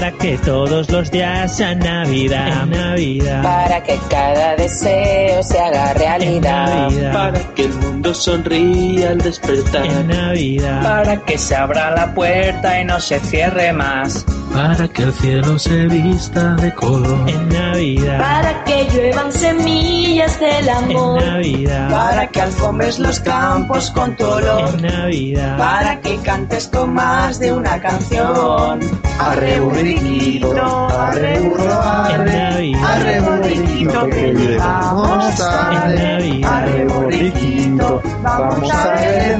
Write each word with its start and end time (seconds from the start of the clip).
Para 0.00 0.12
que 0.12 0.38
todos 0.38 0.90
los 0.90 1.10
días 1.10 1.58
sean 1.58 1.78
Navidad, 1.80 2.64
Navidad, 2.64 3.42
para 3.42 3.82
que 3.82 3.98
cada 4.08 4.56
deseo 4.56 5.42
se 5.42 5.60
haga 5.60 5.92
realidad, 5.92 6.88
Navidad, 6.88 7.12
para 7.12 7.54
que 7.54 7.64
el 7.66 7.74
mundo 7.74 8.14
sonría 8.14 9.10
al 9.10 9.18
despertar, 9.18 9.84
en 9.84 10.08
Navidad, 10.08 10.82
para 10.82 11.16
que 11.18 11.36
se 11.36 11.54
abra 11.54 11.90
la 11.90 12.14
puerta 12.14 12.80
y 12.80 12.84
no 12.86 12.98
se 12.98 13.20
cierre 13.20 13.74
más. 13.74 14.24
para 14.54 14.88
que 14.88 15.02
el 15.02 15.12
cielo 15.12 15.58
se 15.58 15.86
vista 15.88 16.54
de 16.54 16.74
color, 16.74 17.28
en 17.28 17.48
Navidad, 17.50 18.18
para 18.18 18.64
que 18.64 18.88
lluevan 18.90 19.30
semillas 19.30 20.40
del 20.40 20.66
en 20.66 20.76
amor, 20.76 21.22
Navidad, 21.22 21.90
Para 21.90 22.26
que 22.26 22.40
alfombres 22.40 22.98
los 22.98 23.20
campos 23.20 23.90
con 23.90 24.16
tu 24.16 24.24
olor. 24.24 24.70
en 24.78 24.82
Navidad, 24.82 25.58
Para 25.58 26.00
que 26.00 26.16
cantes 26.22 26.68
con 26.68 26.94
más 26.94 27.38
de 27.38 27.52
una 27.52 27.78
canción. 27.82 28.80
Arre 29.18 29.60
burriquito, 29.94 30.88
arre 30.98 31.40
burro, 31.40 31.72
arre. 31.72 32.72
Arre 32.76 33.20
burriquito 33.20 34.08
que 34.08 34.34
llegamos 34.34 35.36
tarde. 35.36 36.40
Arre 36.44 36.84
burriquito, 36.86 38.02
vamos 38.22 38.70
a 38.72 38.90
ver. 38.94 39.38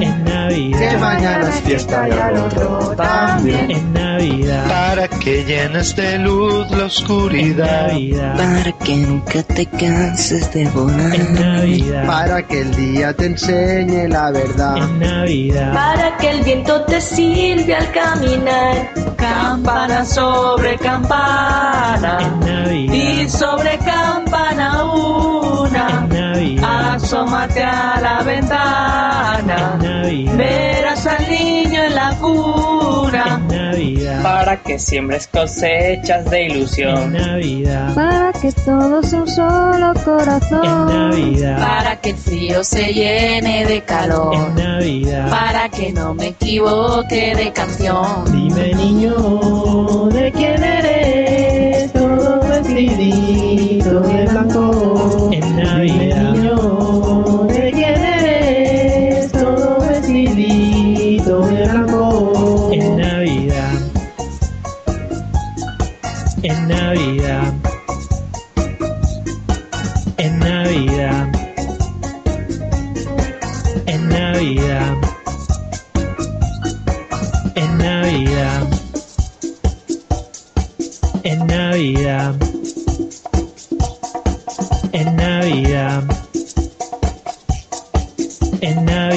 Que 0.49 0.97
mañana 0.97 1.49
es 1.49 1.61
fiesta 1.61 2.09
y 2.09 2.11
al 2.11 2.37
otro 2.37 2.95
también. 2.95 3.90
Para 4.29 5.07
que 5.07 5.43
llenes 5.43 5.95
de 5.95 6.19
luz 6.19 6.69
la 6.69 6.77
en 6.77 6.83
oscuridad, 6.83 7.87
Navidad, 7.87 8.37
para 8.37 8.71
que 8.73 8.95
nunca 8.97 9.43
te 9.43 9.65
canses 9.65 10.53
de 10.53 10.61
en 10.61 10.73
volar, 10.73 11.29
Navidad, 11.31 12.05
para 12.05 12.41
que 12.43 12.61
el 12.61 12.75
día 12.75 13.13
te 13.13 13.25
enseñe 13.25 14.07
la 14.07 14.29
verdad. 14.31 14.77
en 14.77 14.99
Navidad, 14.99 15.73
para 15.73 16.17
que 16.17 16.29
el 16.29 16.41
viento 16.41 16.83
te 16.85 17.01
sirve 17.01 17.75
al 17.75 17.91
caminar, 17.91 18.93
Campana 19.17 20.05
sobre 20.05 20.77
campana. 20.77 22.17
en 22.21 22.39
Navidad, 22.39 22.93
Y 22.93 23.29
sobre 23.29 23.77
campana 23.79 24.81
en 24.81 24.99
una. 24.99 26.07
Navidad, 26.07 26.95
Asómate 26.95 27.63
a 27.63 27.99
la 28.01 28.19
en 28.19 28.25
ventana. 28.25 29.77
Navidad, 29.81 30.35
Verás 30.37 31.07
al 31.07 31.29
niño 31.29 31.83
en 31.83 31.95
la 31.95 32.09
cuna. 32.19 33.41
En 33.81 33.93
Navidad, 33.95 34.23
Para 34.23 34.57
que 34.57 34.79
siembres 34.79 35.27
cosechas 35.27 36.29
de 36.29 36.45
en 36.45 36.51
ilusión. 36.51 37.13
Navidad, 37.13 37.93
para 37.95 38.31
que 38.33 38.51
todos 38.51 39.05
sea 39.07 39.21
un 39.21 39.27
solo 39.27 39.93
en 39.95 40.03
corazón. 40.03 40.87
Navidad, 40.87 41.57
para 41.59 41.95
que 42.01 42.09
el 42.11 42.17
frío 42.17 42.63
se 42.63 42.93
llene 42.93 43.65
de 43.65 43.75
en 43.75 43.81
calor, 43.81 44.51
Navidad. 44.55 45.29
para 45.29 45.69
que 45.69 45.91
no 45.91 46.13
me 46.13 46.27
equivoque 46.27 47.35
de 47.35 47.51
canción. 47.51 48.25
Dime 48.31 48.73
niño, 48.75 50.09
¿de 50.11 50.31
quién 50.31 50.63
eres? 50.63 51.91
Todo 51.93 52.39
vestidito 52.47 53.99
de 54.01 54.20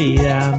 Navidad. 0.05 0.59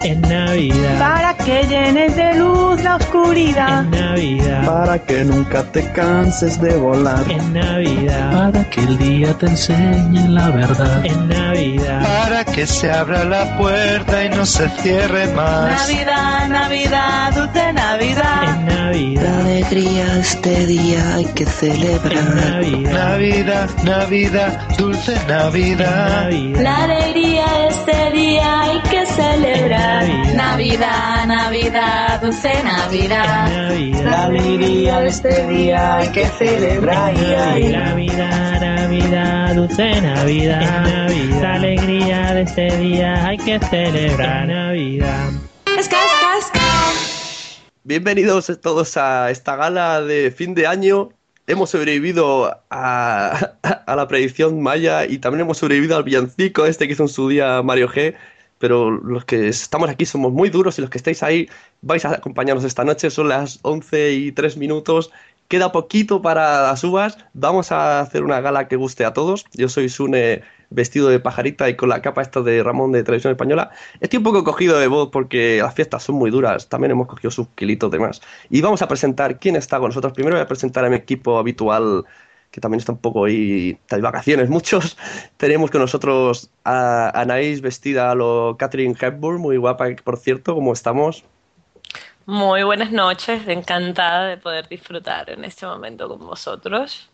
En 0.00 0.22
Navidad. 0.22 0.98
Para 0.98 1.36
que 1.36 1.64
llenes 1.64 2.16
de 2.16 2.34
luz 2.36 2.82
la 2.82 2.96
oscuridad. 2.96 3.80
En 3.84 3.90
Navidad. 3.90 4.64
para 4.64 4.98
que 5.04 5.22
nunca 5.22 5.64
te 5.64 5.92
canses 5.92 6.58
de 6.58 6.74
volar, 6.78 7.30
En 7.30 7.52
Navidad. 7.52 8.32
para 8.32 8.70
que 8.70 8.80
el 8.80 8.96
día 8.96 9.34
te 9.36 9.46
enseñe 9.46 10.28
la 10.30 10.48
verdad, 10.48 11.04
En 11.04 11.28
Navidad. 11.28 12.02
para 12.06 12.44
que 12.46 12.66
se 12.66 12.90
abra 12.90 13.22
la 13.24 13.58
puerta 13.58 14.24
y 14.24 14.30
no 14.30 14.46
se 14.46 14.66
cierre 14.80 15.26
más. 15.34 15.88
Navidad, 15.88 16.48
Navidad, 16.48 17.32
dulce 17.34 17.72
Navidad. 17.74 18.37
Navidad. 18.98 19.40
alegría 19.40 20.18
este 20.18 20.66
día 20.66 21.14
hay 21.14 21.24
que 21.26 21.46
celebrar. 21.46 22.34
Navidad. 22.34 22.92
Navidad, 22.92 23.70
Navidad, 23.84 24.68
dulce 24.76 25.14
Navidad. 25.28 26.24
Navidad. 26.24 26.60
la 26.60 26.84
alegría 26.84 27.68
este 27.68 28.10
día 28.10 28.60
hay 28.62 28.80
que 28.90 29.06
celebrar. 29.06 30.08
Navidad, 30.34 31.26
Navidad, 31.26 32.20
dulce 32.20 32.50
Navidad. 32.64 33.48
Navidad. 33.50 34.04
La 34.04 34.24
alegría 34.24 35.00
de 35.00 35.08
este 35.08 35.46
día 35.46 35.96
hay 35.98 36.08
que 36.08 36.26
celebrar. 36.26 37.14
Navidad, 37.14 38.60
Navidad, 38.60 39.54
dulce 39.54 40.00
Navidad, 40.00 40.84
Navidad. 40.84 41.42
La 41.42 41.54
alegría 41.54 42.34
de 42.34 42.42
este 42.42 42.76
día 42.78 43.26
hay 43.26 43.36
que 43.38 43.60
celebrar 43.60 44.48
Navidad. 44.48 45.30
Bienvenidos 47.88 48.52
todos 48.60 48.98
a 48.98 49.30
esta 49.30 49.56
gala 49.56 50.02
de 50.02 50.30
fin 50.30 50.52
de 50.52 50.66
año. 50.66 51.08
Hemos 51.46 51.70
sobrevivido 51.70 52.60
a, 52.68 53.54
la 53.86 54.06
predicción 54.06 54.60
maya 54.60 55.06
y 55.06 55.16
también 55.16 55.40
hemos 55.40 55.56
sobrevivido 55.56 55.96
al 55.96 56.02
villancico 56.02 56.66
este 56.66 56.86
que 56.86 56.92
hizo 56.92 57.04
en 57.04 57.08
su 57.08 57.30
día 57.30 57.62
Mario 57.62 57.88
G. 57.88 58.14
Pero 58.58 58.90
los 58.90 59.24
que 59.24 59.48
estamos 59.48 59.88
aquí 59.88 60.04
somos 60.04 60.34
muy 60.34 60.50
duros 60.50 60.78
y 60.78 60.82
los 60.82 60.90
que 60.90 60.98
estáis 60.98 61.22
ahí 61.22 61.48
vais 61.80 62.04
a 62.04 62.10
acompañarnos 62.10 62.64
esta 62.64 62.84
noche. 62.84 63.08
Son 63.08 63.30
las 63.30 63.58
11 63.62 64.12
y 64.12 64.32
3 64.32 64.58
minutos. 64.58 65.10
Queda 65.48 65.72
poquito 65.72 66.20
para 66.20 66.64
las 66.64 66.84
uvas. 66.84 67.16
Vamos 67.32 67.72
a 67.72 68.00
hacer 68.00 68.22
una 68.22 68.42
gala 68.42 68.68
que 68.68 68.76
guste 68.76 69.06
a 69.06 69.14
todos. 69.14 69.46
Yo 69.54 69.70
soy 69.70 69.88
Sune 69.88 70.42
vestido 70.70 71.08
de 71.08 71.20
pajarita 71.20 71.68
y 71.68 71.76
con 71.76 71.88
la 71.88 72.02
capa 72.02 72.22
esta 72.22 72.42
de 72.42 72.62
Ramón 72.62 72.92
de 72.92 73.02
Televisión 73.02 73.32
Española. 73.32 73.70
Estoy 74.00 74.18
un 74.18 74.24
poco 74.24 74.44
cogido 74.44 74.78
de 74.78 74.86
voz 74.88 75.10
porque 75.10 75.58
las 75.62 75.74
fiestas 75.74 76.02
son 76.02 76.16
muy 76.16 76.30
duras. 76.30 76.68
También 76.68 76.92
hemos 76.92 77.06
cogido 77.06 77.30
sus 77.30 77.48
kilitos 77.48 77.90
de 77.90 77.98
más. 77.98 78.20
Y 78.50 78.60
vamos 78.60 78.82
a 78.82 78.88
presentar 78.88 79.38
quién 79.38 79.56
está 79.56 79.78
con 79.78 79.88
nosotros. 79.88 80.12
Primero 80.12 80.36
voy 80.36 80.42
a 80.42 80.48
presentar 80.48 80.84
a 80.84 80.90
mi 80.90 80.96
equipo 80.96 81.38
habitual 81.38 82.04
que 82.50 82.60
también 82.60 82.78
está 82.78 82.92
un 82.92 82.98
poco 82.98 83.24
ahí, 83.24 83.78
de 83.90 84.00
vacaciones 84.00 84.48
muchos. 84.50 84.96
Tenemos 85.36 85.70
con 85.70 85.80
nosotros 85.80 86.50
a 86.64 87.10
Anaís 87.20 87.60
vestida 87.60 88.10
a 88.10 88.14
lo 88.14 88.56
Catherine 88.58 88.96
Hepburn, 88.98 89.40
muy 89.40 89.56
guapa, 89.56 89.86
por 90.04 90.16
cierto, 90.16 90.54
¿cómo 90.54 90.72
estamos? 90.72 91.24
Muy 92.26 92.62
buenas 92.62 92.92
noches, 92.92 93.46
encantada 93.48 94.26
de 94.26 94.36
poder 94.36 94.68
disfrutar 94.68 95.30
en 95.30 95.44
este 95.44 95.64
momento 95.64 96.08
con 96.08 96.18
vosotros. 96.18 97.08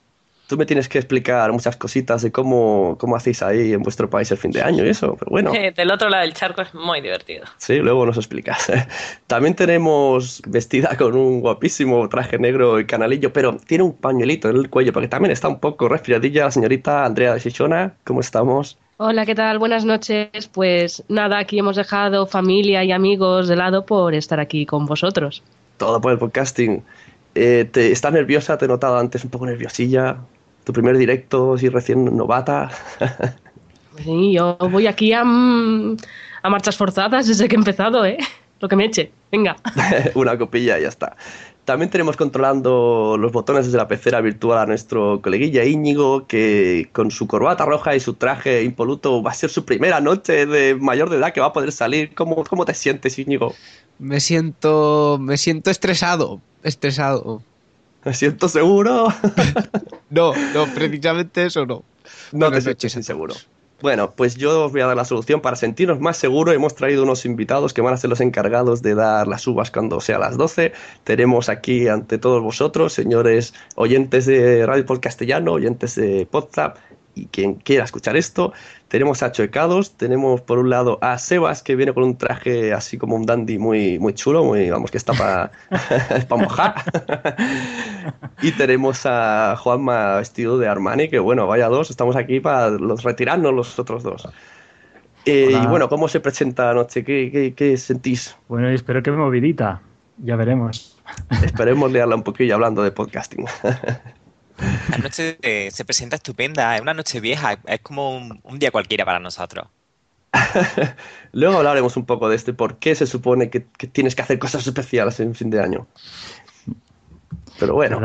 Tú 0.47 0.59
me 0.59 0.67
tienes 0.67 0.89
que 0.89 0.99
explicar 0.99 1.51
muchas 1.53 1.77
cositas 1.77 2.21
de 2.23 2.31
cómo, 2.31 2.97
cómo 2.99 3.17
hacéis 3.17 3.43
ahí 3.43 3.73
en 3.73 3.83
vuestro 3.83 4.11
país 4.11 4.31
el 4.31 4.37
fin 4.37 4.51
de 4.51 4.63
año 4.63 4.85
y 4.85 4.91
eso, 4.91 5.17
pero 5.19 5.31
bueno. 5.31 5.55
Eh, 5.55 5.73
Del 5.77 5.91
otro 5.91 6.09
lado 6.11 6.23
del 6.23 6.35
charco 6.35 6.63
es 6.63 6.75
muy 6.75 7.01
divertido. 7.01 7.45
Sí, 7.57 7.77
luego 7.77 8.05
nos 8.05 8.17
explicas. 8.17 8.71
También 9.27 9.55
tenemos 9.55 10.43
vestida 10.47 10.97
con 10.97 11.17
un 11.17 11.41
guapísimo 11.41 12.09
traje 12.09 12.39
negro 12.39 12.79
y 12.79 12.87
canalillo, 12.87 13.33
pero 13.33 13.57
tiene 13.57 13.85
un 13.85 13.95
pañuelito 13.95 14.51
en 14.51 14.57
el 14.57 14.69
cuello, 14.69 14.93
porque 14.93 15.09
también 15.09 15.33
está 15.33 15.49
un 15.49 15.61
poco 15.61 15.89
resfriadilla 15.89 16.45
la 16.45 16.51
señorita 16.51 17.05
Andrea 17.05 17.35
de 17.35 17.41
Shishona. 17.41 17.95
¿Cómo 18.05 18.21
estamos? 18.21 18.79
Hola, 18.97 19.27
¿qué 19.27 19.35
tal? 19.35 19.59
Buenas 19.59 19.85
noches. 19.85 20.49
Pues 20.53 21.03
nada, 21.09 21.39
aquí 21.39 21.59
hemos 21.59 21.77
dejado 21.77 22.27
familia 22.27 22.85
y 22.85 22.93
amigos 22.93 23.49
de 23.49 23.57
lado 23.57 23.87
por 23.87 24.15
estar 24.15 24.39
aquí 24.39 24.67
con 24.67 24.87
vosotros. 24.87 25.43
Todo 25.79 26.01
por 26.01 26.13
el 26.13 26.19
podcasting. 26.19 26.85
Eh, 27.35 27.69
te, 27.71 27.91
¿Estás 27.91 28.13
nerviosa? 28.13 28.57
Te 28.57 28.67
he 28.67 28.69
notado 28.69 28.97
antes 28.97 29.25
un 29.25 29.31
poco 29.31 29.47
nerviosilla. 29.47 30.19
Tu 30.65 30.73
primer 30.73 30.97
directo, 30.97 31.55
así 31.55 31.69
recién 31.69 32.17
novata. 32.17 32.71
Pues 32.99 34.05
sí, 34.05 34.33
yo 34.33 34.57
voy 34.59 34.87
aquí 34.87 35.13
a, 35.13 35.25
mm, 35.25 35.97
a 36.43 36.51
marchas 36.51 36.77
forzadas 36.77 37.27
desde 37.27 37.49
que 37.49 37.55
he 37.55 37.59
empezado, 37.59 38.05
¿eh? 38.05 38.19
Lo 38.61 38.69
que 38.69 38.77
me 38.77 38.87
eche. 38.87 39.13
Venga. 39.31 39.57
Una 40.15 40.39
copilla 40.39 40.79
y 40.79 40.83
ya 40.83 40.89
está. 40.89 41.17
También 41.65 41.91
tenemos 41.91 42.17
controlando 42.17 43.17
los 43.19 43.33
botones 43.33 43.65
desde 43.65 43.79
la 43.79 43.89
pecera 43.89 44.21
virtual 44.21 44.59
a 44.59 44.67
nuestro 44.67 45.21
coleguilla 45.23 45.65
Íñigo, 45.65 46.27
que 46.27 46.91
con 46.93 47.11
su 47.11 47.27
corbata 47.27 47.65
roja 47.65 47.97
y 47.97 48.01
su 48.01 48.15
traje 48.15 48.63
impoluto 48.65 49.23
va 49.23 49.31
a 49.31 49.35
ser 49.35 49.49
su 49.49 49.65
primera 49.65 50.01
noche 50.01 50.45
de 50.45 50.75
mayor 50.75 51.09
de 51.09 51.17
edad 51.17 51.33
que 51.33 51.41
va 51.41 51.47
a 51.47 51.53
poder 51.55 51.73
salir. 51.73 52.15
¿Cómo, 52.15 52.45
cómo 52.45 52.67
te 52.67 52.75
sientes, 52.75 53.19
Íñigo? 53.19 53.55
Me 53.99 54.21
siento. 54.21 55.19
me 55.19 55.39
siento 55.39 55.71
estresado. 55.71 56.43
Estresado. 56.63 57.43
¿Me 58.05 58.15
siento 58.15 58.49
seguro? 58.49 59.09
no, 60.11 60.33
no, 60.53 60.67
precisamente 60.75 61.47
eso 61.47 61.67
no. 61.67 61.85
No 62.33 62.51
te 62.51 62.61
sientes 62.61 62.93
seguro. 63.07 63.35
Bueno, 63.81 64.13
pues 64.13 64.37
yo 64.37 64.65
os 64.65 64.73
voy 64.73 64.81
a 64.81 64.87
dar 64.87 64.97
la 64.97 65.05
solución 65.05 65.41
para 65.41 65.57
sentirnos 65.57 66.01
más 66.01 66.17
seguros. 66.17 66.55
Hemos 66.55 66.75
traído 66.75 67.03
unos 67.03 67.27
invitados 67.27 67.75
que 67.75 67.83
van 67.83 67.93
a 67.93 67.97
ser 67.97 68.09
los 68.09 68.21
encargados 68.21 68.83
de 68.83 68.95
dar 68.95 69.29
las 69.29 69.47
uvas 69.47 69.71
cuando 69.71 70.01
sea 70.01 70.19
las 70.19 70.37
12. 70.37 70.73
Tenemos 71.05 71.49
aquí 71.49 71.89
ante 71.89 72.17
todos 72.17 72.43
vosotros, 72.43 72.93
señores 72.93 73.53
oyentes 73.75 74.27
de 74.27 74.65
Radio 74.65 74.87
Por 74.87 75.01
Castellano, 75.01 75.53
oyentes 75.53 75.97
de 75.97 76.27
Podzap 76.31 76.79
y 77.15 77.27
quien 77.27 77.57
quiera 77.57 77.85
escuchar 77.85 78.17
esto. 78.17 78.53
Tenemos 78.95 79.25
a 79.25 79.33
Choecados, 79.33 79.97
tenemos 79.97 80.41
por 80.43 80.61
un 80.61 80.71
lado 80.71 81.01
a 81.03 81.19
Sebas 81.19 81.65
que 81.65 81.75
viene 81.75 81.93
con 81.93 82.05
un 82.05 82.17
traje 82.17 82.73
así 82.73 82.97
como 82.97 83.17
un 83.17 83.27
dandy 83.27 83.59
muy, 83.59 83.99
muy 83.99 84.15
chulo, 84.15 84.45
muy, 84.45 84.71
vamos, 84.71 84.93
que 84.93 84.99
está 84.99 85.13
para 85.15 85.51
mojar. 86.31 86.77
y 88.41 88.53
tenemos 88.53 89.05
a 89.05 89.57
Juanma 89.59 90.19
vestido 90.19 90.59
de 90.59 90.69
Armani, 90.69 91.09
que 91.09 91.19
bueno, 91.19 91.49
vaya 91.49 91.67
dos, 91.67 91.91
estamos 91.91 92.15
aquí 92.15 92.39
para 92.39 92.71
los 92.71 93.03
retirarnos 93.03 93.53
los 93.53 93.77
otros 93.81 94.05
dos. 94.05 94.29
Eh, 95.27 95.59
y 95.61 95.67
bueno, 95.67 95.89
¿cómo 95.89 96.07
se 96.07 96.21
presenta 96.21 96.67
la 96.67 96.75
noche? 96.75 97.03
¿Qué, 97.03 97.33
qué, 97.33 97.53
qué 97.53 97.77
sentís? 97.77 98.37
Bueno, 98.47 98.69
espero 98.69 99.03
que 99.03 99.11
me 99.11 99.17
movilita. 99.17 99.81
Ya 100.19 100.37
veremos. 100.37 100.97
Esperemos 101.43 101.91
leerla 101.91 102.15
un 102.15 102.23
poquillo 102.23 102.55
hablando 102.55 102.85
de 102.85 102.93
podcasting. 102.93 103.45
La 104.91 104.99
noche 104.99 105.39
eh, 105.43 105.71
se 105.73 105.85
presenta 105.85 106.17
estupenda, 106.17 106.77
es 106.77 106.83
una 106.83 106.95
noche 106.95 107.21
vieja, 107.21 107.59
es 107.67 107.81
como 107.81 108.17
un, 108.17 108.41
un 108.43 108.59
día 108.59 108.71
cualquiera 108.71 109.05
para 109.05 109.19
nosotros. 109.19 109.67
Luego 111.33 111.59
hablaremos 111.59 111.97
un 111.97 112.07
poco 112.07 112.29
de 112.29 112.37
este 112.37 112.53
por 112.53 112.79
qué 112.79 112.95
se 112.95 113.07
supone 113.07 113.51
que, 113.51 113.67
que, 113.79 113.87
tienes 113.87 114.15
que 114.15 114.23
hacer 114.23 114.39
cosas 114.39 114.67
especiales 114.67 115.21
en 115.21 115.35
fin 115.35 115.51
de 115.51 115.61
año. 115.61 115.87
Pero 117.59 117.75
bueno, 117.75 118.01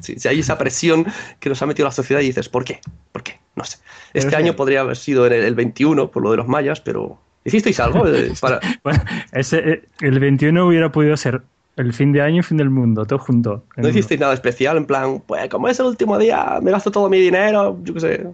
si, 0.00 0.16
si, 0.20 0.28
hay 0.28 0.40
esa 0.40 0.58
presión 0.58 1.06
que 1.40 1.48
nos 1.48 1.62
ha 1.62 1.66
metido 1.66 1.88
la 1.88 1.92
sociedad 1.92 2.20
y 2.20 2.26
dices, 2.26 2.48
¿por 2.48 2.64
qué? 2.64 2.80
¿Por 3.12 3.22
qué? 3.22 3.40
No 3.56 3.64
sé. 3.64 3.78
Este 4.12 4.30
pero 4.30 4.38
año 4.38 4.52
sí. 4.52 4.56
podría 4.56 4.80
haber 4.80 4.96
sido 4.96 5.26
el, 5.26 5.32
el 5.32 5.54
21 5.54 6.10
por 6.10 6.22
lo 6.22 6.30
de 6.30 6.36
los 6.38 6.48
mayas, 6.48 6.80
pero 6.80 7.18
¿hicisteis 7.44 7.80
algo? 7.80 8.04
Para... 8.40 8.60
bueno, 8.82 9.02
ese, 9.32 9.88
el 10.00 10.20
21 10.20 10.66
hubiera 10.66 10.92
podido 10.92 11.16
ser 11.16 11.42
el 11.76 11.92
fin 11.92 12.12
de 12.12 12.22
año 12.22 12.40
y 12.40 12.42
fin 12.42 12.56
del 12.56 12.70
mundo, 12.70 13.04
todo 13.04 13.18
junto. 13.18 13.64
¿No 13.76 13.88
hicisteis 13.88 14.20
nada 14.20 14.34
especial? 14.34 14.76
En 14.76 14.86
plan, 14.86 15.22
pues 15.26 15.48
como 15.48 15.68
es 15.68 15.78
el 15.80 15.86
último 15.86 16.18
día, 16.18 16.58
me 16.62 16.70
gasto 16.70 16.90
todo 16.90 17.08
mi 17.08 17.18
dinero, 17.18 17.78
yo 17.82 17.94
qué 17.94 18.00
sé. 18.00 18.26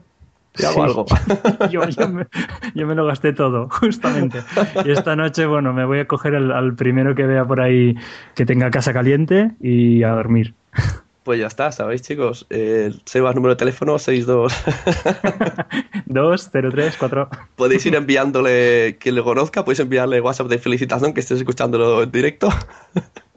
Y 0.59 0.65
hago 0.65 0.75
sí. 0.75 0.81
algo. 0.81 1.07
yo, 1.71 1.89
yo, 1.89 2.09
me, 2.09 2.27
yo, 2.75 2.87
me, 2.87 2.95
lo 2.95 3.07
gasté 3.07 3.33
todo, 3.33 3.69
justamente. 3.71 4.43
Y 4.85 4.91
esta 4.91 5.17
noche, 5.17 5.47
bueno, 5.47 5.73
me 5.73 5.85
voy 5.85 6.01
a 6.01 6.07
coger 6.07 6.35
al, 6.35 6.51
al 6.53 6.75
primero 6.75 7.15
que 7.15 7.25
vea 7.25 7.45
por 7.45 7.61
ahí 7.61 7.97
que 8.35 8.45
tenga 8.45 8.71
casa 8.71 8.93
caliente 8.93 9.53
y 9.61 10.03
a 10.03 10.11
dormir. 10.11 10.55
Pues 11.23 11.39
ya 11.39 11.47
está, 11.47 11.71
¿sabéis, 11.71 12.01
chicos? 12.01 12.47
Eh, 12.49 12.93
Sebas, 13.05 13.35
número 13.35 13.55
de 13.55 13.59
teléfono 13.59 13.99
62. 13.99 14.53
203 16.07 16.99
Podéis 17.57 17.85
ir 17.85 17.95
enviándole 17.95 18.97
que 18.99 19.13
le 19.13 19.23
conozca, 19.23 19.65
podéis 19.65 19.81
enviarle 19.81 20.21
WhatsApp 20.23 20.49
de 20.49 20.59
felicitación 20.59 21.13
que 21.13 21.21
estés 21.21 21.39
escuchándolo 21.39 22.03
en 22.03 22.11
directo. 22.11 22.49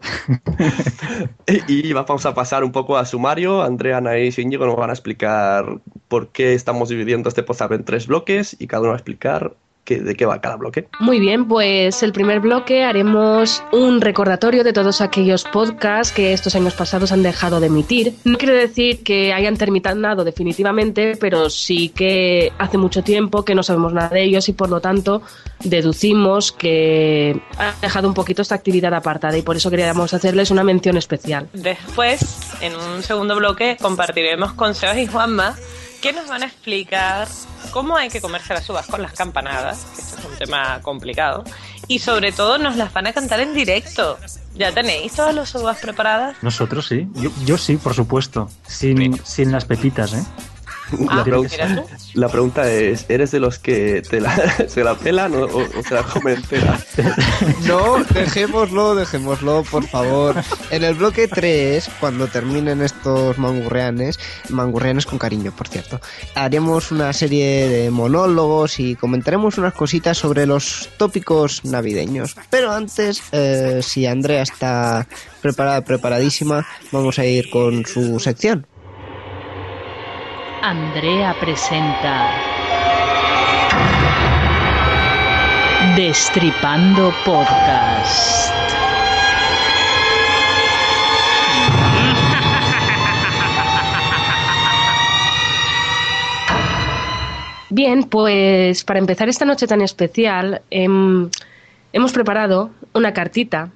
y 1.68 1.94
vamos 1.94 2.26
a 2.26 2.34
pasar 2.34 2.64
un 2.64 2.72
poco 2.72 2.98
a 2.98 3.06
sumario. 3.06 3.62
Andrea, 3.62 3.98
Anaís 3.98 4.38
y 4.38 4.42
Íñigo 4.42 4.66
nos 4.66 4.76
van 4.76 4.90
a 4.90 4.94
explicar 4.94 5.80
por 6.08 6.30
qué 6.30 6.54
estamos 6.54 6.90
dividiendo 6.90 7.30
este 7.30 7.44
podcast 7.44 7.72
en 7.72 7.86
tres 7.86 8.08
bloques 8.08 8.56
y 8.60 8.68
cada 8.68 8.82
uno 8.82 8.90
va 8.90 8.96
a 8.96 8.98
explicar 8.98 9.56
¿Qué, 9.84 10.00
¿De 10.00 10.16
qué 10.16 10.26
va 10.26 10.40
cada 10.40 10.56
bloque? 10.56 10.88
Muy 11.00 11.20
bien, 11.20 11.48
pues 11.48 12.04
el 12.04 12.14
primer 12.14 12.40
bloque 12.40 12.84
haremos 12.84 13.64
un 13.72 14.02
recordatorio 14.02 14.64
de 14.64 14.74
todos 14.74 15.02
aquellos 15.02 15.44
podcasts 15.44 16.14
que 16.14 16.34
estos 16.34 16.56
años 16.56 16.74
pasados 16.74 17.12
han 17.12 17.22
dejado 17.22 17.60
de 17.60 17.68
emitir. 17.68 18.16
No 18.24 18.38
quiere 18.38 18.56
decir 18.56 19.04
que 19.04 19.34
hayan 19.34 19.58
terminado 19.58 20.24
definitivamente, 20.24 21.18
pero 21.20 21.50
sí 21.50 21.90
que 21.90 22.52
hace 22.58 22.78
mucho 22.78 23.04
tiempo 23.04 23.44
que 23.44 23.56
no 23.56 23.64
sabemos 23.64 23.94
nada 23.94 24.10
de 24.10 24.24
ellos 24.24 24.48
y 24.50 24.54
por 24.54 24.70
lo 24.70 24.80
tanto 24.80 25.22
deducimos 25.64 26.52
que 26.52 27.40
han 27.58 27.74
dejado 27.82 28.08
un 28.08 28.14
poquito 28.14 28.42
esta 28.42 28.56
actividad 28.56 28.94
apartada 28.94 29.38
y 29.38 29.42
por 29.42 29.56
eso 29.56 29.70
queríamos 29.70 30.14
hacerles 30.14 30.52
una 30.52 30.64
mención 30.64 30.98
especial. 30.98 31.50
Después, 31.54 32.22
en 32.62 32.76
un 32.76 33.04
segundo 33.04 33.36
bloque, 33.36 33.78
compartiremos 33.82 34.54
con 34.54 34.76
Sebas 34.76 34.98
y 34.98 35.08
Juanma 35.08 35.56
que 36.04 36.12
nos 36.12 36.28
van 36.28 36.44
a 36.44 36.48
explicar 36.48 37.30
cómo 37.72 37.96
hay 37.96 38.10
que 38.10 38.20
comerse 38.20 38.54
las 38.54 38.70
uvas 38.70 38.88
con 38.88 39.02
las 39.02 39.14
campanadas, 39.14 39.86
que 39.96 40.02
este 40.02 40.20
es 40.20 40.26
un 40.26 40.38
tema 40.38 40.82
complicado, 40.82 41.46
y 41.88 42.00
sobre 42.00 42.34
todo 42.34 42.58
nos 42.58 42.76
las 42.76 42.92
van 42.92 43.08
a 43.08 43.14
cantar 43.14 43.40
en 43.40 43.54
directo. 43.54 44.18
¿Ya 44.54 44.74
tenéis 44.74 45.14
todas 45.14 45.34
las 45.34 45.56
uvas 45.56 45.80
preparadas? 45.80 46.36
Nosotros 46.42 46.88
sí, 46.88 47.08
yo, 47.14 47.32
yo 47.46 47.58
sí, 47.58 47.78
por 47.78 47.94
supuesto, 47.94 48.50
sin, 48.68 49.18
sin 49.26 49.54
las 49.54 49.64
pepitas, 49.64 50.14
¿eh? 50.14 50.24
La, 51.00 51.22
Ah, 51.22 51.24
pregunta, 51.24 51.86
la 52.14 52.30
pregunta 52.30 52.72
es, 52.72 53.06
¿eres 53.10 53.32
de 53.32 53.40
los 53.40 53.58
que 53.60 54.02
te 54.08 54.20
la, 54.22 54.36
se 54.68 54.84
la 54.84 54.96
pelan 54.96 55.34
o, 55.36 55.46
o- 55.46 55.80
o 55.80 55.84
se 55.88 55.94
la 55.96 56.04
comen 56.04 56.36
entera? 56.38 56.80
No, 57.68 58.04
dejémoslo, 58.14 58.96
dejémoslo, 58.96 59.64
por 59.70 59.88
favor. 59.88 60.36
En 60.72 60.84
el 60.84 60.96
bloque 60.96 61.28
3, 61.28 61.90
cuando 62.00 62.28
terminen 62.28 62.82
estos 62.82 63.38
mangurreanes, 63.38 64.20
mangurreanes 64.50 65.06
con 65.06 65.18
cariño, 65.18 65.52
por 65.56 65.68
cierto, 65.68 66.00
haremos 66.36 66.92
una 66.92 67.12
serie 67.14 67.68
de 67.70 67.90
monólogos 67.92 68.80
y 68.80 68.96
comentaremos 68.96 69.58
unas 69.58 69.74
cositas 69.74 70.18
sobre 70.18 70.46
los 70.46 70.90
tópicos 70.98 71.64
navideños. 71.66 72.36
Pero 72.50 72.72
antes, 72.72 73.22
eh, 73.32 73.80
si 73.82 74.06
Andrea 74.06 74.42
está 74.44 75.08
preparada, 75.42 75.82
preparadísima, 75.82 76.66
vamos 76.92 77.18
a 77.20 77.26
ir 77.26 77.50
con 77.50 77.86
su 77.86 78.20
sección. 78.20 78.68
Andrea 80.66 81.36
presenta 81.42 82.32
Destripando 85.98 87.14
Podcast. 87.26 88.54
Bien, 97.70 98.06
pues 98.06 98.86
para 98.86 99.00
empezar 99.00 99.28
esta 99.28 99.44
noche 99.44 99.68
tan 99.68 99.82
especial, 99.82 100.62
em, 100.70 101.30
hemos 101.92 102.14
preparado 102.14 102.72
una 102.94 103.12
cartita 103.12 103.70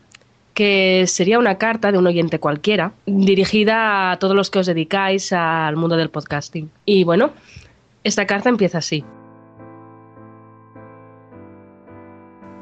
que 0.57 1.05
sería 1.05 1.37
una 1.37 1.59
carta 1.59 1.91
de 1.91 1.99
un 1.99 2.07
oyente 2.07 2.39
cualquiera, 2.39 2.93
dirigida 3.05 4.09
a 4.09 4.17
todos 4.17 4.35
los 4.35 4.49
que 4.49 4.57
os 4.57 4.65
dedicáis 4.65 5.31
al 5.31 5.75
mundo 5.75 5.95
del 5.97 6.09
podcasting. 6.09 6.71
Y 6.83 7.03
bueno, 7.03 7.29
esta 8.03 8.25
carta 8.25 8.49
empieza 8.49 8.79
así. 8.79 9.05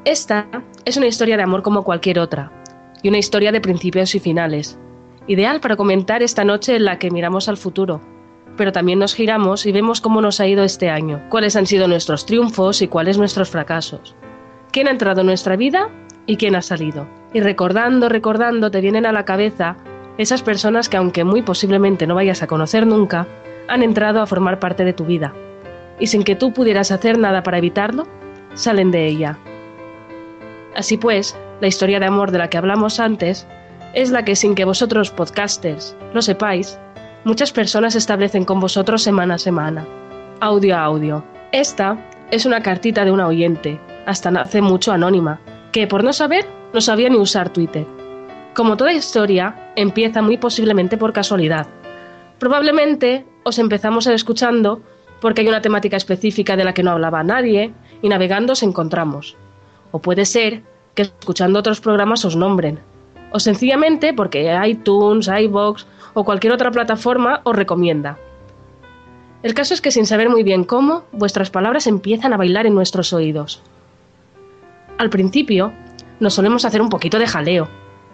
Esta 0.03 0.45
es 0.83 0.97
una 0.97 1.07
historia 1.07 1.37
de 1.37 1.43
amor 1.43 1.63
como 1.63 1.85
cualquier 1.85 2.19
otra, 2.19 2.51
y 3.01 3.07
una 3.07 3.17
historia 3.17 3.53
de 3.53 3.61
principios 3.61 4.13
y 4.13 4.19
finales, 4.19 4.77
ideal 5.27 5.61
para 5.61 5.77
comentar 5.77 6.21
esta 6.21 6.43
noche 6.43 6.75
en 6.75 6.83
la 6.83 6.99
que 6.99 7.11
miramos 7.11 7.47
al 7.47 7.55
futuro, 7.55 8.01
pero 8.57 8.73
también 8.73 8.99
nos 8.99 9.15
giramos 9.15 9.65
y 9.65 9.71
vemos 9.71 10.01
cómo 10.01 10.19
nos 10.19 10.41
ha 10.41 10.47
ido 10.47 10.65
este 10.65 10.89
año, 10.89 11.23
cuáles 11.29 11.55
han 11.55 11.65
sido 11.65 11.87
nuestros 11.87 12.25
triunfos 12.25 12.81
y 12.81 12.89
cuáles 12.89 13.17
nuestros 13.17 13.49
fracasos, 13.49 14.17
quién 14.73 14.89
ha 14.89 14.91
entrado 14.91 15.21
en 15.21 15.27
nuestra 15.27 15.55
vida 15.55 15.89
y 16.25 16.37
quién 16.37 16.55
ha 16.55 16.61
salido. 16.61 17.07
Y 17.33 17.41
recordando, 17.41 18.09
recordando, 18.09 18.71
te 18.71 18.81
vienen 18.81 19.05
a 19.05 19.11
la 19.11 19.25
cabeza 19.25 19.77
esas 20.17 20.41
personas 20.41 20.89
que 20.89 20.97
aunque 20.97 21.23
muy 21.23 21.41
posiblemente 21.41 22.07
no 22.07 22.15
vayas 22.15 22.41
a 22.41 22.47
conocer 22.47 22.87
nunca, 22.87 23.27
han 23.67 23.83
entrado 23.83 24.21
a 24.21 24.25
formar 24.25 24.59
parte 24.59 24.85
de 24.85 24.93
tu 24.93 25.05
vida. 25.05 25.33
Y 25.99 26.07
sin 26.07 26.23
que 26.23 26.35
tú 26.35 26.53
pudieras 26.53 26.91
hacer 26.91 27.17
nada 27.17 27.43
para 27.43 27.57
evitarlo, 27.57 28.07
salen 28.53 28.91
de 28.91 29.07
ella. 29.07 29.37
Así 30.75 30.97
pues, 30.97 31.37
la 31.61 31.67
historia 31.67 31.99
de 31.99 32.05
amor 32.05 32.31
de 32.31 32.37
la 32.37 32.49
que 32.49 32.57
hablamos 32.57 32.99
antes 32.99 33.47
es 33.93 34.11
la 34.11 34.25
que 34.25 34.35
sin 34.35 34.55
que 34.55 34.65
vosotros 34.65 35.09
podcasters 35.09 35.95
lo 36.13 36.21
sepáis, 36.21 36.77
muchas 37.23 37.51
personas 37.51 37.95
establecen 37.95 38.43
con 38.43 38.59
vosotros 38.59 39.03
semana 39.03 39.35
a 39.35 39.39
semana, 39.39 39.85
audio 40.41 40.75
a 40.75 40.83
audio. 40.83 41.23
Esta 41.53 41.97
es 42.31 42.45
una 42.45 42.61
cartita 42.61 43.05
de 43.05 43.11
una 43.11 43.27
oyente, 43.27 43.79
hasta 44.05 44.29
hace 44.29 44.61
mucho 44.61 44.91
anónima, 44.91 45.39
que 45.75 45.87
por 45.87 46.05
no 46.05 46.13
saber 46.13 46.45
no 46.73 46.79
sabía 46.79 47.09
ni 47.09 47.17
usar 47.17 47.51
Twitter. 47.51 47.85
Como 48.53 48.77
toda 48.77 48.93
historia, 48.93 49.73
empieza 49.75 50.21
muy 50.21 50.37
posiblemente 50.37 50.95
por 50.95 51.11
casualidad. 51.11 51.67
Probablemente 52.39 53.25
os 53.43 53.59
empezamos 53.59 54.07
a 54.07 54.11
ir 54.11 54.15
escuchando 54.15 54.81
porque 55.19 55.41
hay 55.41 55.49
una 55.49 55.59
temática 55.59 55.97
específica 55.97 56.55
de 56.55 56.63
la 56.63 56.73
que 56.73 56.81
no 56.81 56.91
hablaba 56.91 57.23
nadie 57.23 57.73
y 58.01 58.07
navegando 58.07 58.53
os 58.53 58.63
encontramos. 58.63 59.35
O 59.91 59.99
puede 59.99 60.23
ser 60.23 60.63
que 60.93 61.01
escuchando 61.01 61.59
otros 61.59 61.81
programas 61.81 62.23
os 62.23 62.37
nombren. 62.37 62.79
O 63.33 63.41
sencillamente 63.41 64.13
porque 64.13 64.57
iTunes, 64.65 65.27
iBox 65.27 65.87
o 66.13 66.23
cualquier 66.23 66.53
otra 66.53 66.71
plataforma 66.71 67.41
os 67.43 67.53
recomienda. 67.53 68.17
El 69.43 69.53
caso 69.53 69.73
es 69.73 69.81
que 69.81 69.91
sin 69.91 70.05
saber 70.05 70.29
muy 70.29 70.43
bien 70.43 70.63
cómo, 70.63 71.03
vuestras 71.11 71.49
palabras 71.49 71.85
empiezan 71.85 72.31
a 72.31 72.37
bailar 72.37 72.65
en 72.65 72.75
nuestros 72.75 73.11
oídos. 73.11 73.61
Al 74.97 75.09
principio, 75.09 75.73
nos 76.19 76.33
solemos 76.33 76.63
hacer 76.63 76.81
un 76.81 76.89
poquito 76.89 77.19
de 77.19 77.27
jaleo. 77.27 77.67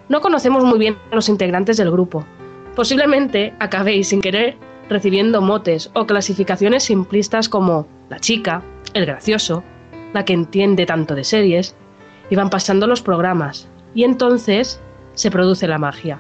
No 0.10 0.22
conocemos 0.22 0.64
muy 0.64 0.80
bien 0.80 0.98
a 1.12 1.16
los 1.16 1.30
integrantes 1.30 1.78
del 1.78 1.92
grupo. 1.92 2.26
Posiblemente 2.76 3.54
acabéis 3.60 4.10
sin 4.10 4.22
querer 4.22 4.58
recibiendo 4.90 5.42
motes 5.42 5.92
o 5.94 6.06
clasificaciones 6.06 6.84
simplistas 6.84 7.48
como 7.48 7.88
la 8.10 8.20
chica, 8.20 8.64
el 8.94 9.06
gracioso, 9.06 9.64
la 10.14 10.26
que 10.26 10.34
entiende 10.34 10.86
tanto 10.86 11.16
de 11.16 11.24
series, 11.24 11.76
y 12.30 12.36
van 12.36 12.50
pasando 12.50 12.88
los 12.88 13.02
programas, 13.02 13.70
y 13.94 14.04
entonces 14.04 14.82
se 15.14 15.32
produce 15.32 15.68
la 15.68 15.78
magia. 15.78 16.20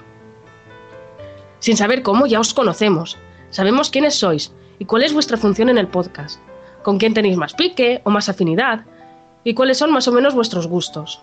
Sin 1.59 1.75
saber 1.75 2.01
cómo, 2.01 2.27
ya 2.27 2.39
os 2.39 2.53
conocemos, 2.53 3.17
sabemos 3.49 3.89
quiénes 3.89 4.15
sois 4.15 4.53
y 4.79 4.85
cuál 4.85 5.03
es 5.03 5.13
vuestra 5.13 5.37
función 5.37 5.69
en 5.69 5.77
el 5.77 5.87
podcast, 5.87 6.39
con 6.83 6.97
quién 6.97 7.13
tenéis 7.13 7.37
más 7.37 7.53
pique 7.53 8.01
o 8.03 8.09
más 8.09 8.29
afinidad, 8.29 8.85
y 9.43 9.53
cuáles 9.53 9.77
son 9.77 9.91
más 9.91 10.07
o 10.07 10.11
menos 10.11 10.33
vuestros 10.33 10.67
gustos. 10.67 11.21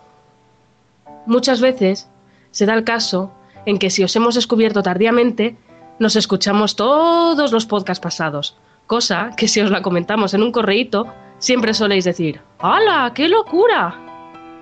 Muchas 1.26 1.60
veces 1.60 2.08
se 2.50 2.66
da 2.66 2.74
el 2.74 2.84
caso 2.84 3.32
en 3.66 3.78
que 3.78 3.90
si 3.90 4.02
os 4.02 4.14
hemos 4.16 4.34
descubierto 4.34 4.82
tardíamente, 4.82 5.56
nos 5.98 6.16
escuchamos 6.16 6.76
todos 6.76 7.52
los 7.52 7.66
podcasts 7.66 8.02
pasados, 8.02 8.56
cosa 8.86 9.32
que 9.36 9.48
si 9.48 9.60
os 9.60 9.70
la 9.70 9.82
comentamos 9.82 10.32
en 10.34 10.42
un 10.42 10.52
correíto, 10.52 11.06
siempre 11.38 11.74
soléis 11.74 12.04
decir, 12.04 12.40
¡Hala! 12.60 13.12
¡Qué 13.14 13.28
locura! 13.28 14.04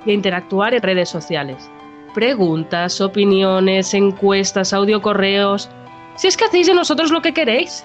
y 0.06 0.10
a 0.10 0.14
interactuar 0.14 0.72
en 0.72 0.82
redes 0.82 1.08
sociales. 1.08 1.70
Preguntas, 2.14 3.00
opiniones, 3.00 3.92
encuestas, 3.92 4.72
audio 4.72 5.02
correos. 5.02 5.68
Si 6.14 6.28
es 6.28 6.36
que 6.36 6.44
hacéis 6.44 6.68
de 6.68 6.74
nosotros 6.74 7.10
lo 7.10 7.20
que 7.20 7.34
queréis. 7.34 7.84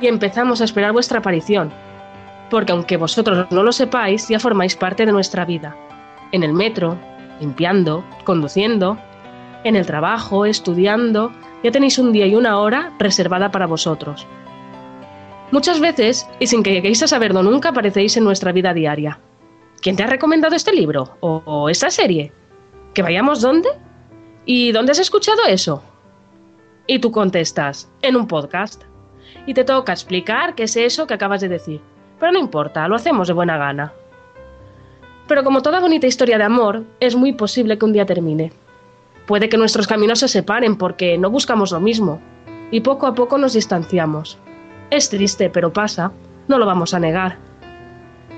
Y 0.00 0.06
empezamos 0.06 0.60
a 0.60 0.64
esperar 0.64 0.92
vuestra 0.92 1.18
aparición, 1.18 1.72
porque 2.50 2.72
aunque 2.72 2.96
vosotros 2.96 3.46
no 3.50 3.62
lo 3.62 3.72
sepáis, 3.72 4.28
ya 4.28 4.38
formáis 4.38 4.76
parte 4.76 5.06
de 5.06 5.12
nuestra 5.12 5.44
vida. 5.44 5.76
En 6.32 6.42
el 6.42 6.52
metro, 6.52 6.98
limpiando, 7.40 8.04
conduciendo, 8.24 8.98
en 9.64 9.76
el 9.76 9.86
trabajo, 9.86 10.44
estudiando, 10.44 11.32
ya 11.62 11.70
tenéis 11.70 11.98
un 11.98 12.12
día 12.12 12.26
y 12.26 12.34
una 12.34 12.58
hora 12.58 12.92
reservada 12.98 13.50
para 13.50 13.66
vosotros. 13.66 14.26
Muchas 15.50 15.80
veces, 15.80 16.28
y 16.38 16.46
sin 16.46 16.62
que 16.62 16.72
lleguéis 16.72 17.02
a 17.02 17.08
saberlo 17.08 17.42
nunca, 17.42 17.70
aparecéis 17.70 18.16
en 18.16 18.24
nuestra 18.24 18.52
vida 18.52 18.74
diaria. 18.74 19.18
¿Quién 19.80 19.96
te 19.96 20.02
ha 20.02 20.06
recomendado 20.06 20.54
este 20.54 20.72
libro? 20.72 21.16
¿O, 21.20 21.42
o 21.44 21.68
esta 21.68 21.90
serie? 21.90 22.32
¿Que 22.94 23.02
vayamos 23.02 23.40
dónde? 23.40 23.68
¿Y 24.44 24.72
dónde 24.72 24.92
has 24.92 24.98
escuchado 24.98 25.38
eso? 25.46 25.82
Y 26.86 26.98
tú 26.98 27.10
contestas, 27.10 27.90
en 28.02 28.16
un 28.16 28.26
podcast. 28.26 28.82
Y 29.46 29.54
te 29.54 29.64
toca 29.64 29.92
explicar 29.92 30.54
qué 30.54 30.64
es 30.64 30.76
eso 30.76 31.06
que 31.06 31.14
acabas 31.14 31.40
de 31.40 31.48
decir. 31.48 31.80
Pero 32.18 32.32
no 32.32 32.38
importa, 32.38 32.88
lo 32.88 32.96
hacemos 32.96 33.28
de 33.28 33.34
buena 33.34 33.56
gana. 33.56 33.92
Pero 35.26 35.44
como 35.44 35.62
toda 35.62 35.80
bonita 35.80 36.06
historia 36.06 36.38
de 36.38 36.44
amor, 36.44 36.84
es 37.00 37.14
muy 37.14 37.32
posible 37.32 37.78
que 37.78 37.84
un 37.84 37.92
día 37.92 38.06
termine. 38.06 38.52
Puede 39.26 39.48
que 39.48 39.58
nuestros 39.58 39.86
caminos 39.86 40.20
se 40.20 40.28
separen 40.28 40.76
porque 40.76 41.18
no 41.18 41.30
buscamos 41.30 41.70
lo 41.70 41.80
mismo, 41.80 42.20
y 42.70 42.80
poco 42.80 43.06
a 43.06 43.14
poco 43.14 43.36
nos 43.36 43.52
distanciamos. 43.52 44.38
Es 44.90 45.10
triste, 45.10 45.50
pero 45.50 45.72
pasa, 45.72 46.12
no 46.48 46.58
lo 46.58 46.64
vamos 46.64 46.94
a 46.94 46.98
negar. 46.98 47.36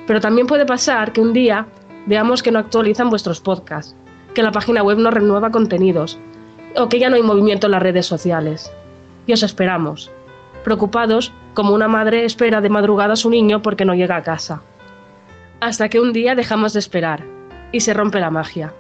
Pero 0.07 0.21
también 0.21 0.49
puede 0.49 0.67
pasar 0.67 1.13
que 1.13 1.21
un 1.21 1.33
día 1.33 1.67
veamos 2.07 2.43
que 2.43 2.51
no 2.51 2.59
actualizan 2.59 3.09
vuestros 3.09 3.41
podcasts, 3.41 3.95
que 4.35 4.43
la 4.43 4.51
página 4.51 4.83
web 4.83 4.99
no 4.99 5.13
renueva 5.13 5.51
contenidos, 5.51 6.19
o 6.77 6.89
que 6.89 6.99
ya 6.99 7.09
no 7.09 7.17
hay 7.17 7.23
movimiento 7.23 7.69
en 7.69 7.73
las 7.73 7.83
redes 7.83 8.07
sociales. 8.07 8.73
Y 9.27 9.33
os 9.33 9.45
esperamos, 9.45 10.11
preocupados 10.65 11.33
como 11.55 11.75
una 11.75 11.89
madre 11.89 12.25
espera 12.25 12.61
de 12.61 12.69
madrugada 12.69 13.15
a 13.15 13.17
su 13.17 13.31
niño 13.31 13.63
porque 13.63 13.85
no 13.85 13.95
llega 13.95 14.17
a 14.17 14.23
casa. 14.23 14.63
Hasta 15.61 15.89
que 15.89 16.01
un 16.01 16.13
día 16.13 16.35
dejamos 16.35 16.73
de 16.73 16.79
esperar 16.79 17.25
y 17.73 17.81
se 17.81 17.95
rompe 17.95 18.21
la 18.21 18.31
magia. 18.31 18.73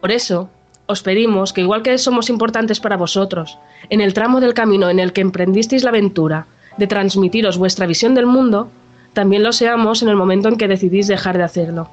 Por 0.00 0.10
eso, 0.10 0.48
os 0.86 1.02
pedimos 1.02 1.52
que 1.52 1.62
igual 1.62 1.82
que 1.82 1.96
somos 1.98 2.28
importantes 2.28 2.80
para 2.80 2.96
vosotros, 2.96 3.58
en 3.88 4.00
el 4.00 4.12
tramo 4.12 4.40
del 4.40 4.54
camino 4.54 4.90
en 4.90 5.00
el 5.00 5.12
que 5.12 5.22
emprendisteis 5.22 5.82
la 5.82 5.90
aventura 5.90 6.46
de 6.76 6.86
transmitiros 6.86 7.56
vuestra 7.56 7.86
visión 7.86 8.14
del 8.14 8.26
mundo, 8.26 8.68
también 9.12 9.42
lo 9.42 9.52
seamos 9.52 10.02
en 10.02 10.08
el 10.08 10.16
momento 10.16 10.48
en 10.48 10.56
que 10.56 10.68
decidís 10.68 11.06
dejar 11.06 11.38
de 11.38 11.44
hacerlo. 11.44 11.88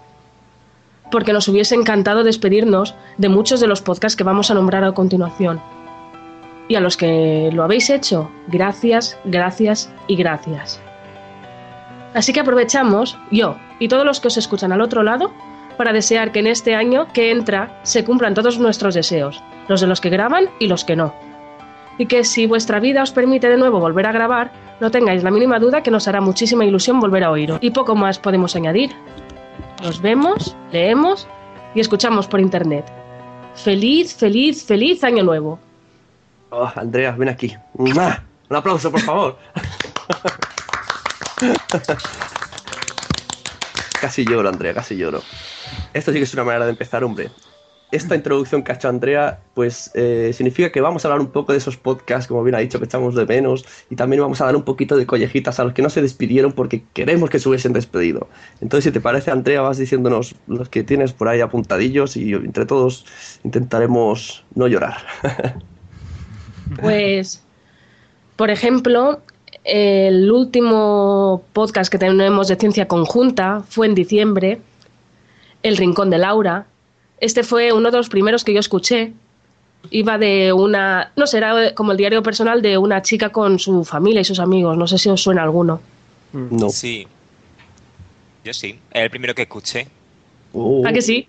Porque 1.11 1.33
nos 1.33 1.47
hubiese 1.47 1.75
encantado 1.75 2.23
despedirnos 2.23 2.95
de 3.17 3.29
muchos 3.29 3.59
de 3.59 3.67
los 3.67 3.81
podcasts 3.81 4.15
que 4.15 4.23
vamos 4.23 4.49
a 4.49 4.55
nombrar 4.55 4.83
a 4.83 4.93
continuación. 4.93 5.61
Y 6.71 6.75
a 6.75 6.79
los 6.79 6.95
que 6.95 7.49
lo 7.51 7.65
habéis 7.65 7.89
hecho, 7.89 8.31
gracias, 8.47 9.19
gracias 9.25 9.93
y 10.07 10.15
gracias. 10.15 10.79
Así 12.13 12.31
que 12.31 12.39
aprovechamos, 12.39 13.17
yo 13.29 13.57
y 13.79 13.89
todos 13.89 14.05
los 14.05 14.21
que 14.21 14.29
os 14.29 14.37
escuchan 14.37 14.71
al 14.71 14.79
otro 14.79 15.03
lado, 15.03 15.33
para 15.75 15.91
desear 15.91 16.31
que 16.31 16.39
en 16.39 16.47
este 16.47 16.73
año 16.73 17.09
que 17.11 17.29
entra 17.29 17.77
se 17.83 18.05
cumplan 18.05 18.35
todos 18.35 18.57
nuestros 18.57 18.95
deseos, 18.95 19.43
los 19.67 19.81
de 19.81 19.87
los 19.87 19.99
que 19.99 20.09
graban 20.09 20.45
y 20.59 20.67
los 20.67 20.85
que 20.85 20.95
no. 20.95 21.13
Y 21.97 22.05
que 22.05 22.23
si 22.23 22.47
vuestra 22.47 22.79
vida 22.79 23.03
os 23.03 23.11
permite 23.11 23.49
de 23.49 23.57
nuevo 23.57 23.81
volver 23.81 24.05
a 24.05 24.13
grabar, 24.13 24.53
no 24.79 24.91
tengáis 24.91 25.25
la 25.25 25.31
mínima 25.31 25.59
duda 25.59 25.83
que 25.83 25.91
nos 25.91 26.07
hará 26.07 26.21
muchísima 26.21 26.63
ilusión 26.63 27.01
volver 27.01 27.25
a 27.25 27.31
oíros. 27.31 27.59
Y 27.61 27.71
poco 27.71 27.95
más 27.95 28.17
podemos 28.17 28.55
añadir. 28.55 28.91
Nos 29.83 30.01
vemos, 30.01 30.55
leemos 30.71 31.27
y 31.75 31.81
escuchamos 31.81 32.27
por 32.27 32.39
internet. 32.39 32.85
Feliz, 33.55 34.15
feliz, 34.15 34.65
feliz 34.65 35.03
año 35.03 35.25
nuevo. 35.25 35.59
Oh, 36.51 36.69
Andrea, 36.75 37.11
ven 37.13 37.29
aquí. 37.29 37.55
Un 37.75 37.97
aplauso, 38.55 38.91
por 38.91 38.99
favor. 39.01 39.37
casi 44.01 44.25
lloro, 44.25 44.49
Andrea, 44.49 44.73
casi 44.73 44.97
lloro. 44.97 45.21
Esto 45.93 46.11
sí 46.11 46.17
que 46.17 46.25
es 46.25 46.33
una 46.33 46.43
manera 46.43 46.65
de 46.65 46.71
empezar, 46.71 47.05
hombre. 47.05 47.31
Esta 47.93 48.15
introducción 48.15 48.63
que 48.63 48.73
ha 48.73 48.75
hecho 48.75 48.89
Andrea, 48.89 49.39
pues 49.53 49.91
eh, 49.93 50.31
significa 50.33 50.71
que 50.71 50.81
vamos 50.81 51.05
a 51.05 51.07
hablar 51.07 51.21
un 51.21 51.31
poco 51.31 51.53
de 51.53 51.57
esos 51.57 51.77
podcasts, 51.77 52.27
como 52.27 52.43
bien 52.43 52.55
ha 52.55 52.59
dicho, 52.59 52.79
que 52.79 52.85
echamos 52.85 53.15
de 53.15 53.25
menos, 53.25 53.65
y 53.89 53.95
también 53.95 54.21
vamos 54.21 54.41
a 54.41 54.45
dar 54.45 54.55
un 54.55 54.63
poquito 54.63 54.97
de 54.97 55.05
collejitas 55.05 55.59
a 55.59 55.63
los 55.63 55.73
que 55.73 55.81
no 55.81 55.89
se 55.89 56.01
despidieron 56.01 56.51
porque 56.51 56.83
queremos 56.93 57.29
que 57.29 57.39
se 57.39 57.47
hubiesen 57.47 57.71
despedido. 57.71 58.27
Entonces, 58.59 58.85
si 58.85 58.91
te 58.91 58.99
parece, 58.99 59.31
Andrea, 59.31 59.61
vas 59.61 59.77
diciéndonos 59.77 60.35
los 60.47 60.67
que 60.67 60.83
tienes 60.83 61.13
por 61.13 61.29
ahí 61.29 61.39
apuntadillos 61.39 62.17
y 62.17 62.33
entre 62.33 62.65
todos 62.65 63.05
intentaremos 63.43 64.43
no 64.53 64.67
llorar. 64.67 64.97
Pues, 66.79 67.43
por 68.35 68.49
ejemplo, 68.49 69.21
el 69.63 70.31
último 70.31 71.43
podcast 71.53 71.91
que 71.91 71.97
tenemos 71.97 72.47
de 72.47 72.55
ciencia 72.55 72.87
conjunta 72.87 73.63
fue 73.69 73.87
en 73.87 73.95
diciembre, 73.95 74.61
El 75.63 75.77
Rincón 75.77 76.09
de 76.09 76.17
Laura. 76.17 76.65
Este 77.19 77.43
fue 77.43 77.71
uno 77.71 77.91
de 77.91 77.97
los 77.97 78.09
primeros 78.09 78.43
que 78.43 78.53
yo 78.53 78.59
escuché. 78.59 79.13
Iba 79.89 80.17
de 80.17 80.53
una, 80.53 81.11
no 81.15 81.27
sé, 81.27 81.37
era 81.37 81.73
como 81.73 81.91
el 81.91 81.97
diario 81.97 82.23
personal 82.23 82.61
de 82.61 82.77
una 82.77 83.01
chica 83.01 83.29
con 83.29 83.59
su 83.59 83.83
familia 83.83 84.21
y 84.21 84.25
sus 84.25 84.39
amigos. 84.39 84.77
No 84.77 84.87
sé 84.87 84.97
si 84.97 85.09
os 85.09 85.21
suena 85.21 85.43
alguno. 85.43 85.81
No. 86.33 86.69
Sí. 86.69 87.07
Yo 88.43 88.53
sí. 88.53 88.79
Es 88.91 89.01
el 89.01 89.09
primero 89.09 89.35
que 89.35 89.43
escuché. 89.43 89.87
Uh. 90.53 90.85
¿A 90.85 90.93
que 90.93 91.01
sí? 91.01 91.27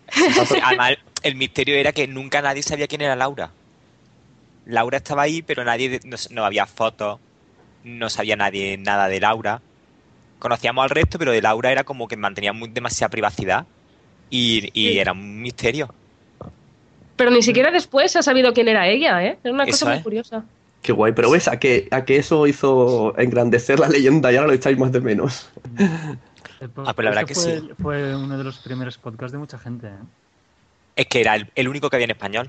Además, 0.63 0.93
el 1.23 1.37
misterio 1.37 1.75
era 1.77 1.93
que 1.93 2.07
nunca 2.07 2.43
nadie 2.43 2.63
sabía 2.63 2.87
quién 2.87 3.03
era 3.03 3.17
Laura. 3.17 3.51
Laura 4.67 4.99
estaba 4.99 5.23
ahí, 5.23 5.43
pero 5.43 5.65
nadie, 5.65 6.01
no, 6.05 6.17
no 6.31 6.45
había 6.45 6.67
fotos, 6.67 7.19
no 7.85 8.09
sabía 8.11 8.37
nadie 8.37 8.77
nada 8.79 9.09
de 9.09 9.21
Laura. 9.21 9.61
Conocíamos 10.39 10.83
al 10.85 10.91
resto, 10.91 11.19
pero 11.19 11.33
de 11.33 11.43
Laura 11.43 11.71
era 11.73 11.85
como 11.85 12.09
que 12.09 12.17
mantenía 12.17 12.53
muy, 12.53 12.69
demasiada 12.69 13.11
privacidad 13.11 13.65
y, 14.31 14.71
y 14.73 14.93
Sí. 14.93 14.99
era 14.99 15.13
un 15.13 15.41
misterio. 15.41 15.93
Pero 17.17 17.31
ni 17.31 17.43
siquiera 17.43 17.71
después 17.71 18.11
se 18.11 18.19
ha 18.19 18.23
sabido 18.23 18.53
quién 18.53 18.69
era 18.69 18.89
ella, 18.89 19.23
¿eh? 19.25 19.39
Es 19.45 19.53
una 19.53 19.65
Eso 19.65 19.73
cosa 19.73 19.87
muy 19.87 19.97
es. 19.99 20.03
curiosa. 20.03 20.45
Qué 20.83 20.91
guay, 20.93 21.13
pero 21.13 21.31
ves 21.31 21.47
a 21.47 21.61
que, 21.61 21.87
a 21.93 22.05
que 22.05 22.17
eso 22.17 22.45
hizo 22.49 23.17
engrandecer 23.17 23.79
la 23.79 23.89
leyenda 23.89 24.33
y 24.33 24.37
ahora 24.37 24.49
lo 24.49 24.55
echáis 24.55 24.77
más 24.79 24.91
de 24.91 25.01
menos. 25.01 25.49
Ah, 25.79 26.93
pues 26.93 27.05
la 27.05 27.11
verdad 27.11 27.25
que 27.25 27.35
fue, 27.35 27.61
sí. 27.61 27.71
Fue 27.81 28.17
uno 28.17 28.37
de 28.37 28.43
los 28.43 28.59
primeros 28.59 28.99
podcasts 28.99 29.31
de 29.33 29.39
mucha 29.39 29.59
gente. 29.59 29.87
¿eh? 29.87 29.91
Es 30.97 31.07
que 31.07 31.21
era 31.21 31.37
el, 31.37 31.49
el 31.55 31.69
único 31.69 31.89
que 31.89 31.97
había 31.97 32.07
en 32.07 32.11
español. 32.11 32.49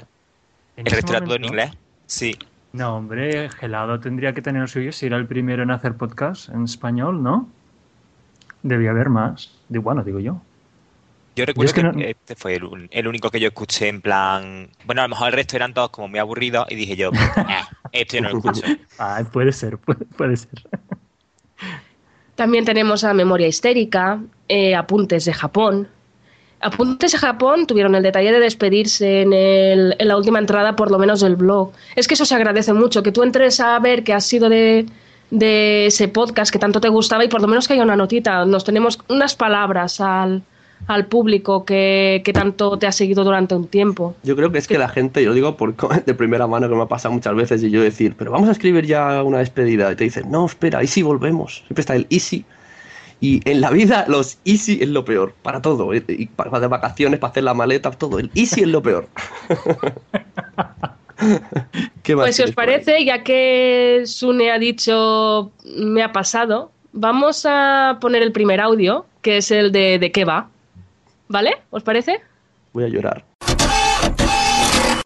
¿En 0.77 0.87
El 0.87 0.93
resto 0.93 1.11
era 1.11 1.23
todo 1.23 1.35
en 1.35 1.45
inglés. 1.45 1.71
Sí. 2.05 2.37
No, 2.73 2.95
hombre, 2.95 3.49
Gelado 3.49 3.99
tendría 3.99 4.33
que 4.33 4.41
tener 4.41 4.63
el 4.63 4.67
suyo 4.67 4.91
si 4.91 5.05
era 5.05 5.17
el 5.17 5.27
primero 5.27 5.63
en 5.63 5.71
hacer 5.71 5.95
podcast 5.95 6.49
en 6.49 6.63
español, 6.63 7.21
¿no? 7.21 7.47
Debía 8.63 8.91
haber 8.91 9.09
más. 9.09 9.51
Digo, 9.69 9.83
Bueno, 9.83 10.03
digo 10.03 10.19
yo. 10.19 10.41
Yo 11.35 11.45
recuerdo 11.45 11.67
es 11.69 11.73
que 11.73 11.81
que, 11.81 11.87
no- 11.87 11.99
este 11.99 12.35
fue 12.35 12.55
el, 12.91 13.07
único 13.07 13.31
que 13.31 13.39
yo 13.39 13.47
escuché 13.47 13.87
en 13.87 14.01
plan. 14.01 14.69
Bueno, 14.85 15.01
a 15.01 15.05
lo 15.05 15.09
mejor 15.09 15.29
el 15.29 15.33
resto 15.33 15.55
eran 15.55 15.73
todos 15.73 15.89
como 15.89 16.07
muy 16.07 16.19
aburridos 16.19 16.67
y 16.69 16.75
dije 16.75 16.95
yo, 16.95 17.09
"Ah, 17.35 17.67
esto 17.91 18.17
yo 18.17 18.21
no 18.21 18.29
lo 18.29 18.37
escucho. 18.37 18.61
Ah, 18.99 19.23
puede 19.31 19.51
ser, 19.51 19.79
puede, 19.79 20.05
puede 20.05 20.37
ser. 20.37 20.49
También 22.35 22.65
tenemos 22.65 23.03
a 23.03 23.13
Memoria 23.13 23.47
Histérica, 23.47 24.19
eh, 24.47 24.75
Apuntes 24.75 25.25
de 25.25 25.33
Japón. 25.33 25.87
Apuntes 26.63 27.11
de 27.11 27.17
Japón 27.17 27.67
tuvieron 27.67 27.93
el 27.95 28.03
detalle 28.03 28.31
de 28.31 28.39
despedirse 28.39 29.21
en, 29.21 29.33
el- 29.33 29.95
en 29.99 30.07
la 30.07 30.17
última 30.17 30.39
entrada, 30.39 30.75
por 30.75 30.89
lo 30.91 30.97
menos 30.97 31.19
del 31.21 31.35
blog. 31.35 31.71
Es 31.95 32.07
que 32.07 32.13
eso 32.13 32.25
se 32.25 32.35
agradece 32.35 32.73
mucho, 32.73 33.03
que 33.03 33.11
tú 33.11 33.21
entres 33.23 33.59
a 33.59 33.77
ver 33.79 34.03
qué 34.03 34.13
ha 34.13 34.21
sido 34.21 34.49
de, 34.49 34.85
de 35.31 35.87
ese 35.87 36.07
podcast 36.07 36.51
que 36.51 36.59
tanto 36.59 36.79
te 36.81 36.89
gustaba 36.89 37.23
y 37.25 37.27
por 37.27 37.41
lo 37.41 37.47
menos 37.47 37.67
que 37.67 37.73
haya 37.73 37.83
una 37.83 37.95
notita. 37.95 38.45
Nos 38.45 38.63
tenemos 38.63 38.99
unas 39.09 39.35
palabras 39.35 39.99
al, 40.01 40.41
al 40.87 41.05
público 41.07 41.65
que, 41.65 42.21
que 42.23 42.33
tanto 42.33 42.77
te 42.77 42.87
ha 42.87 42.91
seguido 42.91 43.23
durante 43.23 43.55
un 43.55 43.67
tiempo. 43.67 44.15
Yo 44.23 44.35
creo 44.35 44.51
que 44.51 44.57
es 44.59 44.67
que 44.67 44.77
la 44.77 44.89
gente, 44.89 45.23
yo 45.23 45.33
digo 45.33 45.57
por, 45.57 45.75
de 46.05 46.13
primera 46.13 46.47
mano 46.47 46.69
que 46.69 46.75
me 46.75 46.83
ha 46.83 46.87
pasado 46.87 47.13
muchas 47.13 47.35
veces 47.35 47.63
y 47.63 47.69
yo 47.71 47.81
decir, 47.81 48.15
pero 48.17 48.31
vamos 48.31 48.47
a 48.49 48.53
escribir 48.53 48.85
ya 48.85 49.21
una 49.23 49.39
despedida. 49.39 49.91
Y 49.91 49.95
te 49.95 50.03
dicen, 50.05 50.31
no, 50.31 50.45
espera, 50.45 50.83
y 50.83 50.87
si 50.87 51.01
volvemos. 51.03 51.63
Siempre 51.67 51.81
está 51.81 51.95
el 51.95 52.07
easy. 52.09 52.45
Y 53.19 53.41
en 53.49 53.61
la 53.61 53.71
vida 53.71 54.05
los 54.07 54.37
easy 54.45 54.79
es 54.81 54.89
lo 54.89 55.05
peor, 55.05 55.33
para 55.41 55.61
todo. 55.61 55.93
Y 55.93 56.03
y 56.07 56.25
para 56.27 56.59
de 56.59 56.67
vacaciones, 56.67 57.19
para 57.19 57.31
hacer 57.31 57.43
la 57.43 57.53
maleta, 57.53 57.91
todo. 57.91 58.19
El 58.19 58.31
easy 58.35 58.61
es 58.61 58.67
lo 58.67 58.81
peor. 58.81 59.07
¿Qué 62.03 62.15
más 62.15 62.25
Pues 62.25 62.35
si 62.35 62.43
os 62.43 62.51
parece, 62.51 63.05
ya 63.05 63.23
que 63.23 64.03
Sune 64.05 64.51
ha 64.51 64.59
dicho 64.59 65.51
me 65.63 66.03
ha 66.03 66.11
pasado, 66.11 66.71
vamos 66.91 67.45
a 67.47 67.97
poner 68.01 68.21
el 68.23 68.31
primer 68.31 68.59
audio, 68.59 69.05
que 69.21 69.37
es 69.37 69.51
el 69.51 69.71
de 69.71 69.99
de 69.99 70.11
qué 70.11 70.25
va. 70.25 70.49
¿Vale? 71.29 71.51
¿Os 71.69 71.83
parece? 71.83 72.19
Voy 72.73 72.83
a 72.83 72.87
llorar. 72.87 73.23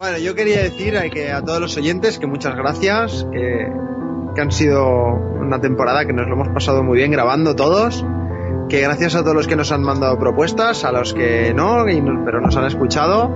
Bueno, 0.00 0.18
yo 0.18 0.34
quería 0.34 0.62
decir 0.62 0.96
a, 0.96 1.08
que 1.08 1.32
a 1.32 1.42
todos 1.42 1.60
los 1.60 1.76
oyentes 1.76 2.18
que 2.18 2.26
muchas 2.26 2.54
gracias, 2.54 3.26
que, 3.32 3.66
que 4.38 4.42
han 4.42 4.52
sido 4.52 4.86
una 5.40 5.60
temporada 5.60 6.04
que 6.04 6.12
nos 6.12 6.28
lo 6.28 6.34
hemos 6.34 6.48
pasado 6.50 6.84
muy 6.84 6.96
bien 6.98 7.10
grabando 7.10 7.56
todos, 7.56 8.06
que 8.68 8.80
gracias 8.80 9.16
a 9.16 9.22
todos 9.22 9.34
los 9.34 9.48
que 9.48 9.56
nos 9.56 9.72
han 9.72 9.82
mandado 9.82 10.16
propuestas, 10.16 10.84
a 10.84 10.92
los 10.92 11.12
que 11.12 11.52
no, 11.56 11.88
y 11.88 12.00
no- 12.00 12.24
pero 12.24 12.40
nos 12.40 12.56
han 12.56 12.64
escuchado, 12.66 13.32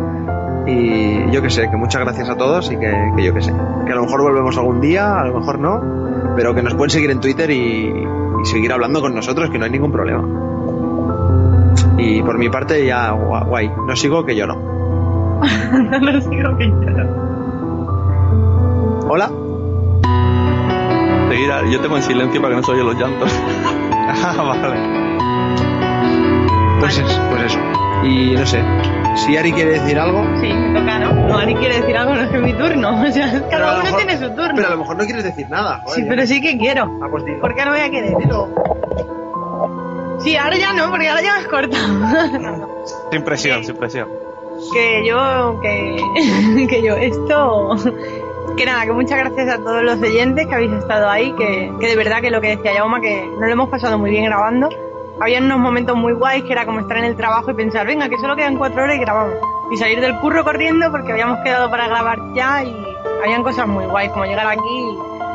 y 0.64 1.28
yo 1.32 1.42
que 1.42 1.50
sé, 1.50 1.68
que 1.68 1.76
muchas 1.76 2.02
gracias 2.02 2.30
a 2.30 2.37
todos 2.37 2.71
y 2.71 2.76
que, 2.76 2.94
que 3.16 3.25
yo 3.25 3.35
que 3.35 3.42
sé, 3.42 3.52
que 3.85 3.90
a 3.90 3.97
lo 3.97 4.02
mejor 4.02 4.23
volvemos 4.23 4.56
algún 4.56 4.80
día, 4.80 5.18
a 5.18 5.25
lo 5.26 5.40
mejor 5.40 5.59
no, 5.59 5.82
pero 6.37 6.54
que 6.54 6.62
nos 6.62 6.76
pueden 6.76 6.90
seguir 6.90 7.11
en 7.11 7.18
Twitter 7.18 7.50
y, 7.50 7.88
y 7.88 8.44
seguir 8.44 8.73
hablando 8.73 9.00
con 9.00 9.12
nosotros, 9.12 9.50
que 9.50 9.59
no 9.59 9.64
hay 9.64 9.73
ningún 9.73 9.90
problema. 9.90 10.23
Y 11.99 12.23
por 12.23 12.38
mi 12.38 12.49
parte 12.49 12.87
ya 12.87 13.11
gua- 13.12 13.44
guay, 13.44 13.73
no 13.88 13.97
sigo 13.97 14.25
que 14.25 14.37
yo 14.37 14.47
no. 14.47 14.54
no 16.00 16.21
sigo 16.21 16.56
que 16.56 16.68
yo. 16.68 16.76
Hola. 19.09 19.30
Seguir, 21.32 21.50
yo 21.70 21.80
tengo 21.80 21.96
en 21.96 22.02
silencio 22.02 22.42
para 22.42 22.54
que 22.54 22.60
no 22.60 22.66
se 22.66 22.72
oyen 22.72 22.86
los 22.86 22.96
llantos. 22.96 23.30
Ah, 24.04 24.34
vale. 24.42 24.76
Pues, 26.80 26.98
es- 26.98 27.20
pues 27.30 27.42
eso. 27.44 27.58
Y 28.04 28.32
no 28.32 28.44
sé, 28.44 28.62
si 29.16 29.36
Ari 29.36 29.52
quiere 29.52 29.78
decir 29.80 29.98
algo. 29.98 30.22
Sí, 30.40 30.52
me 30.52 30.78
toca, 30.78 30.98
¿no? 30.98 31.12
No, 31.28 31.38
Ari 31.38 31.54
quiere 31.54 31.80
decir 31.80 31.96
algo, 31.96 32.14
no 32.14 32.20
es 32.22 32.28
que 32.30 32.38
mi 32.38 32.52
turno. 32.52 33.02
O 33.08 33.10
sea, 33.12 33.48
cada 33.48 33.74
uno 33.76 33.84
mejor- 33.84 33.98
tiene 33.98 34.18
su 34.18 34.28
turno. 34.34 34.52
Pero 34.56 34.66
a 34.68 34.70
lo 34.72 34.76
mejor 34.78 34.96
no 34.98 35.04
quieres 35.04 35.24
decir 35.24 35.48
nada. 35.48 35.80
joder, 35.84 36.00
Sí, 36.00 36.06
pero 36.08 36.26
sí 36.26 36.40
que 36.42 36.58
quiero. 36.58 36.98
Ah, 37.02 37.06
pues 37.10 37.24
dilo. 37.24 37.40
¿Por 37.40 37.54
qué 37.54 37.64
no 37.64 37.70
voy 37.70 37.80
a 37.80 37.90
querer? 37.90 38.14
Sí, 40.20 40.36
ahora 40.36 40.56
ya 40.56 40.72
no, 40.72 40.90
porque 40.90 41.08
ahora 41.08 41.22
ya 41.22 41.32
me 41.34 41.38
has 41.38 41.46
cortado. 41.46 42.68
Sin 43.12 43.22
presión, 43.24 43.64
sin 43.64 43.76
presión. 43.76 44.08
que 44.72 45.06
yo, 45.06 45.58
que, 45.62 46.66
que 46.68 46.82
yo, 46.82 46.97
esto, 46.97 47.76
que 48.62 48.66
nada, 48.66 48.84
que 48.84 48.92
muchas 48.92 49.18
gracias 49.18 49.48
a 49.48 49.58
todos 49.58 49.82
los 49.82 50.00
oyentes 50.00 50.46
que 50.46 50.54
habéis 50.54 50.70
estado 50.70 51.10
ahí, 51.10 51.32
que, 51.32 51.72
que 51.80 51.86
de 51.88 51.96
verdad 51.96 52.20
que 52.20 52.30
lo 52.30 52.40
que 52.40 52.56
decía 52.56 52.72
Yauma, 52.75 53.00
que 53.00 53.26
nos 53.26 53.40
lo 53.40 53.48
hemos 53.48 53.68
pasado 53.68 53.98
muy 53.98 54.10
bien 54.10 54.26
grabando. 54.26 54.68
Había 55.20 55.40
unos 55.40 55.58
momentos 55.58 55.96
muy 55.96 56.12
guays 56.12 56.44
que 56.44 56.52
era 56.52 56.64
como 56.64 56.78
estar 56.78 56.96
en 56.98 57.06
el 57.06 57.16
trabajo 57.16 57.50
y 57.50 57.54
pensar, 57.54 57.88
venga, 57.88 58.08
que 58.08 58.18
solo 58.18 58.36
quedan 58.36 58.56
cuatro 58.56 58.84
horas 58.84 58.94
y 58.94 59.00
grabamos. 59.00 59.34
Y 59.72 59.76
salir 59.78 60.00
del 60.00 60.16
curro 60.20 60.44
corriendo 60.44 60.92
porque 60.92 61.10
habíamos 61.10 61.40
quedado 61.40 61.68
para 61.70 61.88
grabar 61.88 62.20
ya 62.36 62.62
y 62.62 62.86
habían 63.25 63.42
cosas 63.42 63.66
muy 63.66 63.84
guays, 63.86 64.12
como 64.12 64.26
llegar 64.26 64.46
aquí 64.46 64.60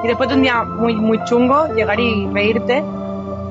y, 0.04 0.08
después 0.08 0.30
de 0.30 0.36
un 0.36 0.44
día 0.44 0.64
muy, 0.64 0.96
muy 0.96 1.22
chungo, 1.26 1.68
llegar 1.76 2.00
y 2.00 2.30
reírte 2.32 2.82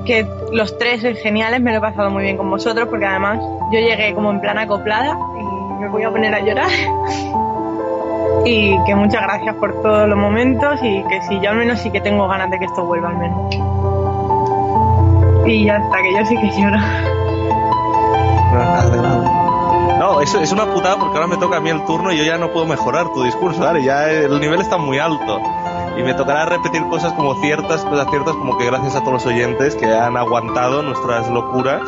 que 0.07 0.25
los 0.53 0.75
tres 0.79 1.03
geniales, 1.21 1.61
me 1.61 1.71
lo 1.71 1.77
he 1.77 1.81
pasado 1.81 2.09
muy 2.09 2.23
bien 2.23 2.37
con 2.37 2.49
vosotros 2.49 2.87
porque 2.89 3.05
además 3.05 3.37
yo 3.71 3.79
llegué 3.79 4.15
como 4.15 4.31
en 4.31 4.41
plan 4.41 4.57
acoplada 4.57 5.19
y 5.39 5.81
me 5.81 5.87
voy 5.87 6.01
a 6.01 6.09
poner 6.09 6.33
a 6.33 6.39
llorar. 6.39 6.71
Y 8.45 8.81
que 8.85 8.95
muchas 8.95 9.21
gracias 9.23 9.55
por 9.55 9.81
todos 9.81 10.07
los 10.07 10.17
momentos 10.17 10.79
y 10.81 11.03
que 11.03 11.21
sí, 11.23 11.39
yo 11.41 11.49
al 11.49 11.57
menos 11.57 11.79
sí 11.79 11.91
que 11.91 12.01
tengo 12.01 12.27
ganas 12.27 12.49
de 12.49 12.59
que 12.59 12.65
esto 12.65 12.83
vuelva 12.85 13.09
al 13.09 13.17
menos. 13.17 13.55
Y 15.45 15.65
ya 15.65 15.77
está, 15.77 15.97
que 16.01 16.13
yo 16.13 16.25
sí 16.25 16.37
que 16.37 16.49
lloro. 16.49 16.77
No, 19.99 20.21
eso 20.21 20.39
es 20.39 20.51
una 20.51 20.65
putada 20.65 20.97
porque 20.97 21.15
ahora 21.15 21.27
me 21.27 21.37
toca 21.37 21.57
a 21.57 21.59
mí 21.59 21.69
el 21.69 21.83
turno 21.85 22.11
y 22.11 22.17
yo 22.17 22.23
ya 22.23 22.37
no 22.37 22.51
puedo 22.51 22.65
mejorar 22.65 23.11
tu 23.13 23.23
discurso, 23.23 23.67
Ari. 23.67 23.83
Ya 23.83 24.09
el 24.09 24.39
nivel 24.39 24.61
está 24.61 24.77
muy 24.77 24.99
alto. 24.99 25.41
Y 25.97 26.03
me 26.03 26.13
tocará 26.13 26.45
repetir 26.45 26.83
cosas 26.89 27.13
como 27.13 27.33
ciertas, 27.41 27.83
cosas 27.83 28.07
ciertas, 28.09 28.35
como 28.35 28.57
que 28.57 28.65
gracias 28.65 28.95
a 28.95 28.99
todos 28.99 29.13
los 29.13 29.25
oyentes 29.25 29.75
que 29.75 29.85
han 29.85 30.15
aguantado 30.15 30.83
nuestras 30.83 31.27
locuras. 31.29 31.81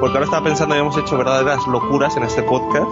Porque 0.00 0.12
ahora 0.12 0.24
estaba 0.24 0.44
pensando 0.44 0.74
que 0.74 0.80
hemos 0.80 0.98
hecho 0.98 1.16
verdaderas 1.16 1.66
locuras 1.66 2.16
en 2.16 2.24
este 2.24 2.42
podcast. 2.42 2.90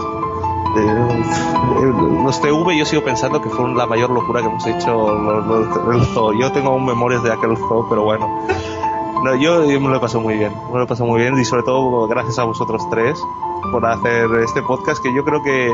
Eh, 0.77 1.93
los 2.25 2.41
TV 2.41 2.77
yo 2.77 2.85
sigo 2.85 3.03
pensando 3.03 3.41
que 3.41 3.49
fue 3.51 3.69
la 3.75 3.87
mayor 3.87 4.11
locura 4.11 4.41
que 4.41 4.49
hemos 4.49 4.67
hecho 4.67 5.15
los- 5.15 5.77
los-. 5.87 6.39
Yo 6.41 6.51
tengo 6.53 6.71
aún 6.71 6.85
memorias 6.85 7.23
de 7.23 7.33
aquel 7.33 7.57
zoo, 7.57 7.87
pero 7.89 8.03
bueno. 8.03 8.29
No, 9.23 9.35
yo, 9.37 9.65
yo 9.65 9.81
me 9.81 9.89
lo 9.89 9.97
he 9.97 10.01
pasado 10.01 10.21
muy 10.21 10.35
bien, 10.37 10.53
me 10.71 10.79
lo 10.79 10.85
he 10.85 10.87
pasado 10.87 11.09
muy 11.09 11.21
bien 11.21 11.39
y 11.39 11.45
sobre 11.45 11.63
todo 11.63 12.07
gracias 12.09 12.39
a 12.39 12.45
vosotros 12.45 12.83
tres 12.91 13.19
por 13.73 13.87
hacer 13.87 14.31
este 14.43 14.61
podcast 14.63 15.03
que 15.03 15.15
yo 15.15 15.25
creo 15.25 15.43
que, 15.43 15.73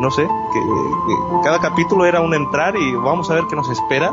no 0.00 0.10
sé, 0.10 0.22
que, 0.52 0.60
cada 1.44 1.60
capítulo 1.60 2.04
era 2.04 2.20
un 2.20 2.34
entrar 2.34 2.76
y 2.76 2.94
vamos 2.94 3.30
a 3.30 3.34
ver 3.34 3.44
qué 3.48 3.56
nos 3.56 3.68
espera. 3.68 4.12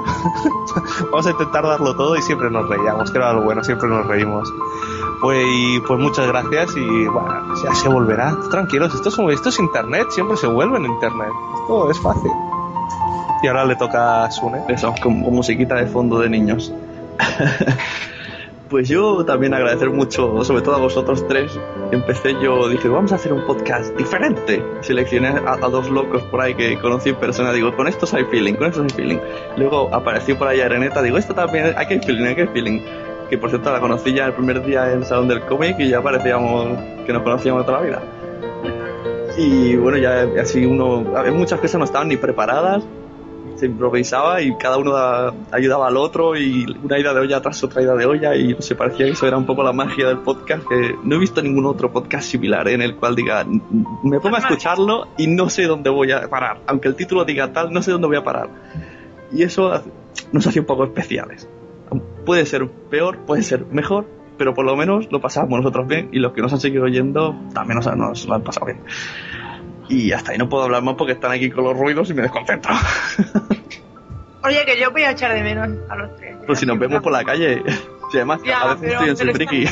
vamos 1.12 1.28
a 1.28 1.32
intentar 1.32 1.64
darlo 1.64 1.96
todo 1.96 2.16
y 2.16 2.22
siempre 2.22 2.50
nos 2.50 2.68
reíamos, 2.68 3.12
que 3.12 3.18
era 3.18 3.34
lo 3.34 3.44
bueno, 3.44 3.64
siempre 3.64 3.88
nos 3.88 4.06
reímos. 4.08 4.52
Pues, 5.22 5.82
pues 5.88 6.00
muchas 6.00 6.28
gracias 6.28 6.76
y 6.76 7.08
bueno, 7.08 7.56
ya 7.64 7.74
se 7.76 7.90
volverá. 7.90 8.36
Tranquilos, 8.52 8.94
esto 8.94 9.10
es, 9.10 9.34
esto 9.34 9.50
es 9.50 9.60
internet, 9.60 10.08
siempre 10.10 10.38
se 10.38 10.48
vuelve 10.48 10.78
en 10.78 10.86
internet. 10.86 11.30
Esto 11.62 11.90
es 11.90 12.00
fácil. 12.00 12.32
Y 13.44 13.48
ahora 13.48 13.66
le 13.66 13.76
toca 13.76 14.24
a 14.24 14.32
Sune. 14.32 14.64
Eso, 14.68 14.94
con, 15.02 15.24
con 15.24 15.34
musiquita 15.34 15.76
de 15.76 15.88
fondo 15.88 16.20
de 16.20 16.30
niños. 16.30 16.74
Pues 18.70 18.90
yo 18.90 19.24
también 19.26 19.54
agradecer 19.54 19.92
mucho, 19.92 20.44
sobre 20.44 20.64
todo 20.64 20.76
a 20.76 20.80
vosotros 20.80 21.28
tres. 21.28 21.52
Empecé 21.92 22.34
yo, 22.42 22.68
dije, 22.68 22.88
vamos 22.88 23.12
a 23.12 23.16
hacer 23.16 23.32
un 23.32 23.46
podcast 23.46 23.96
diferente. 23.96 24.64
Seleccioné 24.82 25.28
a, 25.28 25.58
dos 25.58 25.88
locos 25.92 26.24
por 26.24 26.42
ahí 26.42 26.56
que 26.56 26.80
conocí 26.80 27.10
en 27.10 27.16
persona, 27.16 27.54
digo, 27.54 27.76
con 27.76 27.88
estos 27.88 28.12
hay 28.16 28.26
feeling, 28.26 28.56
con 28.56 28.68
estos 28.68 28.84
hay 28.84 28.90
feeling. 28.90 29.18
Luego 29.56 29.94
apareció 29.94 30.36
por 30.36 30.48
ahí 30.48 30.62
Areneta, 30.62 31.04
digo, 31.04 31.20
esto 31.20 31.36
también, 31.36 31.76
hay 31.78 31.86
que 31.86 32.00
feeling, 32.00 32.26
hay 32.26 32.36
que 32.36 32.42
hay 32.42 32.48
feeling. 32.48 32.82
Que 33.30 33.38
por 33.38 33.52
cierto 33.52 33.72
la 33.72 33.80
conocí 33.80 34.14
ya 34.14 34.26
el 34.26 34.34
primer 34.34 34.66
día 34.66 34.92
en 34.92 35.00
el 35.00 35.06
Salón 35.06 35.28
del 35.28 35.42
Cómic 35.42 35.76
y 35.80 35.90
ya 35.90 36.02
parecíamos 36.02 36.76
que 37.06 37.14
nos 37.14 37.22
conocíamos 37.22 37.68
toda 37.68 37.82
la 37.82 37.86
vida. 37.86 38.02
Y 39.38 39.76
bueno, 39.76 40.00
ya 40.00 40.28
así 40.42 40.66
uno, 40.66 41.02
muchas 41.34 41.60
cosas 41.60 41.78
no 41.78 41.86
estaban 41.86 42.08
ni 42.08 42.18
preparadas, 42.18 42.84
se 43.56 43.66
improvisaba 43.68 44.42
y 44.42 44.56
cada 44.58 44.78
uno 44.78 44.92
da- 44.94 45.34
ayudaba 45.52 45.88
al 45.88 45.98
otro 45.98 46.36
y 46.38 46.66
una 46.84 47.00
ida 47.00 47.14
de 47.14 47.20
olla 47.22 47.42
tras 47.42 47.64
otra 47.64 47.82
ida 47.82 47.96
de 47.96 48.06
olla 48.06 48.36
y 48.36 48.56
se 48.60 48.76
parecía 48.76 49.06
que 49.06 49.12
eso. 49.14 49.28
Era 49.28 49.38
un 49.38 49.46
poco 49.46 49.64
la 49.64 49.72
magia 49.74 50.08
del 50.08 50.20
podcast 50.20 50.68
que 50.68 50.96
no 51.04 51.16
he 51.16 51.20
visto 51.20 51.42
ningún 51.42 51.66
otro 51.66 51.92
podcast 51.92 52.28
similar 52.28 52.68
¿eh? 52.68 52.74
en 52.74 52.82
el 52.82 52.96
cual 52.96 53.16
diga 53.16 53.42
"N- 53.42 53.62
me 54.04 54.20
pongo 54.20 54.36
a 54.36 54.40
escucharlo 54.40 55.08
y 55.18 55.28
no 55.28 55.50
sé 55.50 55.64
dónde 55.64 55.90
voy 55.90 56.12
a 56.12 56.28
parar. 56.30 56.60
Aunque 56.68 56.88
el 56.88 56.96
título 56.96 57.26
diga 57.26 57.52
tal 57.54 57.72
no 57.74 57.82
sé 57.82 57.92
dónde 57.92 58.08
voy 58.08 58.18
a 58.18 58.24
parar 58.24 58.50
y 59.32 59.44
eso 59.44 59.82
nos 60.32 60.46
hace 60.48 60.60
un 60.60 60.66
poco 60.66 60.84
especiales. 60.86 61.48
Puede 62.26 62.46
ser 62.46 62.68
peor 62.90 63.20
puede 63.20 63.44
ser 63.44 63.66
mejor 63.68 64.06
pero 64.38 64.54
por 64.54 64.66
lo 64.66 64.76
menos 64.76 65.08
lo 65.12 65.22
pasamos 65.22 65.58
nosotros 65.60 65.88
bien 65.88 66.10
y 66.12 66.20
los 66.20 66.34
que 66.34 66.42
nos 66.42 66.52
han 66.52 66.60
seguido 66.60 66.84
oyendo 66.84 67.34
también 67.54 67.80
nos 67.96 68.26
lo 68.26 68.34
han 68.36 68.42
pasado 68.44 68.66
bien 68.66 68.80
y 69.90 70.12
hasta 70.12 70.32
ahí 70.32 70.38
no 70.38 70.48
puedo 70.50 70.64
hablar 70.64 70.82
más 70.84 70.96
porque 70.96 71.14
están 71.14 71.32
aquí 71.32 71.50
con 71.50 71.64
los 71.64 71.78
ruidos 71.78 72.10
y 72.10 72.14
me 72.14 72.22
desconcentro 72.24 72.74
Oye, 74.44 74.64
que 74.66 74.80
yo 74.80 74.92
voy 74.92 75.02
a 75.04 75.12
echar 75.12 75.34
de 75.34 75.42
menos 75.42 75.68
a 75.90 75.96
los 75.96 76.16
tres. 76.18 76.36
Pues 76.46 76.60
si 76.60 76.66
nos 76.68 76.78
vemos 76.78 77.02
por 77.02 77.12
la 77.12 77.24
calle. 77.24 77.64
Si 78.12 78.18
además 78.18 78.40
Ya, 78.46 78.62
a 78.62 78.76
veces 78.76 78.82
pero- 78.82 78.92
estoy 78.94 79.10
en 79.10 79.16
pero 79.18 79.34
Selfriki. 79.40 79.66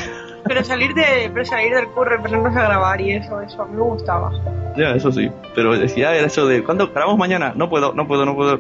Pero 0.46 0.64
salir 0.64 0.94
de, 0.96 1.30
pero 1.32 1.46
salir 1.46 1.72
del 1.76 1.86
curro 1.90 2.16
y 2.16 2.22
ponernos 2.24 2.56
a 2.58 2.64
grabar 2.64 3.00
y 3.00 3.12
eso, 3.14 3.40
eso, 3.42 3.62
a 3.62 3.66
mí 3.68 3.76
me 3.76 3.82
gustaba. 3.84 4.32
Ya, 4.76 4.96
eso 4.96 5.12
sí. 5.12 5.30
Pero 5.54 5.78
decía 5.78 6.16
era 6.16 6.26
eso 6.26 6.48
de 6.48 6.64
¿cuándo 6.64 6.88
grabamos 6.92 7.20
mañana? 7.20 7.54
No 7.56 7.70
puedo, 7.70 7.94
no 7.94 8.08
puedo, 8.08 8.26
no 8.26 8.36
puedo. 8.36 8.60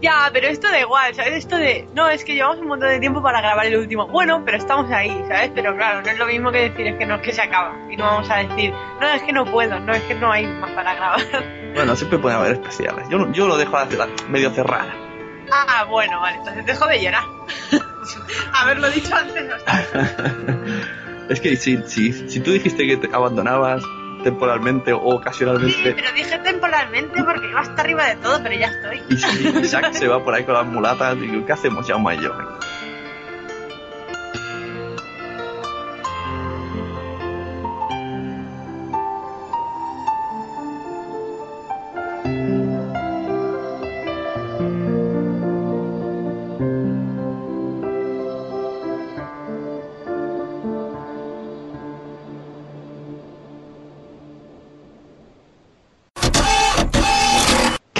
Ya, 0.00 0.30
pero 0.32 0.46
esto 0.46 0.68
da 0.70 0.80
igual, 0.80 1.12
¿sabes? 1.14 1.32
Esto 1.38 1.56
de, 1.56 1.88
no, 1.94 2.08
es 2.08 2.24
que 2.24 2.34
llevamos 2.34 2.58
un 2.60 2.68
montón 2.68 2.88
de 2.88 3.00
tiempo 3.00 3.20
para 3.22 3.40
grabar 3.40 3.66
el 3.66 3.76
último. 3.78 4.06
Bueno, 4.06 4.42
pero 4.44 4.56
estamos 4.56 4.90
ahí, 4.92 5.10
¿sabes? 5.28 5.50
Pero 5.54 5.74
claro, 5.76 6.02
no 6.02 6.08
es 6.08 6.18
lo 6.18 6.26
mismo 6.26 6.52
que 6.52 6.70
decir, 6.70 6.86
es 6.86 6.96
que 6.98 7.04
no, 7.06 7.16
es 7.16 7.22
que 7.22 7.32
se 7.32 7.42
acaba. 7.42 7.74
Y 7.90 7.96
no 7.96 8.04
vamos 8.04 8.30
a 8.30 8.36
decir, 8.36 8.72
no, 9.00 9.08
es 9.08 9.22
que 9.22 9.32
no 9.32 9.44
puedo, 9.44 9.80
no, 9.80 9.92
es 9.92 10.02
que 10.04 10.14
no 10.14 10.30
hay 10.30 10.46
más 10.46 10.70
para 10.72 10.94
grabar. 10.94 11.20
Bueno, 11.74 11.94
siempre 11.94 12.18
puede 12.18 12.34
haber 12.34 12.52
especiales. 12.52 13.06
Yo, 13.10 13.30
yo 13.32 13.46
lo 13.46 13.56
dejo 13.56 13.76
a 13.76 13.84
la- 13.84 14.08
medio 14.28 14.50
cerrada. 14.50 14.92
Ah, 15.52 15.84
bueno, 15.88 16.20
vale, 16.20 16.38
entonces 16.38 16.64
dejo 16.66 16.86
de 16.86 17.02
llorar. 17.02 17.22
Haberlo 18.54 18.90
dicho 18.90 19.14
antes 19.14 19.44
no 19.44 19.54
está. 19.56 19.84
Es 21.28 21.40
que 21.42 21.56
si, 21.56 21.76
si, 21.86 22.12
si 22.28 22.40
tú 22.40 22.52
dijiste 22.52 22.86
que 22.86 22.96
te 22.96 23.14
abandonabas 23.14 23.82
temporalmente 24.30 24.92
o 24.92 24.98
Sí, 24.98 25.16
ocasionalmente 25.16 25.94
pero 25.94 26.12
dije 26.12 26.38
temporalmente 26.38 27.24
porque 27.24 27.48
iba 27.48 27.60
hasta 27.60 27.82
arriba 27.82 28.06
de 28.06 28.16
todo, 28.16 28.42
pero 28.42 28.54
ya 28.54 28.66
estoy. 28.66 29.02
y 29.08 29.16
si 29.16 29.68
Jack 29.68 29.92
se 29.92 30.08
va 30.08 30.22
por 30.22 30.34
ahí 30.34 30.44
con 30.44 30.54
las 30.54 30.66
mulatas, 30.66 31.18
digo, 31.20 31.44
¿qué 31.46 31.52
hacemos 31.52 31.86
Jaume 31.86 32.16
y 32.16 32.20
yo? 32.22 32.32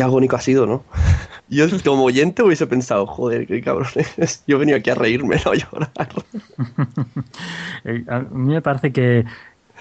Agónico 0.08 0.36
ha 0.36 0.40
sido, 0.40 0.66
¿no? 0.66 0.84
Yo 1.48 1.66
como 1.82 2.04
oyente 2.04 2.42
hubiese 2.42 2.66
pensado, 2.66 3.06
joder, 3.06 3.46
qué 3.46 3.62
cabrones. 3.62 4.44
Yo 4.46 4.58
venía 4.58 4.76
aquí 4.76 4.90
a 4.90 4.94
reírme, 4.94 5.36
no 5.44 5.50
a 5.52 5.54
llorar. 5.54 6.08
Eh, 7.84 8.04
A 8.08 8.20
mí 8.20 8.52
me 8.54 8.60
parece 8.62 8.92
que, 8.92 9.24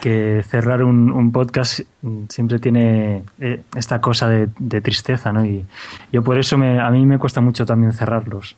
que 0.01 0.43
cerrar 0.47 0.83
un, 0.83 1.11
un 1.11 1.31
podcast 1.31 1.81
siempre 2.29 2.59
tiene 2.59 3.23
eh, 3.39 3.61
esta 3.75 3.99
cosa 3.99 4.29
de, 4.29 4.47
de 4.59 4.79
tristeza, 4.81 5.33
¿no? 5.33 5.45
Y 5.45 5.65
yo 6.13 6.23
por 6.23 6.37
eso 6.37 6.57
me, 6.57 6.79
a 6.79 6.89
mí 6.89 7.05
me 7.05 7.19
cuesta 7.19 7.41
mucho 7.41 7.65
también 7.65 7.91
cerrarlos. 7.93 8.55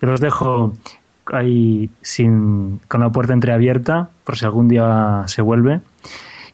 Yo 0.00 0.08
los 0.08 0.20
dejo 0.20 0.74
ahí 1.32 1.88
sin, 2.02 2.80
con 2.88 3.00
la 3.00 3.10
puerta 3.10 3.32
entreabierta 3.32 4.10
por 4.24 4.36
si 4.36 4.44
algún 4.44 4.68
día 4.68 5.22
se 5.26 5.40
vuelve. 5.40 5.80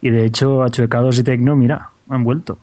Y 0.01 0.11
de 0.11 0.27
hecho, 0.27 0.62
Achuecados 0.62 1.18
y 1.18 1.25
Tecno, 1.25 1.57
mira, 1.57 1.90
han 2.09 2.23
vuelto. 2.23 2.59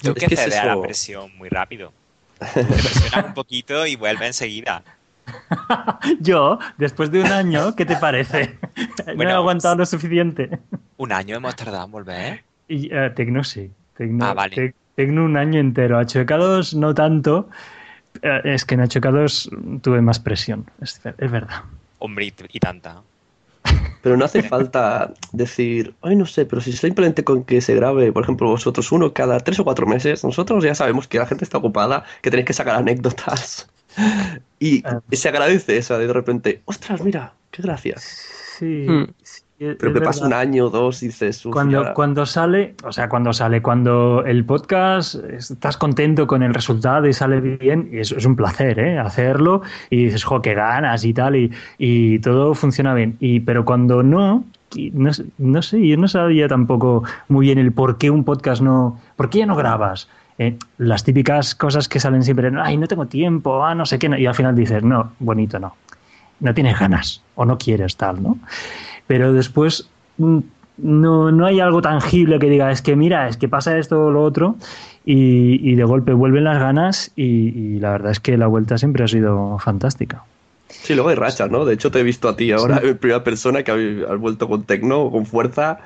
Tengo 0.00 0.14
Es 0.16 0.20
que 0.20 0.26
que 0.28 0.34
es 0.34 0.40
ceder 0.40 0.58
a 0.60 0.74
la 0.76 0.82
presión 0.82 1.36
muy 1.36 1.48
rápido. 1.48 1.92
Te 2.54 2.64
presionas 2.64 3.24
un 3.26 3.34
poquito 3.34 3.86
y 3.86 3.96
vuelve 3.96 4.26
enseguida. 4.26 4.82
Yo, 6.20 6.58
después 6.76 7.10
de 7.10 7.20
un 7.20 7.26
año, 7.26 7.74
¿qué 7.76 7.84
te 7.84 7.96
parece? 7.96 8.58
no 9.06 9.12
he 9.12 9.16
Bueno, 9.16 9.34
aguantado 9.34 9.76
lo 9.76 9.86
suficiente. 9.86 10.58
Un 10.96 11.12
año 11.12 11.36
hemos 11.36 11.54
tardado 11.56 11.84
en 11.84 11.90
volver. 11.90 12.44
Y 12.68 12.88
eh, 12.94 13.10
Tecno 13.14 13.44
sí. 13.44 13.70
Tecno, 13.96 14.24
Ah, 14.26 14.34
vale. 14.34 14.56
Tec- 14.56 14.74
Tecno 14.94 15.24
un 15.24 15.36
año 15.36 15.60
entero. 15.60 15.98
Achuecados 15.98 16.74
no 16.74 16.94
tanto. 16.94 17.48
Eh, 18.22 18.40
es 18.44 18.64
que 18.64 18.74
en 18.74 18.80
Achuecados 18.80 19.48
tuve 19.82 20.00
más 20.00 20.18
presión. 20.18 20.68
Es, 20.80 21.00
ver- 21.02 21.14
es 21.18 21.30
verdad. 21.30 21.62
Hombre, 21.98 22.26
y, 22.26 22.34
y 22.52 22.58
tanta. 22.60 23.02
Pero 24.00 24.16
no 24.16 24.24
hace 24.24 24.42
falta 24.42 25.14
decir, 25.32 25.96
ay, 26.02 26.14
no 26.16 26.24
sé, 26.26 26.46
pero 26.46 26.60
si 26.62 26.72
simplemente 26.72 27.24
con 27.24 27.44
que 27.44 27.60
se 27.60 27.74
grabe, 27.74 28.12
por 28.12 28.22
ejemplo, 28.22 28.48
vosotros 28.48 28.92
uno 28.92 29.12
cada 29.12 29.40
tres 29.40 29.58
o 29.58 29.64
cuatro 29.64 29.86
meses, 29.86 30.22
nosotros 30.24 30.62
ya 30.64 30.74
sabemos 30.74 31.08
que 31.08 31.18
la 31.18 31.26
gente 31.26 31.44
está 31.44 31.58
ocupada, 31.58 32.04
que 32.22 32.30
tenéis 32.30 32.46
que 32.46 32.52
sacar 32.54 32.76
anécdotas. 32.76 33.68
Y 34.60 34.82
Ah. 34.86 35.00
se 35.12 35.28
agradece 35.28 35.76
esa 35.78 35.98
de 35.98 36.12
repente, 36.12 36.62
ostras, 36.66 37.00
mira, 37.02 37.34
qué 37.50 37.62
gracia. 37.62 37.96
Sí. 37.98 38.86
Hmm. 38.88 39.06
sí, 39.22 39.42
es- 39.58 39.76
Pero 39.78 39.92
que 39.92 40.00
pasa 40.00 40.26
un 40.26 40.32
año 40.32 40.66
o 40.66 40.70
dos 40.70 41.02
y 41.02 41.06
dices, 41.06 41.44
"Uf, 41.44 41.50
y 41.50 41.52
Cuando, 41.52 41.78
ahora". 41.78 41.94
cuando 41.94 42.26
sale, 42.26 42.74
o 42.84 42.92
sea, 42.92 43.08
cuando 43.08 43.32
sale, 43.32 43.60
cuando 43.62 44.24
el 44.24 44.44
podcast 44.44 45.16
estás 45.16 45.76
contento 45.76 46.26
con 46.26 46.42
el 46.42 46.54
resultado 46.54 47.06
y 47.06 47.12
sale 47.12 47.40
bien, 47.40 47.88
y 47.92 47.98
es, 47.98 48.12
es 48.12 48.24
un 48.24 48.36
placer, 48.36 48.78
¿eh? 48.78 48.98
Hacerlo 48.98 49.62
y 49.90 50.04
dices, 50.04 50.24
jo, 50.24 50.40
qué 50.42 50.54
ganas 50.54 51.04
y 51.04 51.12
tal, 51.14 51.36
y, 51.36 51.50
y 51.78 52.18
todo 52.20 52.54
funciona 52.54 52.94
bien. 52.94 53.16
Y, 53.20 53.40
pero 53.40 53.64
cuando 53.64 54.02
no, 54.02 54.44
no, 54.92 55.12
sé- 55.12 55.24
no 55.38 55.62
sé, 55.62 55.86
yo 55.86 55.96
no 55.96 56.08
sabía 56.08 56.46
tampoco 56.48 57.02
muy 57.28 57.46
bien 57.46 57.58
el 57.58 57.72
por 57.72 57.98
qué 57.98 58.10
un 58.10 58.24
podcast 58.24 58.62
no, 58.62 59.00
por 59.16 59.28
qué 59.30 59.38
ya 59.40 59.46
no 59.46 59.56
grabas. 59.56 60.08
Eh, 60.40 60.56
las 60.76 61.02
típicas 61.02 61.56
cosas 61.56 61.88
que 61.88 61.98
salen 61.98 62.22
siempre, 62.22 62.48
ay, 62.62 62.76
no 62.76 62.86
tengo 62.86 63.06
tiempo, 63.06 63.64
ah, 63.64 63.74
no 63.74 63.84
sé 63.86 63.98
qué, 63.98 64.08
y 64.16 64.24
al 64.24 64.36
final 64.36 64.54
dices, 64.54 64.84
no, 64.84 65.10
bonito, 65.18 65.58
no. 65.58 65.74
No 66.38 66.54
tienes 66.54 66.78
ganas 66.78 67.24
o 67.34 67.44
no 67.44 67.58
quieres 67.58 67.96
tal, 67.96 68.22
¿no? 68.22 68.38
Pero 69.08 69.32
después 69.32 69.88
mm, 70.18 70.38
no, 70.78 71.32
no 71.32 71.44
hay 71.46 71.58
algo 71.58 71.82
tangible 71.82 72.38
que 72.38 72.48
diga, 72.48 72.70
es 72.70 72.80
que 72.82 72.94
mira, 72.94 73.26
es 73.28 73.36
que 73.36 73.48
pasa 73.48 73.76
esto 73.76 74.06
o 74.06 74.10
lo 74.12 74.22
otro, 74.22 74.54
y, 75.04 75.58
y 75.68 75.74
de 75.74 75.82
golpe 75.82 76.12
vuelven 76.12 76.44
las 76.44 76.60
ganas, 76.60 77.10
y, 77.16 77.24
y 77.24 77.80
la 77.80 77.90
verdad 77.90 78.12
es 78.12 78.20
que 78.20 78.38
la 78.38 78.46
vuelta 78.46 78.78
siempre 78.78 79.02
ha 79.02 79.08
sido 79.08 79.58
fantástica. 79.58 80.22
Sí, 80.68 80.94
luego 80.94 81.08
hay 81.08 81.16
rachas, 81.16 81.50
¿no? 81.50 81.64
De 81.64 81.74
hecho, 81.74 81.90
te 81.90 81.98
he 82.00 82.02
visto 82.02 82.28
a 82.28 82.36
ti 82.36 82.52
ahora 82.52 82.78
Sí. 82.80 82.88
en 82.88 82.98
primera 82.98 83.24
persona 83.24 83.62
que 83.64 83.72
has 84.08 84.18
vuelto 84.20 84.48
con 84.48 84.62
tecno, 84.64 85.10
con 85.10 85.24
fuerza, 85.26 85.78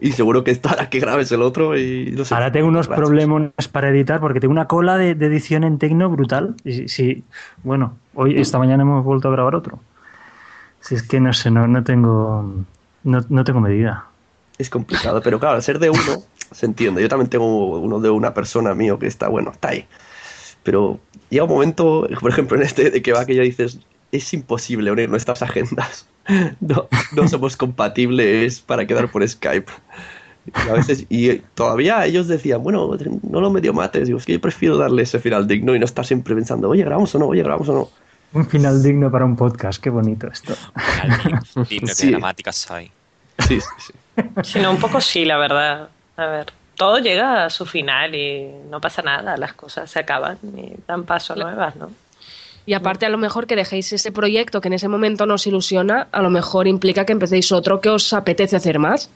y 0.00 0.12
seguro 0.12 0.44
que 0.44 0.52
estará 0.52 0.88
que 0.88 1.00
grabes 1.00 1.32
el 1.32 1.42
otro 1.42 1.76
y 1.76 2.12
no 2.16 2.24
sé. 2.24 2.34
Ahora 2.34 2.52
tengo 2.52 2.68
unos 2.68 2.86
rachas. 2.86 3.04
problemas 3.04 3.50
para 3.72 3.90
editar 3.90 4.20
porque 4.20 4.38
tengo 4.38 4.52
una 4.52 4.66
cola 4.68 4.96
de, 4.96 5.16
de 5.16 5.26
edición 5.26 5.64
en 5.64 5.78
Tecno 5.78 6.08
brutal. 6.08 6.54
Y 6.64 6.86
sí, 6.88 7.24
bueno, 7.64 7.96
hoy, 8.14 8.38
esta 8.40 8.58
mañana 8.60 8.84
hemos 8.84 9.04
vuelto 9.04 9.26
a 9.28 9.32
grabar 9.32 9.56
otro. 9.56 9.80
Si 10.80 10.94
es 10.94 11.02
que 11.02 11.20
no 11.20 11.32
sé, 11.32 11.50
no, 11.50 11.66
no 11.66 11.84
tengo 11.84 12.64
no, 13.04 13.24
no 13.28 13.44
tengo 13.44 13.60
medida. 13.60 14.06
Es 14.58 14.70
complicado, 14.70 15.20
pero 15.22 15.38
claro, 15.38 15.56
al 15.56 15.62
ser 15.62 15.78
de 15.78 15.90
uno, 15.90 16.22
se 16.50 16.66
entiende. 16.66 17.00
Yo 17.00 17.08
también 17.08 17.30
tengo 17.30 17.78
uno 17.78 18.00
de 18.00 18.10
una 18.10 18.34
persona 18.34 18.74
mío 18.74 18.98
que 18.98 19.06
está, 19.06 19.28
bueno, 19.28 19.52
está 19.52 19.68
ahí. 19.68 19.86
Pero 20.62 20.98
llega 21.30 21.44
un 21.44 21.50
momento, 21.50 22.08
por 22.20 22.30
ejemplo, 22.30 22.56
en 22.56 22.64
este 22.64 22.90
de 22.90 23.02
que 23.02 23.12
va 23.12 23.24
que 23.24 23.34
ya 23.34 23.42
dices, 23.42 23.78
es 24.10 24.34
imposible 24.34 24.90
unir 24.90 25.08
nuestras 25.08 25.42
agendas. 25.42 26.06
No, 26.60 26.88
no 27.16 27.26
somos 27.26 27.56
compatibles 27.56 28.60
para 28.60 28.86
quedar 28.86 29.10
por 29.10 29.26
Skype. 29.26 29.72
Y 30.44 30.68
a 30.68 30.74
veces, 30.74 31.06
y 31.08 31.38
todavía 31.54 32.04
ellos 32.04 32.28
decían, 32.28 32.62
bueno, 32.62 32.90
no 33.22 33.40
lo 33.40 33.50
medio 33.50 33.72
mates. 33.72 34.08
Digo, 34.08 34.18
es 34.18 34.26
que 34.26 34.34
yo 34.34 34.40
prefiero 34.42 34.76
darle 34.76 35.04
ese 35.04 35.20
final 35.20 35.48
digno 35.48 35.74
y 35.74 35.78
no 35.78 35.86
estar 35.86 36.04
siempre 36.04 36.34
pensando, 36.34 36.68
oye, 36.68 36.84
grabamos 36.84 37.14
o 37.14 37.18
no, 37.18 37.28
oye, 37.28 37.42
grabamos 37.42 37.70
o 37.70 37.72
no. 37.72 37.88
Un 38.32 38.46
final 38.48 38.82
digno 38.82 39.10
para 39.10 39.24
un 39.24 39.36
podcast, 39.36 39.82
qué 39.82 39.90
bonito 39.90 40.26
esto. 40.28 40.54
Digno, 41.68 41.86
Sí. 41.94 42.04
qué 42.04 42.10
dramática 42.10 42.52
soy. 42.52 42.90
Sí, 43.38 43.60
sí, 43.60 43.66
sí. 43.78 44.22
Sino 44.42 44.70
un 44.70 44.78
poco 44.78 45.00
sí, 45.00 45.24
la 45.24 45.38
verdad. 45.38 45.88
A 46.16 46.26
ver, 46.26 46.52
todo 46.74 46.98
llega 46.98 47.44
a 47.44 47.50
su 47.50 47.64
final 47.64 48.14
y 48.14 48.48
no 48.70 48.80
pasa 48.80 49.02
nada, 49.02 49.36
las 49.36 49.54
cosas 49.54 49.90
se 49.90 50.00
acaban 50.00 50.38
y 50.56 50.74
dan 50.86 51.04
paso 51.04 51.32
a 51.32 51.36
nuevas, 51.36 51.76
¿no? 51.76 51.90
Y 52.66 52.74
aparte, 52.74 53.06
a 53.06 53.08
lo 53.08 53.16
mejor 53.16 53.46
que 53.46 53.56
dejéis 53.56 53.92
ese 53.94 54.12
proyecto 54.12 54.60
que 54.60 54.68
en 54.68 54.74
ese 54.74 54.88
momento 54.88 55.24
nos 55.24 55.46
ilusiona, 55.46 56.08
a 56.12 56.20
lo 56.20 56.28
mejor 56.28 56.68
implica 56.68 57.06
que 57.06 57.12
empecéis 57.12 57.50
otro 57.50 57.80
que 57.80 57.88
os 57.88 58.12
apetece 58.12 58.56
hacer 58.56 58.78
más. 58.78 59.08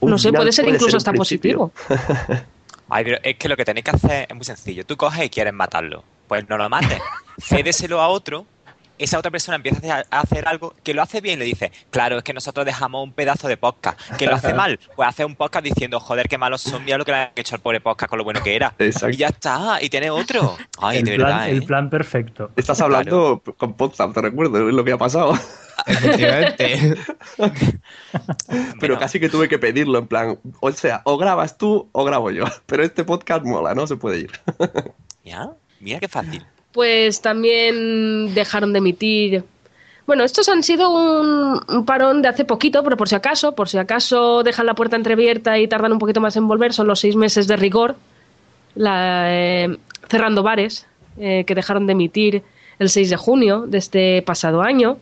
Un 0.00 0.10
no 0.10 0.16
sé, 0.18 0.32
puede 0.32 0.52
ser 0.52 0.64
puede 0.64 0.76
incluso 0.76 0.92
ser 0.92 0.94
un 0.94 0.98
hasta 0.98 1.10
principio. 1.12 1.68
positivo. 1.68 2.44
Ay, 2.88 3.04
pero 3.04 3.18
es 3.22 3.36
que 3.36 3.48
lo 3.48 3.56
que 3.56 3.64
tenéis 3.66 3.84
que 3.84 3.90
hacer 3.90 4.26
es 4.30 4.34
muy 4.34 4.44
sencillo. 4.44 4.86
Tú 4.86 4.96
coges 4.96 5.24
y 5.26 5.28
quieres 5.28 5.52
matarlo. 5.52 6.02
Pues 6.28 6.48
no 6.48 6.58
lo 6.58 6.68
mates. 6.68 7.00
Cédeselo 7.38 8.00
a 8.00 8.08
otro. 8.08 8.46
Esa 8.98 9.16
otra 9.16 9.30
persona 9.30 9.54
empieza 9.54 10.04
a 10.10 10.20
hacer 10.20 10.48
algo 10.48 10.74
que 10.82 10.92
lo 10.92 11.02
hace 11.02 11.20
bien 11.20 11.36
y 11.36 11.38
le 11.38 11.44
dice, 11.44 11.70
claro, 11.90 12.18
es 12.18 12.24
que 12.24 12.32
nosotros 12.32 12.66
dejamos 12.66 13.04
un 13.04 13.12
pedazo 13.12 13.46
de 13.46 13.56
podcast. 13.56 13.98
Que 14.18 14.26
lo 14.26 14.34
hace 14.34 14.52
mal, 14.54 14.78
pues 14.96 15.08
hace 15.08 15.24
un 15.24 15.36
podcast 15.36 15.64
diciendo, 15.64 16.00
joder, 16.00 16.28
qué 16.28 16.36
malos 16.36 16.62
son, 16.62 16.84
mira 16.84 16.98
lo 16.98 17.04
que 17.04 17.12
le 17.12 17.18
han 17.18 17.30
hecho 17.36 17.54
al 17.54 17.60
pobre 17.60 17.80
podcast 17.80 18.10
con 18.10 18.18
lo 18.18 18.24
bueno 18.24 18.42
que 18.42 18.56
era. 18.56 18.74
Exacto. 18.78 19.10
Y 19.10 19.16
ya 19.18 19.28
está, 19.28 19.78
y 19.80 19.88
tiene 19.88 20.10
otro. 20.10 20.56
Ay, 20.80 20.98
el, 20.98 21.04
de 21.04 21.14
plan, 21.14 21.28
verdad, 21.28 21.48
el 21.48 21.62
¿eh? 21.62 21.66
plan 21.66 21.90
perfecto. 21.90 22.50
Estás 22.56 22.80
hablando 22.80 23.40
con 23.56 23.74
Potsdam, 23.74 24.12
te 24.12 24.20
recuerdo, 24.20 24.68
es 24.68 24.74
lo 24.74 24.84
que 24.84 24.92
ha 24.92 24.98
pasado. 24.98 25.38
Efectivamente. 25.86 26.96
Pero 28.80 28.98
casi 28.98 29.20
que 29.20 29.28
tuve 29.28 29.48
que 29.48 29.60
pedirlo, 29.60 30.00
en 30.00 30.06
plan, 30.08 30.38
o 30.58 30.72
sea, 30.72 31.02
o 31.04 31.16
grabas 31.16 31.56
tú 31.56 31.88
o 31.92 32.04
grabo 32.04 32.32
yo. 32.32 32.46
Pero 32.66 32.82
este 32.82 33.04
podcast 33.04 33.44
mola, 33.44 33.74
¿no? 33.74 33.86
Se 33.86 33.96
puede 33.96 34.18
ir. 34.18 34.32
Ya, 35.24 35.50
mira 35.80 35.98
qué 36.00 36.08
fácil. 36.08 36.44
Pues 36.72 37.20
también 37.22 38.34
dejaron 38.34 38.72
de 38.72 38.78
emitir. 38.78 39.44
Bueno, 40.06 40.24
estos 40.24 40.48
han 40.48 40.62
sido 40.62 40.88
un, 40.90 41.60
un 41.68 41.84
parón 41.84 42.22
de 42.22 42.28
hace 42.28 42.44
poquito, 42.44 42.82
pero 42.82 42.96
por 42.96 43.08
si 43.08 43.14
acaso, 43.14 43.54
por 43.54 43.68
si 43.68 43.76
acaso 43.78 44.42
dejan 44.42 44.66
la 44.66 44.74
puerta 44.74 44.96
entreabierta 44.96 45.58
y 45.58 45.68
tardan 45.68 45.92
un 45.92 45.98
poquito 45.98 46.20
más 46.20 46.36
en 46.36 46.48
volver, 46.48 46.72
son 46.72 46.86
los 46.86 47.00
seis 47.00 47.14
meses 47.16 47.46
de 47.46 47.56
rigor, 47.56 47.96
la, 48.74 49.26
eh, 49.28 49.76
cerrando 50.08 50.42
bares, 50.42 50.86
eh, 51.18 51.44
que 51.44 51.54
dejaron 51.54 51.86
de 51.86 51.92
emitir 51.92 52.42
el 52.78 52.88
6 52.90 53.10
de 53.10 53.16
junio 53.16 53.64
de 53.66 53.78
este 53.78 54.22
pasado 54.22 54.62
año. 54.62 54.98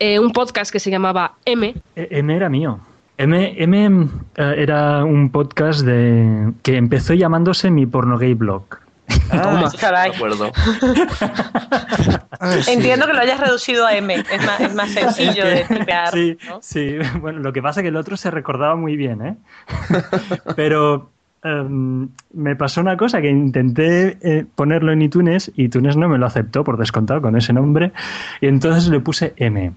Eh, 0.00 0.18
un 0.18 0.32
podcast 0.32 0.72
que 0.72 0.80
se 0.80 0.90
llamaba 0.90 1.34
M, 1.44 1.74
E- 1.94 2.08
M 2.10 2.34
era 2.36 2.48
mío. 2.48 2.80
M, 3.16 3.54
M 3.56 4.08
era 4.36 5.04
un 5.04 5.30
podcast 5.30 5.82
de 5.82 6.52
que 6.64 6.76
empezó 6.76 7.14
llamándose 7.14 7.70
Mi 7.70 7.86
Porno 7.86 8.18
Gay 8.18 8.34
Blog. 8.34 8.64
Toma. 9.30 9.70
Caray. 9.78 10.10
De 10.10 10.16
acuerdo. 10.16 10.52
Entiendo 12.68 13.06
que 13.06 13.12
lo 13.12 13.20
hayas 13.20 13.40
reducido 13.40 13.86
a 13.86 13.94
M. 13.96 14.14
Es 14.14 14.46
más, 14.46 14.60
es 14.60 14.74
más 14.74 14.90
sencillo 14.92 15.46
de 15.46 15.64
tipear. 15.64 16.12
Sí, 16.12 16.38
¿no? 16.48 16.58
sí. 16.62 16.96
Bueno, 17.20 17.40
lo 17.40 17.52
que 17.52 17.62
pasa 17.62 17.80
es 17.80 17.84
que 17.84 17.88
el 17.88 17.96
otro 17.96 18.16
se 18.16 18.30
recordaba 18.30 18.76
muy 18.76 18.96
bien, 18.96 19.22
¿eh? 19.22 19.36
Pero 20.56 21.10
em, 21.42 22.08
me 22.32 22.56
pasó 22.56 22.80
una 22.80 22.96
cosa 22.96 23.20
que 23.20 23.30
intenté 23.30 24.18
eh, 24.22 24.46
ponerlo 24.54 24.92
en 24.92 25.02
iTunes 25.02 25.50
y 25.56 25.64
iTunes 25.64 25.96
no 25.96 26.08
me 26.08 26.18
lo 26.18 26.26
aceptó 26.26 26.64
por 26.64 26.76
descontado 26.76 27.20
con 27.20 27.36
ese 27.36 27.52
nombre 27.52 27.92
y 28.40 28.46
entonces 28.46 28.88
le 28.88 29.00
puse 29.00 29.34
M. 29.36 29.72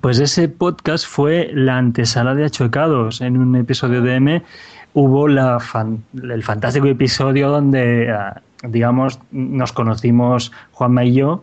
Pues 0.00 0.18
ese 0.18 0.50
podcast 0.50 1.06
fue 1.06 1.50
la 1.54 1.78
antesala 1.78 2.34
de 2.34 2.44
Achuecados. 2.44 3.22
En 3.22 3.38
un 3.38 3.56
episodio 3.56 4.02
de 4.02 4.16
M 4.16 4.42
hubo 4.94 5.28
la 5.28 5.60
fan- 5.60 6.02
el 6.14 6.42
fantástico 6.42 6.86
episodio 6.86 7.50
donde, 7.50 8.10
ah, 8.10 8.40
digamos, 8.62 9.18
nos 9.30 9.72
conocimos 9.72 10.52
Juanma 10.72 11.04
y 11.04 11.14
yo. 11.14 11.42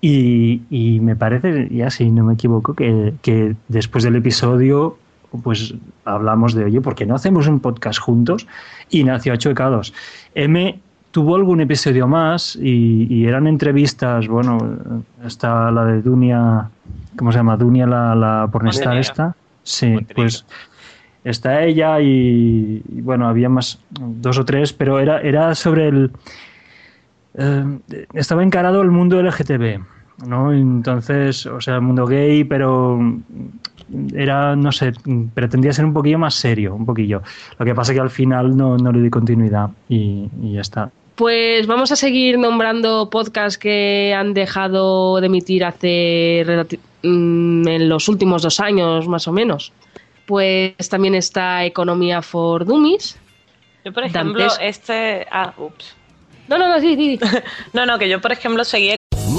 Y, 0.00 0.62
y 0.70 1.00
me 1.00 1.16
parece, 1.16 1.68
ya 1.70 1.90
si 1.90 2.10
no 2.10 2.24
me 2.24 2.34
equivoco, 2.34 2.74
que, 2.74 3.14
que 3.22 3.56
después 3.68 4.04
del 4.04 4.16
episodio, 4.16 4.98
pues 5.42 5.74
hablamos 6.04 6.54
de, 6.54 6.64
oye, 6.64 6.80
¿por 6.80 6.94
qué 6.94 7.06
no 7.06 7.14
hacemos 7.14 7.48
un 7.48 7.60
podcast 7.60 7.98
juntos? 7.98 8.46
Y 8.90 9.04
nació 9.04 9.32
Achuecados. 9.32 9.94
M 10.34 10.78
tuvo 11.10 11.34
algún 11.36 11.60
episodio 11.62 12.06
más 12.06 12.56
y, 12.60 13.06
y 13.12 13.26
eran 13.26 13.46
entrevistas, 13.46 14.28
bueno, 14.28 14.58
está 15.24 15.70
la 15.70 15.86
de 15.86 16.02
Dunia, 16.02 16.68
¿cómo 17.16 17.32
se 17.32 17.38
llama? 17.38 17.56
Dunia, 17.56 17.86
la, 17.86 18.14
la 18.14 18.48
pornestar 18.52 18.98
esta. 18.98 19.34
Sí, 19.62 19.96
pues 20.14 20.44
está 21.30 21.64
ella 21.64 22.00
y, 22.00 22.82
bueno, 23.02 23.28
había 23.28 23.48
más, 23.48 23.78
dos 23.90 24.38
o 24.38 24.44
tres, 24.44 24.72
pero 24.72 25.00
era, 25.00 25.20
era 25.20 25.54
sobre 25.54 25.88
el... 25.88 26.10
eh, 27.34 27.64
estaba 28.14 28.42
encarado 28.42 28.80
el 28.82 28.90
mundo 28.90 29.20
LGTB, 29.20 29.80
¿no? 30.26 30.52
Entonces, 30.52 31.46
o 31.46 31.60
sea, 31.60 31.76
el 31.76 31.82
mundo 31.82 32.06
gay, 32.06 32.44
pero 32.44 32.98
era, 34.14 34.56
no 34.56 34.70
sé, 34.72 34.92
pretendía 35.34 35.72
ser 35.72 35.84
un 35.84 35.92
poquillo 35.92 36.18
más 36.18 36.34
serio, 36.34 36.74
un 36.74 36.86
poquillo. 36.86 37.22
Lo 37.58 37.66
que 37.66 37.74
pasa 37.74 37.92
que 37.92 38.00
al 38.00 38.10
final 38.10 38.56
no, 38.56 38.76
no 38.76 38.92
le 38.92 39.00
di 39.00 39.10
continuidad 39.10 39.70
y, 39.88 40.28
y 40.40 40.52
ya 40.54 40.60
está. 40.60 40.90
Pues 41.16 41.66
vamos 41.66 41.90
a 41.92 41.96
seguir 41.96 42.38
nombrando 42.38 43.08
podcasts 43.10 43.58
que 43.58 44.14
han 44.14 44.34
dejado 44.34 45.18
de 45.20 45.26
emitir 45.26 45.64
hace 45.64 46.44
mm, 47.02 47.66
en 47.66 47.88
los 47.88 48.08
últimos 48.08 48.42
dos 48.42 48.60
años, 48.60 49.08
más 49.08 49.26
o 49.26 49.32
menos. 49.32 49.72
Pues 50.26 50.88
también 50.90 51.14
está 51.14 51.64
Economía 51.64 52.20
for 52.20 52.64
Dummies. 52.64 53.16
Yo, 53.84 53.92
por 53.92 54.04
ejemplo, 54.04 54.42
Dantes- 54.44 54.58
este. 54.60 55.26
Ah, 55.30 55.54
ups. 55.56 55.94
No, 56.48 56.58
no, 56.58 56.68
no, 56.68 56.80
sí, 56.80 56.96
sí. 56.96 57.20
no, 57.72 57.86
no, 57.86 57.98
que 57.98 58.08
yo, 58.08 58.20
por 58.20 58.32
ejemplo, 58.32 58.64
seguía 58.64 58.95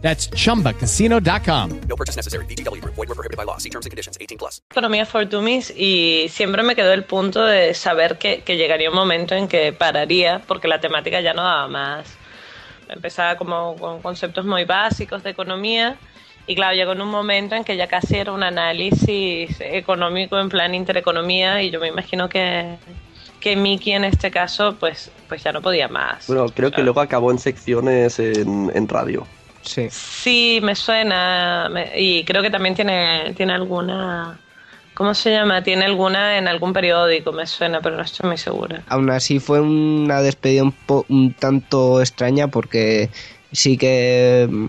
That's 0.00 0.28
chumbacasino.com. 0.30 1.80
No 1.88 1.96
purchase 1.96 2.16
necessary. 2.16 2.46
VGW 2.46 2.80
Group. 2.80 2.94
Void 2.94 3.08
were 3.08 3.14
prohibited 3.14 3.36
by 3.36 3.44
law. 3.44 3.58
See 3.58 3.70
terms 3.70 3.86
and 3.86 3.90
conditions. 3.90 4.16
18 4.20 4.38
plus. 4.38 4.62
Economía 4.70 5.06
for 5.06 5.28
Dummies 5.28 5.72
y 5.76 6.26
siempre 6.30 6.62
me 6.62 6.74
quedó 6.74 6.92
el 6.92 7.04
punto 7.04 7.44
de 7.44 7.74
saber 7.74 8.18
que, 8.18 8.42
que 8.42 8.56
llegaría 8.56 8.88
un 8.88 8.96
momento 8.96 9.34
en 9.34 9.46
que 9.48 9.72
pararía 9.72 10.40
porque 10.46 10.68
la 10.68 10.80
temática 10.80 11.20
ya 11.20 11.34
no 11.34 11.42
daba 11.42 11.68
más. 11.68 12.16
Empezaba 12.88 13.36
como 13.36 13.76
con 13.76 14.00
conceptos 14.00 14.44
muy 14.44 14.64
básicos 14.64 15.22
de 15.22 15.30
economía 15.30 15.96
y 16.46 16.54
claro, 16.54 16.74
llegó 16.74 16.92
en 16.92 17.02
un 17.02 17.10
momento 17.10 17.54
en 17.54 17.62
que 17.62 17.76
ya 17.76 17.86
casi 17.86 18.16
era 18.16 18.32
un 18.32 18.42
análisis 18.42 19.60
económico 19.60 20.38
en 20.40 20.48
plan 20.48 20.74
intereconomía 20.74 21.62
y 21.62 21.70
yo 21.70 21.78
me 21.78 21.88
imagino 21.88 22.28
que, 22.28 22.76
que 23.38 23.54
Miki 23.54 23.92
en 23.92 24.04
este 24.04 24.30
caso 24.30 24.74
pues, 24.80 25.12
pues 25.28 25.44
ya 25.44 25.52
no 25.52 25.60
podía 25.60 25.86
más. 25.86 26.26
Bueno, 26.26 26.46
creo 26.48 26.72
que 26.72 26.82
luego 26.82 27.00
acabó 27.00 27.30
en 27.30 27.38
secciones 27.38 28.18
en, 28.18 28.72
en 28.74 28.88
radio. 28.88 29.26
Sí. 29.62 29.88
Sí, 29.90 30.60
me 30.62 30.74
suena. 30.74 31.68
me- 31.70 31.92
y 32.00 32.24
creo 32.24 32.42
que 32.42 32.50
también 32.50 32.74
tiene, 32.74 33.32
tiene 33.36 33.52
alguna. 33.52 34.38
¿Cómo 34.94 35.14
se 35.14 35.30
llama? 35.30 35.62
Tiene 35.62 35.84
alguna 35.86 36.36
en 36.36 36.46
algún 36.48 36.72
periódico, 36.72 37.32
me 37.32 37.46
suena, 37.46 37.80
pero 37.80 37.96
no 37.96 38.02
estoy 38.02 38.28
muy 38.28 38.36
segura. 38.38 38.82
Aún 38.88 39.08
así 39.10 39.38
fue 39.38 39.60
una 39.60 40.20
despedida 40.20 40.62
un, 40.62 40.72
po- 40.72 41.06
un 41.08 41.32
tanto 41.32 42.00
extraña 42.02 42.48
porque 42.48 43.08
sí 43.52 43.78
que 43.78 44.46
mm, 44.50 44.66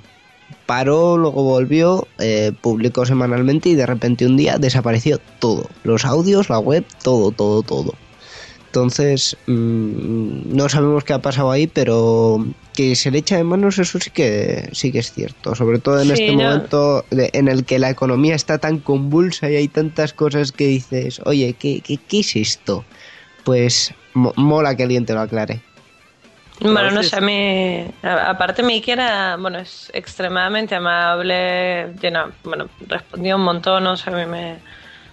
paró, 0.65 1.17
luego 1.17 1.43
volvió, 1.43 2.07
eh, 2.19 2.53
publicó 2.61 3.05
semanalmente 3.05 3.69
y 3.69 3.75
de 3.75 3.85
repente 3.85 4.25
un 4.25 4.37
día 4.37 4.57
desapareció 4.57 5.19
todo. 5.39 5.69
Los 5.83 6.05
audios, 6.05 6.49
la 6.49 6.59
web, 6.59 6.85
todo, 7.03 7.31
todo, 7.31 7.61
todo. 7.63 7.93
Entonces, 8.71 9.35
mm, 9.47 10.55
no 10.55 10.69
sabemos 10.69 11.03
qué 11.03 11.11
ha 11.11 11.21
pasado 11.21 11.51
ahí, 11.51 11.67
pero 11.67 12.37
que 12.73 12.95
se 12.95 13.11
le 13.11 13.17
echa 13.19 13.35
de 13.35 13.43
manos, 13.43 13.77
eso 13.79 13.99
sí 13.99 14.11
que 14.11 14.69
sí 14.71 14.93
que 14.93 14.99
es 14.99 15.11
cierto. 15.11 15.55
Sobre 15.55 15.79
todo 15.79 16.01
en 16.01 16.07
Sí, 16.07 16.13
este 16.13 16.31
momento 16.31 17.05
de- 17.11 17.29
en 17.33 17.49
el 17.49 17.65
que 17.65 17.79
la 17.79 17.89
economía 17.89 18.33
está 18.33 18.59
tan 18.59 18.79
convulsa 18.79 19.49
y 19.51 19.57
hay 19.57 19.67
tantas 19.67 20.13
cosas 20.13 20.53
que 20.53 20.67
dices, 20.67 21.19
oye, 21.25 21.53
¿qué, 21.59 21.81
qué, 21.81 21.99
qué 22.07 22.19
es 22.21 22.33
esto? 22.37 22.85
Pues 23.43 23.93
mo- 24.13 24.33
mola 24.37 24.75
que 24.77 24.83
alguien 24.83 25.05
te 25.05 25.13
lo 25.13 25.19
aclare. 25.21 25.63
Bueno, 26.61 26.91
no 26.91 27.01
sé, 27.03 27.15
a 27.15 27.21
mí. 27.21 27.87
a- 28.03 28.29
Aparte, 28.29 28.61
Miki 28.63 28.91
era. 28.91 29.35
Bueno, 29.37 29.59
es 29.59 29.89
extremadamente 29.93 30.75
amable. 30.75 31.93
Llena, 31.99 32.31
bueno, 32.43 32.69
respondió 32.87 33.35
un 33.35 33.43
montón, 33.43 33.85
o 33.87 33.97
sea, 33.97 34.13
a 34.13 34.17
mí 34.17 34.25
me. 34.27 34.61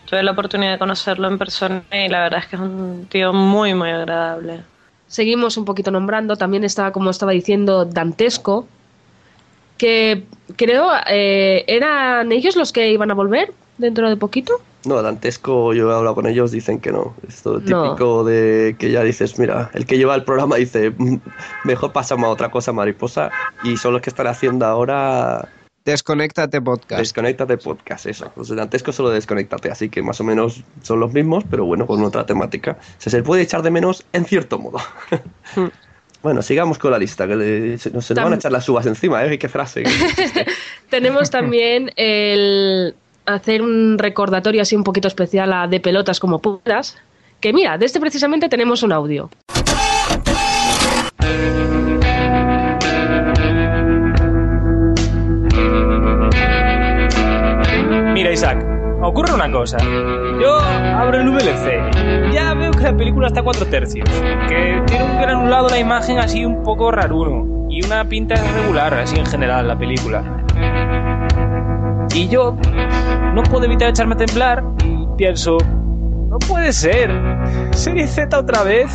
Tuve 0.09 0.23
la 0.23 0.31
oportunidad 0.33 0.73
de 0.73 0.79
conocerlo 0.79 1.29
en 1.29 1.37
persona 1.37 1.83
y 1.93 2.09
la 2.09 2.23
verdad 2.23 2.41
es 2.41 2.47
que 2.47 2.57
es 2.57 2.63
un 2.63 3.07
tío 3.11 3.33
muy, 3.35 3.75
muy 3.75 3.91
agradable. 3.91 4.63
Seguimos 5.07 5.57
un 5.59 5.65
poquito 5.67 5.91
nombrando. 5.91 6.37
También 6.37 6.65
estaba, 6.65 6.93
como 6.93 7.11
estaba 7.11 7.33
diciendo, 7.33 7.85
Dantesco, 7.85 8.67
que 9.77 10.25
creo 10.57 10.89
eh, 11.11 11.65
eran 11.67 12.33
ellos 12.33 12.57
los 12.57 12.73
que 12.73 12.91
iban 12.91 13.11
a 13.11 13.15
volver 13.15 13.53
dentro 13.77 14.09
de 14.09 14.17
poquito. 14.17 14.55
No, 14.87 15.03
Dantesco, 15.03 15.75
yo 15.75 15.91
he 15.91 15.95
hablado 15.95 16.15
con 16.15 16.27
ellos, 16.27 16.53
dicen 16.53 16.81
que 16.81 16.91
no. 16.93 17.15
Esto 17.29 17.61
No. 17.65 17.83
típico 17.93 18.25
de 18.25 18.77
que 18.79 18.91
ya 18.91 19.03
dices, 19.03 19.39
mira, 19.39 19.71
el 19.75 19.85
que 19.85 19.99
lleva 19.99 20.15
el 20.15 20.25
programa 20.25 20.57
dice, 20.57 20.91
"Mm, 20.97 21.17
mejor 21.65 21.93
pasamos 21.93 22.27
a 22.29 22.31
otra 22.31 22.51
cosa, 22.51 22.73
mariposa. 22.73 23.31
Y 23.63 23.77
son 23.77 23.93
los 23.93 24.01
que 24.03 24.09
están 24.11 24.27
haciendo 24.27 24.65
ahora. 24.65 25.49
Desconéctate 25.93 26.61
podcast. 26.61 27.01
Desconéctate 27.01 27.57
podcast, 27.57 28.05
eso. 28.05 28.31
Los 28.37 28.49
de 28.49 28.57
Dantesco 28.57 28.93
solo 28.93 29.09
desconéctate, 29.09 29.71
así 29.71 29.89
que 29.89 30.03
más 30.03 30.21
o 30.21 30.25
menos 30.25 30.63
son 30.83 31.01
los 31.01 31.15
mismos, 31.15 31.45
pero 31.51 31.65
bueno, 31.65 31.87
con 31.87 32.05
otra 32.05 32.27
temática. 32.27 32.77
Se, 32.99 33.09
se 33.09 33.23
puede 33.23 33.41
echar 33.41 33.63
de 33.63 33.71
menos 33.71 34.05
en 34.13 34.27
cierto 34.27 34.59
modo. 34.59 34.79
bueno, 36.23 36.43
sigamos 36.43 36.77
con 36.79 36.91
la 36.91 36.99
lista, 36.99 37.27
que 37.27 37.37
le- 37.37 37.79
se, 37.79 37.91
nos 37.91 38.05
se 38.05 38.13
nos 38.15 38.25
van 38.25 38.35
a 38.35 38.37
echar 38.37 38.53
las 38.53 38.69
uvas 38.69 38.85
encima, 38.85 39.25
¿eh? 39.25 39.39
Qué 39.39 39.49
frase. 39.49 39.85
Tenemos 40.91 41.31
también 41.31 41.91
el 41.97 42.95
hacer 43.25 43.63
un 43.63 43.97
recordatorio 43.99 44.61
así 44.61 44.77
un 44.77 44.85
poquito 44.85 45.09
especial 45.09 45.53
a 45.55 45.67
de 45.69 45.81
pelotas 45.81 46.21
como 46.21 46.41
puras. 46.41 46.99
Que 47.41 47.55
mira, 47.55 47.79
de 47.79 47.87
este 47.87 47.99
precisamente 47.99 48.51
tenemos 48.51 48.83
un 48.83 48.93
audio. 48.93 49.31
Ocurre 59.09 59.35
una 59.35 59.51
cosa. 59.51 59.79
Yo 60.41 60.59
abro 60.59 61.21
el 61.21 61.31
VLC. 61.31 62.33
Ya 62.33 62.55
veo 62.55 62.71
que 62.73 62.85
la 62.85 62.97
película 62.97 63.29
está 63.29 63.41
a 63.41 63.43
cuatro 63.43 63.67
tercios. 63.67 64.09
Que 64.49 64.83
tiene 64.87 65.05
un 65.05 65.21
granulado 65.21 65.69
la 65.69 65.79
imagen 65.79 66.19
así 66.19 66.45
un 66.45 66.63
poco 66.63 66.91
raruno. 66.91 67.67
Y 67.71 67.85
una 67.85 68.05
pinta 68.09 68.35
irregular 68.35 68.95
así 68.95 69.19
en 69.19 69.27
general 69.27 69.69
la 69.69 69.79
película. 69.79 70.23
Y 72.15 72.29
yo 72.29 72.57
no 73.35 73.43
puedo 73.45 73.65
evitar 73.65 73.91
echarme 73.91 74.15
a 74.15 74.19
temblar 74.19 74.65
y 74.85 75.07
pienso, 75.17 75.59
no 76.29 76.39
puede 76.39 76.73
ser. 76.73 77.11
Serie 77.71 78.07
Z 78.07 78.39
otra 78.39 78.63
vez. 78.63 78.91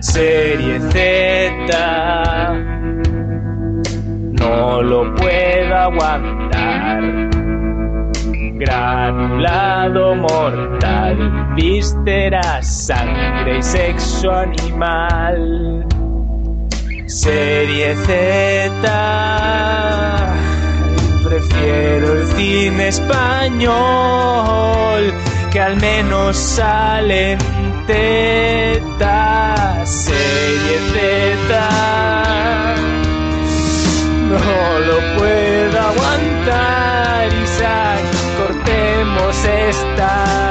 Serie 0.00 0.80
Z. 0.80 2.57
No 4.48 4.82
lo 4.82 5.14
puedo 5.14 5.76
aguantar. 5.76 7.02
Granulado 8.54 10.14
mortal, 10.16 11.54
vísceras, 11.54 12.86
sangre 12.86 13.58
y 13.58 13.62
sexo 13.62 14.32
animal. 14.32 15.86
Serie 17.06 17.94
Z. 17.94 18.72
Prefiero 21.24 22.14
el 22.14 22.26
cine 22.28 22.88
español, 22.88 23.74
que 25.52 25.60
al 25.60 25.76
menos 25.76 26.36
salen 26.36 27.38
tetas. 27.86 28.88
Serie 29.88 30.78
Z. 30.92 31.98
No 34.28 34.78
lo 34.80 35.18
puedo 35.18 35.80
aguantar, 35.80 37.32
Isaac. 37.32 38.04
Cortemos 38.36 39.44
esta 39.44 40.47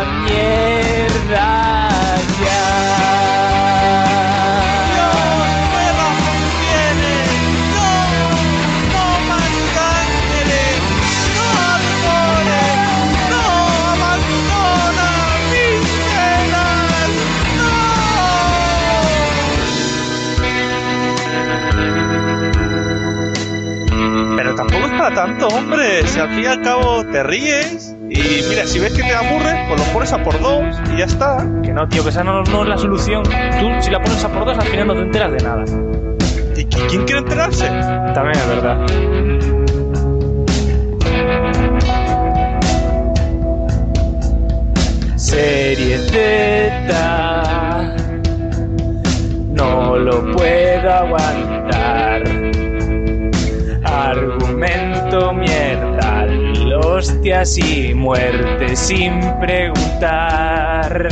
tanto, 25.17 25.47
hombre. 25.47 26.05
Si 26.05 26.19
al 26.19 26.29
fin 26.29 26.43
y 26.43 26.45
al 26.45 26.61
cabo 26.61 27.03
te 27.11 27.23
ríes 27.23 27.95
y 28.07 28.43
mira, 28.49 28.67
si 28.67 28.77
ves 28.77 28.93
que 28.93 29.01
te 29.01 29.15
aburre, 29.15 29.65
pues 29.67 29.79
lo 29.79 29.85
pones 29.91 30.13
a 30.13 30.23
por 30.23 30.39
dos 30.39 30.63
y 30.93 30.97
ya 30.99 31.05
está. 31.05 31.43
Que 31.63 31.73
no, 31.73 31.89
tío, 31.89 32.03
que 32.03 32.09
esa 32.09 32.23
no, 32.23 32.43
no 32.43 32.61
es 32.61 32.69
la 32.69 32.77
solución. 32.77 33.23
Tú, 33.23 33.67
si 33.81 33.89
la 33.89 33.99
pones 33.99 34.23
a 34.23 34.29
por 34.29 34.45
dos, 34.45 34.55
al 34.59 34.67
final 34.67 34.85
no 34.87 34.93
te 34.93 35.01
enteras 35.01 35.31
de 35.31 35.37
nada. 35.39 35.63
¿Y 36.55 36.65
qui- 36.65 36.87
quién 36.87 37.03
quiere 37.05 37.19
enterarse? 37.21 37.65
También 38.13 38.35
es 38.37 38.47
verdad. 38.47 39.87
Serie 45.15 45.97
Z. 45.97 47.95
No 49.53 49.97
lo 49.97 50.31
puedo 50.33 50.93
aguantar. 50.93 52.23
Argumento 53.83 54.86
mierda. 55.33 56.27
Hostias 56.83 57.57
y 57.57 57.93
muerte 57.93 58.75
sin 58.75 59.19
preguntar. 59.39 61.07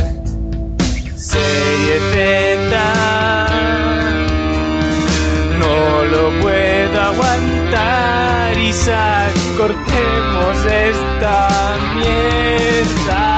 Serie 1.16 1.98
Z. 2.12 3.46
No 5.58 6.04
lo 6.04 6.42
puedo 6.42 7.00
aguantar, 7.00 8.58
Isaac. 8.58 9.32
Cortemos 9.56 10.66
esta 10.66 11.76
mierda 11.94 13.35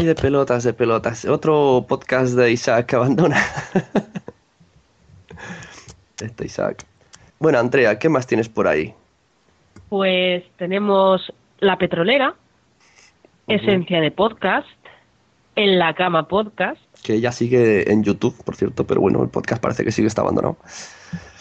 Ay, 0.00 0.06
de 0.06 0.14
pelotas, 0.14 0.64
de 0.64 0.72
pelotas. 0.72 1.26
Otro 1.26 1.84
podcast 1.86 2.32
de 2.32 2.50
Isaac 2.50 2.86
que 2.86 2.96
abandona. 2.96 3.36
Este 6.22 6.46
Isaac. 6.46 6.86
Bueno, 7.38 7.58
Andrea, 7.58 7.98
¿qué 7.98 8.08
más 8.08 8.26
tienes 8.26 8.48
por 8.48 8.66
ahí? 8.66 8.94
Pues 9.90 10.42
tenemos 10.56 11.30
La 11.58 11.76
Petrolera, 11.76 12.34
Esencia 13.46 14.00
de 14.00 14.10
Podcast, 14.10 14.66
En 15.54 15.78
la 15.78 15.92
Cama 15.92 16.28
Podcast. 16.28 16.80
Que 17.02 17.20
ya 17.20 17.30
sigue 17.30 17.92
en 17.92 18.02
YouTube, 18.02 18.42
por 18.42 18.56
cierto, 18.56 18.86
pero 18.86 19.02
bueno, 19.02 19.22
el 19.22 19.28
podcast 19.28 19.62
parece 19.62 19.84
que 19.84 19.92
sigue 19.92 20.08
está 20.08 20.22
abandonado. 20.22 20.56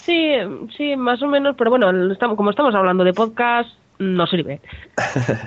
Sí, 0.04 0.34
sí, 0.76 0.98
más 0.98 1.22
o 1.22 1.28
menos, 1.28 1.56
pero 1.58 1.70
bueno, 1.70 1.90
como 2.36 2.50
estamos 2.50 2.76
hablando 2.76 3.06
de 3.06 3.14
podcast, 3.14 3.70
no 4.00 4.28
sirve. 4.28 4.60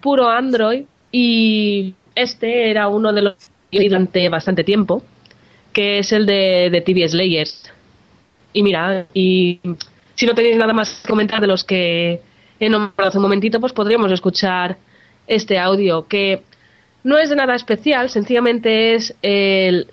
Puro 0.00 0.30
Android 0.30 0.86
y 1.12 1.94
este 2.16 2.70
era 2.70 2.88
uno 2.88 3.12
de 3.12 3.22
los 3.22 3.36
que 3.70 3.88
durante 3.88 4.28
bastante 4.28 4.64
tiempo, 4.64 5.04
que 5.72 5.98
es 6.00 6.12
el 6.12 6.26
de, 6.26 6.70
de 6.72 6.80
TV 6.80 7.08
Slayers. 7.08 7.72
Y 8.52 8.62
mira, 8.62 9.06
y 9.14 9.60
si 10.14 10.26
no 10.26 10.34
tenéis 10.34 10.56
nada 10.56 10.72
más 10.72 11.00
que 11.02 11.08
comentar 11.08 11.40
de 11.40 11.46
los 11.46 11.64
que 11.64 12.22
he 12.58 12.68
nombrado 12.68 13.08
hace 13.08 13.18
un 13.18 13.22
momentito, 13.22 13.60
pues 13.60 13.72
podríamos 13.72 14.10
escuchar 14.12 14.78
este 15.26 15.58
audio 15.58 16.06
que 16.08 16.42
no 17.04 17.18
es 17.18 17.30
de 17.30 17.36
nada 17.36 17.54
especial, 17.54 18.10
sencillamente 18.10 18.94
es 18.94 19.14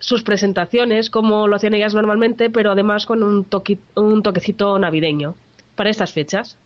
sus 0.00 0.22
presentaciones, 0.22 1.10
como 1.10 1.46
lo 1.46 1.56
hacían 1.56 1.74
ellas 1.74 1.94
normalmente, 1.94 2.50
pero 2.50 2.72
además 2.72 3.06
con 3.06 3.22
un, 3.22 3.48
toqui- 3.48 3.78
un 3.96 4.22
toquecito 4.22 4.78
navideño 4.78 5.36
para 5.76 5.90
estas 5.90 6.12
fechas. 6.12 6.58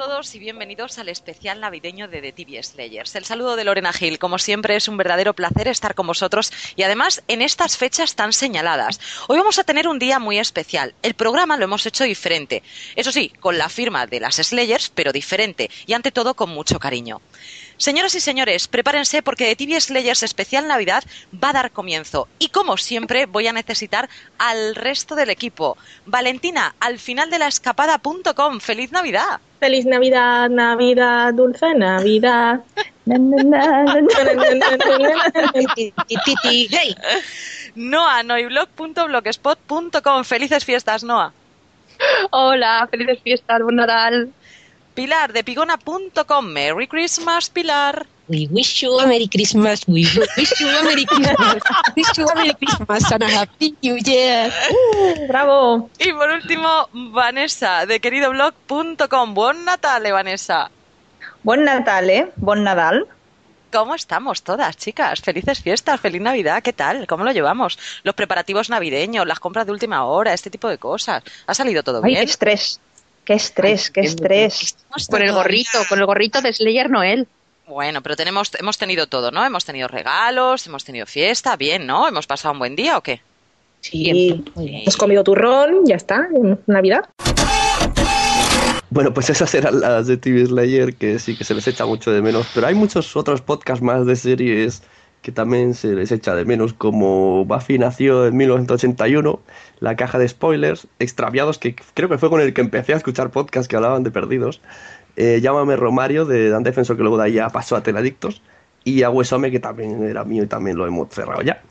Todos 0.00 0.34
y 0.34 0.38
bienvenidos 0.38 0.98
al 0.98 1.10
especial 1.10 1.60
navideño 1.60 2.08
de 2.08 2.22
The 2.22 2.32
TV 2.32 2.62
Slayers. 2.62 3.14
El 3.16 3.26
saludo 3.26 3.54
de 3.54 3.64
Lorena 3.64 3.92
Gil. 3.92 4.18
Como 4.18 4.38
siempre, 4.38 4.74
es 4.74 4.88
un 4.88 4.96
verdadero 4.96 5.34
placer 5.34 5.68
estar 5.68 5.94
con 5.94 6.06
vosotros 6.06 6.50
y 6.74 6.84
además 6.84 7.22
en 7.28 7.42
estas 7.42 7.76
fechas 7.76 8.14
tan 8.14 8.32
señaladas. 8.32 8.98
Hoy 9.28 9.36
vamos 9.36 9.58
a 9.58 9.64
tener 9.64 9.86
un 9.86 9.98
día 9.98 10.18
muy 10.18 10.38
especial. 10.38 10.94
El 11.02 11.12
programa 11.12 11.58
lo 11.58 11.64
hemos 11.64 11.84
hecho 11.84 12.04
diferente. 12.04 12.62
Eso 12.96 13.12
sí, 13.12 13.30
con 13.40 13.58
la 13.58 13.68
firma 13.68 14.06
de 14.06 14.20
las 14.20 14.36
Slayers, 14.36 14.88
pero 14.88 15.12
diferente 15.12 15.70
y 15.86 15.92
ante 15.92 16.12
todo 16.12 16.32
con 16.32 16.48
mucho 16.48 16.78
cariño. 16.78 17.20
Señoras 17.80 18.14
y 18.14 18.20
señores, 18.20 18.68
prepárense 18.68 19.22
porque 19.22 19.46
de 19.46 19.56
TV 19.56 19.80
Slayers 19.80 20.22
Especial 20.22 20.68
Navidad 20.68 21.02
va 21.32 21.48
a 21.48 21.54
dar 21.54 21.70
comienzo. 21.70 22.28
Y 22.38 22.48
como 22.48 22.76
siempre, 22.76 23.24
voy 23.24 23.46
a 23.46 23.54
necesitar 23.54 24.10
al 24.36 24.74
resto 24.74 25.14
del 25.14 25.30
equipo. 25.30 25.78
Valentina, 26.04 26.74
al 26.78 26.98
final 26.98 27.30
de 27.30 27.38
la 27.38 27.48
escapada.com, 27.48 28.60
¡Feliz 28.60 28.92
Navidad! 28.92 29.40
¡Feliz 29.60 29.86
Navidad, 29.86 30.50
Navidad, 30.50 31.32
dulce 31.32 31.74
Navidad! 31.74 32.60
Noa, 37.74 38.22
noiblog.blogspot.com. 38.22 40.24
Felices 40.24 40.66
fiestas, 40.66 41.02
Noa. 41.02 41.32
Hola, 42.30 42.86
felices 42.90 43.20
fiestas, 43.22 43.62
buen 43.62 43.80
oral. 43.80 44.34
Pilar, 44.94 45.32
de 45.32 45.44
pigona.com. 45.44 46.46
Merry 46.46 46.86
Christmas, 46.86 47.48
Pilar. 47.50 48.06
We 48.28 48.46
wish 48.50 48.82
you 48.82 48.98
a 49.00 49.06
Merry 49.06 49.28
Christmas. 49.28 49.82
We 49.88 50.06
wish 50.36 50.60
you 50.60 50.68
a 50.68 50.82
Merry 50.84 51.04
Christmas. 51.04 51.62
wish 51.96 52.16
you 52.18 52.28
a 52.28 52.34
Merry 52.34 52.54
Christmas 52.54 53.10
and 53.12 53.22
a 53.24 53.28
Happy 53.28 53.74
New 53.82 53.96
Year. 53.98 54.52
¡Bravo! 55.28 55.90
Y 55.98 56.12
por 56.12 56.30
último, 56.30 56.88
Vanessa, 56.92 57.86
de 57.86 57.98
queridoblog.com. 58.00 59.34
Buen 59.34 59.64
Natale, 59.64 60.12
Vanessa. 60.12 60.70
Buen 61.42 61.64
Natale, 61.64 62.32
buen 62.36 62.62
Nadal. 62.62 63.06
¿Cómo 63.72 63.94
estamos 63.94 64.42
todas, 64.42 64.76
chicas? 64.76 65.20
Felices 65.20 65.60
fiestas, 65.62 66.00
feliz 66.00 66.20
Navidad, 66.20 66.60
¿qué 66.62 66.72
tal? 66.72 67.06
¿Cómo 67.06 67.24
lo 67.24 67.30
llevamos? 67.30 67.78
Los 68.02 68.16
preparativos 68.16 68.68
navideños, 68.68 69.26
las 69.26 69.38
compras 69.38 69.64
de 69.66 69.72
última 69.72 70.04
hora, 70.04 70.32
este 70.32 70.50
tipo 70.50 70.68
de 70.68 70.78
cosas. 70.78 71.22
¿Ha 71.46 71.54
salido 71.54 71.84
todo 71.84 72.00
Ay, 72.02 72.14
bien? 72.14 72.24
qué 72.26 72.30
estrés. 72.32 72.80
Qué 73.30 73.36
estrés, 73.36 73.92
qué 73.92 74.00
estrés. 74.00 74.74
Con 75.08 75.22
el 75.22 75.30
gorrito, 75.30 75.78
con 75.88 76.00
el 76.00 76.04
gorrito 76.04 76.42
de 76.42 76.52
Slayer 76.52 76.90
Noel. 76.90 77.28
Bueno, 77.68 78.02
pero 78.02 78.16
tenemos, 78.16 78.50
hemos 78.58 78.76
tenido 78.76 79.06
todo, 79.06 79.30
¿no? 79.30 79.46
Hemos 79.46 79.64
tenido 79.64 79.86
regalos, 79.86 80.66
hemos 80.66 80.84
tenido 80.84 81.06
fiesta, 81.06 81.56
bien, 81.56 81.86
¿no? 81.86 82.08
¿Hemos 82.08 82.26
pasado 82.26 82.54
un 82.54 82.58
buen 82.58 82.74
día 82.74 82.98
o 82.98 83.02
qué? 83.02 83.20
Sí, 83.82 84.42
has 84.84 84.96
comido 84.96 85.22
turrón, 85.22 85.86
ya 85.86 85.94
está, 85.94 86.26
en 86.34 86.58
Navidad. 86.66 87.08
Bueno, 88.90 89.14
pues 89.14 89.30
esas 89.30 89.54
eran 89.54 89.78
las 89.78 90.08
de 90.08 90.16
TV 90.16 90.46
Slayer, 90.46 90.96
que 90.96 91.20
sí 91.20 91.36
que 91.36 91.44
se 91.44 91.54
les 91.54 91.68
echa 91.68 91.86
mucho 91.86 92.10
de 92.10 92.22
menos. 92.22 92.48
Pero 92.52 92.66
hay 92.66 92.74
muchos 92.74 93.14
otros 93.14 93.42
podcasts 93.42 93.80
más 93.80 94.06
de 94.06 94.16
series 94.16 94.82
que 95.22 95.32
también 95.32 95.74
se 95.74 95.94
les 95.94 96.12
echa 96.12 96.34
de 96.34 96.44
menos, 96.44 96.72
como 96.72 97.44
Buffy 97.44 97.78
nació 97.78 98.26
en 98.26 98.36
1981, 98.36 99.40
La 99.80 99.96
caja 99.96 100.18
de 100.18 100.28
spoilers, 100.28 100.86
Extraviados, 100.98 101.58
que 101.58 101.74
creo 101.94 102.08
que 102.08 102.18
fue 102.18 102.30
con 102.30 102.40
el 102.40 102.54
que 102.54 102.60
empecé 102.60 102.94
a 102.94 102.96
escuchar 102.96 103.30
podcasts 103.30 103.68
que 103.68 103.76
hablaban 103.76 104.02
de 104.02 104.10
perdidos, 104.10 104.60
eh, 105.16 105.40
Llámame 105.42 105.76
Romario, 105.76 106.24
de 106.24 106.48
Dan 106.48 106.62
Defensor, 106.62 106.96
que 106.96 107.02
luego 107.02 107.18
de 107.18 107.24
ahí 107.24 107.32
ya 107.34 107.50
pasó 107.50 107.76
a 107.76 107.82
Teladictos, 107.82 108.42
y 108.84 109.02
a 109.02 109.10
Huesome, 109.10 109.50
que 109.50 109.60
también 109.60 110.02
era 110.02 110.24
mío 110.24 110.42
y 110.42 110.46
también 110.46 110.76
lo 110.76 110.86
hemos 110.86 111.08
cerrado 111.10 111.42
ya. 111.42 111.62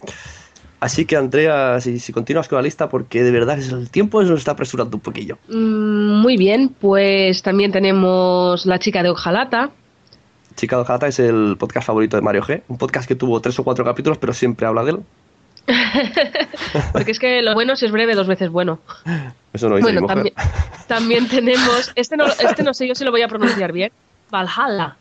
Así 0.80 1.06
que 1.06 1.18
Andrea, 1.18 1.82
si, 1.82 2.00
si 2.00 2.14
continúas 2.14 2.48
con 2.48 2.58
la 2.58 2.62
lista, 2.62 2.88
porque 2.88 3.24
de 3.24 3.32
verdad 3.32 3.60
el 3.60 3.90
tiempo 3.90 4.24
se 4.24 4.30
nos 4.30 4.40
está 4.40 4.52
apresurando 4.52 4.96
un 4.96 5.02
poquillo. 5.02 5.38
Mm, 5.50 6.22
Muy 6.22 6.38
bien, 6.38 6.70
pues 6.80 7.42
también 7.42 7.72
tenemos 7.72 8.66
La 8.66 8.80
chica 8.80 9.04
de 9.04 9.10
Ojalata. 9.10 9.72
Chica 10.60 10.76
de 10.76 10.82
Ojata 10.82 11.08
es 11.08 11.20
el 11.20 11.56
podcast 11.58 11.88
favorito 11.88 12.18
de 12.18 12.22
Mario 12.22 12.44
G, 12.44 12.64
un 12.68 12.78
podcast 12.78 13.08
que 13.08 13.16
tuvo 13.16 13.40
tres 13.40 13.58
o 13.60 13.64
cuatro 13.64 13.86
capítulos, 13.86 14.18
pero 14.18 14.34
siempre 14.34 14.68
habla 14.68 14.84
de 14.84 14.92
él. 14.92 15.00
Porque 16.92 17.12
es 17.12 17.20
que 17.20 17.42
lo 17.42 17.54
bueno 17.54 17.78
si 17.78 17.86
es 17.86 17.94
breve, 17.94 18.14
dos 18.14 18.28
veces 18.28 18.50
bueno. 18.50 18.80
Eso 19.54 19.70
no 19.70 19.78
dice 19.78 19.86
Bueno, 19.86 20.02
mi 20.02 20.08
mujer. 20.08 20.16
también, 20.16 20.34
también 20.88 21.30
tenemos, 21.30 21.94
este 21.96 22.18
no, 22.18 22.26
este 22.26 22.62
no 22.64 22.74
sé 22.74 22.90
yo 22.90 22.96
si 22.96 23.06
lo 23.06 23.12
voy 23.12 23.22
a 23.22 23.30
pronunciar 23.30 23.72
bien, 23.72 23.94
Valhalla 24.30 24.98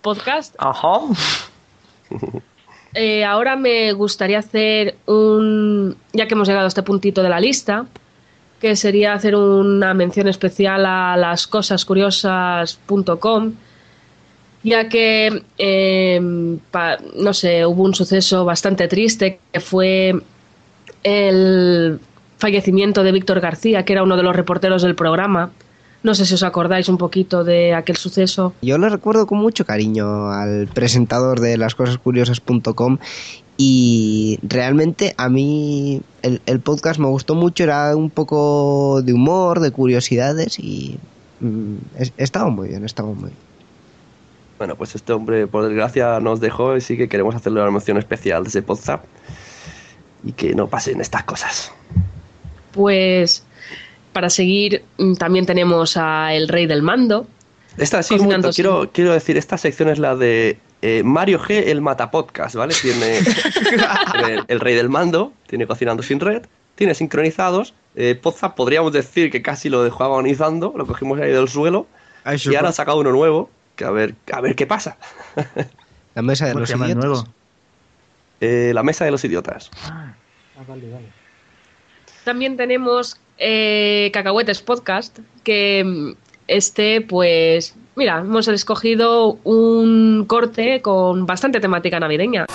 Podcast. 0.00 0.54
Ajá. 0.58 1.00
Eh, 2.96 3.24
ahora 3.24 3.56
me 3.56 3.92
gustaría 3.92 4.38
hacer 4.38 4.98
un, 5.06 5.96
ya 6.12 6.28
que 6.28 6.34
hemos 6.34 6.46
llegado 6.46 6.66
a 6.66 6.68
este 6.68 6.84
puntito 6.84 7.24
de 7.24 7.28
la 7.28 7.40
lista, 7.40 7.86
que 8.60 8.76
sería 8.76 9.14
hacer 9.14 9.34
una 9.34 9.94
mención 9.94 10.28
especial 10.28 10.86
a 10.86 11.16
lascosascuriosas.com, 11.16 13.54
ya 14.64 14.88
que, 14.88 15.42
eh, 15.58 16.58
pa- 16.70 16.98
no 17.16 17.32
sé, 17.32 17.64
hubo 17.66 17.82
un 17.84 17.94
suceso 17.94 18.44
bastante 18.44 18.88
triste 18.88 19.38
que 19.52 19.60
fue 19.60 20.14
el 21.02 22.00
fallecimiento 22.38 23.02
de 23.02 23.12
Víctor 23.12 23.40
García, 23.40 23.84
que 23.84 23.92
era 23.92 24.02
uno 24.02 24.16
de 24.16 24.22
los 24.22 24.34
reporteros 24.34 24.82
del 24.82 24.94
programa. 24.94 25.50
No 26.02 26.14
sé 26.14 26.26
si 26.26 26.34
os 26.34 26.42
acordáis 26.42 26.88
un 26.88 26.98
poquito 26.98 27.44
de 27.44 27.72
aquel 27.74 27.96
suceso. 27.96 28.52
Yo 28.60 28.76
le 28.76 28.88
recuerdo 28.90 29.26
con 29.26 29.38
mucho 29.38 29.64
cariño 29.64 30.28
al 30.30 30.66
presentador 30.68 31.40
de 31.40 31.56
lascosascuriosas.com 31.56 32.98
y 33.56 34.38
realmente 34.42 35.14
a 35.16 35.28
mí 35.28 36.02
el, 36.22 36.60
podcast 36.60 36.98
me 36.98 37.06
gustó 37.06 37.34
mucho, 37.34 37.64
era 37.64 37.94
un 37.96 38.10
poco 38.10 39.00
de 39.02 39.12
humor, 39.14 39.60
de 39.60 39.70
curiosidades 39.70 40.58
y 40.58 40.98
mm, 41.40 41.74
es- 41.98 42.12
estaba 42.18 42.50
muy 42.50 42.68
bien, 42.68 42.84
estaba 42.84 43.08
muy 43.08 43.30
bien. 43.30 43.53
Bueno, 44.58 44.76
pues 44.76 44.94
este 44.94 45.12
hombre, 45.12 45.46
por 45.46 45.66
desgracia, 45.66 46.20
nos 46.20 46.40
dejó 46.40 46.76
y 46.76 46.80
sí 46.80 46.96
que 46.96 47.08
queremos 47.08 47.34
hacerle 47.34 47.60
una 47.60 47.70
mención 47.70 47.98
especial 47.98 48.44
desde 48.44 48.62
Podzap 48.62 49.04
y 50.22 50.32
que 50.32 50.54
no 50.54 50.68
pasen 50.68 51.00
estas 51.00 51.24
cosas. 51.24 51.72
Pues 52.72 53.44
para 54.12 54.30
seguir 54.30 54.84
mm, 54.98 55.14
también 55.14 55.46
tenemos 55.46 55.96
a 55.96 56.34
El 56.34 56.48
Rey 56.48 56.66
del 56.66 56.82
Mando. 56.82 57.26
Esta 57.76 58.02
sí, 58.02 58.16
momento, 58.16 58.50
quiero, 58.52 58.90
quiero 58.92 59.12
decir, 59.12 59.36
esta 59.36 59.58
sección 59.58 59.88
es 59.88 59.98
la 59.98 60.14
de 60.14 60.58
eh, 60.82 61.02
Mario 61.02 61.40
G, 61.40 61.64
el 61.66 61.80
Matapodcast, 61.80 62.54
¿vale? 62.54 62.74
Tiene, 62.80 63.20
tiene 64.12 64.34
el, 64.34 64.44
el 64.46 64.60
Rey 64.60 64.76
del 64.76 64.88
Mando, 64.88 65.32
tiene 65.48 65.66
Cocinando 65.66 66.04
sin 66.04 66.20
Red, 66.20 66.44
tiene 66.76 66.94
Sincronizados, 66.94 67.74
eh, 67.96 68.18
Podzap 68.20 68.56
podríamos 68.56 68.92
decir 68.92 69.30
que 69.30 69.42
casi 69.42 69.68
lo 69.68 69.84
dejó 69.84 70.04
agonizando, 70.04 70.72
lo 70.76 70.86
cogimos 70.86 71.20
ahí 71.20 71.30
del 71.30 71.48
suelo 71.48 71.86
y 72.24 72.54
ahora 72.54 72.70
ha 72.70 72.72
sacado 72.72 72.98
uno 72.98 73.12
nuevo, 73.12 73.50
que 73.76 73.84
a 73.84 73.90
ver, 73.90 74.14
a 74.32 74.40
ver 74.40 74.54
qué 74.54 74.66
pasa. 74.66 74.96
La 76.14 76.22
mesa 76.22 76.46
de 76.46 76.52
¿Cómo 76.52 76.60
los 76.60 76.70
idiotas. 76.70 76.96
nuevo? 76.96 77.24
Eh, 78.40 78.72
la 78.74 78.82
Mesa 78.82 79.04
de 79.04 79.10
los 79.10 79.24
Idiotas. 79.24 79.70
Ah, 79.84 80.12
vale, 80.68 80.90
vale. 80.90 81.06
También 82.24 82.56
tenemos 82.56 83.16
eh, 83.38 84.10
Cacahuetes 84.12 84.60
Podcast, 84.60 85.18
que 85.44 85.82
mm, 85.84 86.12
este, 86.48 87.00
pues, 87.00 87.74
mira, 87.96 88.18
hemos 88.18 88.46
escogido 88.48 89.38
un 89.44 90.24
corte 90.26 90.82
con 90.82 91.26
bastante 91.26 91.60
temática 91.60 91.98
navideña. 92.00 92.46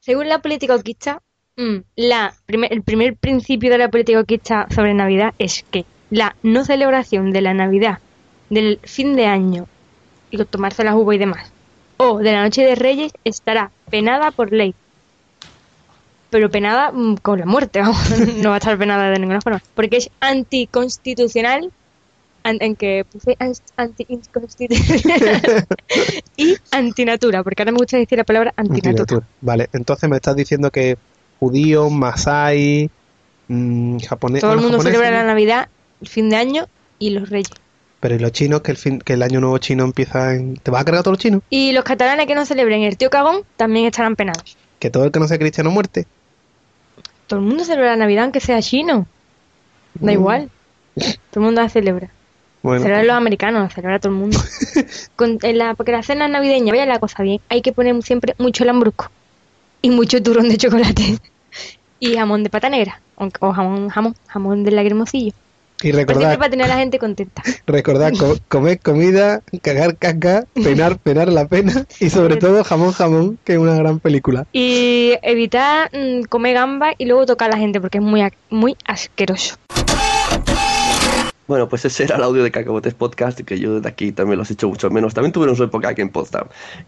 Según 0.00 0.28
la 0.28 0.40
política 0.40 0.74
oquista, 0.74 1.20
mm, 1.56 1.76
la 1.96 2.34
primer- 2.46 2.72
el 2.72 2.82
primer 2.82 3.16
principio 3.16 3.70
de 3.70 3.78
la 3.78 3.88
política 3.90 4.20
oquista 4.20 4.66
sobre 4.74 4.92
Navidad 4.92 5.32
es 5.38 5.64
que 5.70 5.86
la 6.10 6.36
no 6.42 6.64
celebración 6.64 7.32
de 7.32 7.40
la 7.40 7.54
Navidad, 7.54 7.98
del 8.50 8.78
fin 8.84 9.16
de 9.16 9.26
año 9.26 9.66
y 10.30 10.42
tomarse 10.44 10.84
las 10.84 10.94
uvas 10.94 11.16
y 11.16 11.18
demás, 11.18 11.52
o 11.98 12.18
de 12.18 12.32
la 12.32 12.42
noche 12.42 12.62
de 12.64 12.74
Reyes, 12.74 13.12
estará 13.24 13.70
penada 13.90 14.30
por 14.30 14.52
ley. 14.52 14.74
Pero 16.30 16.50
penada 16.50 16.90
mm, 16.92 17.16
con 17.22 17.38
la 17.38 17.46
muerte, 17.46 17.80
vamos. 17.82 17.98
no 18.42 18.48
va 18.50 18.56
a 18.56 18.58
estar 18.58 18.76
penada 18.78 19.10
de 19.10 19.18
ninguna 19.18 19.40
forma. 19.40 19.60
Porque 19.74 19.98
es 19.98 20.10
anticonstitucional, 20.20 21.70
an- 22.42 22.58
en 22.60 22.74
que 22.76 23.04
puse 23.10 23.36
anticonstitucional 23.76 25.66
y 26.36 26.56
antinatura, 26.72 27.42
porque 27.42 27.62
ahora 27.62 27.72
me 27.72 27.78
gusta 27.78 27.96
decir 27.98 28.18
la 28.18 28.24
palabra 28.24 28.52
antinatura. 28.56 29.02
Antinatura. 29.02 29.28
Vale, 29.40 29.68
entonces 29.72 30.10
me 30.10 30.16
estás 30.16 30.34
diciendo 30.36 30.70
que 30.70 30.96
judíos, 31.38 31.90
masai, 31.92 32.90
mm, 33.48 33.98
japonés, 33.98 34.40
Todo 34.40 34.54
el 34.54 34.60
mundo 34.60 34.80
celebra 34.80 35.10
la 35.10 35.24
Navidad, 35.24 35.68
el 36.00 36.08
fin 36.08 36.28
de 36.28 36.36
año 36.36 36.66
y 36.98 37.10
los 37.10 37.30
Reyes. 37.30 37.50
Pero 38.04 38.16
¿y 38.16 38.18
los 38.18 38.32
chinos 38.32 38.60
que 38.60 38.70
el, 38.70 38.76
fin, 38.76 38.98
que 38.98 39.14
el 39.14 39.22
año 39.22 39.40
nuevo 39.40 39.56
chino 39.56 39.82
empieza 39.82 40.34
en... 40.34 40.58
¿Te 40.58 40.70
vas 40.70 40.82
a 40.82 40.84
cargar 40.84 41.00
a 41.00 41.02
todos 41.04 41.14
los 41.16 41.22
chinos? 41.22 41.40
Y 41.48 41.72
los 41.72 41.84
catalanes 41.84 42.26
que 42.26 42.34
no 42.34 42.44
celebren 42.44 42.82
el 42.82 42.98
tío 42.98 43.08
cagón 43.08 43.44
también 43.56 43.86
estarán 43.86 44.14
penados. 44.14 44.58
Que 44.78 44.90
todo 44.90 45.04
el 45.06 45.10
que 45.10 45.20
no 45.20 45.26
sea 45.26 45.38
cristiano 45.38 45.70
muerte. 45.70 46.06
Todo 47.26 47.40
el 47.40 47.46
mundo 47.46 47.64
celebra 47.64 47.92
la 47.92 47.96
Navidad 47.96 48.24
aunque 48.24 48.40
sea 48.40 48.60
chino. 48.60 49.06
Da 49.94 50.10
Mm. 50.10 50.14
igual. 50.14 50.50
Todo 50.94 51.06
el 51.36 51.40
mundo 51.40 51.62
la 51.62 51.70
celebra. 51.70 52.10
Bueno, 52.62 52.82
Celebran 52.82 53.06
los 53.06 53.16
americanos, 53.16 53.62
la 53.62 53.70
celebra 53.70 53.98
todo 53.98 54.12
el 54.12 54.18
mundo. 54.18 54.38
Con- 55.16 55.38
en 55.40 55.56
la, 55.56 55.72
porque 55.72 55.92
la 55.92 56.02
cena 56.02 56.28
navideña, 56.28 56.72
vaya 56.74 56.84
la 56.84 56.98
cosa 56.98 57.22
bien, 57.22 57.40
hay 57.48 57.62
que 57.62 57.72
poner 57.72 58.02
siempre 58.02 58.34
mucho 58.36 58.66
lambrusco. 58.66 59.10
Y 59.80 59.88
mucho 59.88 60.22
turrón 60.22 60.50
de 60.50 60.58
chocolate. 60.58 61.18
y 62.00 62.14
jamón 62.16 62.42
de 62.42 62.50
pata 62.50 62.68
negra. 62.68 63.00
O, 63.16 63.30
o 63.40 63.52
jamón, 63.54 63.88
jamón, 63.88 64.14
jamón 64.26 64.62
del 64.62 64.76
lagrimocillo. 64.76 65.32
Y 65.88 65.92
siempre 65.92 66.14
recordad, 66.14 66.38
para 66.38 66.50
tener 66.50 66.66
a 66.66 66.68
la 66.68 66.76
gente 66.78 66.98
contenta. 66.98 67.42
recordad 67.66 68.12
co- 68.18 68.36
comer 68.48 68.78
comida, 68.80 69.42
cagar 69.62 69.96
caca, 69.96 70.44
penar, 70.54 70.98
penar 70.98 71.28
la 71.28 71.46
pena 71.46 71.86
y 72.00 72.10
sobre 72.10 72.36
todo 72.36 72.64
jamón 72.64 72.92
jamón, 72.92 73.38
que 73.44 73.54
es 73.54 73.58
una 73.58 73.74
gran 73.76 74.00
película. 74.00 74.46
Y 74.52 75.14
evitar 75.22 75.90
mm, 75.92 76.22
comer 76.24 76.54
gamba 76.54 76.92
y 76.98 77.06
luego 77.06 77.26
tocar 77.26 77.50
a 77.50 77.52
la 77.54 77.58
gente 77.58 77.80
porque 77.80 77.98
es 77.98 78.04
muy, 78.04 78.22
muy 78.50 78.76
asqueroso. 78.86 79.56
Bueno, 81.46 81.68
pues 81.68 81.84
ese 81.84 82.04
era 82.04 82.16
el 82.16 82.22
audio 82.22 82.42
de 82.42 82.50
Cacabotes 82.50 82.94
Podcast, 82.94 83.38
que 83.42 83.58
yo 83.58 83.74
desde 83.74 83.86
aquí 83.86 84.12
también 84.12 84.38
los 84.38 84.50
echo 84.50 84.66
mucho 84.66 84.88
menos. 84.88 85.12
También 85.12 85.30
tuvieron 85.30 85.54
su 85.54 85.64
época 85.64 85.90
aquí 85.90 86.00
en 86.00 86.08
Potsdam. 86.08 86.46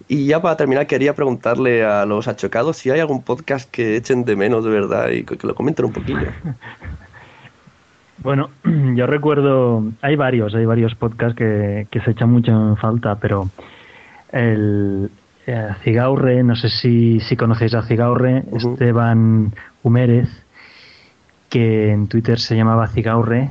Y 0.09 0.25
ya 0.25 0.41
para 0.41 0.57
terminar, 0.57 0.87
quería 0.87 1.15
preguntarle 1.15 1.85
a 1.85 2.07
los 2.07 2.27
achocados 2.27 2.79
si 2.79 2.89
hay 2.91 3.01
algún 3.01 3.23
podcast 3.23 3.71
que 3.71 3.97
echen 3.97 4.25
de 4.25 4.35
menos 4.35 4.65
de 4.65 4.71
verdad 4.71 5.11
y 5.11 5.25
que, 5.25 5.37
que 5.37 5.47
lo 5.47 5.55
comenten 5.55 5.85
un 5.85 5.93
poquillo. 5.93 6.21
Bueno, 8.19 8.51
yo 8.95 9.07
recuerdo, 9.07 9.85
hay 10.03 10.17
varios, 10.17 10.55
hay 10.55 10.65
varios 10.65 10.95
podcasts 10.95 11.37
que, 11.37 11.87
que 11.91 12.01
se 12.01 12.13
echan 12.13 12.31
mucho 12.31 12.53
en 12.53 12.77
falta, 12.77 13.17
pero 13.17 13.51
el 14.33 15.11
eh, 15.47 15.69
Cigaurre, 15.85 16.43
no 16.43 16.57
sé 16.57 16.69
si, 16.69 17.21
si 17.21 17.37
conocéis 17.37 17.75
a 17.75 17.83
Cigaurre, 17.83 18.43
Esteban 18.53 19.53
Humérez, 19.83 20.29
que 21.49 21.93
en 21.93 22.09
Twitter 22.09 22.41
se 22.41 22.57
llamaba 22.57 22.89
Cigaurre 22.89 23.51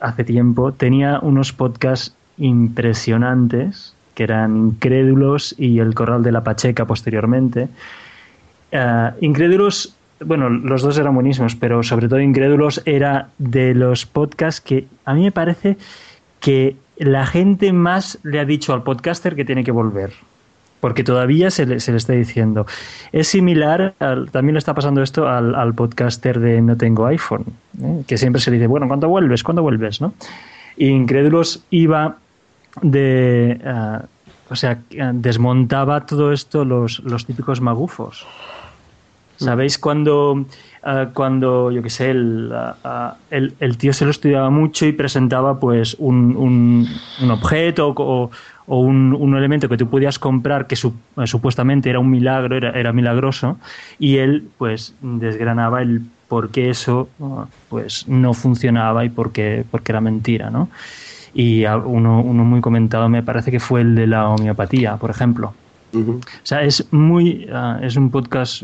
hace 0.00 0.22
tiempo, 0.22 0.72
tenía 0.72 1.18
unos 1.20 1.52
podcasts 1.52 2.14
impresionantes, 2.38 3.96
que 4.14 4.22
eran 4.22 4.56
Incrédulos 4.56 5.54
y 5.58 5.80
El 5.80 5.94
Corral 5.94 6.22
de 6.22 6.30
la 6.30 6.44
Pacheca 6.44 6.86
posteriormente. 6.86 7.68
Eh, 8.70 9.10
Incrédulos, 9.20 9.96
bueno, 10.20 10.48
los 10.48 10.82
dos 10.82 10.98
eran 10.98 11.14
buenísimos, 11.14 11.54
pero 11.56 11.82
sobre 11.82 12.08
todo 12.08 12.20
Incrédulos 12.20 12.82
era 12.84 13.28
de 13.38 13.74
los 13.74 14.06
podcasts 14.06 14.60
que 14.60 14.86
a 15.04 15.14
mí 15.14 15.22
me 15.22 15.32
parece 15.32 15.76
que 16.40 16.76
la 16.98 17.26
gente 17.26 17.72
más 17.72 18.18
le 18.22 18.38
ha 18.40 18.44
dicho 18.44 18.72
al 18.72 18.82
podcaster 18.82 19.34
que 19.34 19.44
tiene 19.44 19.64
que 19.64 19.72
volver. 19.72 20.12
Porque 20.80 21.02
todavía 21.02 21.50
se 21.50 21.64
le, 21.64 21.80
se 21.80 21.92
le 21.92 21.96
está 21.96 22.12
diciendo. 22.12 22.66
Es 23.10 23.28
similar, 23.28 23.94
al- 24.00 24.30
también 24.30 24.52
le 24.54 24.58
está 24.58 24.74
pasando 24.74 25.02
esto 25.02 25.26
al, 25.26 25.54
al 25.54 25.72
podcaster 25.74 26.38
de 26.38 26.60
No 26.60 26.76
Tengo 26.76 27.06
iPhone, 27.06 27.46
¿eh? 27.82 28.02
que 28.06 28.18
siempre 28.18 28.42
se 28.42 28.50
le 28.50 28.58
dice, 28.58 28.66
bueno, 28.66 28.86
¿cuándo 28.86 29.08
vuelves? 29.08 29.42
¿Cuándo 29.42 29.62
vuelves? 29.62 30.02
¿no? 30.02 30.12
Incrédulos 30.76 31.64
iba 31.70 32.16
de... 32.82 33.60
ah, 33.64 34.04
o 34.50 34.56
sea, 34.56 34.78
desmontaba 35.14 36.04
todo 36.04 36.30
esto 36.32 36.66
los, 36.66 36.98
los 37.00 37.24
típicos 37.24 37.62
magufos. 37.62 38.26
¿Sabéis 39.36 39.78
cuando, 39.78 40.46
ah, 40.82 41.10
cuando 41.14 41.70
yo 41.72 41.82
qué 41.82 41.90
sé, 41.90 42.10
el, 42.10 42.50
ah, 42.54 42.78
ah, 42.84 43.18
el, 43.30 43.56
el 43.60 43.76
tío 43.78 43.92
se 43.92 44.04
lo 44.04 44.10
estudiaba 44.12 44.50
mucho 44.50 44.86
y 44.86 44.92
presentaba 44.92 45.58
pues 45.58 45.96
un, 45.98 46.36
un, 46.36 47.02
un 47.16 47.30
objeto 47.30 47.88
o, 47.96 48.30
o 48.66 48.80
un, 48.80 49.12
un 49.12 49.36
elemento 49.36 49.68
que 49.68 49.76
tú 49.76 49.88
podías 49.90 50.18
comprar 50.18 50.66
que 50.66 50.76
su- 50.76 51.02
eh, 51.16 51.26
supuestamente 51.26 51.90
era 51.90 51.98
un 52.00 52.10
milagro, 52.10 52.56
era, 52.56 52.70
era 52.70 52.92
milagroso, 52.92 53.58
y 53.98 54.16
él 54.18 54.52
pues 54.56 54.96
desgranaba 55.00 55.82
el 55.82 56.02
por 56.28 56.50
qué 56.50 56.70
eso 56.70 57.14
pues 57.68 58.06
no 58.08 58.34
funcionaba 58.34 59.04
y 59.04 59.10
por 59.10 59.32
qué, 59.32 59.66
por 59.70 59.82
qué 59.82 59.92
era 59.92 60.00
mentira, 60.00 60.50
¿no? 60.50 60.70
Y 61.32 61.64
uno, 61.66 62.22
uno 62.22 62.44
muy 62.44 62.60
comentado 62.60 63.08
me 63.08 63.22
parece 63.22 63.50
que 63.50 63.60
fue 63.60 63.80
el 63.82 63.94
de 63.94 64.06
la 64.06 64.28
homeopatía, 64.28 64.96
por 64.98 65.10
ejemplo. 65.10 65.58
O 66.42 66.46
sea, 66.46 66.62
es 66.62 66.86
muy. 66.92 67.46
es 67.82 67.96
un 67.96 68.10
podcast 68.10 68.62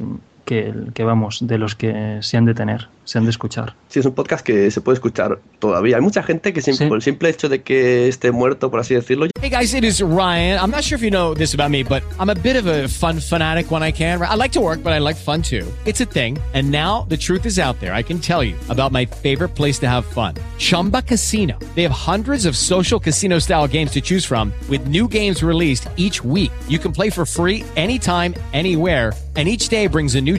que, 0.50 0.74
que, 0.92 1.04
vamos, 1.04 1.38
de 1.46 1.58
los 1.58 1.76
que 1.76 2.18
se 2.22 2.36
han 2.36 2.44
de 2.44 2.54
tener, 2.54 2.88
se 3.04 3.18
han 3.18 3.24
de 3.24 3.30
escuchar. 3.30 3.76
Sí, 3.86 4.00
es 4.00 4.06
un 4.06 4.14
podcast 4.14 4.44
que 4.44 4.68
se 4.72 4.80
puede 4.80 4.94
escuchar 4.94 5.38
todavía. 5.60 5.94
Hay 5.94 6.02
mucha 6.02 6.24
gente 6.24 6.52
que 6.52 6.60
por 6.88 6.96
el 6.96 7.02
simple 7.02 7.28
hecho 7.28 7.48
de 7.48 7.62
que 7.62 8.08
esté 8.08 8.32
muerto, 8.32 8.68
por 8.68 8.80
así 8.80 8.94
decirlo, 8.94 9.26
Hey 9.40 9.48
guys, 9.48 9.74
it 9.74 9.84
is 9.84 10.02
Ryan. 10.02 10.58
I'm 10.58 10.72
not 10.72 10.82
sure 10.82 10.96
if 10.96 11.02
you 11.02 11.10
know 11.10 11.34
this 11.34 11.54
about 11.54 11.70
me, 11.70 11.84
but 11.84 12.02
I'm 12.18 12.30
a 12.30 12.34
bit 12.34 12.56
of 12.56 12.66
a 12.66 12.88
fun 12.88 13.20
fanatic 13.20 13.70
when 13.70 13.82
I 13.82 13.92
can. 13.92 14.20
I 14.20 14.34
like 14.34 14.50
to 14.52 14.60
work, 14.60 14.82
but 14.82 14.92
I 14.92 14.98
like 14.98 15.16
fun 15.16 15.40
too. 15.40 15.66
It's 15.86 16.00
a 16.00 16.04
thing. 16.04 16.36
And 16.52 16.70
now 16.70 17.06
the 17.08 17.16
truth 17.16 17.46
is 17.46 17.60
out 17.60 17.78
there. 17.78 17.94
I 17.94 18.02
can 18.02 18.18
tell 18.18 18.42
you 18.42 18.56
about 18.68 18.90
my 18.90 19.06
favorite 19.06 19.54
place 19.54 19.78
to 19.80 19.88
have 19.88 20.04
fun 20.04 20.34
Chumba 20.58 21.02
Casino. 21.02 21.56
They 21.76 21.84
have 21.84 21.92
hundreds 21.92 22.44
of 22.44 22.56
social 22.56 22.98
casino 22.98 23.38
style 23.38 23.68
games 23.68 23.92
to 23.92 24.00
choose 24.00 24.26
from, 24.26 24.52
with 24.68 24.88
new 24.88 25.06
games 25.06 25.44
released 25.44 25.88
each 25.96 26.24
week. 26.24 26.50
You 26.68 26.80
can 26.80 26.90
play 26.92 27.08
for 27.10 27.24
free 27.24 27.64
anytime, 27.76 28.34
anywhere. 28.52 29.12
And 29.36 29.48
each 29.48 29.68
day 29.68 29.86
brings 29.86 30.16
a 30.16 30.20
new 30.20 30.38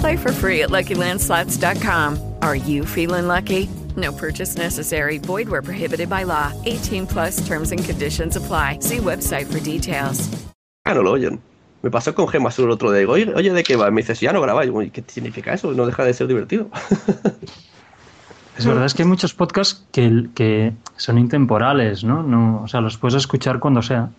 Play 0.00 0.16
for 0.16 0.32
free 0.32 0.62
at 0.62 0.70
LuckyLandSlots.com. 0.70 2.18
Are 2.42 2.56
you 2.56 2.84
feeling 2.84 3.26
lucky? 3.26 3.68
No 3.96 4.12
purchase 4.12 4.56
necessary. 4.56 5.18
Void 5.18 5.48
where 5.48 5.62
prohibited 5.62 6.08
by 6.08 6.24
law. 6.24 6.52
18 6.66 7.06
plus 7.06 7.46
terms 7.46 7.72
and 7.72 7.84
conditions 7.84 8.36
apply. 8.36 8.78
See 8.80 8.98
website 8.98 9.46
for 9.46 9.60
details. 9.60 10.28
ah, 10.86 10.94
no 10.94 11.02
lo 11.02 11.12
oyen. 11.12 11.40
Me 11.82 11.90
pasó 11.90 12.14
con 12.14 12.28
Gemma 12.28 12.50
el 12.56 12.70
otro 12.70 12.90
día. 12.90 13.00
Digo, 13.00 13.12
oye, 13.12 13.32
oye, 13.34 13.52
¿de 13.52 13.62
qué 13.62 13.76
va? 13.76 13.90
Me 13.90 14.02
dice, 14.02 14.14
si 14.14 14.24
ya 14.26 14.32
no 14.32 14.40
grabáis. 14.40 14.68
Digo, 14.68 14.82
¿y 14.82 14.90
qué 14.90 15.04
significa 15.06 15.52
eso? 15.52 15.72
No 15.72 15.86
deja 15.86 16.04
de 16.04 16.14
ser 16.14 16.26
divertido. 16.26 16.68
Es 18.58 18.66
verdad, 18.66 18.86
es 18.86 18.94
que 18.94 19.02
hay 19.02 19.08
muchos 19.08 19.34
podcasts 19.34 19.86
que, 19.92 20.30
que 20.34 20.72
son 20.96 21.16
intemporales, 21.16 22.02
¿no? 22.02 22.24
no 22.24 22.62
O 22.64 22.66
sea, 22.66 22.80
los 22.80 22.98
puedes 22.98 23.14
escuchar 23.14 23.60
cuando 23.60 23.82
sea. 23.82 24.10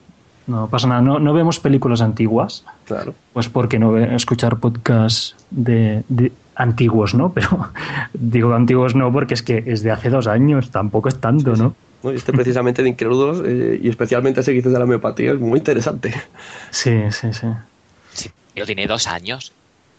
No 0.49 0.67
pasa 0.67 0.87
nada. 0.87 1.01
No, 1.01 1.19
no 1.19 1.33
vemos 1.33 1.59
películas 1.59 2.01
antiguas. 2.01 2.65
Claro. 2.85 3.13
Pues 3.33 3.47
porque 3.49 3.77
no 3.77 3.97
escuchar 3.97 4.57
podcasts 4.57 5.35
de, 5.51 6.03
de 6.09 6.31
antiguos, 6.55 7.13
¿no? 7.13 7.31
Pero 7.33 7.69
digo 8.13 8.53
antiguos 8.53 8.95
no 8.95 9.11
porque 9.13 9.35
es 9.35 9.43
que 9.43 9.63
es 9.67 9.83
de 9.83 9.91
hace 9.91 10.09
dos 10.09 10.27
años, 10.27 10.71
tampoco 10.71 11.07
es 11.09 11.19
tanto, 11.21 11.55
¿no? 11.55 11.75
¿no? 12.03 12.09
Este 12.11 12.31
precisamente 12.33 12.81
de 12.81 12.89
Incrédulos, 12.89 13.41
eh, 13.45 13.79
y 13.81 13.89
especialmente 13.89 14.39
ese 14.41 14.51
que 14.51 14.57
dices 14.57 14.71
de 14.73 14.79
la 14.79 14.85
homeopatía, 14.85 15.33
es 15.33 15.39
muy 15.39 15.59
interesante. 15.59 16.13
Sí, 16.71 16.93
sí, 17.11 17.27
sí. 17.33 18.29
Pero 18.53 18.65
tiene 18.65 18.87
dos 18.87 19.05
años. 19.07 19.51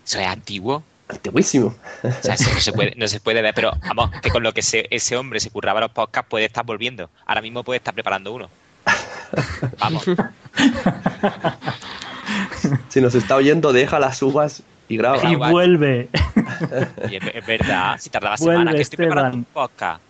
Eso 0.05 0.19
es 0.19 0.27
antiguo. 0.27 0.83
Antiguísimo. 1.09 1.75
O 2.03 2.23
sea, 2.23 2.35
eso 2.35 2.51
no 2.53 2.61
se 2.61 2.73
puede, 2.73 2.95
no 2.97 3.07
se 3.09 3.21
puede 3.21 3.43
ver, 3.43 3.53
pero 3.55 3.73
vamos, 3.87 4.11
que 4.21 4.31
con 4.31 4.43
lo 4.43 4.53
que 4.53 4.63
se- 4.63 4.87
ese 4.91 5.17
hombre 5.17 5.41
se 5.41 5.51
curraba 5.51 5.81
los 5.81 5.91
podcasts 5.93 6.29
puede 6.29 6.45
estar 6.47 6.65
volviendo. 6.65 7.09
Ahora 7.27 7.41
mismo 7.43 7.63
puede 7.65 7.79
estar 7.79 7.95
preparando 7.95 8.33
uno. 8.33 8.49
Vamos. 9.79 10.05
Si 12.89 13.01
nos 13.01 13.15
está 13.15 13.37
oyendo, 13.37 13.73
deja 13.73 13.99
las 13.99 14.23
uvas 14.23 14.63
y 14.89 14.97
graba. 14.97 15.29
Y 15.31 15.35
vuelve. 15.35 16.09
Y 17.09 17.17
es, 17.17 17.23
es 17.35 17.47
verdad, 17.47 17.97
si 17.99 18.11
tardaba 18.11 18.37
semanas, 18.37 18.75
que 18.75 18.83
estoy 18.83 18.97
preparando 18.99 19.39
un 19.39 19.45
podcast. 19.45 20.01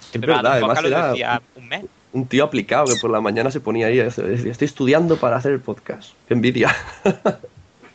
Estoy 0.00 0.20
Es 0.20 0.20
preparando 0.20 0.50
verdad, 0.50 0.62
un 0.62 0.68
podcast, 0.68 0.78
además 0.78 0.82
lo 0.82 0.88
era 0.88 1.08
decía 1.08 1.42
un 1.54 1.68
mes. 1.68 1.84
un 2.12 2.26
tío 2.26 2.44
aplicado 2.44 2.86
que 2.86 2.96
por 2.96 3.10
la 3.10 3.20
mañana 3.20 3.50
se 3.50 3.60
ponía 3.60 3.86
ahí. 3.86 3.98
Estoy 4.00 4.66
estudiando 4.66 5.16
para 5.16 5.36
hacer 5.36 5.52
el 5.52 5.60
podcast. 5.60 6.12
Qué 6.26 6.34
envidia. 6.34 6.74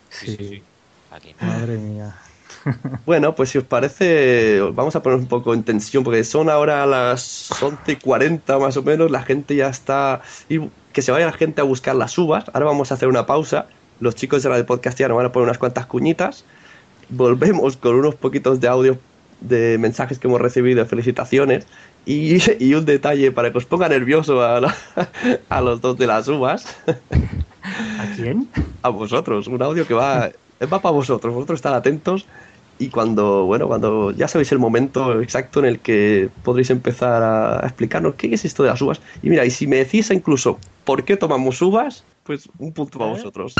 Sí, 0.09 0.27
sí, 0.27 0.37
sí. 0.37 0.63
Aquí. 1.11 1.35
Madre 1.41 1.77
mía. 1.77 2.15
Bueno, 3.05 3.35
pues 3.35 3.49
si 3.49 3.57
os 3.57 3.63
parece, 3.63 4.61
os 4.61 4.75
vamos 4.75 4.95
a 4.95 5.01
poner 5.01 5.19
un 5.19 5.27
poco 5.27 5.53
en 5.53 5.63
tensión, 5.63 6.03
porque 6.03 6.23
son 6.23 6.49
ahora 6.49 6.85
las 6.85 7.49
11 7.61 7.91
y 7.91 7.95
40 7.97 8.59
más 8.59 8.77
o 8.77 8.83
menos, 8.83 9.09
la 9.11 9.23
gente 9.23 9.55
ya 9.55 9.67
está... 9.69 10.21
Y 10.49 10.59
que 10.93 11.01
se 11.01 11.11
vaya 11.11 11.25
la 11.27 11.33
gente 11.33 11.61
a 11.61 11.63
buscar 11.63 11.95
las 11.95 12.17
uvas. 12.17 12.45
Ahora 12.53 12.65
vamos 12.65 12.91
a 12.91 12.95
hacer 12.95 13.07
una 13.07 13.25
pausa. 13.25 13.67
Los 13.99 14.15
chicos 14.15 14.43
de 14.43 14.49
la 14.49 14.57
de 14.57 14.63
podcast 14.63 14.97
ya 14.99 15.07
nos 15.07 15.17
van 15.17 15.27
a 15.27 15.31
poner 15.31 15.45
unas 15.45 15.57
cuantas 15.59 15.85
cuñitas. 15.85 16.43
Volvemos 17.09 17.77
con 17.77 17.95
unos 17.95 18.15
poquitos 18.15 18.59
de 18.59 18.67
audio 18.67 18.97
de 19.39 19.77
mensajes 19.77 20.17
que 20.19 20.27
hemos 20.27 20.41
recibido, 20.41 20.83
felicitaciones. 20.85 21.67
Y, 22.05 22.37
y 22.63 22.73
un 22.73 22.85
detalle 22.85 23.31
para 23.31 23.51
que 23.51 23.59
os 23.59 23.65
ponga 23.65 23.87
nervioso 23.89 24.41
a, 24.43 24.59
la- 24.59 24.75
a 25.49 25.61
los 25.61 25.81
dos 25.81 25.97
de 25.97 26.07
las 26.07 26.27
uvas. 26.27 26.65
¿A 26.87 28.05
quién? 28.15 28.47
A 28.81 28.89
vosotros. 28.89 29.47
Un 29.47 29.61
audio 29.61 29.85
que 29.85 29.93
va, 29.93 30.29
va 30.61 30.81
para 30.81 30.91
vosotros. 30.93 31.33
Vosotros 31.33 31.57
estar 31.59 31.73
atentos. 31.73 32.25
Y 32.79 32.89
cuando, 32.89 33.45
bueno, 33.45 33.67
cuando 33.67 34.11
ya 34.11 34.27
sabéis 34.27 34.51
el 34.51 34.59
momento 34.59 35.21
exacto 35.21 35.59
en 35.59 35.65
el 35.65 35.79
que 35.79 36.29
podréis 36.43 36.69
empezar 36.69 37.23
a 37.23 37.65
explicarnos 37.65 38.15
qué 38.15 38.33
es 38.33 38.45
esto 38.45 38.63
de 38.63 38.69
las 38.69 38.81
uvas. 38.81 39.01
Y 39.23 39.29
mira, 39.29 39.45
y 39.45 39.49
si 39.49 39.65
me 39.65 39.77
decís 39.77 40.11
incluso 40.11 40.59
por 40.85 41.03
qué 41.03 41.17
tomamos 41.17 41.61
uvas, 41.61 42.03
pues 42.23 42.47
un 42.59 42.71
punto 42.73 42.99
para 42.99 43.11
vosotros. 43.11 43.55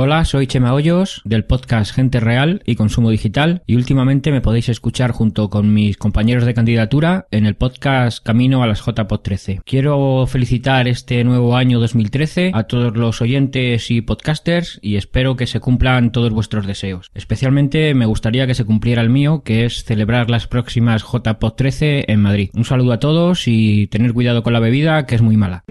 Hola, 0.00 0.24
soy 0.24 0.46
Chema 0.46 0.74
Hoyos 0.74 1.22
del 1.24 1.44
podcast 1.44 1.92
Gente 1.92 2.20
Real 2.20 2.62
y 2.64 2.76
Consumo 2.76 3.10
Digital 3.10 3.62
y 3.66 3.74
últimamente 3.74 4.30
me 4.30 4.40
podéis 4.40 4.68
escuchar 4.68 5.10
junto 5.10 5.50
con 5.50 5.74
mis 5.74 5.96
compañeros 5.96 6.44
de 6.44 6.54
candidatura 6.54 7.26
en 7.32 7.46
el 7.46 7.56
podcast 7.56 8.24
Camino 8.24 8.62
a 8.62 8.68
las 8.68 8.84
JPod 8.86 9.20
13. 9.20 9.62
Quiero 9.64 10.24
felicitar 10.28 10.86
este 10.86 11.24
nuevo 11.24 11.56
año 11.56 11.80
2013 11.80 12.52
a 12.54 12.62
todos 12.64 12.96
los 12.96 13.20
oyentes 13.20 13.90
y 13.90 14.00
podcasters 14.00 14.78
y 14.82 14.96
espero 14.96 15.36
que 15.36 15.48
se 15.48 15.60
cumplan 15.60 16.12
todos 16.12 16.32
vuestros 16.32 16.66
deseos. 16.66 17.10
Especialmente 17.14 17.92
me 17.94 18.06
gustaría 18.06 18.46
que 18.46 18.54
se 18.54 18.64
cumpliera 18.64 19.02
el 19.02 19.10
mío, 19.10 19.42
que 19.44 19.64
es 19.64 19.82
celebrar 19.82 20.30
las 20.30 20.46
próximas 20.46 21.02
JPod 21.02 21.54
13 21.54 22.04
en 22.06 22.22
Madrid. 22.22 22.50
Un 22.54 22.64
saludo 22.64 22.92
a 22.92 23.00
todos 23.00 23.48
y 23.48 23.88
tener 23.88 24.12
cuidado 24.12 24.42
con 24.42 24.52
la 24.52 24.60
bebida 24.60 25.06
que 25.06 25.16
es 25.16 25.22
muy 25.22 25.36
mala. 25.36 25.64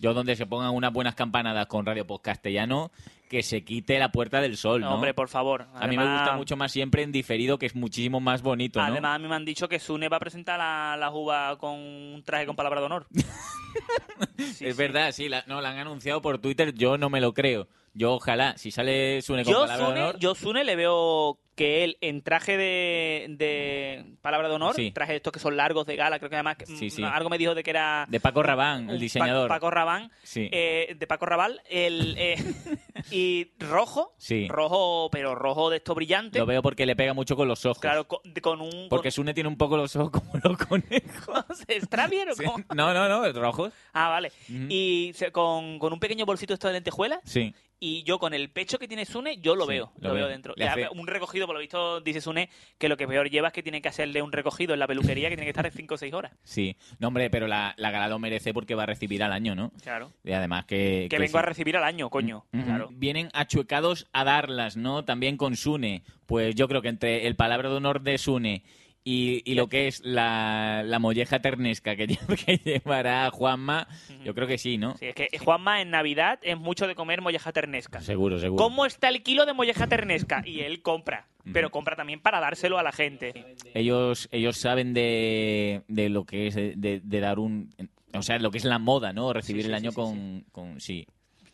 Yo 0.00 0.14
donde 0.14 0.36
se 0.36 0.46
pongan 0.46 0.74
unas 0.74 0.92
buenas 0.92 1.14
campanadas 1.14 1.66
con 1.66 1.84
Radio 1.84 2.06
Post 2.06 2.24
Castellano, 2.24 2.90
que 3.28 3.42
se 3.42 3.64
quite 3.64 3.98
la 3.98 4.10
puerta 4.10 4.40
del 4.40 4.56
sol, 4.56 4.80
¿no? 4.80 4.94
Hombre, 4.94 5.14
por 5.14 5.28
favor. 5.28 5.66
A 5.74 5.86
mí 5.86 5.96
me 5.96 6.04
gusta 6.04 6.36
mucho 6.36 6.56
más 6.56 6.72
siempre 6.72 7.02
en 7.02 7.12
diferido, 7.12 7.58
que 7.58 7.66
es 7.66 7.74
muchísimo 7.74 8.20
más 8.20 8.42
bonito, 8.42 8.80
¿no? 8.80 8.86
Además, 8.86 9.16
a 9.16 9.18
mí 9.18 9.28
me 9.28 9.34
han 9.34 9.44
dicho 9.44 9.68
que 9.68 9.78
Sune 9.78 10.08
va 10.08 10.16
a 10.16 10.20
presentar 10.20 10.58
la, 10.58 10.96
la 10.98 11.10
uva 11.10 11.56
con 11.58 11.74
un 11.74 12.22
traje 12.24 12.46
con 12.46 12.56
palabra 12.56 12.80
de 12.80 12.86
honor. 12.86 13.06
es 14.60 14.76
verdad, 14.76 15.12
sí, 15.12 15.28
la, 15.28 15.44
no, 15.46 15.60
la 15.60 15.70
han 15.70 15.78
anunciado 15.78 16.22
por 16.22 16.38
Twitter, 16.38 16.72
yo 16.74 16.96
no 16.96 17.10
me 17.10 17.20
lo 17.20 17.34
creo. 17.34 17.68
Yo 17.94 18.12
ojalá, 18.14 18.56
si 18.56 18.70
sale 18.70 19.20
Sune 19.22 19.44
con 19.44 19.52
Yo 19.52 19.60
palabra 19.62 19.76
de 19.76 19.84
Sune, 19.84 20.00
honor... 20.02 20.18
yo 20.18 20.34
Sune 20.34 20.64
le 20.64 20.76
veo 20.76 21.38
que 21.58 21.82
él 21.82 21.98
en 22.00 22.22
traje 22.22 22.56
de, 22.56 23.26
de 23.30 24.04
palabra 24.22 24.48
de 24.48 24.54
honor, 24.54 24.76
Sí. 24.76 24.92
trajes 24.92 25.16
estos 25.16 25.32
que 25.32 25.40
son 25.40 25.56
largos 25.56 25.86
de 25.86 25.96
gala, 25.96 26.18
creo 26.20 26.30
que 26.30 26.36
además 26.36 26.56
Sí, 26.64 26.86
mm, 26.86 26.90
sí. 26.90 27.02
algo 27.02 27.28
me 27.28 27.36
dijo 27.36 27.54
de 27.56 27.64
que 27.64 27.70
era 27.70 28.06
De 28.08 28.20
Paco 28.20 28.44
Rabán, 28.44 28.88
el 28.90 29.00
diseñador. 29.00 29.48
Pa- 29.48 29.56
Paco 29.56 29.70
Rabán, 29.70 30.10
Sí. 30.22 30.48
eh, 30.52 30.94
de 30.96 31.06
Paco 31.08 31.26
Raval, 31.26 31.60
el, 31.68 32.14
eh, 32.16 32.36
y 33.10 33.48
rojo, 33.58 34.14
rojo, 34.48 35.08
pero 35.10 35.34
rojo 35.34 35.68
de 35.68 35.78
esto 35.78 35.94
brillante. 35.94 36.38
Lo 36.38 36.46
veo 36.46 36.62
porque 36.62 36.86
le 36.86 36.94
pega 36.94 37.12
mucho 37.12 37.34
con 37.36 37.48
los 37.48 37.66
ojos. 37.66 37.80
Claro, 37.80 38.06
con, 38.06 38.20
de- 38.24 38.40
con 38.40 38.60
un... 38.60 38.88
Porque 38.88 39.10
Sune 39.10 39.34
tiene 39.34 39.48
un 39.48 39.56
poco 39.56 39.76
los 39.76 39.94
ojos 39.96 40.10
como 40.12 40.32
los 40.42 40.56
conejos. 40.58 41.44
¿Está 41.68 42.06
bien 42.06 42.28
o 42.30 42.36
cómo? 42.36 42.64
No, 42.74 42.94
no, 42.94 43.08
no, 43.08 43.32
rojos. 43.32 43.72
Ah, 43.92 44.08
vale. 44.08 44.30
Y 44.48 45.12
con, 45.32 45.78
con 45.80 45.92
un 45.92 45.98
pequeño 46.00 46.24
bolsito 46.24 46.54
esto 46.54 46.68
de 46.68 46.74
lentejuelas 46.74 47.18
Sí. 47.24 47.54
Y 47.80 48.02
yo 48.02 48.18
con 48.18 48.34
el 48.34 48.50
pecho 48.50 48.78
que 48.78 48.88
tiene 48.88 49.04
Sune, 49.04 49.36
yo 49.38 49.54
lo 49.54 49.64
Sí, 49.64 49.70
veo, 49.70 49.92
lo 50.00 50.08
veo 50.14 50.26
veo. 50.26 50.28
dentro. 50.28 50.54
Un 50.92 51.06
recogido, 51.06 51.46
por 51.46 51.54
lo 51.54 51.60
visto, 51.60 52.00
dice 52.00 52.20
Sune 52.20 52.48
que 52.76 52.88
lo 52.88 52.96
que 52.96 53.06
peor 53.06 53.30
lleva 53.30 53.48
es 53.48 53.54
que 53.54 53.62
tiene 53.62 53.80
que 53.80 53.88
hacerle 53.88 54.20
un 54.20 54.32
recogido 54.32 54.74
en 54.74 54.80
la 54.80 54.86
peluquería 54.88 55.28
que 55.28 55.36
tiene 55.36 55.46
que 55.52 55.58
estar 55.58 55.70
5 55.70 55.94
o 55.94 55.98
6 55.98 56.12
horas. 56.14 56.32
Sí. 56.42 56.76
No, 56.98 57.08
hombre, 57.08 57.30
pero 57.30 57.46
la, 57.46 57.74
la 57.76 57.90
gala 57.90 58.08
lo 58.08 58.18
merece 58.18 58.52
porque 58.52 58.74
va 58.74 58.82
a 58.82 58.86
recibir 58.86 59.22
al 59.22 59.32
año, 59.32 59.54
¿no? 59.54 59.70
Claro. 59.82 60.12
Y 60.24 60.32
además 60.32 60.64
que... 60.64 61.06
Que, 61.08 61.08
que 61.10 61.18
vengo 61.18 61.32
sí. 61.32 61.38
a 61.38 61.42
recibir 61.42 61.76
al 61.76 61.84
año, 61.84 62.10
coño. 62.10 62.46
Ujú. 62.52 62.64
Claro. 62.64 62.88
Vienen 62.92 63.28
achuecados 63.32 64.08
a 64.12 64.24
darlas, 64.24 64.76
¿no? 64.76 65.04
También 65.04 65.36
con 65.36 65.56
Sune. 65.56 66.02
Pues 66.26 66.54
yo 66.56 66.66
creo 66.68 66.82
que 66.82 66.88
entre 66.88 67.26
el 67.26 67.36
palabra 67.36 67.68
de 67.70 67.76
honor 67.76 68.00
de 68.02 68.18
Sune 68.18 68.64
y, 69.04 69.42
y 69.50 69.54
lo 69.54 69.68
que 69.68 69.86
es 69.88 70.00
la, 70.04 70.82
la 70.84 70.98
molleja 70.98 71.40
ternesca 71.40 71.96
que, 71.96 72.06
lle- 72.08 72.18
que 72.44 72.56
llevará 72.58 73.30
Juanma, 73.30 73.88
yo 74.24 74.34
creo 74.34 74.46
que 74.46 74.58
sí, 74.58 74.76
¿no? 74.78 74.96
Sí, 74.98 75.06
es 75.06 75.14
que 75.14 75.38
Juanma 75.38 75.80
en 75.80 75.90
Navidad 75.90 76.38
es 76.42 76.58
mucho 76.58 76.86
de 76.86 76.94
comer 76.94 77.20
molleja 77.22 77.52
ternesca. 77.52 78.00
Seguro, 78.00 78.38
seguro. 78.38 78.62
¿Cómo 78.62 78.84
está 78.86 79.08
el 79.08 79.22
kilo 79.22 79.46
de 79.46 79.54
molleja 79.54 79.86
ternesca? 79.86 80.42
Y 80.44 80.60
él 80.60 80.82
compra. 80.82 81.26
Pero 81.50 81.70
compra 81.70 81.96
también 81.96 82.20
para 82.20 82.40
dárselo 82.40 82.78
a 82.78 82.82
la 82.82 82.92
gente. 82.92 83.56
Ellos, 83.72 84.28
ellos 84.32 84.58
saben 84.58 84.92
de, 84.92 85.80
de 85.88 86.10
lo 86.10 86.24
que 86.26 86.48
es 86.48 86.54
de, 86.54 86.74
de- 86.76 87.00
de 87.02 87.20
dar 87.20 87.38
un... 87.38 87.74
O 88.12 88.20
sea, 88.22 88.38
lo 88.38 88.50
que 88.50 88.58
es 88.58 88.64
la 88.64 88.78
moda, 88.78 89.14
¿no? 89.14 89.32
Recibir 89.32 89.62
Sí, 89.62 89.66
sí, 89.66 89.68
el 89.70 89.74
año 89.74 89.92
con, 89.92 90.44
con... 90.52 90.78
Sí. 90.80 91.06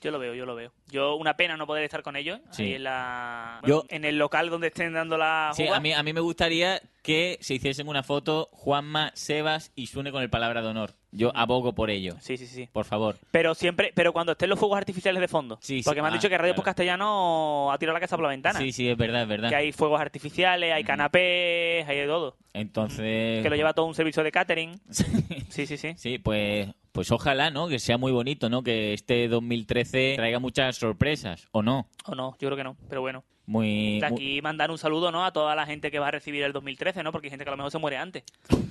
Yo 0.04 0.10
lo 0.10 0.18
veo, 0.18 0.34
yo 0.34 0.44
lo 0.44 0.54
veo. 0.54 0.70
Yo, 0.88 1.16
una 1.16 1.34
pena 1.36 1.56
no 1.56 1.66
poder 1.66 1.82
estar 1.82 2.02
con 2.02 2.14
ellos 2.14 2.38
Sí. 2.50 2.64
ahí 2.64 2.74
en 2.74 2.84
la... 2.84 3.60
Yo- 3.66 3.84
en 3.88 4.04
el 4.04 4.18
local 4.18 4.50
donde 4.50 4.66
estén 4.66 4.92
dando 4.92 5.16
la 5.16 5.52
Sí, 5.56 5.66
a 5.66 5.80
mí, 5.80 5.92
a 5.94 6.02
mí 6.02 6.12
me 6.12 6.20
gustaría 6.20 6.80
que 7.02 7.38
se 7.40 7.54
hiciesen 7.54 7.88
una 7.88 8.02
foto 8.02 8.50
Juanma, 8.52 9.12
Sebas 9.14 9.72
y 9.74 9.86
Sune 9.86 10.12
con 10.12 10.22
el 10.22 10.28
palabra 10.28 10.60
de 10.60 10.68
honor. 10.68 10.92
Yo 11.16 11.30
abogo 11.34 11.72
por 11.74 11.90
ello. 11.90 12.16
Sí, 12.20 12.36
sí, 12.36 12.46
sí. 12.48 12.68
Por 12.72 12.84
favor. 12.84 13.16
Pero 13.30 13.54
siempre, 13.54 13.92
pero 13.94 14.12
cuando 14.12 14.32
estén 14.32 14.50
los 14.50 14.58
fuegos 14.58 14.76
artificiales 14.76 15.20
de 15.20 15.28
fondo. 15.28 15.58
Sí, 15.62 15.78
sí. 15.78 15.84
Porque 15.84 16.02
me 16.02 16.08
han 16.08 16.14
Ah, 16.14 16.16
dicho 16.16 16.28
que 16.28 16.36
Radio 16.36 16.52
claro. 16.52 16.56
Post 16.56 16.64
Castellano 16.66 17.70
ha 17.72 17.78
tirado 17.78 17.94
la 17.94 18.00
casa 18.00 18.16
por 18.16 18.24
la 18.24 18.30
ventana. 18.30 18.58
Sí, 18.58 18.72
sí, 18.72 18.88
es 18.88 18.96
verdad, 18.96 19.22
es 19.22 19.28
verdad. 19.28 19.48
Que 19.48 19.54
hay 19.54 19.70
fuegos 19.72 20.00
artificiales, 20.00 20.72
hay 20.72 20.82
canapés, 20.82 21.86
hay 21.88 21.98
de 21.98 22.06
todo. 22.06 22.36
Entonces... 22.52 23.42
Que 23.42 23.48
lo 23.50 23.54
lleva 23.56 23.72
todo 23.74 23.86
un 23.86 23.94
servicio 23.94 24.22
de 24.24 24.32
catering. 24.32 24.80
Sí, 25.48 25.66
sí, 25.66 25.76
sí. 25.76 25.94
Sí, 25.96 26.18
pues, 26.18 26.68
pues 26.90 27.12
ojalá, 27.12 27.48
¿no? 27.52 27.68
Que 27.68 27.78
sea 27.78 27.96
muy 27.96 28.10
bonito, 28.10 28.50
¿no? 28.50 28.64
Que 28.64 28.92
este 28.92 29.28
2013 29.28 30.14
traiga 30.16 30.40
muchas 30.40 30.74
sorpresas, 30.76 31.46
¿o 31.52 31.62
no? 31.62 31.86
O 32.06 32.16
no, 32.16 32.32
yo 32.40 32.48
creo 32.48 32.56
que 32.56 32.64
no, 32.64 32.76
pero 32.88 33.02
bueno. 33.02 33.22
Muy... 33.46 34.00
De 34.00 34.10
muy- 34.10 34.20
aquí 34.22 34.42
mandar 34.42 34.70
un 34.70 34.78
saludo, 34.78 35.10
¿no? 35.12 35.24
A 35.24 35.32
toda 35.32 35.54
la 35.54 35.66
gente 35.66 35.90
que 35.90 35.98
va 35.98 36.08
a 36.08 36.10
recibir 36.10 36.42
el 36.42 36.52
2013, 36.52 37.02
¿no? 37.02 37.12
Porque 37.12 37.26
hay 37.26 37.30
gente 37.30 37.44
que 37.44 37.50
a 37.50 37.52
lo 37.52 37.56
mejor 37.58 37.70
se 37.72 37.78
muere 37.78 37.96
antes. 37.96 38.22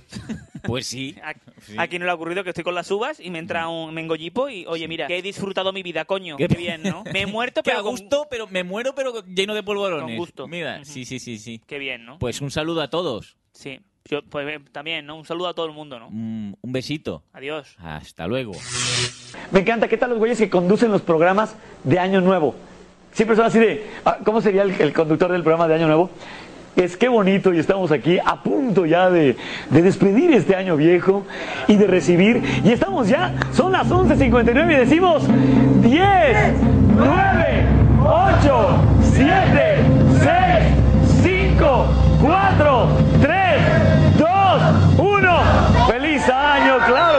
Pues 0.63 0.87
sí. 0.87 1.15
A- 1.23 1.33
Sí. 1.63 1.75
Aquí 1.77 1.97
no 1.97 2.03
le 2.05 2.11
ha 2.11 2.13
ocurrido 2.13 2.43
que 2.43 2.49
estoy 2.49 2.63
con 2.65 2.75
las 2.75 2.91
uvas 2.91 3.21
y 3.21 3.29
me 3.29 3.39
entra 3.39 3.69
un 3.69 3.93
mengollipo 3.93 4.49
y, 4.49 4.65
oye, 4.65 4.85
mira, 4.89 5.07
que 5.07 5.17
he 5.17 5.21
disfrutado 5.21 5.71
mi 5.71 5.81
vida, 5.81 6.03
coño. 6.03 6.35
Qué, 6.35 6.47
bien, 6.57 6.83
¿no? 6.83 7.03
Me 7.13 7.21
he 7.21 7.25
muerto, 7.25 7.63
pero 7.63 7.79
a 7.79 7.81
con- 7.83 7.91
gusto, 7.91 8.27
pero 8.29 8.47
me 8.47 8.63
muero, 8.65 8.93
pero 8.93 9.23
lleno 9.25 9.53
de 9.53 9.63
polvorones. 9.63 10.05
Con 10.05 10.15
gusto. 10.17 10.47
Mira, 10.47 10.83
sí, 10.83 11.05
sí, 11.05 11.19
sí, 11.19 11.37
sí. 11.37 11.61
Qué 11.65 11.79
bien, 11.79 12.05
¿no? 12.05 12.19
Pues 12.19 12.41
un 12.41 12.51
saludo 12.51 12.81
a 12.81 12.89
todos. 12.89 13.37
Sí. 13.53 13.79
Yo, 14.09 14.21
pues 14.23 14.45
eh, 14.47 14.59
también, 14.73 15.05
¿no? 15.05 15.15
Un 15.15 15.23
saludo 15.25 15.47
a 15.47 15.53
todo 15.53 15.65
el 15.67 15.71
mundo, 15.71 15.99
¿no? 15.99 16.07
Un, 16.09 16.57
un 16.61 16.71
besito. 16.73 17.23
Adiós. 17.31 17.75
Hasta 17.79 18.27
luego. 18.27 18.51
Me 19.51 19.61
encanta, 19.61 19.87
¿qué 19.87 19.97
tal 19.97 20.09
los 20.09 20.19
güeyes 20.19 20.37
que 20.37 20.49
conducen 20.49 20.91
los 20.91 21.01
programas 21.01 21.55
de 21.85 21.99
Año 21.99 22.19
Nuevo? 22.19 22.55
Siempre 23.13 23.35
son 23.35 23.45
así 23.45 23.59
de, 23.59 23.85
ah, 24.05 24.17
¿cómo 24.23 24.41
sería 24.41 24.63
el, 24.63 24.91
conductor 24.91 25.31
del 25.31 25.43
programa 25.43 25.67
de 25.67 25.75
Año 25.75 25.85
Nuevo? 25.85 26.09
Es 26.75 26.97
que 26.97 27.07
bonito 27.07 27.53
y 27.53 27.59
estamos 27.59 27.91
aquí 27.91 28.17
a 28.17 28.41
punto 28.41 28.87
ya 28.87 29.11
de, 29.11 29.35
de 29.69 29.81
despedir 29.83 30.31
este 30.33 30.55
año 30.55 30.75
viejo 30.75 31.23
y 31.67 31.75
de 31.75 31.85
recibir. 31.85 32.41
Y 32.63 32.71
estamos 32.71 33.07
ya, 33.07 33.35
son 33.53 33.71
las 33.71 33.87
11.59 33.87 34.73
y 34.73 34.75
decimos 34.75 35.23
10, 35.81 36.53
9, 36.95 37.65
8, 38.01 38.67
7, 39.13 39.31
6, 40.19 41.51
5, 41.51 41.85
4, 42.19 42.87
3, 43.21 43.37
2, 44.17 44.27
1. 44.97 45.39
¡Feliz 45.87 46.29
año! 46.29 46.77
¡Claro 46.87 47.12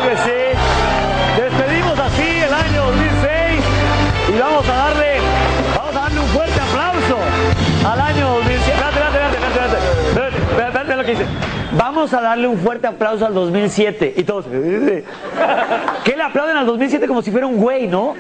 al 7.85 8.01
año 8.01 8.29
2007. 8.37 8.73
Espérate, 8.73 8.99
espérate, 8.99 9.37
espérate, 9.37 9.77
espérate, 10.09 10.37
espérate, 10.37 10.67
espérate, 10.67 10.97
lo 10.97 11.05
que 11.05 11.11
dice. 11.11 11.27
Vamos 11.73 12.15
a 12.15 12.21
darle 12.21 12.47
un 12.47 12.59
fuerte 12.59 12.87
aplauso 12.87 13.27
al 13.27 13.35
2007 13.35 14.15
y 14.17 14.25
todos. 14.25 14.47
¿Qué 14.47 16.17
le 16.17 16.23
aplauden 16.23 16.57
al 16.57 16.67
2007 16.67 17.07
como 17.07 17.23
si 17.23 17.31
fuera 17.31 17.47
un 17.47 17.57
güey, 17.57 17.87
no? 17.87 18.15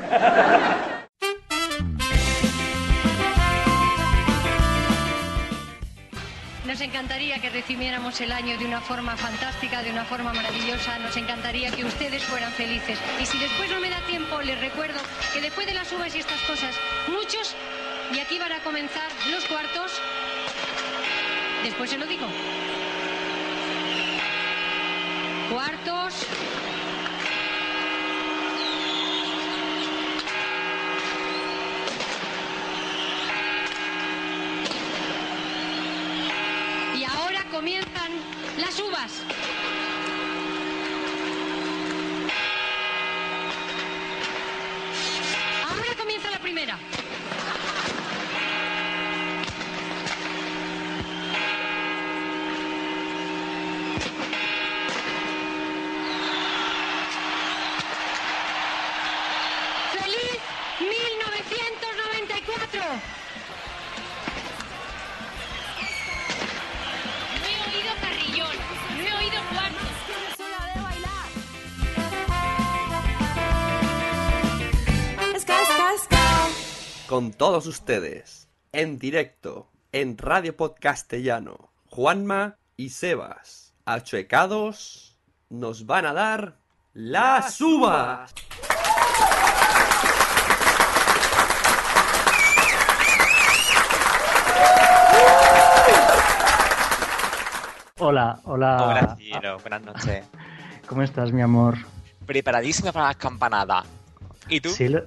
Nos 6.66 6.80
encantaría 6.80 7.38
que 7.38 7.50
recibiéramos 7.50 8.20
el 8.20 8.32
año 8.32 8.58
de 8.58 8.66
una 8.66 8.80
forma 8.80 9.16
fantástica, 9.16 9.82
de 9.82 9.92
una 9.92 10.04
forma 10.04 10.32
maravillosa. 10.32 10.98
Nos 10.98 11.16
encantaría 11.16 11.70
que 11.70 11.84
ustedes 11.84 12.24
fueran 12.24 12.50
felices. 12.50 12.98
Y 13.22 13.26
si 13.26 13.38
después 13.38 13.70
no 13.70 13.78
me 13.78 13.90
da 13.90 14.00
tiempo, 14.08 14.40
les 14.42 14.60
recuerdo 14.60 14.98
que 15.32 15.40
después 15.40 15.66
de 15.66 15.74
las 15.74 15.92
uvas 15.92 16.14
y 16.16 16.18
estas 16.18 16.40
cosas, 16.42 16.74
muchos, 17.06 17.54
y 18.12 18.20
aquí 18.20 18.38
van 18.38 18.52
a 18.52 18.60
comenzar 18.60 19.10
los 19.30 19.44
cuartos, 19.44 19.92
después 21.62 21.90
se 21.90 21.98
lo 21.98 22.06
digo. 22.06 22.26
Cuartos. 25.50 26.26
Y 36.96 37.04
ahora 37.04 37.44
comienzan 37.50 38.12
las 38.58 38.78
uvas. 38.80 39.12
Ahora 45.68 45.94
comienza 45.96 46.30
la 46.30 46.38
primera. 46.38 46.78
Todos 77.36 77.66
ustedes, 77.66 78.48
en 78.72 78.98
directo, 78.98 79.70
en 79.92 80.18
Radio 80.18 80.56
Podcastellano, 80.56 81.70
Juanma 81.86 82.56
y 82.76 82.90
Sebas, 82.90 83.74
achuecados, 83.84 85.18
nos 85.48 85.86
van 85.86 86.06
a 86.06 86.12
dar 86.12 86.56
las 86.92 87.60
uvas. 87.60 88.34
Hola, 97.98 98.40
hola. 98.44 98.76
Hola, 98.82 99.16
cielo, 99.16 99.58
buenas 99.60 99.82
noches. 99.82 100.24
¿Cómo 100.86 101.02
estás, 101.02 101.32
mi 101.32 101.42
amor? 101.42 101.76
Preparadísima 102.26 102.92
para 102.92 103.06
las 103.08 103.16
campanadas. 103.16 103.84
¿Y 104.48 104.60
tú? 104.60 104.70
Sí, 104.70 104.88
lo- 104.88 105.04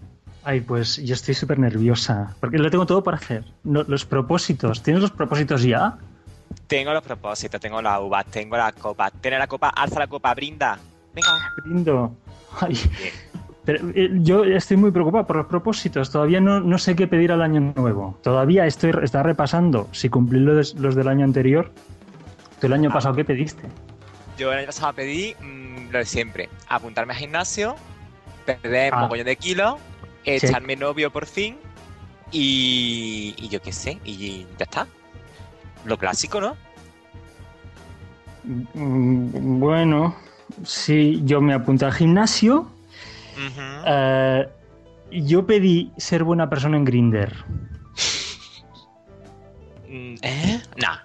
Ay, 0.47 0.61
pues 0.61 0.95
yo 1.03 1.13
estoy 1.13 1.33
súper 1.33 1.59
nerviosa. 1.59 2.33
Porque 2.39 2.57
lo 2.57 2.69
tengo 2.71 2.85
todo 2.85 3.03
para 3.03 3.17
hacer. 3.17 3.43
No, 3.65 3.83
los 3.83 4.05
propósitos. 4.05 4.81
¿Tienes 4.81 5.01
los 5.01 5.11
propósitos 5.11 5.61
ya? 5.63 5.97
Tengo 6.67 6.93
los 6.93 7.03
propósitos, 7.03 7.59
tengo 7.59 7.81
las 7.81 7.99
uvas, 7.99 8.25
tengo 8.27 8.55
la 8.55 8.71
copa. 8.71 9.11
Tiene 9.11 9.37
la 9.39 9.47
copa, 9.47 9.67
alza 9.67 9.99
la 9.99 10.07
copa, 10.07 10.33
brinda. 10.33 10.79
Venga. 11.13 11.27
Brindo. 11.65 12.15
Ay. 12.61 12.79
Pero, 13.65 13.89
eh, 13.93 14.09
yo 14.21 14.45
estoy 14.45 14.77
muy 14.77 14.91
preocupado 14.91 15.27
por 15.27 15.35
los 15.35 15.47
propósitos. 15.47 16.09
Todavía 16.11 16.39
no, 16.39 16.61
no 16.61 16.77
sé 16.77 16.95
qué 16.95 17.07
pedir 17.07 17.33
al 17.33 17.41
año 17.41 17.73
nuevo. 17.75 18.17
Todavía 18.23 18.65
estoy 18.65 18.93
está 19.03 19.23
repasando 19.23 19.89
si 19.91 20.07
cumplí 20.07 20.39
los, 20.39 20.75
los 20.75 20.95
del 20.95 21.09
año 21.09 21.25
anterior. 21.25 21.73
¿Tú 22.61 22.67
el 22.67 22.73
año 22.73 22.89
pasado 22.89 23.13
qué 23.15 23.25
pediste? 23.25 23.63
Yo 24.37 24.53
el 24.53 24.59
año 24.59 24.67
pasado 24.67 24.93
pedí 24.93 25.35
mm, 25.41 25.91
lo 25.91 25.97
de 25.99 26.05
siempre. 26.05 26.47
Apuntarme 26.69 27.11
al 27.11 27.19
gimnasio, 27.19 27.75
perder 28.45 28.93
Ah. 28.93 28.95
un 28.95 29.01
mogollón 29.03 29.25
de 29.25 29.35
kilos. 29.35 29.75
Echarme 30.35 30.75
novio 30.75 31.11
por 31.11 31.25
fin 31.25 31.57
y, 32.31 33.33
y 33.37 33.47
yo 33.49 33.61
qué 33.61 33.71
sé, 33.71 33.99
y 34.03 34.45
ya 34.57 34.65
está. 34.65 34.87
Lo 35.85 35.97
clásico, 35.97 36.41
¿no? 36.41 36.55
Mm, 38.73 39.59
Bueno, 39.59 40.15
sí, 40.63 41.21
yo 41.23 41.41
me 41.41 41.53
apunté 41.53 41.85
al 41.85 41.93
gimnasio. 41.93 42.69
eh, 43.85 44.47
Yo 45.11 45.45
pedí 45.45 45.91
ser 45.97 46.23
buena 46.25 46.49
persona 46.49 46.75
en 46.77 46.83
Grinder. 46.85 47.33
Mm, 49.87 50.15
¿Eh? 50.21 50.61
Nah. 50.81 50.97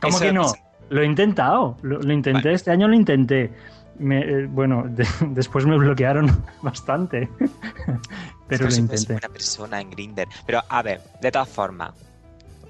¿Cómo 0.00 0.16
Eso- 0.16 0.24
que 0.26 0.32
no? 0.32 0.52
Lo 0.90 1.02
he 1.02 1.06
intentado. 1.06 1.76
Lo, 1.82 1.98
lo 2.00 2.12
intenté. 2.12 2.52
Este 2.52 2.70
año 2.70 2.86
lo 2.86 2.94
intenté. 2.94 3.50
Me- 3.98 4.20
eh, 4.20 4.46
bueno, 4.46 4.84
de- 4.88 5.06
después 5.28 5.64
me 5.66 5.76
bloquearon 5.78 6.44
bastante. 6.62 7.28
Pero 8.48 8.64
lo 8.64 8.68
Es 8.70 8.70
que 8.70 8.70
soy 8.70 8.80
intenté. 8.80 9.12
buena 9.14 9.28
persona 9.28 9.80
en 9.80 9.90
Grinder. 9.90 10.28
Pero 10.46 10.62
a 10.68 10.82
ver, 10.82 11.00
de 11.20 11.32
todas 11.32 11.48
formas, 11.48 11.92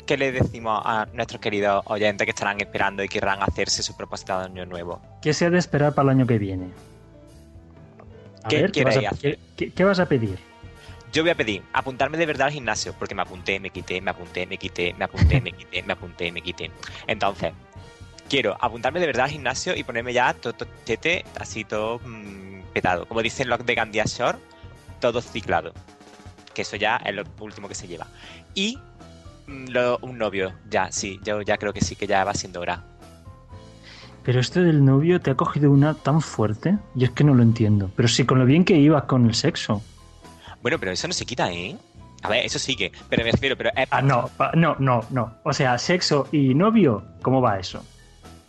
¿qué 0.07 0.17
le 0.17 0.33
decimos 0.33 0.81
a 0.85 1.07
nuestros 1.13 1.41
queridos 1.41 1.83
oyentes 1.87 2.25
que 2.25 2.31
estarán 2.31 2.61
esperando 2.61 3.03
y 3.05 3.09
querrán 3.09 3.43
hacerse 3.43 3.83
su 3.83 3.95
propósito 3.97 4.39
de 4.39 4.45
año 4.47 4.65
nuevo? 4.67 5.01
¿Qué 5.21 5.35
se 5.35 5.45
ha 5.47 5.51
de 5.51 5.59
esperar 5.59 5.95
para 5.95 6.11
el 6.13 6.17
año 6.19 6.27
que 6.27 6.39
viene? 6.39 6.71
A 8.43 8.49
¿Qué 8.49 8.63
ver, 8.63 8.73
¿qué, 8.73 8.85
vas 8.85 8.97
a, 8.97 9.01
hacer? 9.11 9.39
qué- 9.57 9.71
qué 9.73 9.85
vas 9.85 9.99
a 9.99 10.07
pedir? 10.07 10.39
Yo 11.13 11.23
voy 11.23 11.31
a 11.31 11.35
pedir 11.35 11.63
apuntarme 11.73 12.19
de 12.19 12.27
verdad 12.27 12.49
al 12.49 12.53
gimnasio, 12.53 12.93
porque 12.99 13.15
me 13.15 13.23
apunté, 13.23 13.59
me 13.59 13.71
quité, 13.71 14.01
me 14.01 14.11
apunté, 14.11 14.47
me 14.47 14.57
quité, 14.59 14.95
me 14.99 15.05
apunté, 15.05 15.41
me 15.41 15.53
quité, 15.53 15.83
me 15.83 15.93
apunté, 15.93 16.31
me 16.33 16.43
quité. 16.43 16.71
Entonces, 17.07 17.53
quiero 18.29 18.57
apuntarme 18.61 19.01
de 19.01 19.07
verdad 19.07 19.25
al 19.25 19.31
gimnasio 19.31 19.77
y 19.77 19.83
ponerme 19.85 20.13
ya 20.13 20.33
todo 20.35 20.53
todo 20.53 20.69
tete, 20.85 21.25
así 21.39 21.65
todo 21.65 21.99
mm, 22.01 22.61
petado. 22.73 23.07
Como 23.07 23.23
dicen 23.23 23.49
los 23.49 23.65
de 23.65 23.75
Gandia 23.75 24.05
Shore, 24.07 24.39
todo 25.01 25.21
ciclado. 25.21 25.73
Que 26.55 26.63
eso 26.63 26.77
ya 26.77 26.97
es 26.97 27.15
lo 27.15 27.23
último 27.41 27.69
que 27.69 27.75
se 27.75 27.87
lleva. 27.87 28.07
Y 28.55 28.79
mm, 29.47 29.67
lo- 29.69 29.99
un 30.03 30.19
novio, 30.19 30.53
ya, 30.71 30.91
sí, 30.93 31.21
yo 31.23 31.43
ya 31.43 31.57
creo 31.59 31.73
que 31.73 31.81
sí, 31.83 31.97
que 31.97 32.07
ya 32.07 32.25
va 32.25 32.35
siendo 32.35 32.61
hora. 32.61 32.83
Pero 34.23 34.41
esto 34.41 34.61
del 34.61 34.85
novio 34.85 35.21
te 35.21 35.31
ha 35.31 35.35
cogido 35.37 35.71
una 35.71 35.95
tan 35.95 36.21
fuerte. 36.21 36.77
Yo 36.95 37.07
es 37.07 37.13
que 37.13 37.23
no 37.23 37.33
lo 37.35 37.43
entiendo. 37.45 37.91
Pero 37.95 38.09
sí, 38.09 38.25
con 38.27 38.39
lo 38.41 38.45
bien 38.45 38.65
que 38.65 38.75
ibas 38.77 39.05
con 39.05 39.25
el 39.27 39.35
sexo. 39.35 39.83
Bueno, 40.63 40.79
pero 40.81 40.91
eso 40.91 41.07
no 41.07 41.15
se 41.15 41.25
quita, 41.25 41.53
¿eh? 41.53 41.77
A 42.23 42.29
ver, 42.31 42.45
eso 42.45 42.59
sigue, 42.59 42.91
pero 43.09 43.23
me 43.23 43.31
refiero, 43.31 43.57
pero 43.57 43.71
Ah, 43.91 44.03
no, 44.03 44.29
no, 44.55 44.75
no, 44.81 45.05
no. 45.11 45.35
O 45.45 45.53
sea, 45.53 45.79
sexo 45.79 46.27
y 46.33 46.55
novio, 46.55 47.05
¿cómo 47.23 47.41
va 47.41 47.59
eso? 47.61 47.85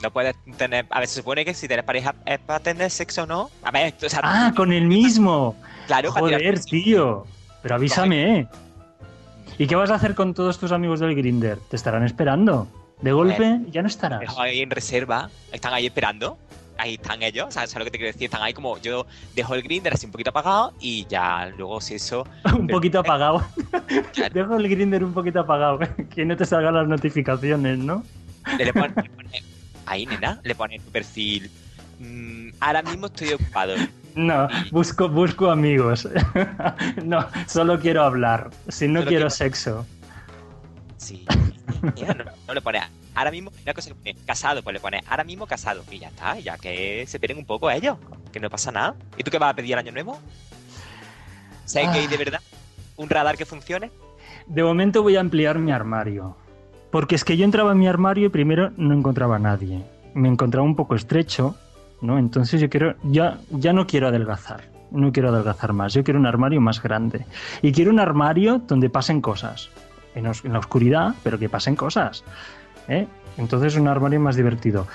No 0.01 0.11
puedes 0.11 0.35
tener. 0.57 0.85
A 0.89 0.99
ver, 0.99 1.07
se 1.07 1.15
supone 1.15 1.45
que 1.45 1.53
si 1.53 1.67
tienes 1.67 1.85
pareja 1.85 2.15
es 2.25 2.39
para 2.39 2.59
tener 2.59 2.89
sexo 2.91 3.23
o 3.23 3.25
no. 3.25 3.49
A 3.63 3.71
ver, 3.71 3.93
o 4.03 4.09
sea, 4.09 4.21
Ah, 4.23 4.53
con 4.55 4.71
el 4.71 4.85
mismo. 4.85 5.55
Claro, 5.87 6.09
para 6.13 6.21
Joder, 6.21 6.59
tío. 6.63 7.25
Pero 7.61 7.75
avísame, 7.75 8.39
¿eh? 8.39 8.47
¿Y 9.57 9.65
qué 9.67 9.75
vas 9.75 9.89
a 9.89 9.95
hacer 9.95 10.13
con 10.13 10.33
todos 10.33 10.59
tus 10.59 10.71
amigos 10.71 10.99
del 10.99 11.15
Grinder? 11.15 11.57
¿Te 11.69 11.75
estarán 11.75 12.03
esperando? 12.03 12.67
De 13.01 13.11
golpe 13.11 13.59
ya 13.71 13.81
no 13.81 13.87
estarás. 13.87 14.19
Dejo 14.19 14.41
ahí 14.41 14.61
en 14.61 14.69
reserva, 14.69 15.29
están 15.51 15.73
ahí 15.73 15.85
esperando. 15.87 16.37
Ahí 16.79 16.93
están 16.93 17.23
ellos, 17.23 17.51
¿sabes 17.55 17.71
¿Sabes 17.71 17.79
lo 17.79 17.85
que 17.85 17.91
te 17.91 17.97
quiero 17.97 18.13
decir? 18.13 18.25
Están 18.25 18.43
ahí 18.43 18.53
como 18.53 18.77
yo 18.77 19.07
dejo 19.35 19.55
el 19.55 19.63
grinder 19.63 19.93
así 19.93 20.05
un 20.05 20.11
poquito 20.11 20.29
apagado 20.29 20.73
y 20.79 21.07
ya 21.07 21.47
luego 21.57 21.81
si 21.81 21.95
eso. 21.95 22.27
un 22.55 22.67
poquito 22.67 22.99
apagado. 23.03 23.43
Dejo 24.31 24.57
el 24.57 24.69
Grinder 24.69 25.03
un 25.03 25.13
poquito 25.13 25.39
apagado. 25.39 25.79
que 26.13 26.23
no 26.23 26.37
te 26.37 26.45
salgan 26.45 26.75
las 26.75 26.87
notificaciones, 26.87 27.79
¿no? 27.79 28.03
Le, 28.59 28.65
le 28.65 28.73
pone, 28.73 28.89
le 28.95 29.09
pone- 29.09 29.43
ahí, 29.87 30.05
nena, 30.05 30.39
le 30.43 30.53
pone 30.55 30.75
en 30.75 30.81
tu 30.83 30.91
perfil. 30.91 31.49
mm, 31.99 32.49
ahora 32.59 32.81
mismo 32.83 33.07
estoy 33.07 33.33
ocupado. 33.33 33.75
No, 34.15 34.47
busco, 34.71 35.07
busco 35.09 35.49
amigos. 35.51 36.07
no, 37.03 37.27
solo 37.47 37.79
quiero 37.79 38.03
hablar. 38.03 38.49
Si 38.67 38.87
no 38.87 38.99
quiero 39.01 39.09
quiero- 39.09 39.29
sexo. 39.29 39.85
Sí. 40.97 41.25
Mira, 41.95 42.13
no, 42.15 42.23
no 42.47 42.53
le 42.55 42.61
pone 42.61 42.81
ahora 43.13 43.29
mismo, 43.31 43.51
una 43.63 43.73
cosa 43.73 43.93
pone 43.93 44.15
casado, 44.25 44.63
pues 44.63 44.73
le 44.73 44.79
pone 44.79 45.03
ahora 45.07 45.23
mismo 45.23 45.45
casado. 45.45 45.83
Y 45.91 45.99
ya 45.99 46.07
está, 46.07 46.39
ya 46.39 46.57
que 46.57 47.05
se 47.07 47.17
esperen 47.17 47.37
un 47.37 47.45
poco 47.45 47.69
ellos, 47.69 47.97
que 48.31 48.39
no 48.39 48.49
pasa 48.49 48.71
nada. 48.71 48.95
¿Y 49.17 49.23
tú 49.23 49.29
qué 49.31 49.37
vas 49.37 49.51
a 49.51 49.55
pedir 49.55 49.73
el 49.73 49.79
año 49.79 49.91
nuevo? 49.91 50.19
¿Sabes 51.65 51.89
que 51.89 51.99
hay 51.99 52.07
de 52.07 52.17
verdad? 52.17 52.41
¿Un 52.95 53.09
radar 53.09 53.37
que 53.37 53.45
funcione? 53.45 53.91
De 54.47 54.63
momento 54.63 55.03
voy 55.03 55.15
a 55.17 55.19
ampliar 55.19 55.59
mi 55.59 55.71
armario. 55.71 56.35
Porque 56.91 57.15
es 57.15 57.23
que 57.23 57.37
yo 57.37 57.45
entraba 57.45 57.71
en 57.73 57.79
mi 57.79 57.87
armario 57.87 58.27
y 58.27 58.29
primero 58.29 58.71
no 58.77 58.93
encontraba 58.93 59.35
a 59.35 59.39
nadie. 59.39 59.83
Me 60.13 60.29
encontraba 60.29 60.65
un 60.65 60.75
poco 60.75 60.95
estrecho, 60.95 61.55
¿no? 62.01 62.17
Entonces 62.17 62.61
yo 62.61 62.69
quiero, 62.69 62.95
ya, 63.03 63.37
ya 63.51 63.73
no 63.73 63.85
quiero 63.87 64.07
adelgazar. 64.07 64.63
No 64.91 65.11
quiero 65.11 65.29
adelgazar 65.29 65.73
más. 65.73 65.93
Yo 65.93 66.03
quiero 66.03 66.19
un 66.19 66.25
armario 66.25 66.61
más 66.61 66.81
grande. 66.81 67.25
Y 67.61 67.71
quiero 67.73 67.91
un 67.91 67.99
armario 67.99 68.61
donde 68.67 68.89
pasen 68.89 69.19
cosas. 69.21 69.69
En, 70.15 70.27
os- 70.27 70.45
en 70.45 70.53
la 70.53 70.59
oscuridad, 70.59 71.13
pero 71.23 71.37
que 71.37 71.49
pasen 71.49 71.75
cosas. 71.75 72.23
¿eh? 72.87 73.05
Entonces 73.37 73.75
un 73.75 73.87
armario 73.89 74.19
más 74.21 74.35
divertido. 74.37 74.87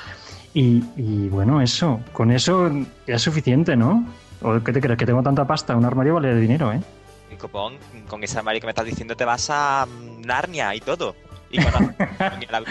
Y, 0.55 0.83
y 0.97 1.29
bueno, 1.29 1.61
eso. 1.61 2.01
Con 2.13 2.31
eso 2.31 2.71
ya 3.07 3.17
es 3.17 3.23
suficiente, 3.23 3.77
¿no? 3.77 4.07
¿O 4.41 4.59
qué 4.61 4.73
te 4.73 4.81
crees? 4.81 4.99
Que 4.99 5.07
tengo 5.07 5.23
tanta 5.23 5.47
pasta. 5.47 5.77
Un 5.77 5.85
armario 5.85 6.15
vale 6.15 6.35
dinero, 6.37 6.73
¿eh? 6.73 6.81
Y 7.31 7.37
copón, 7.37 7.75
con 8.09 8.25
esa 8.25 8.43
Mari 8.43 8.61
que 8.61 8.67
me 8.67 8.71
estás 8.71 8.87
diciendo 8.87 9.15
te 9.15 9.25
vas 9.25 9.49
a 9.51 9.87
mm, 9.87 10.23
Narnia 10.27 10.75
y 10.75 10.81
todo. 10.81 11.15
Y 11.53 11.59
la. 11.59 12.63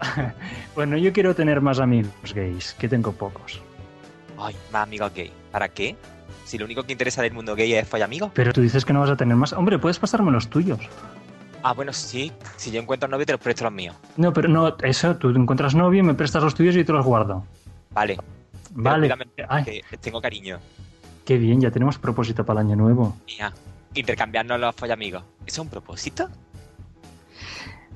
Bueno, 0.74 0.96
yo 0.96 1.12
quiero 1.12 1.34
tener 1.34 1.60
más 1.60 1.78
amigos 1.78 2.34
gays, 2.34 2.74
que 2.78 2.88
tengo 2.88 3.12
pocos. 3.12 3.60
Ay, 4.38 4.56
más 4.72 4.84
amigos 4.84 5.12
gay. 5.14 5.32
¿Para 5.50 5.68
qué? 5.68 5.96
Si 6.44 6.58
lo 6.58 6.64
único 6.64 6.82
que 6.82 6.92
interesa 6.92 7.22
del 7.22 7.32
mundo 7.32 7.54
gay 7.54 7.72
es 7.74 7.88
follamigos. 7.88 8.30
Pero 8.34 8.52
tú 8.52 8.60
dices 8.60 8.84
que 8.84 8.92
no 8.92 9.00
vas 9.00 9.10
a 9.10 9.16
tener 9.16 9.36
más. 9.36 9.52
Hombre, 9.52 9.78
puedes 9.78 9.98
pasarme 9.98 10.30
los 10.30 10.48
tuyos. 10.48 10.80
Ah, 11.62 11.72
bueno, 11.72 11.92
sí. 11.92 12.32
Si 12.56 12.70
yo 12.70 12.80
encuentro 12.80 13.08
novio, 13.08 13.24
te 13.24 13.32
los 13.32 13.40
presto 13.40 13.64
los 13.64 13.72
míos. 13.72 13.96
No, 14.16 14.32
pero 14.32 14.48
no, 14.48 14.76
eso, 14.82 15.16
tú 15.16 15.30
encuentras 15.30 15.74
novio, 15.74 16.04
me 16.04 16.14
prestas 16.14 16.42
los 16.42 16.54
tuyos 16.54 16.76
y 16.76 16.84
te 16.84 16.92
los 16.92 17.04
guardo. 17.04 17.44
Vale. 17.90 18.18
Vale. 18.72 19.14
Ay. 19.48 19.82
que 19.88 19.96
tengo 19.98 20.20
cariño. 20.20 20.58
Qué 21.24 21.38
bien, 21.38 21.60
ya 21.60 21.70
tenemos 21.70 21.98
propósito 21.98 22.44
para 22.44 22.60
el 22.60 22.66
año 22.66 22.76
nuevo. 22.76 23.16
Mira, 23.26 23.52
intercambiarnos 23.94 24.60
los 24.60 24.74
follamigos. 24.74 25.22
¿Eso 25.46 25.46
es 25.46 25.58
un 25.60 25.68
propósito? 25.68 26.28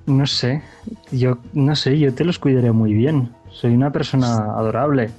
No 0.08 0.26
sé, 0.26 0.62
yo 1.10 1.36
no 1.52 1.76
sé, 1.76 1.98
yo 1.98 2.14
te 2.14 2.24
los 2.24 2.38
cuidaré 2.38 2.72
muy 2.72 2.94
bien. 2.94 3.30
Soy 3.50 3.74
una 3.74 3.92
persona 3.92 4.36
adorable. 4.56 5.10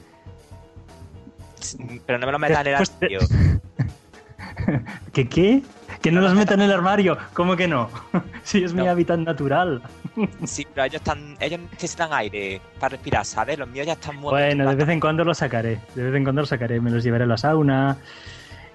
Pero 2.07 2.17
no 2.17 2.25
me 2.25 2.31
lo 2.31 2.39
metas 2.39 2.61
en 2.61 2.67
el 2.67 2.75
armario. 2.75 3.19
¿Qué 5.13 5.29
qué? 5.29 5.61
Que 6.01 6.11
no 6.11 6.21
los 6.21 6.33
meta 6.33 6.55
en 6.55 6.61
el 6.61 6.71
armario. 6.71 7.19
¿Cómo 7.33 7.55
que 7.55 7.67
no? 7.67 7.89
Si 8.43 8.63
es 8.63 8.73
mi 8.73 8.87
hábitat 8.87 9.19
natural. 9.19 9.81
Sí, 10.45 10.65
pero 10.73 10.85
ellos 10.85 11.01
están, 11.01 11.37
ellos 11.39 11.59
necesitan 11.71 12.11
aire 12.11 12.59
para 12.79 12.89
respirar, 12.89 13.23
¿sabes? 13.25 13.59
Los 13.59 13.69
míos 13.69 13.85
ya 13.85 13.93
están 13.93 14.15
muertos. 14.15 14.39
Bueno, 14.39 14.67
de 14.67 14.75
vez 14.75 14.89
en 14.89 14.99
cuando 14.99 15.23
los 15.23 15.37
sacaré. 15.37 15.79
De 15.93 16.03
vez 16.03 16.15
en 16.15 16.23
cuando 16.23 16.41
los 16.41 16.49
sacaré. 16.49 16.81
Me 16.81 16.89
los 16.89 17.03
llevaré 17.03 17.25
a 17.25 17.27
la 17.27 17.37
sauna 17.37 17.97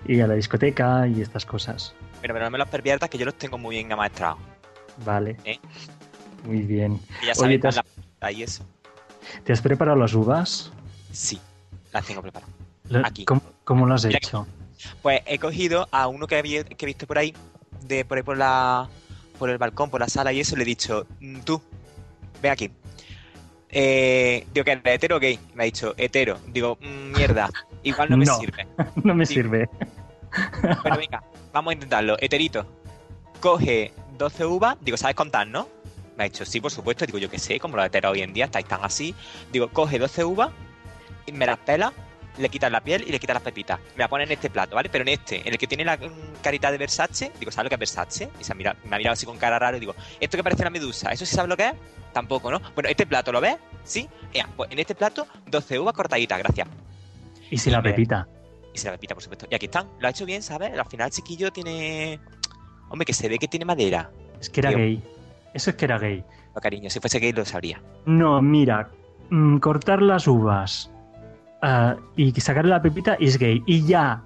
y 0.06 0.20
a 0.20 0.28
la 0.28 0.34
discoteca 0.34 1.08
y 1.08 1.20
estas 1.20 1.44
cosas. 1.44 1.92
Pero, 2.22 2.34
pero 2.34 2.44
no 2.44 2.52
me 2.52 2.58
los 2.58 2.68
perviertas 2.68 3.10
que 3.10 3.18
yo 3.18 3.24
los 3.24 3.34
tengo 3.34 3.58
muy 3.58 3.74
bien 3.74 3.92
amaestrados. 3.92 4.38
Vale. 5.04 5.36
¿eh? 5.44 5.58
Muy 6.44 6.60
bien. 6.62 7.00
Que 7.20 7.26
ya 7.26 7.34
sabes 7.34 7.60
¿te 7.60 7.68
has, 7.68 7.76
la 7.76 7.82
puta 7.82 8.32
y 8.32 8.42
eso. 8.42 8.64
te 9.44 9.52
has 9.52 9.60
preparado 9.60 9.96
las 9.98 10.14
uvas? 10.14 10.70
Sí, 11.12 11.40
las 11.92 12.04
tengo 12.06 12.22
preparadas. 12.22 12.52
Aquí. 13.04 13.24
¿Cómo, 13.24 13.42
cómo 13.64 13.86
lo 13.86 13.94
has 13.94 14.04
Mira 14.04 14.18
hecho? 14.18 14.46
Pues 15.02 15.22
he 15.26 15.38
cogido 15.38 15.88
a 15.90 16.08
uno 16.08 16.26
que, 16.26 16.36
había, 16.36 16.64
que 16.64 16.84
he 16.84 16.86
visto 16.86 17.06
por 17.06 17.16
ahí, 17.18 17.34
de 17.86 18.04
por 18.04 18.18
ahí 18.18 18.22
por 18.22 18.36
la 18.36 18.88
por 19.38 19.50
el 19.50 19.58
balcón, 19.58 19.90
por 19.90 20.00
la 20.00 20.08
sala 20.08 20.32
y 20.32 20.40
eso, 20.40 20.54
le 20.56 20.62
he 20.62 20.66
dicho, 20.66 21.06
"Mm, 21.20 21.40
tú, 21.40 21.60
ven 22.42 22.52
aquí. 22.52 22.70
Eh, 23.70 24.46
digo 24.54 24.64
que 24.64 24.70
era 24.72 24.92
hetero 24.92 25.16
o 25.16 25.20
gay. 25.20 25.38
Me 25.54 25.64
ha 25.64 25.66
dicho, 25.66 25.94
hetero. 25.96 26.38
Digo, 26.52 26.78
"Mm, 26.80 27.12
mierda, 27.16 27.50
igual 27.82 28.10
no 28.10 28.16
me 28.16 28.24
No. 28.26 28.38
sirve. 28.38 28.66
no 29.02 29.14
me 29.14 29.26
sirve. 29.26 29.68
Pero 30.82 30.96
venga, 30.98 31.22
vamos 31.52 31.70
a 31.70 31.74
intentarlo. 31.74 32.16
Heterito, 32.20 32.66
coge 33.40 33.92
12 34.18 34.44
uvas, 34.44 34.76
digo, 34.80 34.96
¿sabes 34.96 35.16
contar, 35.16 35.46
no? 35.48 35.66
Me 36.16 36.24
ha 36.24 36.28
dicho, 36.28 36.44
sí, 36.44 36.60
por 36.60 36.70
supuesto. 36.70 37.06
Digo, 37.06 37.18
yo 37.18 37.30
qué 37.30 37.38
sé, 37.38 37.58
como 37.58 37.76
los 37.76 37.86
heteros 37.86 38.12
hoy 38.12 38.22
en 38.22 38.32
día 38.32 38.46
estáis 38.46 38.66
tan 38.66 38.84
así. 38.84 39.14
Digo, 39.52 39.68
coge 39.68 39.98
12 39.98 40.24
uvas, 40.24 40.50
y 41.26 41.32
me 41.32 41.46
las 41.46 41.58
pela, 41.58 41.92
le 42.38 42.48
quitas 42.48 42.70
la 42.70 42.80
piel 42.80 43.04
y 43.06 43.12
le 43.12 43.20
quitas 43.20 43.34
las 43.34 43.42
pepitas. 43.42 43.78
Me 43.96 44.02
la 44.02 44.08
pone 44.08 44.24
en 44.24 44.32
este 44.32 44.50
plato, 44.50 44.76
¿vale? 44.76 44.88
Pero 44.88 45.02
en 45.02 45.08
este, 45.08 45.40
en 45.40 45.52
el 45.52 45.58
que 45.58 45.66
tiene 45.66 45.84
la 45.84 45.96
mm, 45.96 46.42
carita 46.42 46.70
de 46.70 46.78
Versace, 46.78 47.32
digo, 47.38 47.50
¿sabes 47.50 47.66
lo 47.66 47.68
que 47.70 47.74
es 47.84 47.94
Versace? 47.94 48.30
Y 48.40 48.44
se 48.44 48.52
ha 48.52 48.54
mirado, 48.54 48.78
me 48.84 48.96
ha 48.96 48.98
mirado 48.98 49.14
así 49.14 49.26
con 49.26 49.38
cara 49.38 49.58
raro 49.58 49.76
y 49.76 49.80
digo, 49.80 49.94
¿esto 50.20 50.36
que 50.36 50.42
parece 50.42 50.62
una 50.62 50.70
medusa? 50.70 51.10
¿Eso 51.10 51.24
sí 51.24 51.34
sabes 51.34 51.48
lo 51.48 51.56
que 51.56 51.68
es? 51.68 51.74
Tampoco, 52.12 52.50
¿no? 52.50 52.60
Bueno, 52.74 52.88
este 52.88 53.06
plato, 53.06 53.32
¿lo 53.32 53.40
ves? 53.40 53.56
¿Sí? 53.84 54.08
Ea, 54.32 54.48
pues 54.56 54.70
en 54.70 54.78
este 54.78 54.94
plato, 54.94 55.26
12 55.46 55.78
uvas 55.78 55.94
cortaditas, 55.94 56.38
gracias. 56.38 56.68
Y 57.50 57.58
si 57.58 57.70
la 57.70 57.82
pepita. 57.82 58.26
Y 58.72 58.78
se 58.78 58.86
la 58.86 58.92
pepita, 58.92 59.14
por 59.14 59.22
supuesto. 59.22 59.46
Y 59.50 59.54
aquí 59.54 59.66
están. 59.66 59.88
Lo 60.00 60.08
ha 60.08 60.10
hecho 60.10 60.24
bien, 60.24 60.42
¿sabes? 60.42 60.76
Al 60.76 60.86
final 60.86 61.08
el 61.08 61.12
chiquillo 61.12 61.52
tiene... 61.52 62.18
Hombre, 62.88 63.06
que 63.06 63.12
se 63.12 63.28
ve 63.28 63.38
que 63.38 63.48
tiene 63.48 63.64
madera. 63.64 64.10
Es 64.40 64.50
que 64.50 64.60
era 64.60 64.72
gay. 64.72 65.02
Eso 65.54 65.70
es 65.70 65.76
que 65.76 65.84
era 65.86 65.98
gay. 65.98 66.24
No, 66.54 66.60
cariño, 66.60 66.90
si 66.90 67.00
fuese 67.00 67.20
gay 67.20 67.32
lo 67.32 67.44
sabría. 67.44 67.80
No, 68.04 68.42
mira, 68.42 68.90
mm, 69.30 69.58
cortar 69.58 70.02
las 70.02 70.26
uvas 70.26 70.90
ah, 71.62 71.96
y 72.16 72.32
sacarle 72.40 72.70
la 72.70 72.82
pepita 72.82 73.16
es 73.20 73.38
gay. 73.38 73.62
Y 73.66 73.86
ya, 73.86 74.22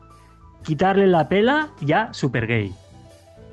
quitarle 0.65 1.07
la 1.07 1.29
pela, 1.29 1.69
ya 1.81 2.13
super 2.13 2.47
gay. 2.47 2.73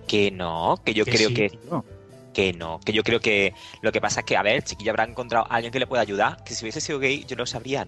Que 0.07 0.31
no, 0.31 0.79
que 0.83 0.93
yo 0.93 1.05
Que 1.05 1.11
creo 1.11 1.29
sí, 1.29 1.33
que... 1.33 1.49
tío. 1.49 1.85
Que 2.33 2.51
no, 2.51 2.81
que 2.83 2.91
yo 2.91 3.01
creo 3.03 3.21
que 3.21 3.53
lo 3.81 3.93
que 3.93 4.01
pasa 4.01 4.19
es 4.19 4.25
que, 4.25 4.35
a 4.35 4.41
ver, 4.41 4.61
chiquillo 4.61 4.91
habrá 4.91 5.05
encontrado 5.05 5.45
a 5.49 5.55
alguien 5.55 5.71
que 5.71 5.79
le 5.79 5.87
pueda 5.87 6.01
ayudar, 6.01 6.43
que 6.43 6.53
si 6.53 6.65
hubiese 6.65 6.81
sido 6.81 6.99
gay 6.99 7.23
yo 7.25 7.37
lo 7.37 7.45
sabría. 7.45 7.87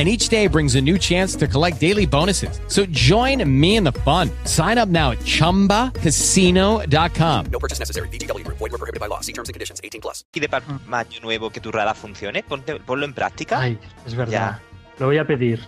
And 0.00 0.08
each 0.08 0.30
day 0.30 0.46
brings 0.48 0.76
a 0.76 0.80
new 0.80 0.96
chance 0.96 1.36
to 1.36 1.46
collect 1.46 1.78
daily 1.78 2.06
bonuses. 2.06 2.58
So 2.68 2.86
join 2.90 3.44
me 3.44 3.76
in 3.76 3.84
the 3.84 3.92
fun. 4.00 4.30
Sign 4.44 4.78
up 4.78 4.88
now 4.88 5.10
at 5.10 5.18
chumbacasino.com. 5.26 7.46
No 7.52 7.58
purchase 7.58 7.78
necessary. 7.78 8.08
VGW 8.08 8.42
Group. 8.44 8.56
Void 8.56 8.72
were 8.72 8.78
prohibited 8.78 8.98
by 8.98 9.08
law. 9.08 9.20
See 9.20 9.34
terms 9.34 9.50
and 9.50 9.54
conditions. 9.54 9.78
18 9.84 10.00
plus. 10.00 10.24
y 10.34 10.40
de 10.40 10.48
para 10.48 10.64
año 10.92 11.20
nuevo 11.20 11.50
que 11.50 11.60
tu 11.60 11.70
radar 11.70 11.94
funcione, 11.96 12.42
ponte- 12.42 12.80
ponlo 12.80 13.04
en 13.04 13.12
práctica. 13.12 13.60
Ay, 13.60 13.78
es 14.06 14.14
verdad. 14.14 14.32
Ya. 14.32 14.62
Lo 14.98 15.04
voy 15.06 15.18
a 15.18 15.26
pedir. 15.26 15.60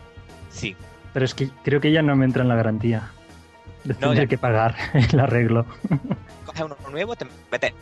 Sí. 0.50 0.74
Pero 1.12 1.26
es 1.26 1.34
que 1.34 1.50
creo 1.62 1.82
que 1.82 1.92
ya 1.92 2.00
no 2.00 2.16
me 2.16 2.24
entra 2.24 2.40
en 2.42 2.48
la 2.48 2.54
garantía. 2.54 3.10
Le 3.84 3.92
No, 3.94 4.00
tendré 4.00 4.20
ya. 4.22 4.26
que 4.28 4.38
pagar 4.38 4.74
el 5.12 5.20
arreglo. 5.20 5.66
Coges 6.46 6.62
uno 6.62 6.76
nuevo, 6.90 7.14
te 7.16 7.26
metes. 7.50 7.74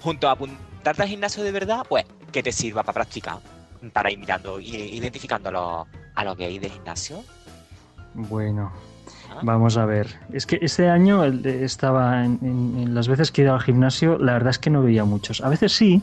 Junto 0.00 0.28
a 0.28 0.32
apuntarte 0.32 1.02
al 1.02 1.08
gimnasio 1.08 1.44
de 1.44 1.52
verdad, 1.52 1.86
pues 1.88 2.04
que 2.32 2.42
te 2.42 2.50
sirva 2.50 2.82
para 2.82 2.94
practicar. 2.94 3.38
Para 3.92 4.10
ir 4.10 4.18
mirando 4.18 4.60
y 4.60 4.76
identificando 4.76 5.48
a 5.48 5.52
los, 5.52 5.86
a 6.14 6.24
los 6.24 6.36
gays 6.36 6.60
del 6.60 6.70
gimnasio. 6.70 7.22
Bueno, 8.14 8.72
vamos 9.42 9.76
a 9.78 9.86
ver. 9.86 10.18
Es 10.32 10.44
que 10.44 10.58
este 10.60 10.90
año 10.90 11.24
estaba 11.24 12.24
en, 12.24 12.38
en- 12.42 12.78
en 12.82 12.94
las 12.94 13.08
veces 13.08 13.30
que 13.32 13.40
he 13.40 13.44
ido 13.44 13.54
al 13.54 13.60
gimnasio, 13.62 14.18
la 14.18 14.34
verdad 14.34 14.50
es 14.50 14.58
que 14.58 14.68
no 14.70 14.82
veía 14.82 15.04
muchos. 15.04 15.40
A 15.40 15.48
veces 15.48 15.72
sí, 15.72 16.02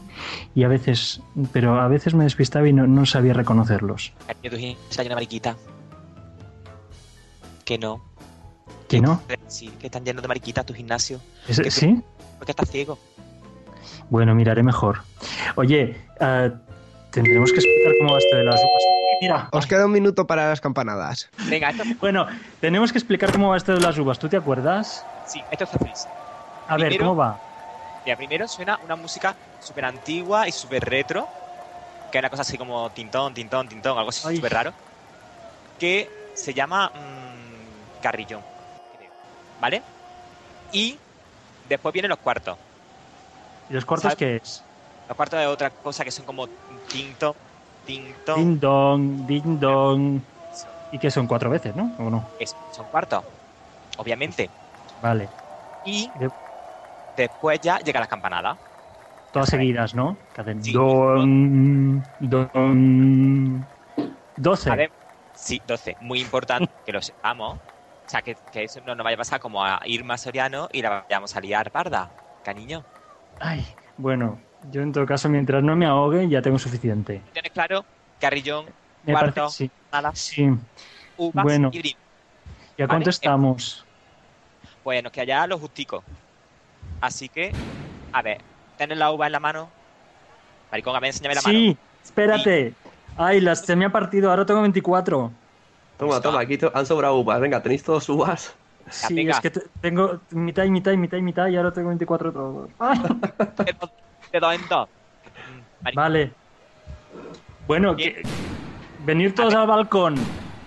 y 0.55 0.63
a 0.63 0.67
veces, 0.67 1.21
pero 1.53 1.79
a 1.79 1.87
veces 1.87 2.13
me 2.15 2.23
despistaba 2.23 2.67
y 2.67 2.73
no, 2.73 2.87
no 2.87 3.05
sabía 3.05 3.33
reconocerlos. 3.33 4.13
De 4.41 5.09
mariquita. 5.13 5.55
Que 7.65 7.77
no. 7.77 8.01
¿Que 8.87 9.01
no? 9.01 9.21
Sí, 9.47 9.67
que 9.79 9.87
están 9.87 10.05
llenos 10.05 10.21
de 10.21 10.27
mariquitas 10.29 10.65
tu 10.65 10.73
gimnasio. 10.73 11.19
¿Es- 11.47 11.57
Que 11.57 11.65
tú- 11.65 11.71
¿Sí? 11.71 12.01
Porque 12.39 12.51
estás 12.53 12.69
ciego. 12.71 12.97
Bueno, 14.09 14.33
miraré 14.33 14.63
mejor. 14.63 14.99
Oye, 15.55 15.97
ah, 16.21 16.49
tendremos 17.11 17.51
que 17.51 17.59
explicar 17.59 17.93
cómo 17.99 18.13
va 18.13 18.17
esto 18.19 18.35
de 18.37 18.43
las 18.43 18.59
uvas. 18.59 18.83
Mira, 19.21 19.49
Os 19.51 19.65
queda 19.65 19.85
un 19.85 19.91
minuto 19.91 20.27
para 20.27 20.49
las 20.49 20.61
campanadas. 20.61 21.29
Venga, 21.49 21.69
esto, 21.69 21.83
bueno, 21.99 22.27
tenemos 22.61 22.91
que 22.91 22.99
explicar 22.99 23.31
cómo 23.31 23.49
va 23.49 23.57
esto 23.57 23.73
de 23.73 23.81
las 23.81 23.97
uvas. 23.97 24.19
¿Tú 24.19 24.29
te 24.29 24.37
acuerdas? 24.37 25.03
sí, 25.25 25.43
esto 25.51 25.63
es 25.63 25.69
facilísimo. 25.69 26.13
A 26.67 26.77
ver, 26.77 26.97
¿cómo 26.97 27.15
va? 27.15 27.39
Mira, 28.05 28.17
primero 28.17 28.47
suena 28.47 28.79
una 28.83 28.95
música 28.95 29.35
súper 29.59 29.85
antigua 29.85 30.47
y 30.47 30.51
súper 30.51 30.83
retro, 30.85 31.27
que 32.11 32.17
es 32.17 32.21
una 32.21 32.29
cosa 32.29 32.43
así 32.43 32.57
como 32.57 32.89
tintón, 32.91 33.33
tintón, 33.33 33.67
tintón, 33.67 33.97
algo 33.97 34.09
así 34.09 34.35
súper 34.35 34.53
raro, 34.53 34.73
que 35.79 36.09
se 36.33 36.53
llama 36.53 36.89
mm, 36.89 38.01
carrillón, 38.01 38.41
creo, 38.97 39.11
¿vale? 39.59 39.81
Y 40.71 40.97
después 41.67 41.91
vienen 41.93 42.09
los 42.09 42.19
cuartos. 42.19 42.57
¿Y 43.69 43.73
los 43.73 43.85
cuartos 43.85 44.13
¿Sabes? 44.13 44.17
qué 44.17 44.35
es? 44.37 44.63
Los 45.07 45.15
cuartos 45.15 45.39
es 45.39 45.47
otra 45.47 45.69
cosa 45.69 46.03
que 46.03 46.11
son 46.11 46.25
como 46.25 46.47
tinto, 46.89 47.29
tinto, 47.85 48.35
Ding 48.35 48.59
dong, 48.59 49.25
ding 49.27 49.59
dong. 49.59 50.21
¿Y 50.91 50.99
que 50.99 51.11
son 51.11 51.27
cuatro 51.27 51.49
veces, 51.49 51.75
no? 51.75 51.93
¿O 51.97 52.09
no? 52.09 52.31
es- 52.37 52.57
son 52.69 52.87
cuartos, 52.87 53.25
obviamente. 53.97 54.53
Vale. 54.99 55.29
Y 55.83 56.13
De- 56.13 56.31
después 57.15 57.59
ya 57.61 57.79
llega 57.79 57.99
las 57.99 58.09
campanadas. 58.09 58.59
Todas 59.31 59.49
seguidas, 59.49 59.93
¿no? 59.93 60.17
Que 60.33 60.41
hacen 60.41 60.59
Sí. 60.61 60.73
don, 60.73 62.03
don. 62.19 63.67
12. 64.35 64.69
A 64.69 64.75
ver, 64.75 64.93
sí, 65.33 65.61
12. 65.65 65.95
Muy 65.99 66.19
importante 66.19 66.67
que 66.85 66.91
lo 66.91 67.01
sepamos. 67.01 67.59
O 67.59 68.09
sea, 68.09 68.21
que, 68.21 68.35
que 68.49 68.63
eso 68.63 68.81
no 68.81 68.95
nos 68.95 69.03
vaya 69.03 69.15
a 69.15 69.17
pasar 69.17 69.39
como 69.39 69.63
a 69.65 69.81
Irma 69.85 70.17
Soriano 70.17 70.67
y 70.71 70.81
la 70.81 71.05
vayamos 71.09 71.35
a 71.35 71.41
liar 71.41 71.71
parda, 71.71 72.13
cariño. 72.41 72.87
Ay, 73.39 73.79
bueno, 73.95 74.46
yo 74.61 74.81
en 74.81 74.91
todo 74.91 75.05
caso, 75.05 75.29
mientras 75.29 75.63
no 75.63 75.75
me 75.75 75.85
ahogue, 75.85 76.27
ya 76.29 76.41
tengo 76.41 76.59
suficiente. 76.59 77.23
¿Tienes 77.31 77.51
claro? 77.51 77.85
Carrillón, 78.19 78.65
Me 79.03 79.13
cuarto, 79.13 79.47
sí. 79.49 79.71
nada, 79.91 80.11
Sí. 80.13 80.47
uvas 81.15 81.45
Bueno. 81.45 81.69
y 81.71 81.79
brin. 81.79 81.97
¿Y 82.77 82.81
a 82.83 82.87
cuánto 82.87 83.09
Vale, 83.09 83.09
estamos? 83.09 83.85
Pues 84.81 85.03
nos 85.03 85.11
queda 85.11 85.25
ya 85.25 85.47
lo 85.47 85.59
justico. 85.59 86.03
Así 87.01 87.29
que, 87.29 87.51
a 88.11 88.21
ver, 88.21 88.45
¿tienes 88.77 88.97
la 88.97 89.11
uva 89.11 89.27
en 89.27 89.31
la 89.33 89.39
mano? 89.39 89.71
Maricón, 90.71 90.95
a 90.95 90.99
ver, 90.99 91.09
enséñame 91.09 91.35
la 91.35 91.41
mano. 91.41 91.59
Sí, 91.59 91.79
espérate. 92.03 92.75
Ay, 93.15 93.41
las, 93.41 93.61
se 93.65 93.75
me 93.75 93.85
ha 93.85 93.91
partido, 93.91 94.29
ahora 94.29 94.45
tengo 94.45 94.61
24. 94.61 95.33
Toma, 95.97 96.21
toma, 96.21 96.39
aquí 96.41 96.57
han 96.73 96.85
sobrado 96.85 97.17
uvas. 97.19 97.39
Venga, 97.41 97.61
tenéis 97.63 97.83
todos 97.83 98.07
uvas. 98.09 98.55
Sí, 98.89 99.25
es 99.27 99.39
que 99.39 99.49
te- 99.51 99.69
tengo 99.81 100.21
mitad 100.31 100.63
y 100.63 100.71
mitad 100.71 100.91
y 100.93 100.97
mitad 100.97 101.17
y 101.17 101.21
mitad 101.21 101.47
y 101.47 101.55
ahora 101.57 101.73
tengo 101.73 101.89
24 101.89 102.31
todos. 102.31 102.69
De 104.31 104.39
dos- 104.39 104.53
en 104.55 104.67
dos. 104.67 104.89
Vale. 105.93 106.31
Bueno, 107.67 107.95
que, 107.95 108.23
venir 109.05 109.35
todos 109.35 109.53
al 109.53 109.67
balcón. 109.67 110.15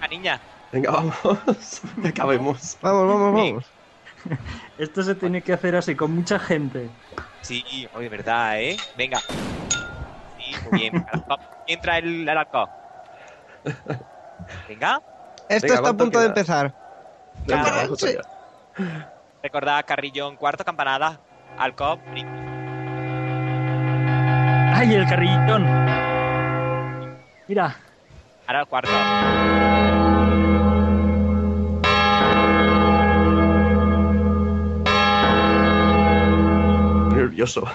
la 0.00 0.08
niña. 0.08 0.40
Venga, 0.72 0.90
vamos. 0.90 1.14
acabemos. 2.04 2.78
Vamos, 2.80 3.08
vamos, 3.08 3.34
vamos. 3.34 3.64
Esto 4.78 5.02
se 5.02 5.14
tiene 5.14 5.42
que 5.42 5.52
hacer 5.52 5.76
así, 5.76 5.94
con 5.94 6.14
mucha 6.14 6.38
gente. 6.38 6.88
Sí, 7.42 7.88
oye, 7.94 8.08
verdad, 8.08 8.60
¿eh? 8.60 8.76
Venga. 8.96 9.18
Sí, 10.38 10.54
muy 10.70 10.80
bien. 10.80 11.06
Alcohol. 11.12 11.38
¿Quién 11.66 11.80
trae 11.80 11.98
el, 12.00 12.28
alcohol? 12.28 12.68
Venga. 14.68 15.00
Esto 15.48 15.66
Venga, 15.66 15.66
está 15.66 15.74
a 15.74 15.80
¿cuánto 15.80 16.04
punto 16.04 16.20
de 16.20 16.26
empezar. 16.26 16.74
Claro. 17.46 17.96
Recordad, 19.42 19.84
carrillón, 19.86 20.36
cuarto, 20.36 20.64
campanada, 20.64 21.18
alcohol, 21.58 21.98
¡Ay, 24.80 24.94
el 24.94 25.06
carrillón! 25.06 25.62
Mira, 27.48 27.76
Ahora 28.46 28.60
el 28.60 28.66
cuarto. 28.66 28.90
Nervioso. 37.14 37.66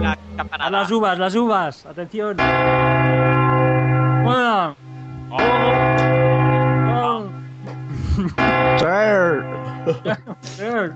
La 0.00 0.16
a 0.52 0.70
las 0.70 0.90
uvas, 0.90 1.18
las 1.18 1.34
uvas. 1.34 1.84
Atención. 1.84 2.38
Bueno. 4.24 4.74
Oh, 5.30 5.82
Sir. 8.78 9.44
Eh, 10.60 10.90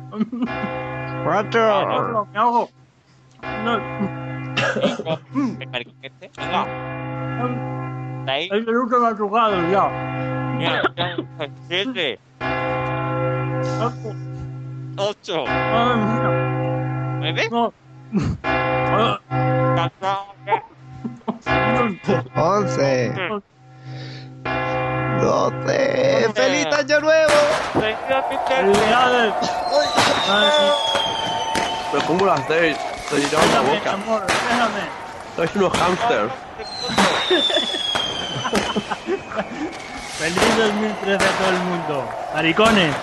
Cuatro. 1.25 2.27
Me 2.33 2.39
ahogo. 2.39 2.69
No, 2.69 2.69
cinco. 2.69 2.86
Venga. 6.37 6.67
Seis. 8.27 8.51
el 8.53 8.65
chocado 8.65 9.71
ya. 9.71 9.89
Mira, 10.57 10.83
Siete. 11.69 12.19
Ocho. 14.97 15.45
Nueve. 17.19 17.49
No. 17.51 17.73
Catorce. 19.77 20.63
Once. 22.35 23.13
Doce. 25.21 26.29
¡Feliz 26.35 26.67
año 26.67 27.01
nuevo! 27.01 27.33
Felicidades. 28.49 29.35
Ay, 30.29 30.49
Pero 31.93 32.07
¿cómo 32.07 32.25
lo 32.27 32.33
hacéis? 32.33 32.96
Se 33.09 33.21
llevan 33.21 33.53
la 33.53 33.61
boca. 33.61 33.93
amor, 33.93 34.27
déjame. 34.27 34.85
Sois 35.37 35.51
unos 35.55 35.73
hamsters. 35.79 36.33
¡Feliz 40.19 40.57
2013 40.57 41.25
a 41.25 41.31
todo 41.39 41.49
el 41.51 41.59
mundo! 41.59 42.09
¡Maricones! 42.35 42.95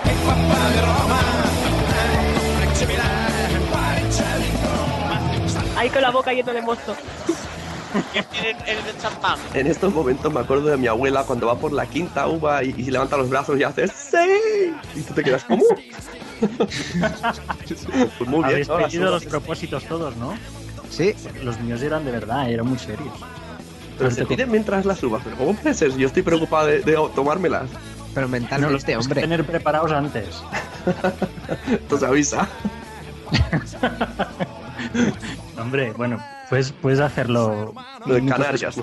Ahí 5.78 5.90
con 5.90 6.02
la 6.02 6.12
boca 6.12 6.34
llena 6.34 6.54
de 6.54 6.62
mosto. 6.62 6.96
El 8.16 8.98
champán. 9.02 9.38
En 9.54 9.68
estos 9.68 9.94
momentos 9.94 10.32
me 10.34 10.40
acuerdo 10.40 10.70
de 10.70 10.78
mi 10.78 10.88
abuela 10.88 11.24
cuando 11.24 11.48
va 11.48 11.58
por 11.58 11.74
la 11.74 11.86
quinta 11.86 12.28
uva 12.28 12.64
y, 12.64 12.70
y 12.78 12.90
levanta 12.92 13.18
los 13.18 13.30
brazos 13.30 13.60
y 13.60 13.64
hace 13.64 13.88
¡Sí! 13.88 14.74
Y 14.96 15.02
tú 15.02 15.14
te 15.14 15.24
quedas 15.24 15.44
como. 15.44 15.64
pues 17.68 17.88
muy 18.30 18.44
bien, 18.44 18.46
Habéis 18.46 18.70
uvas. 18.70 18.94
los 18.94 19.26
propósitos 19.26 19.84
todos, 19.86 20.16
¿no? 20.18 20.34
Sí. 20.90 21.14
Los 21.44 21.60
míos 21.60 21.82
eran 21.82 22.06
de 22.06 22.12
verdad, 22.12 22.50
eran 22.50 22.68
muy 22.68 22.78
serios. 22.80 23.14
Pero 23.98 24.12
se 24.12 24.26
piden 24.26 24.52
mientras 24.52 24.86
las 24.86 25.02
uvas. 25.04 25.22
Pero 25.24 25.36
¿cómo 25.38 25.54
puede 25.56 25.76
ser? 25.76 25.96
Yo 25.96 26.08
estoy 26.08 26.24
preocupado 26.24 26.68
de, 26.68 26.80
de 26.82 26.98
tomármelas. 27.16 27.70
Pero 28.14 28.28
No, 28.28 28.32
los 28.34 28.42
mentalmente, 28.42 28.86
tienes 28.86 29.08
que 29.08 29.12
hombre. 29.12 29.22
tener 29.22 29.46
preparados 29.46 29.92
antes. 29.92 30.28
Entonces 31.70 32.08
avisa. 32.08 32.48
Hombre, 35.58 35.92
bueno, 35.94 36.18
pues 36.50 36.72
puedes 36.72 37.00
hacerlo. 37.00 37.74
Lo 38.06 38.14
de 38.16 38.26
Canarias. 38.26 38.76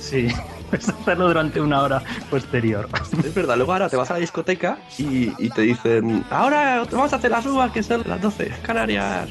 Sí, 0.00 0.28
puedes 0.70 0.88
hacerlo 0.88 1.28
durante 1.28 1.60
una 1.60 1.82
hora 1.82 2.02
posterior. 2.30 2.88
Es 3.24 3.34
verdad, 3.34 3.56
luego 3.56 3.72
ahora 3.72 3.88
te 3.88 3.96
vas 3.96 4.10
a 4.10 4.14
la 4.14 4.20
discoteca 4.20 4.78
y, 4.98 5.32
y 5.38 5.50
te 5.50 5.62
dicen 5.62 6.24
Ahora 6.30 6.84
te 6.88 6.96
vamos 6.96 7.12
a 7.12 7.16
hacer 7.16 7.30
las 7.30 7.46
uvas 7.46 7.72
que 7.72 7.82
son 7.82 8.02
las 8.06 8.20
12, 8.20 8.52
Canarias. 8.62 9.28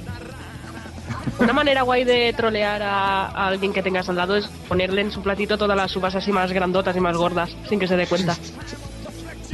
Una 1.39 1.53
manera 1.53 1.81
guay 1.81 2.03
de 2.03 2.33
trolear 2.33 2.81
a, 2.81 3.25
a 3.27 3.47
alguien 3.47 3.73
que 3.73 3.81
tengas 3.83 4.07
al 4.09 4.15
lado 4.15 4.35
es 4.35 4.47
ponerle 4.67 5.01
en 5.01 5.11
su 5.11 5.21
platito 5.21 5.57
todas 5.57 5.75
las 5.75 5.95
uvas 5.95 6.15
así 6.15 6.31
más 6.31 6.51
grandotas 6.51 6.95
y 6.95 6.99
más 6.99 7.17
gordas, 7.17 7.55
sin 7.67 7.79
que 7.79 7.87
se 7.87 7.97
dé 7.97 8.07
cuenta. 8.07 8.35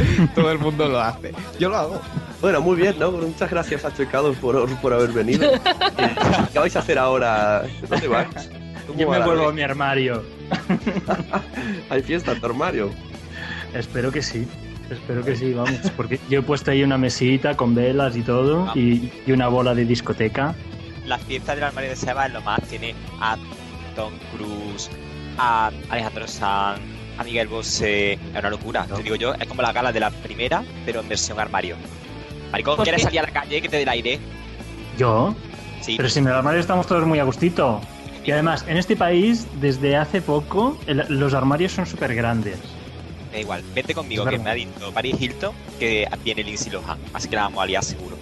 Todo 0.36 0.52
el 0.52 0.60
mundo 0.60 0.88
lo 0.88 1.00
hace. 1.00 1.34
Yo 1.60 1.70
lo 1.70 1.78
hago. 1.78 2.02
Bueno, 2.42 2.62
muy 2.62 2.76
bien, 2.76 2.98
¿no? 3.00 3.12
Muchas 3.12 3.50
gracias 3.50 3.86
a 3.86 3.94
Checados 3.94 4.36
por, 4.38 4.68
por 4.78 4.94
haber 4.94 5.12
venido. 5.12 5.52
¿Qué 6.54 6.60
vais 6.60 6.76
a 6.76 6.80
hacer 6.80 6.98
ahora? 6.98 7.64
¿Dónde 7.88 8.08
vais? 8.08 8.28
¿Cómo 8.88 9.00
Yo 9.00 9.10
me 9.10 9.20
vuelvo 9.20 9.50
a 9.50 9.54
mi 9.54 9.62
armario. 9.62 10.24
Hay 11.90 12.02
fiesta 12.02 12.32
en 12.32 12.40
tu 12.40 12.46
armario. 12.48 12.92
Espero 13.74 14.12
que 14.12 14.22
sí. 14.22 14.48
Espero 14.90 15.24
que 15.24 15.36
sí, 15.36 15.54
vamos. 15.54 15.80
Porque 15.96 16.20
yo 16.30 16.40
he 16.40 16.42
puesto 16.42 16.72
ahí 16.72 16.84
una 16.84 16.98
mesita 16.98 17.56
con 17.56 17.74
velas 17.74 18.18
y 18.18 18.22
todo 18.24 18.72
y, 18.76 19.12
y 19.26 19.32
una 19.32 19.48
bola 19.48 19.74
de 19.74 19.86
discoteca. 19.86 20.54
La 21.06 21.18
fiesta 21.18 21.56
del 21.56 21.64
armario 21.64 21.92
de 21.92 21.96
Seba 21.96 22.26
es 22.26 22.34
lo 22.34 22.42
más. 22.42 22.62
Tiene 22.64 22.94
a 23.22 23.38
Tom 23.96 24.14
Cruise, 24.36 24.90
a 25.38 25.72
Alejandro 25.90 26.28
Sanz, 26.28 26.82
a 27.22 27.24
Miguel 27.24 27.48
Bosé. 27.48 28.14
Es 28.14 28.20
una 28.40 28.50
locura. 28.50 28.86
Te 28.86 29.02
digo 29.04 29.16
yo, 29.16 29.34
es 29.34 29.48
como 29.48 29.62
la 29.62 29.72
gala 29.72 29.92
de 29.92 30.00
la 30.00 30.10
primera, 30.12 30.64
pero 30.86 31.00
en 31.02 31.08
versión 31.10 31.40
armario. 31.40 31.76
Maricón, 32.52 32.76
¿Por 32.76 32.84
¿quieres 32.84 33.00
qué? 33.02 33.06
salir 33.06 33.20
a 33.22 33.24
la 33.24 33.32
calle 33.32 33.62
que 33.62 33.70
te 33.70 33.78
dé 33.78 33.84
el 33.84 33.90
aire? 33.90 34.20
¿Yo? 34.98 35.34
Sí. 35.82 35.96
Pero 35.98 36.10
si 36.10 36.20
en 36.20 36.28
el 36.28 36.34
armario 36.34 36.60
estamos 36.60 36.86
todos 36.86 37.06
muy 37.08 37.20
a 37.20 37.24
gustito. 37.24 37.82
Y 38.24 38.32
además, 38.32 38.66
en 38.68 38.78
este 38.78 38.96
país, 38.96 39.48
desde 39.60 39.96
hace 39.96 40.22
poco, 40.22 40.78
el- 40.86 41.06
los 41.10 41.34
armarios 41.34 41.72
son 41.72 41.86
súper 41.88 42.14
grandes. 42.14 42.60
Da 43.32 43.40
igual, 43.40 43.64
vente 43.74 43.94
conmigo, 43.96 44.26
que 44.26 44.38
me 44.38 44.50
ha 44.50 44.54
dicho 44.54 44.92
Paris 44.94 45.16
Hilton 45.20 45.54
que 45.80 46.08
viene 46.24 46.44
Lindsay 46.44 46.70
Lohan, 46.72 47.00
así 47.14 47.30
que 47.30 47.36
la 47.38 47.44
vamos 47.44 47.64
a 47.64 47.66
liar 47.66 47.84
seguro. 47.84 48.18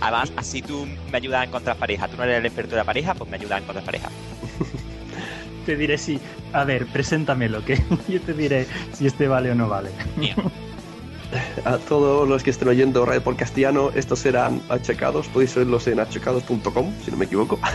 Además, 0.00 0.32
así 0.36 0.62
tú 0.62 0.86
me 1.12 1.18
ayudas 1.18 1.42
a 1.42 1.44
encontrar 1.44 1.76
pareja. 1.76 2.08
Tú 2.08 2.16
no 2.16 2.24
eres 2.24 2.38
el 2.38 2.46
experto 2.46 2.70
de 2.70 2.76
la 2.78 2.84
pareja, 2.84 3.14
pues 3.14 3.30
me 3.30 3.36
ayudas 3.36 3.58
a 3.58 3.62
encontrar 3.62 3.84
pareja. 3.84 4.08
Te 5.66 5.76
diré 5.76 5.98
si. 5.98 6.20
A 6.52 6.64
ver, 6.64 6.86
preséntamelo, 6.86 7.64
que 7.64 7.82
yo 8.08 8.20
te 8.20 8.32
diré 8.32 8.66
si 8.92 9.06
este 9.06 9.28
vale 9.28 9.50
o 9.50 9.54
no 9.54 9.68
vale. 9.68 9.90
A 11.64 11.76
todos 11.78 12.28
los 12.28 12.42
que 12.44 12.50
estén 12.50 12.68
oyendo 12.68 13.04
Radio 13.04 13.22
por 13.22 13.36
Castellano, 13.36 13.90
estos 13.94 14.20
serán 14.20 14.62
achecados. 14.68 15.26
Podéis 15.28 15.54
verlos 15.56 15.86
en 15.88 15.98
achecados.com, 15.98 16.92
si 17.04 17.10
no 17.10 17.16
me 17.16 17.26
equivoco. 17.26 17.58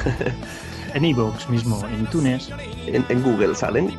En 0.94 1.06
iVoox 1.06 1.48
mismo, 1.48 1.82
en 1.88 2.04
iTunes. 2.04 2.50
En, 2.86 3.06
en 3.08 3.24
Google 3.24 3.56
salen. 3.56 3.98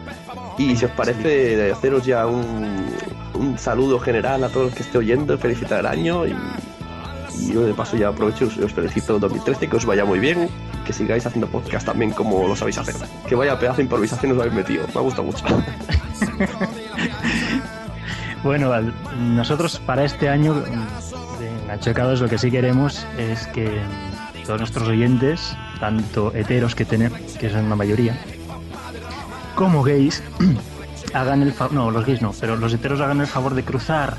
Y 0.59 0.76
si 0.76 0.84
os 0.84 0.90
parece, 0.90 1.72
haceros 1.72 2.05
ya 2.05 2.26
un, 2.26 2.84
un 3.32 3.59
saludo 3.59 3.99
general 3.99 4.45
a 4.45 4.51
todos 4.51 4.66
los 4.66 4.74
que 4.74 4.82
esté 4.82 4.99
oyendo, 4.99 5.38
felicitar 5.38 5.80
el 5.80 5.86
año 5.86 6.26
y, 6.26 6.34
y 7.38 7.55
yo 7.55 7.62
de 7.62 7.72
paso 7.72 7.97
ya 7.97 8.09
aprovecho 8.09 8.49
y 8.57 8.62
os 8.62 8.72
felicito 8.72 9.18
2013, 9.18 9.68
que 9.68 9.76
os 9.76 9.86
vaya 9.86 10.05
muy 10.05 10.18
bien, 10.18 10.51
que 10.85 10.93
sigáis 10.93 11.26
haciendo 11.26 11.47
podcast 11.47 11.87
también 11.87 12.11
como 12.11 12.49
lo 12.49 12.57
sabéis 12.57 12.78
hacer. 12.78 12.95
Que 13.26 13.35
vaya 13.35 13.59
pedazo 13.59 13.78
de 13.78 13.83
improvisación 13.85 14.33
os 14.33 14.39
habéis 14.39 14.55
metido, 14.55 14.87
me 14.89 15.01
ha 15.01 15.03
gustado 15.03 15.24
mucho. 15.24 15.45
Bueno, 18.43 18.72
nosotros 19.20 19.78
para 19.87 20.05
este 20.05 20.28
año 20.28 20.55
mm, 20.55 21.64
en 21.64 21.70
Achocados 21.70 22.20
lo 22.20 22.28
que 22.28 22.39
sí 22.39 22.51
queremos 22.51 23.07
es 23.16 23.47
que 23.47 23.68
mm, 23.68 24.43
todos 24.45 24.59
nuestros 24.59 24.89
oyentes, 24.89 25.57
tanto 25.78 26.35
heteros 26.35 26.74
que 26.74 26.85
tenemos, 26.85 27.20
que 27.39 27.49
son 27.51 27.68
la 27.68 27.76
mayoría, 27.76 28.18
como 29.55 29.85
gays, 29.85 30.24
hagan 31.14 31.43
el 31.43 31.53
favor, 31.53 31.72
no, 31.72 31.91
los 31.93 32.05
gays 32.05 32.20
no, 32.20 32.35
pero 32.41 32.57
los 32.57 32.74
heteros 32.74 33.01
hagan 33.01 33.20
el 33.20 33.28
favor 33.28 33.55
de 33.55 33.62
cruzar 33.62 34.16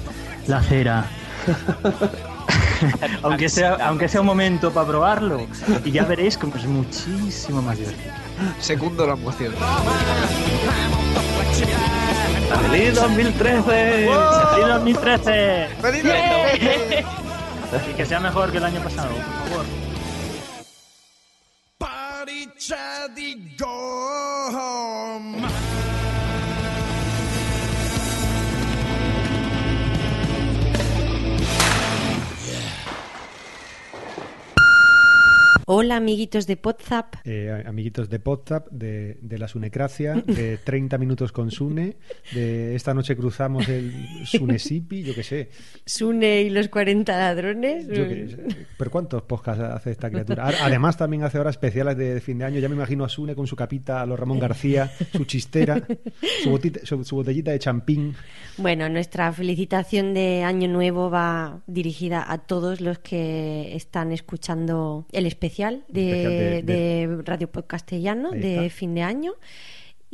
la 0.48 0.58
acera. 0.58 1.06
aunque, 3.24 3.50
sea, 3.50 3.78
aunque 3.88 4.08
sea 4.08 4.22
un 4.22 4.28
momento 4.28 4.72
para 4.72 4.88
probarlo. 4.88 5.48
Y 5.84 5.92
ya 5.92 6.06
veréis 6.06 6.38
como 6.38 6.56
es 6.56 6.66
muchísimo 6.66 7.62
más 7.62 7.78
divertido. 7.78 8.14
Segundo 8.60 9.06
la 9.06 9.14
emoción. 9.14 9.54
¡Feliz 12.72 12.96
2013! 12.96 13.64
¡Feliz 13.64 14.68
2013! 14.68 15.68
¡Feliz 15.82 16.04
Y 17.90 17.94
que 17.94 18.06
sea 18.06 18.20
mejor 18.20 18.52
que 18.52 18.58
el 18.58 18.66
año 18.66 18.82
pasado, 18.82 19.10
por 19.10 19.50
favor. 19.50 19.84
Hola, 35.76 35.96
amiguitos 35.96 36.46
de 36.46 36.60
WhatsApp. 36.64 37.16
Eh, 37.26 37.64
amiguitos 37.66 38.08
de 38.08 38.22
WhatsApp, 38.24 38.68
de, 38.70 39.18
de 39.24 39.38
la 39.40 39.48
Sunecracia, 39.48 40.14
de 40.14 40.58
30 40.64 41.00
minutos 41.00 41.32
con 41.32 41.50
Sune, 41.50 41.98
de 42.32 42.76
esta 42.76 42.94
noche 42.94 43.16
cruzamos 43.18 43.68
el 43.70 43.92
Sunesipi, 44.24 45.02
yo 45.02 45.16
qué 45.16 45.24
sé. 45.24 45.50
Sune 45.84 46.42
y 46.44 46.52
los 46.52 46.68
40 46.70 47.18
ladrones. 47.18 47.88
Yo 47.88 48.08
qué 48.08 48.28
sé. 48.30 48.66
¿Pero 48.78 48.92
cuántos 48.92 49.24
podcasts 49.24 49.64
hace 49.64 49.90
esta 49.92 50.12
criatura? 50.12 50.48
Además, 50.62 50.96
también 50.96 51.24
hace 51.24 51.40
horas 51.40 51.56
especiales 51.56 51.98
de 51.98 52.22
fin 52.22 52.38
de 52.38 52.46
año. 52.46 52.60
Ya 52.60 52.70
me 52.70 52.76
imagino 52.76 53.04
a 53.04 53.10
Sune 53.10 53.34
con 53.34 53.48
su 53.48 53.56
capita 53.56 54.00
a 54.02 54.06
los 54.06 54.20
Ramón 54.20 54.38
García, 54.38 54.92
su 55.12 55.26
chistera, 55.26 55.82
su, 56.44 56.52
botita- 56.52 56.82
su- 56.86 57.04
su 57.04 57.16
botellita 57.16 57.50
de 57.50 57.58
champín. 57.58 58.14
Bueno, 58.58 58.90
nuestra 58.90 59.34
felicitación 59.34 60.14
de 60.14 60.44
Año 60.44 60.68
Nuevo 60.68 61.10
va 61.10 61.64
dirigida 61.66 62.32
a 62.32 62.38
todos 62.38 62.80
los 62.80 63.00
que 63.00 63.76
están 63.76 64.12
escuchando 64.12 65.08
el 65.12 65.26
especial 65.26 65.63
de, 65.88 66.10
Especial 66.10 66.66
de- 66.66 67.08
de 67.08 67.22
Radio 67.24 67.52
Podcastellano 67.52 68.32
de 68.32 68.70
fin 68.70 68.94
de 68.96 69.02
año. 69.04 69.34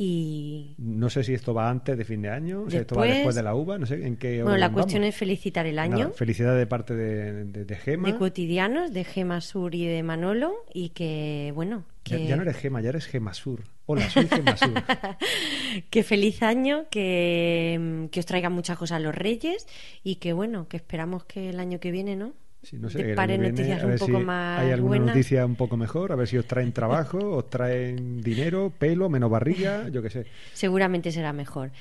Y 0.02 0.76
No 0.78 1.10
sé 1.10 1.26
si 1.26 1.34
esto 1.34 1.54
va 1.54 1.70
antes 1.70 1.98
de 1.98 2.06
fin 2.06 2.22
de 2.22 2.30
año, 2.30 2.70
sea, 2.70 2.80
esto 2.80 2.96
va 2.96 3.06
Después- 3.06 3.36
de 3.36 3.44
la 3.44 3.54
uva, 3.54 3.78
no 3.78 3.86
sé 3.86 4.06
en 4.08 4.16
qué 4.16 4.42
bueno, 4.44 4.58
la 4.58 4.68
vamos. 4.70 4.84
cuestión 4.84 5.04
es 5.04 5.14
felicitar 5.14 5.66
el 5.66 5.78
año. 5.78 5.98
Nada, 5.98 6.12
felicidad 6.12 6.58
de 6.58 6.66
parte 6.66 6.96
de, 6.96 7.44
de, 7.44 7.66
de 7.66 7.76
Gema. 7.76 8.10
de 8.10 8.18
cotidianos 8.18 8.94
de 8.94 9.04
Gema 9.04 9.42
Sur 9.42 9.76
y 9.76 9.86
de 9.88 10.02
Manolo 10.04 10.54
y 10.74 10.90
que 10.90 11.52
bueno 11.54 11.84
Ya, 12.06 12.16
que, 12.16 12.28
ya 12.28 12.38
no 12.38 12.44
eres 12.44 12.56
Gema, 12.56 12.80
ya 12.80 12.90
eres 12.90 13.08
Gemasur. 13.08 13.64
Hola, 13.88 14.10
soy 14.10 14.28
Gemasur. 14.30 14.72
que 15.90 16.04
feliz 16.04 16.44
año 16.44 16.86
que, 16.90 18.08
que 18.12 18.20
os 18.22 18.26
traigan 18.26 18.54
muchas 18.54 18.78
cosas 18.78 19.02
los 19.02 19.14
Reyes 19.14 19.68
y 20.02 20.16
que 20.16 20.32
bueno 20.32 20.70
que 20.70 20.78
esperamos 20.78 21.26
que 21.26 21.50
el 21.50 21.60
año 21.60 21.82
que 21.82 21.92
viene 21.92 22.16
no 22.16 22.32
Sí, 22.62 22.78
no 22.78 22.90
sé, 22.90 23.16
noticias 23.16 23.84
un 23.84 23.90
ver 23.90 24.00
poco 24.00 24.20
si 24.20 24.26
más 24.26 24.60
Hay 24.60 24.72
alguna 24.72 25.00
noticia 25.00 25.46
un 25.46 25.56
poco 25.56 25.78
mejor, 25.78 26.12
a 26.12 26.16
ver 26.16 26.28
si 26.28 26.38
os 26.38 26.46
traen 26.46 26.74
trabajo, 26.74 27.38
os 27.38 27.50
traen 27.50 28.22
dinero, 28.22 28.74
pelo, 28.78 29.10
menos 29.10 29.32
barriga, 29.32 29.88
yo 29.92 30.02
qué 30.02 30.10
sé. 30.10 30.26
seguramente 30.54 31.12
será 31.12 31.34
mejor 31.34 31.72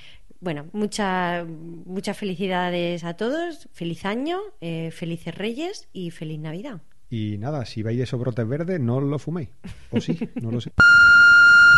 bueno 0.41 0.67
muchas 0.73 1.45
muchas 1.49 2.17
felicidades 2.17 3.03
a 3.03 3.15
todos 3.15 3.69
feliz 3.73 4.05
año 4.05 4.39
eh, 4.61 4.93
felices 4.93 5.35
Reyes 5.35 5.89
y 5.93 6.13
feliz 6.13 6.39
Navidad 6.39 6.81
Y 7.11 7.39
nada, 7.39 7.65
si 7.65 7.83
veis 7.83 8.01
esos 8.01 8.21
brotes 8.21 8.47
verdes, 8.47 8.79
no 8.79 9.01
lo 9.01 9.19
fuméis. 9.19 9.49
O 9.91 10.01
sí, 10.01 10.19
no 10.43 10.51
lo 10.51 10.61
sé. 10.61 10.73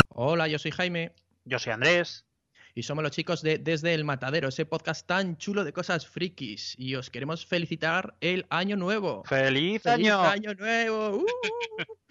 Hola, 0.08 0.48
yo 0.48 0.58
soy 0.58 0.72
Jaime. 0.72 1.12
Yo 1.44 1.58
soy 1.58 1.72
Andrés. 1.72 2.26
Y 2.74 2.82
somos 2.82 3.02
los 3.02 3.12
chicos 3.12 3.42
de 3.42 3.58
Desde 3.58 3.94
el 3.94 4.04
Matadero, 4.04 4.48
ese 4.48 4.66
podcast 4.66 5.06
tan 5.06 5.36
chulo 5.36 5.64
de 5.64 5.72
cosas 5.72 6.06
frikis. 6.06 6.74
Y 6.78 6.94
os 6.94 7.10
queremos 7.10 7.46
felicitar 7.46 8.14
el 8.20 8.46
año 8.50 8.76
nuevo. 8.76 9.22
¡Feliz, 9.24 9.82
¡Feliz 9.82 9.86
año! 10.08 10.20
año 10.22 10.54
nuevo! 10.54 11.18
¡Uh! 11.18 11.26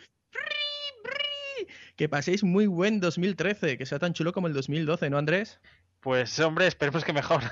Que 1.95 2.07
paséis 2.07 2.45
muy 2.45 2.65
buen 2.65 3.01
2013, 3.01 3.77
que 3.77 3.85
sea 3.85 3.99
tan 3.99 4.13
chulo 4.13 4.31
como 4.31 4.47
el 4.47 4.53
2012, 4.53 5.09
¿no, 5.09 5.17
Andrés? 5.17 5.59
Pues 5.99 6.39
hombre, 6.39 6.65
esperemos 6.65 7.03
que 7.03 7.11
mejor. 7.11 7.43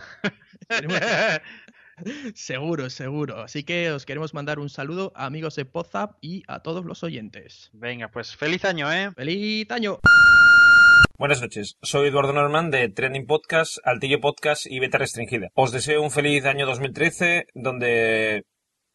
Seguro, 2.35 2.89
seguro. 2.89 3.41
Así 3.41 3.63
que 3.63 3.91
os 3.91 4.05
queremos 4.05 4.33
mandar 4.33 4.59
un 4.59 4.69
saludo 4.69 5.11
a 5.15 5.25
amigos 5.25 5.55
de 5.55 5.65
Podzap 5.65 6.17
y 6.21 6.43
a 6.47 6.59
todos 6.61 6.85
los 6.85 7.03
oyentes. 7.03 7.71
Venga, 7.73 8.09
pues 8.09 8.35
feliz 8.35 8.63
año, 8.65 8.91
¿eh? 8.91 9.11
¡Feliz 9.15 9.69
año! 9.71 9.99
Buenas 11.17 11.41
noches, 11.41 11.77
soy 11.81 12.09
Eduardo 12.09 12.33
Norman 12.33 12.69
de 12.69 12.89
Trending 12.89 13.25
Podcast, 13.25 13.77
Altillo 13.83 14.19
Podcast 14.19 14.65
y 14.65 14.79
Beta 14.79 14.97
Restringida. 14.97 15.49
Os 15.55 15.71
deseo 15.71 16.01
un 16.01 16.11
feliz 16.11 16.45
año 16.45 16.65
2013 16.65 17.47
donde 17.55 18.45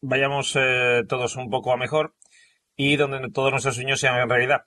vayamos 0.01 0.55
eh, 0.55 1.03
todos 1.07 1.35
un 1.35 1.49
poco 1.49 1.73
a 1.73 1.77
mejor 1.77 2.15
y 2.75 2.95
donde 2.95 3.29
todos 3.31 3.51
nuestros 3.51 3.75
sueños 3.75 3.99
sean 3.99 4.29
realidad. 4.29 4.61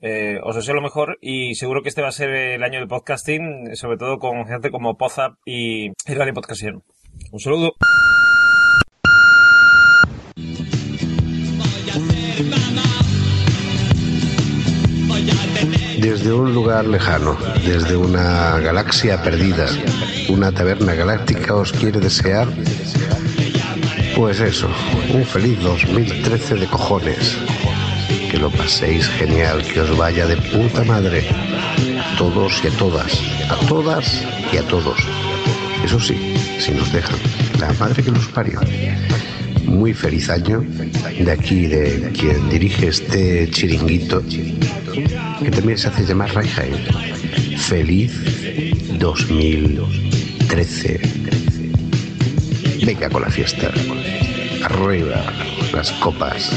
Eh, 0.00 0.38
os 0.44 0.54
deseo 0.54 0.74
lo 0.74 0.82
mejor 0.82 1.18
y 1.20 1.56
seguro 1.56 1.82
que 1.82 1.88
este 1.88 2.02
va 2.02 2.08
a 2.08 2.12
ser 2.12 2.30
el 2.30 2.62
año 2.62 2.78
del 2.78 2.88
podcasting, 2.88 3.74
sobre 3.74 3.98
todo 3.98 4.18
con 4.18 4.46
gente 4.46 4.70
como 4.70 4.96
Podzap 4.96 5.34
y, 5.44 5.90
Radio 6.06 6.34
Podcastion. 6.34 6.84
Un 7.32 7.40
saludo. 7.40 7.74
Desde 15.98 16.32
un 16.32 16.54
lugar 16.54 16.86
lejano, 16.86 17.36
desde 17.66 17.96
una 17.96 18.58
galaxia 18.60 19.20
perdida, 19.22 19.66
una 20.28 20.52
taberna 20.52 20.94
galáctica 20.94 21.54
os 21.54 21.72
quiere 21.72 21.98
desear, 21.98 22.46
pues 24.14 24.40
eso, 24.40 24.68
un 25.12 25.24
feliz 25.24 25.60
2013 25.60 26.54
de 26.54 26.66
cojones. 26.66 27.36
Que 28.30 28.38
lo 28.38 28.50
paséis 28.50 29.08
genial, 29.08 29.62
que 29.62 29.80
os 29.80 29.96
vaya 29.96 30.26
de 30.26 30.36
puta 30.36 30.84
madre. 30.84 31.26
Todos 32.16 32.62
y 32.62 32.68
a 32.68 32.70
todas, 32.78 33.12
a 33.50 33.56
todas 33.66 34.24
y 34.52 34.56
a 34.56 34.62
todos. 34.62 34.98
Eso 35.84 35.98
sí, 35.98 36.34
si 36.60 36.72
nos 36.72 36.92
dejan, 36.92 37.18
la 37.58 37.72
madre 37.72 38.02
que 38.02 38.10
los 38.10 38.26
parió. 38.28 38.60
Muy 39.68 39.94
feliz 39.94 40.28
año 40.30 40.60
de 40.60 41.30
aquí, 41.30 41.66
de 41.66 42.10
quien 42.18 42.48
dirige 42.48 42.88
este 42.88 43.48
chiringuito, 43.50 44.22
que 44.26 45.50
también 45.50 45.78
se 45.78 45.88
hace 45.88 46.04
llamar 46.04 46.34
Raijain. 46.34 46.74
Feliz 47.58 48.12
2013. 48.98 51.00
Venga 52.84 53.08
con 53.10 53.22
la 53.22 53.30
fiesta. 53.30 53.70
Arriba 54.64 55.32
las 55.72 55.92
copas. 55.92 56.50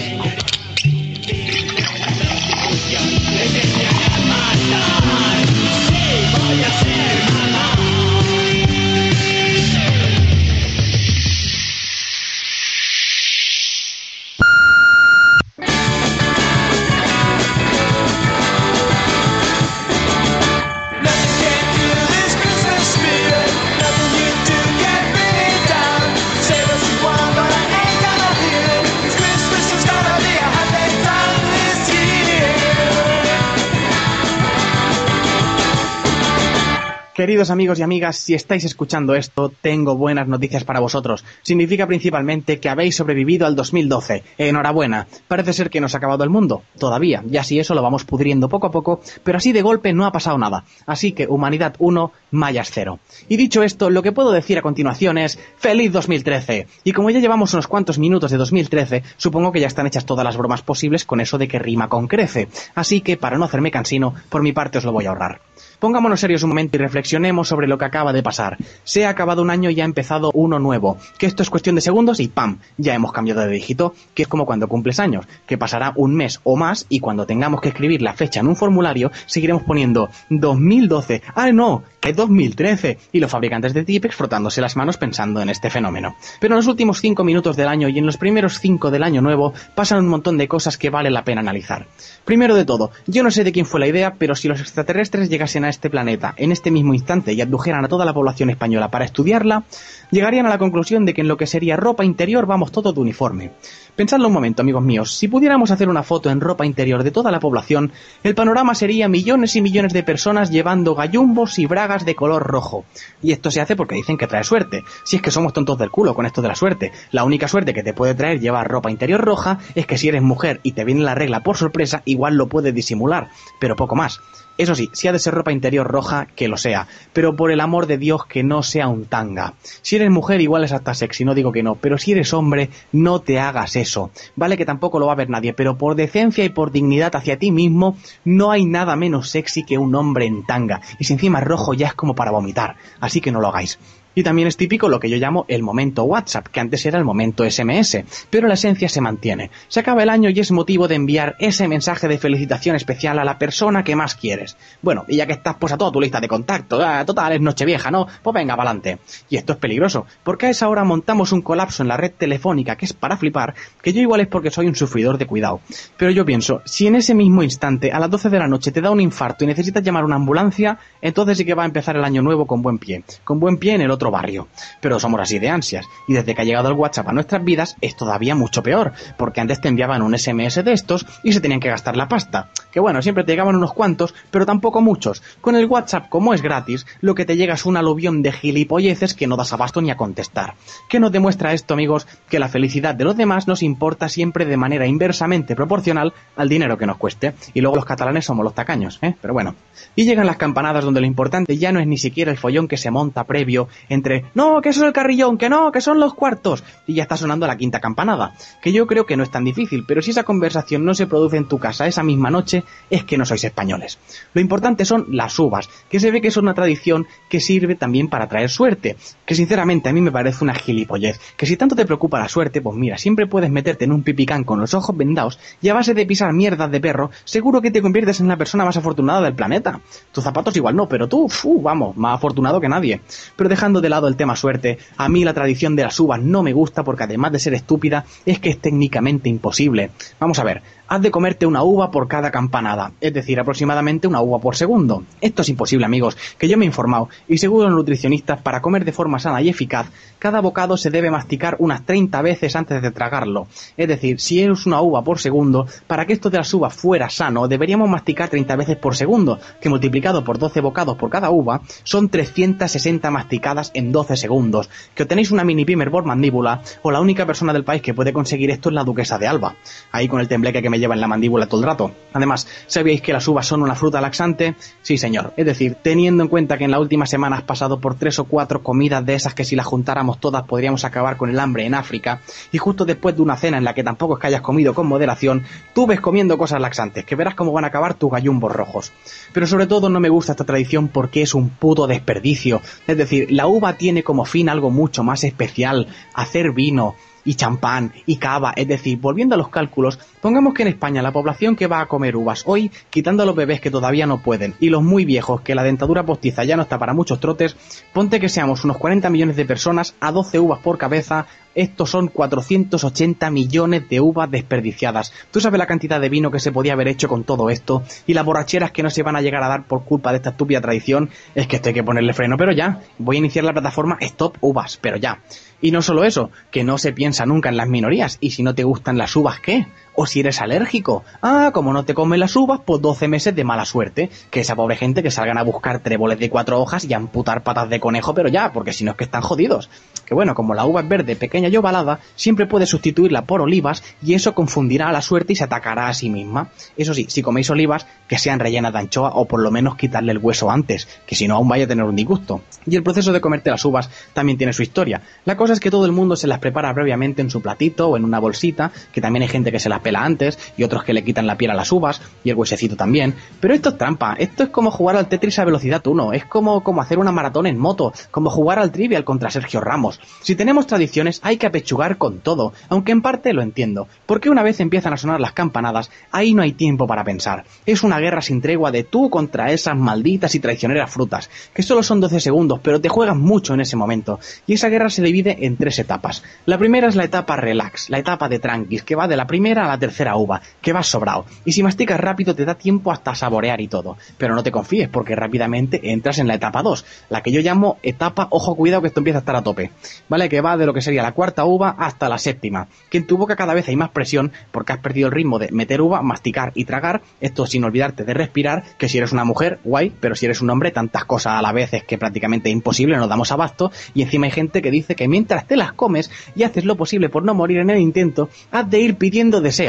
Queridos 37.32 37.50
amigos 37.50 37.80
y 37.80 37.82
amigas, 37.82 38.18
si 38.18 38.34
estáis 38.34 38.66
escuchando 38.66 39.16
esto, 39.16 39.54
tengo 39.62 39.96
buenas 39.96 40.28
noticias 40.28 40.66
para 40.66 40.82
vosotros. 40.82 41.24
Significa 41.44 41.88
principalmente 41.88 42.60
que 42.60 42.68
habéis 42.68 42.98
sobrevivido 42.98 43.48
al 43.48 43.56
2012. 43.56 44.22
Enhorabuena. 44.38 45.08
Parece 45.30 45.54
ser 45.54 45.70
que 45.70 45.80
no 45.80 45.88
se 45.88 45.96
ha 45.96 46.00
acabado 46.00 46.26
el 46.26 46.30
mundo. 46.30 46.64
Todavía. 46.78 47.24
Ya 47.26 47.46
si 47.46 47.58
eso 47.58 47.74
lo 47.74 47.82
vamos 47.82 48.04
pudriendo 48.04 48.50
poco 48.50 48.68
a 48.68 48.72
poco, 48.72 49.00
pero 49.24 49.38
así 49.38 49.54
de 49.54 49.62
golpe 49.62 49.94
no 49.94 50.06
ha 50.06 50.12
pasado 50.12 50.38
nada. 50.38 50.66
Así 50.86 51.14
que 51.14 51.26
Humanidad 51.26 51.76
1, 51.80 52.12
Mayas 52.32 52.70
0. 52.74 53.00
Y 53.30 53.38
dicho 53.38 53.64
esto, 53.64 53.90
lo 53.90 54.04
que 54.04 54.12
puedo 54.12 54.34
decir 54.34 54.58
a 54.58 54.62
continuación 54.62 55.18
es 55.18 55.40
¡Feliz 55.56 55.94
2013! 55.94 56.68
Y 56.84 56.92
como 56.92 57.12
ya 57.12 57.20
llevamos 57.20 57.54
unos 57.54 57.68
cuantos 57.68 57.98
minutos 57.98 58.32
de 58.32 58.38
2013, 58.40 59.04
supongo 59.16 59.54
que 59.54 59.62
ya 59.62 59.68
están 59.68 59.88
hechas 59.88 60.06
todas 60.06 60.26
las 60.26 60.36
bromas 60.36 60.64
posibles 60.64 61.06
con 61.06 61.22
eso 61.22 61.38
de 61.38 61.48
que 61.48 61.60
rima 61.60 61.88
con 61.88 62.10
crece. 62.10 62.50
Así 62.76 63.00
que, 63.00 63.16
para 63.16 63.38
no 63.38 63.46
hacerme 63.46 63.72
cansino, 63.72 64.16
por 64.28 64.44
mi 64.44 64.52
parte 64.52 64.80
os 64.80 64.84
lo 64.84 64.92
voy 64.92 65.06
a 65.06 65.12
ahorrar. 65.12 65.40
Pongámonos 65.82 66.20
serios 66.20 66.44
un 66.44 66.50
momento 66.50 66.78
y 66.78 66.80
reflexionemos 66.80 67.48
sobre 67.48 67.68
lo 67.68 67.80
que 67.80 67.86
acaba 67.86 68.14
de 68.14 68.22
pasar. 68.22 68.56
Se 68.84 69.04
ha 69.04 69.10
acabado 69.10 69.42
un 69.42 69.50
año 69.50 69.72
y 69.72 69.82
ha 69.82 69.84
empezado 69.84 70.30
uno 70.36 70.60
nuevo. 70.60 71.00
Que 71.18 71.26
esto 71.26 71.42
es 71.42 71.50
cuestión 71.50 71.74
de 71.74 71.82
segundos 71.82 72.20
y 72.20 72.28
¡pam! 72.28 72.60
Ya 72.78 72.94
hemos 72.94 73.12
cambiado 73.12 73.42
de 73.42 73.48
dígito, 73.48 73.96
que 74.14 74.22
es 74.22 74.28
como 74.28 74.46
cuando 74.46 74.68
cumples 74.68 75.00
años, 75.00 75.26
que 75.48 75.58
pasará 75.58 75.92
un 75.96 76.14
mes 76.16 76.40
o 76.44 76.56
más 76.56 76.86
y 76.88 77.00
cuando 77.00 77.26
tengamos 77.26 77.62
que 77.62 77.70
escribir 77.70 78.04
la 78.04 78.14
fecha 78.14 78.42
en 78.42 78.48
un 78.48 78.56
formulario, 78.56 79.12
seguiremos 79.26 79.64
poniendo 79.64 80.12
2012. 80.30 81.24
¡Ah, 81.34 81.52
no! 81.52 81.82
que 82.02 82.10
es 82.10 82.16
2013 82.16 82.98
y 83.14 83.20
los 83.20 83.32
fabricantes 83.32 83.74
de 83.74 83.86
Tipex 83.86 84.16
frotándose 84.16 84.60
las 84.60 84.76
manos 84.76 84.98
pensando 84.98 85.40
en 85.40 85.50
este 85.50 85.70
fenómeno. 85.70 86.16
Pero 86.40 86.56
en 86.56 86.58
los 86.58 86.68
últimos 86.68 87.00
5 87.00 87.24
minutos 87.24 87.56
del 87.56 87.68
año 87.68 87.88
y 87.88 88.00
en 88.00 88.06
los 88.06 88.18
primeros 88.18 88.60
5 88.60 88.90
del 88.90 89.04
año 89.04 89.22
nuevo 89.22 89.54
pasan 89.76 90.00
un 90.00 90.08
montón 90.08 90.38
de 90.38 90.48
cosas 90.48 90.78
que 90.78 90.90
vale 90.90 91.12
la 91.12 91.24
pena 91.24 91.42
analizar. 91.42 91.86
Primero 92.26 92.56
de 92.56 92.66
todo, 92.66 92.92
yo 93.06 93.24
no 93.24 93.32
sé 93.32 93.44
de 93.44 93.52
quién 93.52 93.68
fue 93.68 93.80
la 93.80 93.88
idea, 93.88 94.16
pero 94.18 94.36
si 94.36 94.48
los 94.48 94.60
extraterrestres 94.60 95.30
llegasen 95.30 95.64
a 95.64 95.70
este 95.72 95.90
planeta 95.90 96.34
en 96.38 96.52
este 96.52 96.70
mismo 96.70 96.94
instante 96.94 97.34
y 97.34 97.42
abdujeran 97.42 97.84
a 97.84 97.88
toda 97.88 98.06
la 98.06 98.14
población 98.14 98.50
española 98.50 98.92
para 98.92 99.06
estudiarla, 99.06 99.64
llegarían 100.12 100.46
a 100.46 100.50
la 100.50 100.60
conclusión 100.60 101.06
de 101.06 101.14
que 101.14 101.22
en 101.22 101.28
lo 101.28 101.38
que 101.38 101.48
sería 101.48 101.78
ropa 101.78 102.06
interior 102.06 102.46
vamos 102.46 102.72
todos 102.72 102.94
de 102.94 103.02
uniforme. 103.02 103.52
Pensadlo 103.96 104.28
un 104.28 104.34
momento, 104.34 104.62
amigos 104.62 104.84
míos, 104.84 105.14
si 105.14 105.28
pudiéramos 105.28 105.72
hacer 105.72 105.90
una 105.90 106.04
foto 106.04 106.30
en 106.30 106.40
ropa 106.40 106.66
interior 106.66 107.04
de 107.04 107.12
toda 107.12 107.32
la 107.32 107.40
población, 107.40 107.92
el 108.24 108.36
panorama 108.36 108.74
sería 108.74 109.10
millones 109.10 109.56
y 109.56 109.62
millones 109.62 109.94
de 109.94 110.04
personas 110.04 110.50
llevando 110.50 110.96
gallumbos 110.96 111.60
y 111.60 111.66
bragas 111.66 112.06
de 112.06 112.16
color 112.16 112.44
rojo. 112.44 112.86
Y 113.22 113.32
esto 113.32 113.52
se 113.52 113.62
hace 113.62 113.76
porque 113.76 113.96
dicen 113.96 114.18
que 114.18 114.28
trae 114.28 114.44
suerte. 114.44 114.84
Si 115.04 115.18
es 115.18 115.22
que 115.22 115.32
somos 115.32 115.54
tontos 115.54 115.78
del 115.78 115.92
culo 115.92 116.16
con 116.16 116.26
esto 116.26 116.42
de 116.42 116.48
la 116.48 116.56
suerte. 116.56 116.92
La 117.12 117.24
única 117.24 117.48
suerte 117.48 117.74
que 117.74 117.84
te 117.84 117.94
puede 117.94 118.16
traer 118.16 118.40
llevar 118.40 118.70
ropa 118.70 118.92
interior 118.92 119.22
roja 119.22 119.60
es 119.76 119.86
que 119.86 119.98
si 119.98 120.08
eres 120.08 120.22
mujer 120.22 120.60
y 120.64 120.72
te 120.72 120.86
viene 120.86 121.02
la 121.02 121.16
regla 121.16 121.44
por 121.44 121.58
sorpresa, 121.58 122.02
igual 122.06 122.36
lo 122.36 122.48
puedes 122.48 122.74
disimular, 122.74 123.30
pero 123.60 123.76
poco 123.76 123.96
más. 123.96 124.20
Eso 124.58 124.76
sí, 124.76 124.90
si 124.94 125.08
ha 125.08 125.12
de 125.12 125.20
ser 125.20 125.34
ropa 125.34 125.52
interior 125.52 125.88
roja, 125.88 126.28
que 126.36 126.48
lo 126.48 126.58
sea. 126.58 126.88
Pero 127.14 127.36
por 127.36 127.52
el 127.52 127.62
amor 127.62 127.88
de 127.88 127.98
Dios, 127.98 128.26
que 128.26 128.44
no 128.44 128.64
sea 128.64 128.88
un 128.88 129.06
tanga. 129.06 129.54
Si 129.82 129.96
eres 129.96 130.12
mujer, 130.12 130.42
igual 130.42 130.64
es 130.64 130.72
hasta 130.72 130.94
sexy, 130.94 131.26
no 131.26 131.34
digo 131.34 131.52
que 131.52 131.64
no. 131.64 131.76
Pero 131.76 131.98
si 131.98 132.12
eres 132.12 132.34
hombre, 132.34 132.70
no 132.92 133.22
te 133.22 133.40
hagas 133.40 133.76
eso. 133.76 134.12
Vale 134.36 134.58
que 134.58 134.66
tampoco 134.66 135.00
lo 135.00 135.08
va 135.08 135.14
a 135.14 135.16
ver 135.16 135.30
nadie, 135.30 135.54
pero 135.54 135.78
por 135.78 135.96
decencia 135.96 136.44
y 136.44 136.50
por 136.50 136.72
dignidad 136.72 137.16
hacia 137.16 137.40
ti 137.40 137.52
mismo, 137.52 137.98
no 138.24 138.52
hay 138.52 138.66
nada 138.66 138.96
menos 138.96 139.30
sexy 139.30 139.64
que 139.64 139.78
un 139.78 139.96
hombre 139.96 140.26
en 140.26 140.46
tanga. 140.46 140.82
Y 141.00 141.06
si 141.06 141.14
encima 141.14 141.40
es 141.40 141.46
rojo, 141.46 141.74
ya 141.74 141.88
es 141.88 141.94
como 141.94 142.16
para 142.16 142.32
vomitar. 142.32 142.76
Así 143.00 143.22
que 143.22 143.32
no 143.32 143.42
lo 143.42 143.48
hagáis. 143.48 143.80
Y 144.14 144.24
también 144.24 144.48
es 144.48 144.58
típico 144.58 144.90
lo 144.90 145.00
que 145.00 145.10
yo 145.10 145.18
llamo 145.18 145.46
el 145.48 145.64
momento 145.64 146.04
WhatsApp, 146.04 146.48
que 146.48 146.60
antes 146.60 146.86
era 146.86 146.98
el 146.98 147.06
momento 147.06 147.50
SMS, 147.50 148.04
pero 148.30 148.48
la 148.48 148.56
esencia 148.56 148.90
se 148.90 149.00
mantiene. 149.00 149.52
Se 149.70 149.80
acaba 149.80 150.04
el 150.04 150.10
año 150.10 150.30
y 150.30 150.40
es 150.40 150.52
motivo 150.52 150.88
de 150.88 150.96
enviar 150.96 151.36
ese 151.40 151.68
mensaje 151.68 152.08
de 152.08 152.18
felicitación 152.18 152.76
especial 152.76 153.20
a 153.20 153.24
la 153.24 153.38
persona 153.38 153.84
que 153.84 153.96
más 153.96 154.16
quieres. 154.16 154.58
Bueno, 154.82 155.06
y 155.08 155.18
ya 155.18 155.28
que 155.28 155.34
estás 155.34 155.56
pues 155.60 155.72
a 155.72 155.78
toda 155.78 155.92
tu 155.92 156.02
lista 156.02 156.20
de 156.20 156.28
contactos, 156.28 156.82
ah, 156.84 157.06
total, 157.06 157.34
es 157.34 157.42
Nochevieja, 157.42 157.90
¿no? 157.90 158.08
Pues 158.22 158.34
venga, 158.34 158.58
pa'lante. 158.58 159.00
Y 159.30 159.38
esto 159.38 159.54
es 159.54 159.60
peligroso, 159.60 160.06
porque 160.24 160.48
a 160.48 160.50
esa 160.50 160.68
hora 160.68 160.84
montamos 160.84 161.32
un 161.32 161.42
colapso 161.42 161.84
en 161.84 161.88
la 161.88 161.98
red 161.98 162.12
telefónica 162.18 162.76
que 162.76 162.86
es 162.86 162.94
para 162.94 163.18
flipar, 163.18 163.56
que 163.82 163.94
yo 163.94 164.02
igual 164.02 164.22
es 164.22 164.28
porque 164.28 164.52
soy 164.52 164.68
un 164.68 164.76
sufridor 164.76 165.18
de 165.18 165.26
cuidado. 165.26 165.62
Pero 165.98 166.12
yo 166.12 166.26
pienso, 166.26 166.62
si 166.66 166.88
en 166.88 166.96
ese 166.96 167.14
mismo 167.14 167.44
instante, 167.44 167.92
a 167.92 168.00
las 168.00 168.10
12 168.10 168.30
de 168.30 168.40
la 168.40 168.48
noche, 168.48 168.72
te 168.72 168.82
da 168.82 168.92
un 168.92 169.00
infarto 169.00 169.44
y 169.44 169.48
necesitas 169.48 169.84
llamar 169.84 170.04
una 170.04 170.16
ambulancia, 170.16 170.78
entonces 171.02 171.38
sí 171.38 171.46
que 171.46 171.54
va 171.54 171.64
a 171.64 171.68
empezar 171.68 171.96
el 171.96 172.04
año 172.04 172.22
nuevo 172.22 172.46
con 172.46 172.62
buen 172.62 172.78
pie. 172.78 173.04
Con 173.24 173.40
buen 173.40 173.58
pie 173.58 173.76
en 173.76 173.82
el 173.82 173.92
otro 173.92 174.01
barrio. 174.10 174.48
Pero 174.80 175.00
somos 175.00 175.22
así 175.22 175.38
de 175.38 175.50
ansias. 175.50 175.86
Y 176.08 176.14
desde 176.14 176.34
que 176.34 176.42
ha 176.42 176.46
llegado 176.46 176.70
el 176.70 176.76
WhatsApp 176.76 177.10
a 177.10 177.14
nuestras 177.14 177.44
vidas 177.44 177.76
es 177.82 177.96
todavía 177.96 178.34
mucho 178.34 178.64
peor. 178.64 178.94
Porque 179.18 179.42
antes 179.42 179.62
te 179.62 179.68
enviaban 179.68 180.02
un 180.02 180.18
SMS 180.18 180.64
de 180.64 180.74
estos 180.74 181.06
y 181.24 181.34
se 181.34 181.42
tenían 181.42 181.60
que 181.60 181.70
gastar 181.70 181.96
la 181.96 182.08
pasta. 182.08 182.50
Que 182.72 182.80
bueno, 182.80 183.02
siempre 183.02 183.24
te 183.24 183.34
llegaban 183.34 183.56
unos 183.56 183.74
cuantos, 183.74 184.16
pero 184.32 184.46
tampoco 184.46 184.82
muchos. 184.82 185.22
Con 185.42 185.56
el 185.56 185.66
WhatsApp, 185.66 186.10
como 186.10 186.34
es 186.34 186.42
gratis, 186.42 186.86
lo 187.02 187.16
que 187.16 187.26
te 187.26 187.36
llega 187.36 187.56
es 187.56 187.66
un 187.66 187.78
aluvión 187.78 188.22
de 188.22 188.32
gilipolleces 188.32 189.14
que 189.14 189.28
no 189.28 189.36
das 189.36 189.54
abasto 189.54 189.82
ni 189.82 189.92
a 189.92 189.98
contestar. 189.98 190.56
¿Qué 190.90 191.00
nos 191.00 191.12
demuestra 191.12 191.54
esto, 191.54 191.74
amigos? 191.74 192.08
Que 192.30 192.40
la 192.40 192.48
felicidad 192.48 192.96
de 192.96 193.04
los 193.04 193.18
demás 193.18 193.48
nos 193.48 193.62
importa 193.62 194.08
siempre 194.08 194.46
de 194.46 194.58
manera 194.58 194.88
inversamente 194.88 195.56
proporcional 195.56 196.14
al 196.36 196.50
dinero 196.50 196.78
que 196.78 196.86
nos 196.86 196.98
cueste. 196.98 197.34
Y 197.54 197.62
luego 197.62 197.76
los 197.76 197.86
catalanes 197.86 198.26
somos 198.26 198.44
los 198.44 198.56
tacaños, 198.56 199.00
¿eh? 199.02 199.16
Pero 199.22 199.34
bueno. 199.34 199.56
Y 199.96 200.06
llegan 200.06 200.26
las 200.26 200.38
campanadas 200.38 200.86
donde 200.86 201.02
lo 201.02 201.08
importante 201.08 201.58
ya 201.58 201.72
no 201.72 201.80
es 201.80 201.88
ni 201.88 201.98
siquiera 201.98 202.32
el 202.32 202.38
follón 202.38 202.68
que 202.68 202.78
se 202.78 202.92
monta 202.92 203.26
previo 203.26 203.68
entre, 203.92 204.24
no, 204.36 204.62
que 204.62 204.70
eso 204.70 204.82
es 204.82 204.88
el 204.88 204.94
carrillón, 204.94 205.38
que 205.38 205.50
no, 205.50 205.70
que 205.72 205.82
son 205.82 206.00
los 206.00 206.14
cuartos, 206.14 206.64
y 206.88 206.94
ya 206.94 207.04
está 207.04 207.18
sonando 207.18 207.46
la 207.46 207.58
quinta 207.58 207.82
campanada, 207.82 208.34
que 208.62 208.72
yo 208.72 208.88
creo 208.88 209.06
que 209.06 209.18
no 209.18 209.24
es 209.24 209.32
tan 209.32 209.44
difícil, 209.44 209.84
pero 209.86 210.02
si 210.02 210.12
esa 210.12 210.24
conversación 210.24 210.86
no 210.86 210.94
se 210.94 211.08
produce 211.08 211.36
en 211.36 211.46
tu 211.46 211.60
casa 211.60 211.88
esa 211.88 212.02
misma 212.02 212.30
noche, 212.30 212.64
es 212.90 213.04
que 213.04 213.18
no 213.18 213.26
sois 213.26 213.44
españoles. 213.44 214.00
Lo 214.34 214.40
importante 214.40 214.86
son 214.86 215.08
las 215.10 215.38
uvas, 215.38 215.70
que 215.90 216.00
se 216.00 216.10
ve 216.10 216.22
que 216.22 216.32
son 216.32 216.46
una 216.46 216.54
tradición 216.54 217.06
que 217.30 217.42
sirve 217.42 217.76
también 217.76 218.08
para 218.08 218.30
traer 218.30 218.50
suerte, 218.50 218.96
que 219.26 219.36
sinceramente 219.36 219.90
a 219.90 219.94
mí 219.94 220.00
me 220.00 220.12
parece 220.12 220.44
una 220.44 220.54
gilipollez, 220.54 221.20
que 221.36 221.46
si 221.46 221.58
tanto 221.58 221.76
te 221.76 221.86
preocupa 221.86 222.18
la 222.18 222.30
suerte, 222.30 222.62
pues 222.62 222.78
mira, 222.78 222.98
siempre 222.98 223.28
puedes 223.28 223.52
meterte 223.52 223.84
en 223.84 223.92
un 223.92 224.04
pipicán 224.04 224.46
con 224.46 224.62
los 224.62 224.74
ojos 224.74 224.96
vendados 224.96 225.38
y 225.62 225.68
a 225.68 225.74
base 225.74 225.94
de 225.94 226.06
pisar 226.06 226.32
mierdas 226.32 226.72
de 226.72 226.80
perro, 226.80 227.12
seguro 227.26 227.62
que 227.62 227.72
te 227.72 227.82
conviertes 227.82 228.22
en 228.22 228.30
la 228.30 228.38
persona 228.38 228.64
más 228.64 228.78
afortunada 228.78 229.22
del 229.22 229.36
planeta. 229.36 229.82
Tus 230.14 230.24
zapatos 230.24 230.56
igual 230.56 230.78
no, 230.78 230.88
pero 230.88 231.10
tú, 231.10 231.28
vamos, 231.62 231.98
más 231.98 232.16
afortunado 232.16 232.62
que 232.62 232.70
nadie. 232.70 233.02
Pero 233.36 233.50
dejando 233.50 233.81
de 233.82 233.90
lado 233.90 234.08
el 234.08 234.16
tema 234.16 234.36
suerte, 234.36 234.78
a 234.98 235.10
mí 235.10 235.24
la 235.24 235.34
tradición 235.34 235.76
de 235.76 235.84
las 235.84 236.00
uvas 236.00 236.22
no 236.22 236.44
me 236.44 236.54
gusta 236.54 236.84
porque 236.84 237.04
además 237.04 237.32
de 237.32 237.40
ser 237.40 237.54
estúpida, 237.54 238.06
es 238.26 238.40
que 238.40 238.50
es 238.50 238.60
técnicamente 238.60 239.30
imposible. 239.30 239.92
Vamos 240.20 240.40
a 240.40 240.44
ver, 240.44 240.62
has 240.92 241.02
de 241.02 241.10
comerte 241.10 241.46
una 241.46 241.64
uva 241.64 241.90
por 241.90 242.10
cada 242.10 242.32
campanada, 242.32 242.92
es 243.00 243.14
decir, 243.14 243.40
aproximadamente 243.40 244.10
una 244.10 244.20
uva 244.20 244.40
por 244.40 244.58
segundo. 244.58 245.04
Esto 245.22 245.42
es 245.42 245.48
imposible, 245.48 245.86
amigos, 245.86 246.18
que 246.38 246.50
yo 246.50 246.58
me 246.58 246.66
he 246.66 246.68
informado, 246.68 247.08
y 247.30 247.38
según 247.38 247.64
los 247.64 247.72
nutricionistas, 247.72 248.42
para 248.42 248.62
comer 248.62 248.84
de 248.84 248.92
forma 248.92 249.18
sana 249.18 249.42
y 249.42 249.48
eficaz, 249.48 249.88
cada 250.20 250.42
bocado 250.42 250.76
se 250.76 250.90
debe 250.90 251.10
masticar 251.10 251.56
unas 251.60 251.86
30 251.86 252.22
veces 252.22 252.58
antes 252.58 252.82
de 252.82 252.92
tragarlo. 252.92 253.48
Es 253.78 253.88
decir, 253.88 254.20
si 254.20 254.44
es 254.44 254.66
una 254.66 254.82
uva 254.82 255.02
por 255.02 255.20
segundo, 255.20 255.66
para 255.88 256.06
que 256.06 256.12
esto 256.12 256.30
de 256.30 256.40
las 256.40 256.54
uvas 256.54 256.74
fuera 256.74 257.10
sano, 257.10 257.48
deberíamos 257.48 257.90
masticar 257.90 258.28
30 258.28 258.54
veces 258.58 258.76
por 258.76 258.94
segundo, 258.94 259.40
que 259.62 259.70
multiplicado 259.70 260.26
por 260.26 260.40
12 260.40 260.60
bocados 260.60 260.98
por 260.98 261.10
cada 261.10 261.30
uva, 261.30 261.62
son 261.84 262.10
360 262.10 263.10
masticadas 263.12 263.72
en 263.76 263.94
12 263.94 264.18
segundos. 264.18 264.70
Que 264.94 265.04
obtenéis 265.04 265.32
una 265.32 265.46
mini 265.46 265.64
pimer 265.64 265.90
por 265.90 266.04
mandíbula, 266.04 266.64
o 266.82 266.92
la 266.92 267.00
única 267.00 267.26
persona 267.26 267.54
del 267.54 267.64
país 267.64 267.82
que 267.82 267.94
puede 267.94 268.12
conseguir 268.12 268.52
esto 268.52 268.68
es 268.68 268.76
la 268.76 268.84
duquesa 268.84 269.18
de 269.18 269.28
Alba. 269.28 269.56
Ahí 269.94 270.10
con 270.10 270.20
el 270.20 270.28
tembleque 270.28 270.62
que 270.62 270.70
me 270.70 270.81
lleva 270.82 270.96
en 270.96 271.02
la 271.02 271.08
mandíbula 271.08 271.48
todo 271.48 271.62
el 271.62 271.68
rato. 271.68 271.92
Además, 272.12 272.48
¿sabíais 272.68 273.02
que 273.02 273.14
las 273.14 273.28
uvas 273.28 273.48
son 273.48 273.62
una 273.62 273.76
fruta 273.76 274.02
laxante? 274.02 274.56
Sí, 274.82 274.98
señor. 274.98 275.34
Es 275.38 275.46
decir, 275.46 275.78
teniendo 275.82 276.24
en 276.24 276.30
cuenta 276.30 276.58
que 276.58 276.66
en 276.66 276.72
la 276.72 276.80
última 276.80 277.06
semana 277.06 277.38
has 277.38 277.44
pasado 277.44 277.80
por 277.80 277.96
tres 277.96 278.20
o 278.20 278.26
cuatro 278.26 278.62
comidas 278.62 279.06
de 279.06 279.14
esas 279.14 279.34
que 279.34 279.46
si 279.46 279.56
las 279.56 279.66
juntáramos 279.66 280.20
todas 280.20 280.44
podríamos 280.44 280.84
acabar 280.84 281.16
con 281.16 281.30
el 281.30 281.40
hambre 281.40 281.66
en 281.66 281.74
África, 281.74 282.20
y 282.52 282.58
justo 282.58 282.84
después 282.84 283.16
de 283.16 283.22
una 283.22 283.38
cena 283.38 283.58
en 283.58 283.64
la 283.64 283.74
que 283.74 283.84
tampoco 283.84 284.16
es 284.16 284.20
que 284.20 284.28
hayas 284.28 284.42
comido 284.42 284.74
con 284.74 284.88
moderación, 284.88 285.44
tú 285.74 285.88
ves 285.88 286.02
comiendo 286.02 286.38
cosas 286.38 286.60
laxantes, 286.60 287.06
que 287.06 287.16
verás 287.16 287.36
cómo 287.36 287.54
van 287.54 287.64
a 287.64 287.68
acabar 287.68 287.94
tus 287.94 288.12
gallumbos 288.12 288.52
rojos. 288.52 288.92
Pero 289.32 289.48
sobre 289.48 289.68
todo 289.68 289.90
no 289.90 290.00
me 290.00 290.10
gusta 290.10 290.34
esta 290.34 290.44
tradición 290.44 290.88
porque 290.88 291.22
es 291.22 291.34
un 291.34 291.50
puto 291.50 291.88
desperdicio. 291.88 292.62
Es 292.88 292.98
decir, 292.98 293.32
la 293.32 293.48
uva 293.48 293.74
tiene 293.74 294.04
como 294.04 294.26
fin 294.26 294.50
algo 294.50 294.72
mucho 294.72 295.04
más 295.04 295.24
especial, 295.24 295.88
hacer 296.14 296.52
vino, 296.52 296.96
y 297.24 297.36
champán 297.36 297.94
y 298.06 298.18
cava. 298.18 298.54
Es 298.56 298.68
decir, 298.68 299.00
volviendo 299.00 299.36
a 299.36 299.38
los 299.38 299.50
cálculos, 299.50 300.00
pongamos 300.22 300.54
que 300.54 300.64
en 300.64 300.70
España 300.70 301.02
la 301.02 301.12
población 301.12 301.56
que 301.56 301.68
va 301.68 301.82
a 301.82 301.88
comer 301.88 302.16
uvas 302.16 302.44
hoy, 302.46 302.72
quitando 302.90 303.24
a 303.24 303.26
los 303.26 303.36
bebés 303.36 303.62
que 303.62 303.72
todavía 303.72 304.06
no 304.06 304.22
pueden 304.22 304.56
y 304.60 304.70
los 304.70 304.84
muy 304.84 305.06
viejos 305.06 305.42
que 305.42 305.56
la 305.56 305.64
dentadura 305.64 306.06
postiza 306.06 306.44
ya 306.44 306.56
no 306.56 306.64
está 306.64 306.78
para 306.78 306.94
muchos 306.94 307.20
trotes, 307.20 307.56
ponte 307.94 308.20
que 308.20 308.30
seamos 308.30 308.64
unos 308.64 308.78
40 308.78 309.10
millones 309.10 309.36
de 309.36 309.46
personas 309.46 309.96
a 310.00 310.12
12 310.12 310.40
uvas 310.40 310.60
por 310.60 310.78
cabeza. 310.78 311.28
Estos 311.54 311.90
son 311.90 312.08
480 312.08 313.30
millones 313.30 313.90
de 313.90 314.00
uvas 314.00 314.32
desperdiciadas. 314.32 315.12
Tú 315.32 315.42
sabes 315.42 315.60
la 315.60 315.68
cantidad 315.68 316.00
de 316.00 316.10
vino 316.10 316.32
que 316.32 316.40
se 316.40 316.52
podía 316.52 316.74
haber 316.74 316.88
hecho 316.88 317.08
con 317.08 317.24
todo 317.24 317.50
esto 317.50 317.84
y 318.08 318.14
las 318.14 318.26
borracheras 318.26 318.72
que 318.72 318.84
no 318.84 318.90
se 318.90 319.04
van 319.04 319.16
a 319.16 319.22
llegar 319.22 319.44
a 319.44 319.50
dar 319.50 319.68
por 319.68 319.84
culpa 319.84 320.12
de 320.12 320.18
esta 320.18 320.30
estúpida 320.30 320.62
tradición. 320.62 321.10
Es 321.36 321.48
que 321.48 321.58
esto 321.58 321.70
hay 321.70 321.76
que 321.76 321.84
ponerle 321.84 322.14
freno, 322.14 322.38
pero 322.38 322.52
ya. 322.52 322.82
Voy 322.98 323.18
a 323.18 323.20
iniciar 323.20 323.44
la 323.44 323.54
plataforma 323.54 323.98
Stop 324.00 324.38
Uvas, 324.40 324.78
pero 324.82 324.98
ya. 324.98 325.20
Y 325.62 325.72
no 325.72 325.82
solo 325.82 326.04
eso, 326.04 326.32
que 326.52 326.64
no 326.64 326.78
se 326.78 326.94
piensa 326.94 327.26
nunca 327.26 327.50
en 327.50 327.58
las 327.58 327.68
minorías. 327.68 328.18
¿Y 328.22 328.32
si 328.32 328.44
no 328.44 328.56
te 328.56 328.64
gustan 328.64 328.98
las 328.98 329.16
uvas, 329.16 329.40
qué? 329.40 329.68
O 330.02 330.08
si 330.08 330.22
eres 330.22 330.42
alérgico. 330.42 331.04
Ah, 331.22 331.52
como 331.54 331.74
no 331.74 331.86
te 331.86 331.94
comen 331.94 332.20
las 332.20 332.36
uvas, 332.36 332.62
pues 332.66 332.82
12 332.82 333.08
meses 333.08 333.36
de 333.36 333.44
mala 333.44 333.66
suerte. 333.66 334.10
Que 334.32 334.40
esa 334.40 334.56
pobre 334.56 334.76
gente 334.76 335.04
que 335.04 335.12
salgan 335.12 335.38
a 335.38 335.44
buscar 335.44 335.78
tréboles 335.78 336.18
de 336.18 336.28
cuatro 336.28 336.60
hojas 336.60 336.86
y 336.86 336.94
a 336.96 336.98
amputar 336.98 337.44
patas 337.44 337.70
de 337.70 337.80
conejo, 337.80 338.16
pero 338.16 338.28
ya, 338.28 338.52
porque 338.52 338.74
si 338.74 338.84
no 338.84 338.90
es 338.90 338.98
que 338.98 339.04
están 339.04 339.22
jodidos. 339.22 339.70
Que 340.04 340.16
bueno, 340.16 340.34
como 340.34 340.56
la 340.56 340.66
uva 340.66 340.82
es 340.82 340.90
verde, 340.90 341.16
pequeña 341.16 341.50
y 341.50 341.56
ovalada, 341.56 342.00
siempre 342.16 342.48
puedes 342.48 342.70
sustituirla 342.70 343.26
por 343.26 343.42
olivas 343.42 343.84
y 344.02 344.16
eso 344.16 344.34
confundirá 344.34 344.90
a 344.90 344.92
la 344.92 345.04
suerte 345.04 345.34
y 345.34 345.36
se 345.36 345.44
atacará 345.44 345.88
a 345.88 345.94
sí 345.94 346.10
misma. 346.10 346.50
Eso 346.76 346.96
sí, 346.96 347.06
si 347.08 347.22
coméis 347.22 347.52
olivas, 347.52 347.86
que 348.08 348.18
sean 348.18 348.40
rellenas 348.40 348.74
de 348.74 348.80
anchoa 348.80 349.12
o 349.14 349.26
por 349.26 349.40
lo 349.44 349.52
menos 349.52 349.76
quitarle 349.76 350.14
el 350.14 350.18
hueso 350.18 350.50
antes, 350.50 350.88
que 351.06 351.14
si 351.14 351.28
no 351.28 351.36
aún 351.36 351.48
vaya 351.48 351.66
a 351.66 351.68
tener 351.68 351.86
un 351.86 351.96
disgusto. 351.96 352.42
Y 352.66 352.76
el 352.76 352.82
proceso 352.82 353.14
de 353.14 353.22
comerte 353.22 353.52
las 353.52 353.64
uvas 353.66 353.92
también 354.14 354.40
tiene 354.40 354.52
su 354.52 354.64
historia. 354.64 355.04
La 355.26 355.38
cosa 355.38 355.54
es 355.54 355.60
que 355.60 355.70
todo 355.70 355.86
el 355.86 355.92
mundo 355.92 356.16
se 356.16 356.26
las 356.26 356.40
prepara 356.40 356.74
previamente 356.74 357.22
en 357.22 357.30
su 357.30 357.40
platito 357.40 357.90
o 357.90 357.98
en 357.98 358.04
una 358.04 358.18
bolsita, 358.18 358.72
que 358.92 359.00
también 359.00 359.22
hay 359.22 359.30
gente 359.30 359.52
que 359.52 359.60
se 359.60 359.70
las 359.70 359.82
pela 359.82 359.91
antes 359.96 360.38
y 360.58 360.64
otros 360.64 360.84
que 360.84 360.94
le 360.94 361.04
quitan 361.04 361.28
la 361.28 361.38
piel 361.38 361.52
a 361.52 361.56
las 361.56 361.72
uvas 361.72 362.02
y 362.24 362.30
el 362.30 362.36
huesecito 362.36 362.76
también. 362.76 363.16
Pero 363.40 363.54
esto 363.54 363.70
es 363.70 363.78
trampa, 363.78 364.16
esto 364.18 364.44
es 364.44 364.50
como 364.50 364.72
jugar 364.72 364.96
al 364.96 365.08
Tetris 365.08 365.40
a 365.40 365.46
velocidad 365.46 365.86
1, 365.86 366.14
es 366.14 366.26
como, 366.26 366.64
como 366.64 366.82
hacer 366.82 367.00
una 367.00 367.12
maratón 367.12 367.48
en 367.48 367.58
moto, 367.58 367.94
como 368.12 368.30
jugar 368.30 368.60
al 368.60 368.72
Trivial 368.72 369.04
contra 369.04 369.32
Sergio 369.32 369.62
Ramos. 369.62 370.00
Si 370.22 370.36
tenemos 370.36 370.68
tradiciones 370.68 371.20
hay 371.24 371.38
que 371.38 371.48
apechugar 371.48 371.98
con 371.98 372.20
todo, 372.20 372.54
aunque 372.70 372.92
en 372.92 373.02
parte 373.02 373.34
lo 373.34 373.42
entiendo, 373.42 373.88
porque 374.06 374.30
una 374.30 374.44
vez 374.44 374.60
empiezan 374.60 374.94
a 374.94 374.98
sonar 374.98 375.20
las 375.20 375.34
campanadas, 375.34 375.92
ahí 376.12 376.34
no 376.34 376.42
hay 376.42 376.54
tiempo 376.54 376.88
para 376.88 377.04
pensar. 377.04 377.46
Es 377.66 377.84
una 377.84 378.00
guerra 378.00 378.22
sin 378.22 378.42
tregua 378.42 378.72
de 378.72 378.84
tú 378.84 379.10
contra 379.10 379.52
esas 379.52 379.76
malditas 379.76 380.36
y 380.36 380.40
traicioneras 380.40 380.92
frutas, 380.92 381.30
que 381.54 381.64
solo 381.64 381.84
son 381.84 382.00
12 382.00 382.20
segundos, 382.20 382.60
pero 382.62 382.82
te 382.82 382.90
juegan 382.90 383.20
mucho 383.20 383.54
en 383.54 383.62
ese 383.62 383.76
momento. 383.76 384.20
Y 384.48 384.54
esa 384.54 384.70
guerra 384.70 384.90
se 384.90 385.02
divide 385.02 385.46
en 385.46 385.58
tres 385.58 385.80
etapas. 385.80 386.24
La 386.46 386.58
primera 386.58 386.88
es 386.88 386.96
la 386.96 387.06
etapa 387.06 387.36
relax, 387.36 387.90
la 387.90 388.00
etapa 388.00 388.30
de 388.30 388.40
tranquis, 388.40 388.84
que 388.84 388.96
va 388.96 389.08
de 389.08 389.18
la 389.18 389.28
primera 389.28 389.66
a 389.66 389.68
la 389.68 389.71
tercera 389.78 390.16
uva, 390.16 390.42
que 390.62 390.74
vas 390.74 390.88
sobrado. 390.88 391.26
Y 391.46 391.52
si 391.52 391.64
masticas 391.64 392.00
rápido 392.00 392.36
te 392.36 392.46
da 392.46 392.56
tiempo 392.56 392.92
hasta 392.92 393.16
saborear 393.16 393.62
y 393.62 393.68
todo. 393.68 393.98
Pero 394.18 394.36
no 394.36 394.44
te 394.44 394.52
confíes, 394.52 394.90
porque 394.90 395.16
rápidamente 395.16 395.92
entras 395.92 396.20
en 396.20 396.28
la 396.28 396.36
etapa 396.36 396.62
2, 396.62 396.86
la 397.10 397.22
que 397.22 397.32
yo 397.32 397.42
llamo 397.42 397.78
etapa 397.84 398.28
ojo 398.30 398.56
cuidado 398.56 398.82
que 398.82 398.88
esto 398.88 399.00
empieza 399.00 399.20
a 399.20 399.22
estar 399.22 399.36
a 399.36 399.44
tope. 399.44 399.72
¿Vale? 400.10 400.30
Que 400.30 400.42
va 400.42 400.58
de 400.58 400.66
lo 400.66 400.74
que 400.74 400.82
sería 400.82 401.04
la 401.04 401.14
cuarta 401.14 401.46
uva 401.46 401.76
hasta 401.78 402.10
la 402.10 402.18
séptima. 402.18 402.68
Que 402.90 402.98
en 402.98 403.08
tu 403.08 403.18
boca 403.18 403.36
cada 403.36 403.54
vez 403.54 403.68
hay 403.68 403.76
más 403.76 403.90
presión 403.90 404.32
porque 404.52 404.74
has 404.74 404.80
perdido 404.80 405.08
el 405.08 405.14
ritmo 405.14 405.40
de 405.40 405.50
meter 405.52 405.82
uva, 405.82 406.02
masticar 406.02 406.52
y 406.56 406.66
tragar. 406.66 407.02
Esto 407.20 407.46
sin 407.46 407.64
olvidarte 407.64 408.04
de 408.04 408.14
respirar, 408.14 408.64
que 408.78 408.90
si 408.90 408.98
eres 408.98 409.12
una 409.12 409.24
mujer, 409.24 409.60
guay, 409.64 409.92
pero 410.00 410.16
si 410.16 410.26
eres 410.26 410.42
un 410.42 410.50
hombre, 410.50 410.72
tantas 410.72 411.06
cosas 411.06 411.34
a 411.34 411.42
la 411.42 411.52
vez 411.52 411.74
es 411.74 411.84
que 411.84 411.98
prácticamente 411.98 412.50
es 412.50 412.54
imposible, 412.54 412.98
nos 412.98 413.10
damos 413.10 413.32
abasto. 413.32 413.72
Y 413.94 414.02
encima 414.02 414.26
hay 414.26 414.32
gente 414.32 414.62
que 414.62 414.72
dice 414.72 414.96
que 414.96 415.08
mientras 415.08 415.48
te 415.48 415.56
las 415.56 415.74
comes 415.74 416.10
y 416.36 416.44
haces 416.44 416.66
lo 416.66 416.76
posible 416.76 417.10
por 417.10 417.24
no 417.24 417.34
morir 417.34 417.60
en 417.60 417.70
el 417.70 417.80
intento, 417.80 418.30
has 418.52 418.70
de 418.70 418.80
ir 418.80 418.96
pidiendo 418.96 419.42
deseos. 419.42 419.61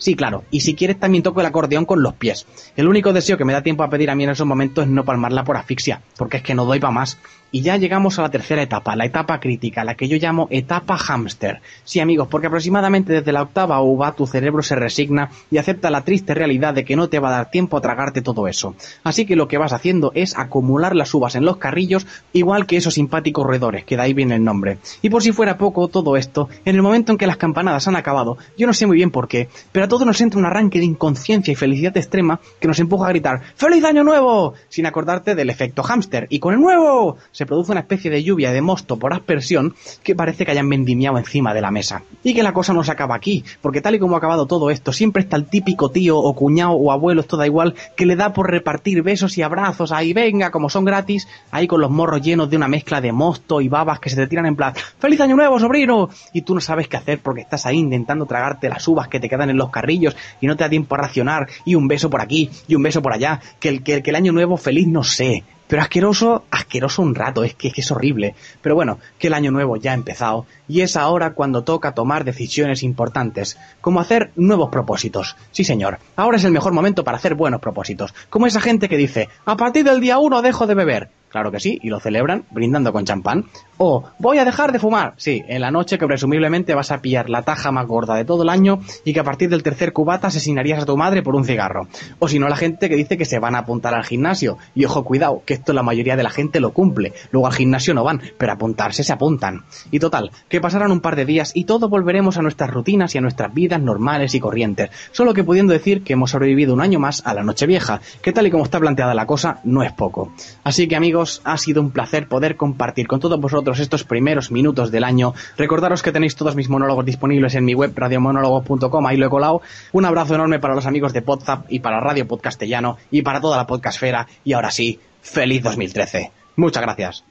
Sí, 0.00 0.16
claro. 0.16 0.44
Y 0.50 0.60
si 0.60 0.74
quieres 0.74 0.98
también 0.98 1.22
toco 1.22 1.40
el 1.40 1.46
acordeón 1.46 1.84
con 1.84 2.02
los 2.02 2.14
pies. 2.14 2.46
El 2.74 2.88
único 2.88 3.12
deseo 3.12 3.36
que 3.36 3.44
me 3.44 3.52
da 3.52 3.62
tiempo 3.62 3.82
a 3.82 3.90
pedir 3.90 4.08
a 4.08 4.14
mí 4.14 4.24
en 4.24 4.30
esos 4.30 4.46
momentos 4.46 4.84
es 4.84 4.90
no 4.90 5.04
palmarla 5.04 5.44
por 5.44 5.58
asfixia, 5.58 6.00
porque 6.16 6.38
es 6.38 6.42
que 6.42 6.54
no 6.54 6.64
doy 6.64 6.80
para 6.80 6.92
más. 6.92 7.18
Y 7.52 7.62
ya 7.62 7.76
llegamos 7.76 8.18
a 8.18 8.22
la 8.22 8.30
tercera 8.30 8.62
etapa, 8.62 8.94
la 8.94 9.04
etapa 9.04 9.40
crítica, 9.40 9.82
la 9.82 9.96
que 9.96 10.06
yo 10.06 10.16
llamo 10.18 10.46
etapa 10.50 10.96
hámster. 10.96 11.60
Sí, 11.82 11.98
amigos, 11.98 12.28
porque 12.28 12.46
aproximadamente 12.46 13.12
desde 13.12 13.32
la 13.32 13.42
octava 13.42 13.80
uva 13.82 14.12
tu 14.12 14.26
cerebro 14.26 14.62
se 14.62 14.76
resigna 14.76 15.30
y 15.50 15.58
acepta 15.58 15.90
la 15.90 16.04
triste 16.04 16.34
realidad 16.34 16.74
de 16.74 16.84
que 16.84 16.94
no 16.94 17.08
te 17.08 17.18
va 17.18 17.28
a 17.28 17.32
dar 17.38 17.50
tiempo 17.50 17.76
a 17.76 17.80
tragarte 17.80 18.22
todo 18.22 18.46
eso. 18.46 18.76
Así 19.02 19.26
que 19.26 19.34
lo 19.34 19.48
que 19.48 19.58
vas 19.58 19.72
haciendo 19.72 20.12
es 20.14 20.38
acumular 20.38 20.94
las 20.94 21.12
uvas 21.12 21.34
en 21.34 21.44
los 21.44 21.56
carrillos, 21.56 22.06
igual 22.32 22.66
que 22.66 22.76
esos 22.76 22.94
simpáticos 22.94 23.44
roedores, 23.44 23.84
que 23.84 23.96
de 23.96 24.02
ahí 24.02 24.14
viene 24.14 24.36
el 24.36 24.44
nombre. 24.44 24.78
Y 25.02 25.10
por 25.10 25.22
si 25.22 25.32
fuera 25.32 25.58
poco 25.58 25.88
todo 25.88 26.16
esto, 26.16 26.48
en 26.64 26.76
el 26.76 26.82
momento 26.82 27.10
en 27.10 27.18
que 27.18 27.26
las 27.26 27.36
campanadas 27.36 27.88
han 27.88 27.96
acabado, 27.96 28.38
yo 28.56 28.68
no 28.68 28.74
sé 28.74 28.86
muy 28.86 28.96
bien 28.96 29.10
por 29.10 29.26
qué, 29.26 29.48
pero 29.72 29.86
a 29.86 29.88
todos 29.88 30.06
nos 30.06 30.20
entra 30.20 30.38
un 30.38 30.46
arranque 30.46 30.78
de 30.78 30.84
inconsciencia 30.84 31.50
y 31.50 31.56
felicidad 31.56 31.96
extrema 31.96 32.38
que 32.60 32.68
nos 32.68 32.78
empuja 32.78 33.06
a 33.06 33.10
gritar 33.10 33.40
¡Feliz 33.56 33.84
año 33.84 34.04
nuevo! 34.04 34.54
sin 34.68 34.86
acordarte 34.86 35.34
del 35.34 35.50
efecto 35.50 35.82
hámster. 35.82 36.26
Y 36.30 36.38
con 36.38 36.54
el 36.54 36.60
nuevo 36.60 37.16
se 37.40 37.46
produce 37.46 37.72
una 37.72 37.80
especie 37.80 38.10
de 38.10 38.22
lluvia 38.22 38.52
de 38.52 38.60
mosto 38.60 38.98
por 38.98 39.14
aspersión 39.14 39.74
que 40.02 40.14
parece 40.14 40.44
que 40.44 40.50
hayan 40.50 40.68
vendimiado 40.68 41.16
encima 41.16 41.54
de 41.54 41.62
la 41.62 41.70
mesa. 41.70 42.02
Y 42.22 42.34
que 42.34 42.42
la 42.42 42.52
cosa 42.52 42.74
no 42.74 42.84
se 42.84 42.92
acaba 42.92 43.14
aquí, 43.14 43.42
porque 43.62 43.80
tal 43.80 43.94
y 43.94 43.98
como 43.98 44.14
ha 44.14 44.18
acabado 44.18 44.44
todo 44.44 44.68
esto, 44.68 44.92
siempre 44.92 45.22
está 45.22 45.36
el 45.36 45.46
típico 45.46 45.90
tío 45.90 46.18
o 46.18 46.34
cuñado 46.34 46.72
o 46.72 46.92
abuelo, 46.92 47.22
esto 47.22 47.38
da 47.38 47.46
igual, 47.46 47.74
que 47.96 48.04
le 48.04 48.14
da 48.14 48.34
por 48.34 48.50
repartir 48.50 49.02
besos 49.02 49.38
y 49.38 49.42
abrazos, 49.42 49.90
ahí 49.90 50.12
venga, 50.12 50.50
como 50.50 50.68
son 50.68 50.84
gratis, 50.84 51.28
ahí 51.50 51.66
con 51.66 51.80
los 51.80 51.90
morros 51.90 52.20
llenos 52.20 52.50
de 52.50 52.58
una 52.58 52.68
mezcla 52.68 53.00
de 53.00 53.10
mosto 53.10 53.62
y 53.62 53.68
babas 53.68 54.00
que 54.00 54.10
se 54.10 54.16
te 54.16 54.26
tiran 54.26 54.44
en 54.44 54.56
plan 54.56 54.74
¡Feliz 54.98 55.18
año 55.22 55.36
nuevo, 55.36 55.58
sobrino! 55.58 56.10
Y 56.34 56.42
tú 56.42 56.54
no 56.54 56.60
sabes 56.60 56.88
qué 56.88 56.98
hacer 56.98 57.20
porque 57.22 57.40
estás 57.40 57.64
ahí 57.64 57.78
intentando 57.78 58.26
tragarte 58.26 58.68
las 58.68 58.86
uvas 58.86 59.08
que 59.08 59.18
te 59.18 59.30
quedan 59.30 59.48
en 59.48 59.56
los 59.56 59.70
carrillos 59.70 60.14
y 60.42 60.46
no 60.46 60.58
te 60.58 60.64
da 60.64 60.68
tiempo 60.68 60.94
a 60.94 60.98
racionar 60.98 61.48
y 61.64 61.74
un 61.74 61.88
beso 61.88 62.10
por 62.10 62.20
aquí 62.20 62.50
y 62.68 62.74
un 62.74 62.82
beso 62.82 63.00
por 63.00 63.14
allá, 63.14 63.40
que 63.58 63.70
el, 63.70 63.82
que, 63.82 64.02
que 64.02 64.10
el 64.10 64.16
año 64.16 64.32
nuevo 64.32 64.58
feliz 64.58 64.86
no 64.86 65.02
sé, 65.04 65.42
pero 65.70 65.82
asqueroso, 65.82 66.44
asqueroso 66.50 67.00
un 67.00 67.14
rato, 67.14 67.44
es 67.44 67.54
que, 67.54 67.72
es 67.74 67.90
horrible. 67.92 68.34
Pero 68.60 68.74
bueno, 68.74 68.98
que 69.20 69.28
el 69.28 69.34
año 69.34 69.52
nuevo 69.52 69.76
ya 69.76 69.92
ha 69.92 69.94
empezado 69.94 70.44
y 70.66 70.80
es 70.80 70.96
ahora 70.96 71.32
cuando 71.34 71.62
toca 71.62 71.94
tomar 71.94 72.24
decisiones 72.24 72.82
importantes, 72.82 73.56
como 73.80 74.00
hacer 74.00 74.32
nuevos 74.34 74.70
propósitos. 74.70 75.36
Sí, 75.52 75.62
señor, 75.62 76.00
ahora 76.16 76.38
es 76.38 76.44
el 76.44 76.50
mejor 76.50 76.72
momento 76.72 77.04
para 77.04 77.18
hacer 77.18 77.36
buenos 77.36 77.60
propósitos, 77.60 78.12
como 78.30 78.48
esa 78.48 78.60
gente 78.60 78.88
que 78.88 78.96
dice, 78.96 79.28
a 79.44 79.56
partir 79.56 79.84
del 79.84 80.00
día 80.00 80.18
uno 80.18 80.42
dejo 80.42 80.66
de 80.66 80.74
beber. 80.74 81.10
Claro 81.30 81.52
que 81.52 81.60
sí, 81.60 81.78
y 81.80 81.90
lo 81.90 82.00
celebran 82.00 82.44
brindando 82.50 82.92
con 82.92 83.04
champán. 83.04 83.46
O 83.78 84.04
voy 84.18 84.38
a 84.38 84.44
dejar 84.44 84.72
de 84.72 84.78
fumar. 84.78 85.14
Sí, 85.16 85.42
en 85.46 85.60
la 85.60 85.70
noche 85.70 85.96
que 85.96 86.06
presumiblemente 86.06 86.74
vas 86.74 86.90
a 86.90 87.00
pillar 87.00 87.30
la 87.30 87.42
taja 87.42 87.70
más 87.70 87.86
gorda 87.86 88.16
de 88.16 88.24
todo 88.24 88.42
el 88.42 88.48
año 88.48 88.80
y 89.04 89.14
que 89.14 89.20
a 89.20 89.24
partir 89.24 89.48
del 89.48 89.62
tercer 89.62 89.92
cubata 89.92 90.26
asesinarías 90.26 90.82
a 90.82 90.86
tu 90.86 90.96
madre 90.96 91.22
por 91.22 91.36
un 91.36 91.44
cigarro. 91.44 91.86
O 92.18 92.28
si 92.28 92.40
no, 92.40 92.48
la 92.48 92.56
gente 92.56 92.88
que 92.88 92.96
dice 92.96 93.16
que 93.16 93.24
se 93.24 93.38
van 93.38 93.54
a 93.54 93.60
apuntar 93.60 93.94
al 93.94 94.04
gimnasio. 94.04 94.58
Y 94.74 94.84
ojo, 94.84 95.04
cuidado, 95.04 95.42
que 95.46 95.54
esto 95.54 95.72
la 95.72 95.84
mayoría 95.84 96.16
de 96.16 96.24
la 96.24 96.30
gente 96.30 96.58
lo 96.58 96.72
cumple. 96.72 97.12
Luego 97.30 97.46
al 97.46 97.54
gimnasio 97.54 97.94
no 97.94 98.02
van, 98.02 98.20
pero 98.36 98.52
apuntarse 98.52 99.04
se 99.04 99.12
apuntan. 99.12 99.64
Y 99.92 100.00
total, 100.00 100.32
que 100.48 100.60
pasarán 100.60 100.90
un 100.90 101.00
par 101.00 101.14
de 101.14 101.26
días 101.26 101.52
y 101.54 101.64
todo 101.64 101.88
volveremos 101.88 102.38
a 102.38 102.42
nuestras 102.42 102.70
rutinas 102.70 103.14
y 103.14 103.18
a 103.18 103.20
nuestras 103.20 103.54
vidas 103.54 103.80
normales 103.80 104.34
y 104.34 104.40
corrientes. 104.40 104.90
Solo 105.12 105.32
que 105.32 105.44
pudiendo 105.44 105.72
decir 105.72 106.02
que 106.02 106.14
hemos 106.14 106.32
sobrevivido 106.32 106.74
un 106.74 106.80
año 106.80 106.98
más 106.98 107.24
a 107.24 107.34
la 107.34 107.44
noche 107.44 107.66
vieja, 107.66 108.00
que 108.20 108.32
tal 108.32 108.48
y 108.48 108.50
como 108.50 108.64
está 108.64 108.80
planteada 108.80 109.14
la 109.14 109.26
cosa, 109.26 109.60
no 109.62 109.84
es 109.84 109.92
poco. 109.92 110.32
Así 110.64 110.88
que 110.88 110.96
amigos, 110.96 111.19
ha 111.44 111.58
sido 111.58 111.82
un 111.82 111.90
placer 111.90 112.26
poder 112.28 112.56
compartir 112.56 113.06
con 113.06 113.20
todos 113.20 113.40
vosotros 113.40 113.78
estos 113.78 114.04
primeros 114.04 114.50
minutos 114.50 114.90
del 114.90 115.04
año. 115.04 115.34
Recordaros 115.56 116.02
que 116.02 116.12
tenéis 116.12 116.36
todos 116.36 116.56
mis 116.56 116.68
monólogos 116.68 117.04
disponibles 117.04 117.54
en 117.54 117.64
mi 117.64 117.74
web 117.74 117.92
radiomonólogos.com, 117.94 119.06
ahí 119.06 119.16
lo 119.16 119.26
he 119.26 119.30
colado. 119.30 119.62
Un 119.92 120.04
abrazo 120.04 120.34
enorme 120.34 120.58
para 120.58 120.74
los 120.74 120.86
amigos 120.86 121.12
de 121.12 121.22
Podzap 121.22 121.66
y 121.68 121.80
para 121.80 122.00
Radio 122.00 122.26
Podcastellano 122.26 122.96
y 123.10 123.22
para 123.22 123.40
toda 123.40 123.56
la 123.56 123.66
podcastfera. 123.66 124.26
Y 124.44 124.54
ahora 124.54 124.70
sí, 124.70 124.98
feliz 125.20 125.62
2013. 125.62 126.32
Muchas 126.56 126.82
gracias. 126.82 127.24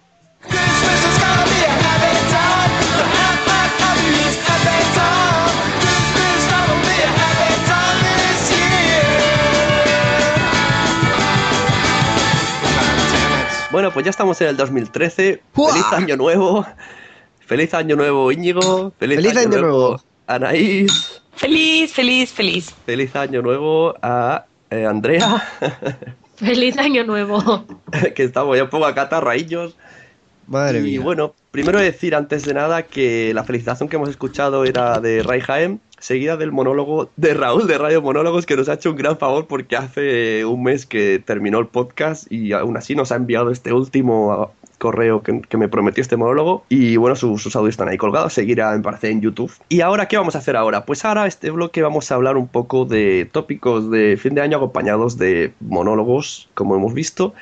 Bueno, 13.72 13.92
pues 13.92 14.04
ya 14.04 14.10
estamos 14.10 14.42
en 14.42 14.48
el 14.48 14.58
2013. 14.58 15.44
Feliz 15.54 15.86
año 15.92 16.18
nuevo. 16.18 16.66
Feliz 17.40 17.74
año 17.76 17.96
nuevo, 17.96 18.32
Íñigo. 18.32 18.92
Feliz, 18.98 19.18
Feliz 19.18 19.38
año 19.38 19.62
nuevo. 19.62 20.02
Anaís. 20.26 21.22
Feliz, 21.36 21.94
feliz, 21.94 22.32
feliz. 22.32 22.74
Feliz 22.86 23.16
año 23.16 23.44
nuevo 23.44 23.94
a 24.02 24.46
eh, 24.72 24.86
Andrea, 24.86 25.48
Feliz 26.36 26.78
año 26.78 27.04
nuevo. 27.04 27.66
que 28.16 28.24
estamos 28.24 28.58
ya 28.58 28.64
un 28.64 28.70
poco 28.70 28.86
acá 28.86 29.08
tarraillos. 29.08 29.76
Madre 30.50 30.80
y 30.80 30.84
mía. 30.84 31.02
bueno, 31.02 31.34
primero 31.52 31.80
decir 31.80 32.16
antes 32.16 32.44
de 32.44 32.54
nada 32.54 32.84
que 32.84 33.34
la 33.34 33.44
felicitación 33.44 33.88
que 33.88 33.98
hemos 33.98 34.10
escuchado 34.10 34.66
era 34.66 35.00
de 35.00 35.22
Ray 35.22 35.42
Jaem, 35.42 35.80
seguida 36.00 36.38
del 36.38 36.52
monólogo 36.52 37.10
de 37.18 37.34
Raúl 37.34 37.68
de 37.68 37.78
Radio 37.78 38.02
Monólogos, 38.02 38.46
que 38.46 38.56
nos 38.56 38.68
ha 38.68 38.74
hecho 38.74 38.90
un 38.92 38.96
gran 38.96 39.18
favor 39.18 39.46
porque 39.48 39.76
hace 39.76 40.46
un 40.46 40.64
mes 40.64 40.86
que 40.86 41.22
terminó 41.24 41.60
el 41.60 41.68
podcast 41.68 42.32
y 42.32 42.54
aún 42.54 42.78
así 42.78 42.96
nos 42.96 43.12
ha 43.12 43.16
enviado 43.16 43.52
este 43.52 43.74
último 43.74 44.32
ah, 44.32 44.52
correo 44.80 45.22
que, 45.22 45.42
que 45.42 45.58
me 45.58 45.68
prometió 45.68 46.02
este 46.02 46.18
monólogo. 46.18 46.64
Y 46.70 46.98
bueno, 46.98 47.16
sus, 47.16 47.44
sus 47.44 47.56
audios 47.56 47.74
están 47.74 47.90
ahí 47.90 47.98
colgados, 47.98 48.34
seguirá 48.34 48.76
me 48.76 48.82
parece 48.82 49.12
en 49.12 49.22
YouTube. 49.22 49.52
¿Y 49.68 49.82
ahora 49.82 50.08
qué 50.08 50.18
vamos 50.18 50.36
a 50.36 50.40
hacer 50.40 50.56
ahora? 50.56 50.86
Pues 50.86 51.06
ahora 51.06 51.28
este 51.28 51.52
bloque 51.52 51.84
vamos 51.84 52.12
a 52.12 52.16
hablar 52.16 52.38
un 52.38 52.48
poco 52.48 52.86
de 52.86 53.30
tópicos 53.32 53.92
de 53.92 54.18
fin 54.18 54.34
de 54.34 54.42
año 54.42 54.58
acompañados 54.58 55.18
de 55.18 55.54
monólogos, 55.60 56.50
como 56.56 56.76
hemos 56.76 56.94
visto 56.94 57.36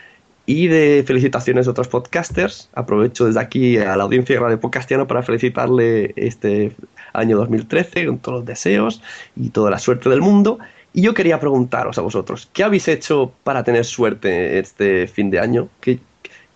y 0.48 0.68
de 0.68 1.04
felicitaciones 1.06 1.66
de 1.66 1.72
otros 1.72 1.90
podcasters. 1.90 2.70
Aprovecho 2.74 3.26
desde 3.26 3.40
aquí 3.42 3.78
a 3.78 3.96
la 3.98 4.04
audiencia 4.06 4.36
de 4.36 4.42
Radio 4.42 4.60
Podcastiano 4.60 5.06
para 5.06 5.22
felicitarle 5.22 6.14
este 6.16 6.76
año 7.14 7.38
2013 7.38 8.08
con 8.08 8.18
todos 8.18 8.40
los 8.40 8.46
deseos 8.48 9.02
y 9.36 9.50
toda 9.50 9.70
la 9.70 9.78
suerte 9.78 10.10
del 10.10 10.22
mundo. 10.22 10.58
Y 10.94 11.02
yo 11.02 11.14
quería 11.14 11.40
preguntaros 11.40 11.98
a 11.98 12.02
vosotros, 12.02 12.50
¿qué 12.54 12.64
habéis 12.64 12.88
hecho 12.88 13.34
para 13.44 13.64
tener 13.64 13.84
suerte 13.86 14.58
este 14.58 15.08
fin 15.08 15.30
de 15.30 15.40
año? 15.40 15.68
¿Qué, 15.82 16.00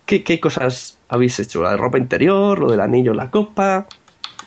qué, 0.05 0.23
qué 0.23 0.39
cosas 0.39 0.97
habéis 1.09 1.37
hecho? 1.39 1.61
¿La 1.61 1.75
ropa 1.75 1.97
interior? 1.97 2.57
¿Lo 2.59 2.71
del 2.71 2.79
anillo 2.79 3.11
en 3.11 3.17
la 3.17 3.29
copa? 3.29 3.87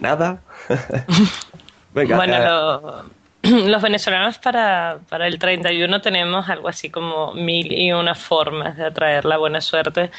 ¿Nada? 0.00 0.40
Venga, 1.94 2.16
bueno, 2.16 2.34
eh, 2.34 2.44
lo- 2.44 3.04
los 3.66 3.82
venezolanos 3.82 4.38
para, 4.38 5.00
para 5.10 5.26
el 5.26 5.38
31 5.38 6.00
tenemos 6.00 6.48
algo 6.48 6.68
así 6.68 6.88
como 6.88 7.34
mil 7.34 7.70
y 7.72 7.92
una 7.92 8.14
formas 8.14 8.76
de 8.78 8.86
atraer 8.86 9.26
la 9.26 9.36
buena 9.36 9.60
suerte. 9.60 10.10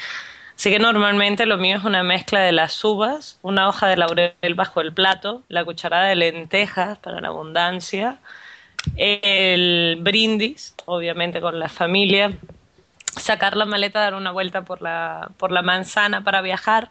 Así 0.54 0.70
que 0.70 0.78
normalmente 0.78 1.44
lo 1.44 1.58
mío 1.58 1.76
es 1.76 1.84
una 1.84 2.04
mezcla 2.04 2.40
de 2.40 2.52
las 2.52 2.82
uvas, 2.84 3.38
una 3.42 3.68
hoja 3.68 3.88
de 3.88 3.96
laurel 3.96 4.54
bajo 4.54 4.80
el 4.80 4.92
plato, 4.92 5.42
la 5.48 5.64
cucharada 5.64 6.06
de 6.06 6.14
lentejas 6.14 6.98
para 6.98 7.20
la 7.20 7.28
abundancia, 7.28 8.18
el 8.96 9.98
brindis, 10.00 10.74
obviamente 10.84 11.40
con 11.40 11.58
la 11.58 11.68
familia, 11.68 12.32
sacar 13.16 13.56
la 13.56 13.64
maleta, 13.64 14.00
dar 14.00 14.14
una 14.14 14.30
vuelta 14.30 14.62
por 14.62 14.82
la, 14.82 15.30
por 15.36 15.50
la 15.50 15.62
manzana 15.62 16.22
para 16.22 16.42
viajar, 16.42 16.90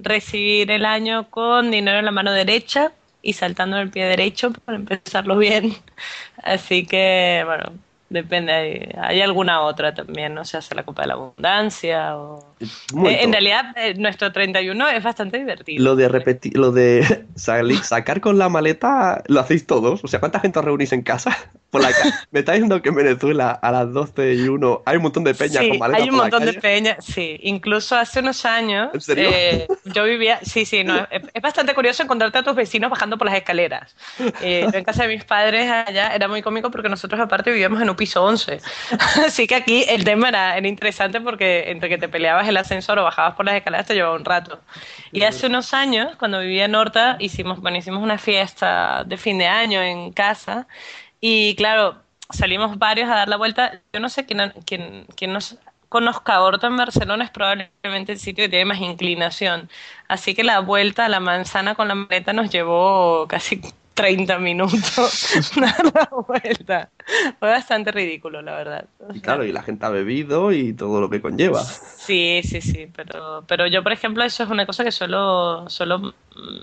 recibir 0.00 0.70
el 0.72 0.84
año 0.84 1.30
con 1.30 1.70
dinero 1.70 2.00
en 2.00 2.04
la 2.06 2.10
mano 2.10 2.32
derecha 2.32 2.92
y 3.26 3.32
saltando 3.32 3.76
el 3.78 3.90
pie 3.90 4.06
derecho 4.06 4.52
para 4.52 4.76
empezarlo 4.78 5.36
bien. 5.36 5.74
Así 6.42 6.86
que, 6.86 7.42
bueno, 7.44 7.72
depende. 8.08 8.52
Hay, 8.52 8.92
hay 8.96 9.20
alguna 9.20 9.62
otra 9.62 9.94
también, 9.94 10.34
¿no? 10.34 10.44
Se 10.44 10.56
hace 10.58 10.74
la 10.76 10.84
Copa 10.84 11.02
de 11.02 11.08
la 11.08 11.14
Abundancia 11.14 12.16
o... 12.16 12.55
Muy 12.92 13.14
en 13.14 13.32
realidad, 13.32 13.74
eh, 13.76 13.94
nuestro 13.94 14.32
31 14.32 14.88
es 14.88 15.02
bastante 15.04 15.38
divertido. 15.38 15.84
Lo 15.84 15.94
de 15.94 16.08
repetir, 16.08 16.56
lo 16.56 16.72
de 16.72 17.26
salir- 17.36 17.82
sacar 17.82 18.20
con 18.20 18.38
la 18.38 18.48
maleta, 18.48 19.22
lo 19.26 19.40
hacéis 19.40 19.66
todos. 19.66 20.02
O 20.02 20.08
sea, 20.08 20.20
¿cuánta 20.20 20.40
gente 20.40 20.58
os 20.58 20.64
reunís 20.64 20.92
en 20.92 21.02
casa? 21.02 21.36
Por 21.70 21.82
la 21.82 21.90
Me 22.30 22.38
está 22.40 22.52
diciendo 22.52 22.80
que 22.80 22.88
en 22.90 22.94
Venezuela 22.94 23.50
a 23.50 23.72
las 23.72 23.92
12 23.92 24.34
y 24.34 24.48
1 24.48 24.82
hay 24.86 24.96
un 24.96 25.02
montón 25.02 25.24
de 25.24 25.34
peña 25.34 25.60
Sí, 25.60 25.68
con 25.68 25.78
maleta 25.80 25.98
hay 26.00 26.04
un 26.08 26.10
por 26.10 26.18
la 26.18 26.22
montón 26.24 26.40
de 26.46 26.46
calle. 26.54 26.60
peñas, 26.60 27.04
sí. 27.04 27.38
Incluso 27.42 27.96
hace 27.96 28.20
unos 28.20 28.46
años, 28.46 28.90
¿En 28.94 29.00
serio? 29.00 29.28
eh, 29.32 29.66
yo 29.84 30.04
vivía, 30.04 30.38
sí, 30.42 30.64
sí, 30.64 30.84
no, 30.84 30.96
es, 31.10 31.22
es 31.34 31.42
bastante 31.42 31.74
curioso 31.74 32.04
encontrarte 32.04 32.38
a 32.38 32.42
tus 32.44 32.54
vecinos 32.54 32.88
bajando 32.88 33.18
por 33.18 33.26
las 33.26 33.34
escaleras. 33.36 33.96
Eh, 34.40 34.66
yo 34.72 34.78
en 34.78 34.84
casa 34.84 35.02
de 35.02 35.08
mis 35.16 35.24
padres 35.24 35.68
allá 35.70 36.14
era 36.14 36.28
muy 36.28 36.40
cómico 36.40 36.70
porque 36.70 36.88
nosotros 36.88 37.20
aparte 37.20 37.50
vivíamos 37.50 37.82
en 37.82 37.90
un 37.90 37.96
piso 37.96 38.22
11. 38.24 38.60
Así 39.26 39.46
que 39.48 39.56
aquí 39.56 39.84
el 39.88 40.04
tema 40.04 40.28
era, 40.28 40.56
era 40.56 40.68
interesante 40.68 41.20
porque 41.20 41.64
entre 41.72 41.88
que 41.88 41.98
te 41.98 42.08
peleabas 42.08 42.45
el 42.48 42.56
ascensor 42.56 42.98
o 42.98 43.04
bajabas 43.04 43.34
por 43.34 43.44
las 43.46 43.54
escaleras 43.56 43.86
te 43.86 43.94
llevaba 43.94 44.16
un 44.16 44.24
rato. 44.24 44.60
Y 45.12 45.22
hace 45.22 45.46
unos 45.46 45.74
años, 45.74 46.16
cuando 46.16 46.40
vivía 46.40 46.66
en 46.66 46.74
Horta, 46.74 47.16
hicimos, 47.20 47.60
bueno, 47.60 47.78
hicimos 47.78 48.02
una 48.02 48.18
fiesta 48.18 49.04
de 49.04 49.16
fin 49.16 49.38
de 49.38 49.46
año 49.46 49.82
en 49.82 50.12
casa 50.12 50.66
y 51.20 51.54
claro, 51.56 52.02
salimos 52.30 52.78
varios 52.78 53.08
a 53.10 53.14
dar 53.14 53.28
la 53.28 53.36
vuelta. 53.36 53.80
Yo 53.92 54.00
no 54.00 54.08
sé 54.08 54.26
quién, 54.26 54.52
quién, 54.64 55.06
quién 55.16 55.32
nos 55.32 55.56
conozca 55.88 56.40
Horta 56.40 56.66
en 56.66 56.76
Barcelona, 56.76 57.24
es 57.24 57.30
probablemente 57.30 58.12
el 58.12 58.18
sitio 58.18 58.44
que 58.44 58.48
tiene 58.48 58.64
más 58.66 58.80
inclinación. 58.80 59.70
Así 60.08 60.34
que 60.34 60.44
la 60.44 60.60
vuelta 60.60 61.06
a 61.06 61.08
la 61.08 61.20
manzana 61.20 61.74
con 61.74 61.88
la 61.88 61.94
maleta 61.94 62.32
nos 62.32 62.50
llevó 62.50 63.26
casi 63.28 63.60
30 63.96 64.38
minutos 64.38 65.52
dar 65.56 65.92
la 65.92 66.08
vuelta. 66.28 66.90
Fue 67.40 67.48
bastante 67.48 67.90
ridículo, 67.90 68.42
la 68.42 68.54
verdad. 68.54 68.84
Y 69.12 69.20
claro, 69.20 69.44
y 69.44 69.52
la 69.52 69.62
gente 69.62 69.86
ha 69.86 69.88
bebido 69.88 70.52
y 70.52 70.74
todo 70.74 71.00
lo 71.00 71.10
que 71.10 71.20
conlleva. 71.20 71.64
Sí, 71.64 72.42
sí, 72.44 72.60
sí, 72.60 72.88
pero, 72.94 73.42
pero 73.48 73.66
yo, 73.66 73.82
por 73.82 73.92
ejemplo, 73.92 74.22
eso 74.22 74.44
es 74.44 74.50
una 74.50 74.66
cosa 74.66 74.84
que 74.84 74.92
suelo, 74.92 75.68
suelo 75.68 76.14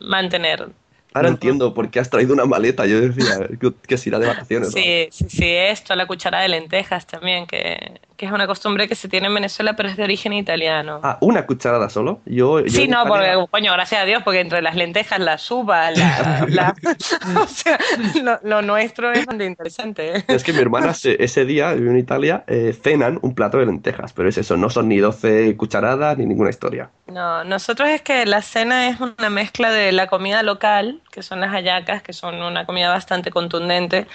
mantener. 0.03 0.69
Ahora 1.15 1.29
entiendo 1.29 1.73
por 1.73 1.89
qué 1.91 1.99
has 1.99 2.09
traído 2.09 2.33
una 2.33 2.45
maleta. 2.45 2.85
Yo 2.85 3.01
decía 3.01 3.47
que, 3.59 3.73
que 3.87 3.97
se 3.97 4.09
irá 4.09 4.19
de 4.19 4.27
vacaciones. 4.27 4.69
¿no? 4.69 4.81
Sí, 4.81 5.07
sí, 5.11 5.25
sí, 5.29 5.45
esto, 5.45 5.95
la 5.95 6.05
cuchara 6.05 6.41
de 6.41 6.49
lentejas 6.49 7.05
también, 7.07 7.45
que, 7.47 7.99
que 8.17 8.25
es 8.25 8.31
una 8.31 8.47
costumbre 8.47 8.87
que 8.87 8.95
se 8.95 9.07
tiene 9.09 9.27
en 9.27 9.33
Venezuela, 9.33 9.75
pero 9.75 9.89
es 9.89 9.97
de 9.97 10.03
origen 10.03 10.33
italiano. 10.33 10.99
Ah, 11.03 11.17
una 11.21 11.45
cucharada 11.45 11.89
solo. 11.89 12.21
Yo, 12.25 12.59
yo 12.61 12.69
Sí, 12.69 12.87
no, 12.87 13.03
España- 13.03 13.33
porque, 13.35 13.51
coño, 13.51 13.73
gracias 13.73 14.01
a 14.01 14.05
Dios, 14.05 14.21
porque 14.23 14.39
entre 14.39 14.61
las 14.61 14.75
lentejas, 14.75 15.19
las 15.19 15.49
uvas, 15.51 15.97
la, 15.97 16.45
la- 16.49 16.75
o 17.43 17.47
sea, 17.47 17.79
lo, 18.23 18.39
lo 18.43 18.61
nuestro 18.61 19.11
es 19.11 19.17
bastante 19.19 19.45
interesante. 19.45 20.17
¿eh? 20.17 20.23
Es 20.27 20.43
que 20.43 20.53
mi 20.53 20.59
hermana 20.59 20.93
se- 20.93 21.21
ese 21.23 21.45
día, 21.45 21.73
vive 21.73 21.89
en 21.91 21.97
Italia, 21.97 22.43
eh, 22.47 22.77
cenan 22.81 23.19
un 23.21 23.35
plato 23.35 23.57
de 23.57 23.65
lentejas, 23.65 24.13
pero 24.13 24.29
es 24.29 24.37
eso, 24.37 24.57
no 24.57 24.69
son 24.69 24.89
ni 24.89 24.97
12 24.99 25.55
cucharadas 25.57 26.17
ni 26.17 26.25
ninguna 26.25 26.49
historia. 26.49 26.89
No, 27.07 27.43
nosotros 27.43 27.89
es 27.89 28.01
que 28.01 28.25
la 28.25 28.41
cena 28.41 28.87
es 28.89 28.99
una 28.99 29.29
mezcla 29.29 29.71
de 29.71 29.91
la 29.91 30.07
comida 30.07 30.43
local, 30.43 31.01
que 31.11 31.23
son 31.23 31.39
las 31.41 31.51
hallacas, 31.51 32.01
que 32.03 32.13
son 32.13 32.41
una 32.41 32.65
comida 32.65 32.89
bastante 32.89 33.31
contundente, 33.31 34.07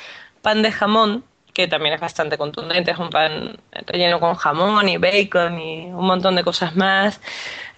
pan 0.43 0.63
de 0.63 0.73
jamón, 0.73 1.25
que 1.59 1.67
también 1.67 1.93
es 1.93 2.01
bastante 2.01 2.39
contundente, 2.39 2.93
es 2.93 2.99
un 2.99 3.11
pan 3.11 3.59
relleno 3.85 4.21
con 4.21 4.37
jamón 4.37 4.89
y 4.89 4.97
bacon 4.97 5.61
y 5.61 5.87
un 5.87 6.07
montón 6.07 6.37
de 6.37 6.45
cosas 6.45 6.77
más. 6.77 7.21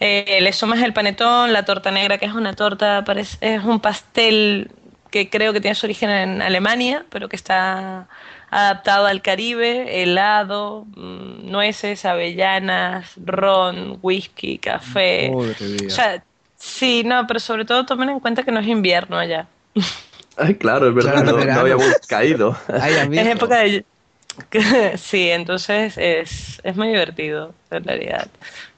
Eh, 0.01 0.39
le 0.43 0.53
sumas 0.53 0.83
el 0.83 0.93
panetón, 0.93 1.55
la 1.55 1.65
torta 1.65 1.91
negra, 1.91 2.19
que 2.19 2.27
es 2.27 2.35
una 2.35 2.53
torta, 2.53 3.05
parece, 3.07 3.39
es 3.41 3.65
un 3.65 3.81
pastel 3.81 4.71
que 5.11 5.31
creo 5.31 5.55
que 5.55 5.63
tiene 5.63 5.75
su 5.75 5.87
origen 5.87 6.11
en 6.11 6.43
Alemania, 6.43 7.07
pero 7.09 7.31
que 7.31 7.37
está 7.37 8.07
adaptado 8.51 9.07
al 9.07 9.23
Caribe, 9.23 10.03
helado, 10.03 10.85
mm, 10.95 11.51
nueces, 11.51 12.05
avellanas, 12.05 13.13
ron, 13.17 13.99
whisky, 14.03 14.59
café. 14.59 15.33
Madre. 15.35 15.87
O 15.87 15.91
sea, 15.91 16.23
sí, 16.59 17.03
no, 17.03 17.27
pero 17.27 17.41
sobre 17.41 17.65
todo 17.65 17.87
tomen 17.87 18.11
en 18.11 18.21
cuenta 18.21 18.43
que 18.43 18.53
no 18.53 18.61
es 18.61 18.67
invierno 18.67 19.17
allá. 19.17 19.47
Ay, 20.41 20.55
claro, 20.55 20.89
es 20.89 20.95
verdad, 20.95 21.23
Claro, 21.23 21.39
no, 21.39 21.45
no 21.45 21.61
habíamos 21.61 21.99
caído. 22.09 22.57
Es 22.69 23.27
época 23.27 23.59
de... 23.59 23.85
Sí, 24.97 25.29
entonces 25.29 25.99
es, 25.99 26.61
es 26.63 26.77
muy 26.77 26.89
divertido, 26.89 27.53
en 27.71 27.85
realidad. 27.85 28.29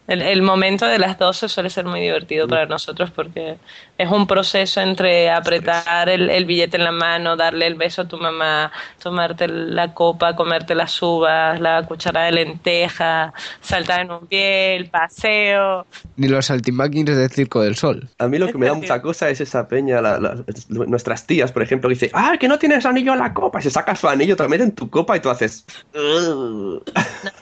El, 0.08 0.20
el 0.20 0.42
momento 0.42 0.86
de 0.86 0.98
las 0.98 1.16
12 1.16 1.48
suele 1.48 1.70
ser 1.70 1.84
muy 1.84 2.00
divertido 2.00 2.48
para 2.48 2.66
nosotros 2.66 3.10
porque 3.12 3.56
es 3.96 4.10
un 4.10 4.26
proceso 4.26 4.80
entre 4.80 5.30
apretar 5.30 6.08
el, 6.08 6.28
el 6.28 6.44
billete 6.44 6.76
en 6.76 6.84
la 6.84 6.90
mano, 6.92 7.36
darle 7.36 7.68
el 7.68 7.76
beso 7.76 8.02
a 8.02 8.08
tu 8.08 8.18
mamá, 8.18 8.72
tomarte 9.00 9.46
la 9.46 9.94
copa, 9.94 10.34
comerte 10.34 10.74
las 10.74 11.00
uvas, 11.00 11.60
la 11.60 11.84
cucharada 11.86 12.26
de 12.26 12.32
lenteja, 12.32 13.32
saltar 13.60 14.00
en 14.00 14.10
un 14.10 14.26
pie, 14.26 14.74
el 14.74 14.90
paseo. 14.90 15.86
Ni 16.16 16.26
los 16.26 16.46
saltimbanquis 16.46 17.04
del 17.04 17.30
Circo 17.30 17.62
del 17.62 17.76
Sol. 17.76 18.08
A 18.18 18.26
mí 18.26 18.38
lo 18.38 18.48
que 18.48 18.58
me 18.58 18.66
da 18.66 18.74
mucha 18.74 19.00
cosa 19.02 19.30
es 19.30 19.40
esa 19.40 19.68
peña, 19.68 20.00
la- 20.02 20.18
la- 20.18 20.36
nuestras 20.68 21.26
tías, 21.26 21.52
por 21.52 21.62
ejemplo, 21.62 21.88
que 21.88 21.94
dice, 21.94 22.10
ah, 22.12 22.34
que 22.40 22.48
no 22.48 22.58
tienes 22.58 22.84
anillo 22.84 23.12
en 23.12 23.20
la 23.20 23.32
copa, 23.32 23.60
y 23.60 23.62
se 23.62 23.70
saca 23.70 23.94
su 23.94 24.08
anillo, 24.08 24.34
te 24.36 24.42
lo 24.42 24.48
mete 24.48 24.64
en 24.64 24.74
tu 24.74 24.90
copa 24.90 25.16
y 25.16 25.20
tú 25.20 25.30
haces... 25.30 25.64
No, 25.94 26.80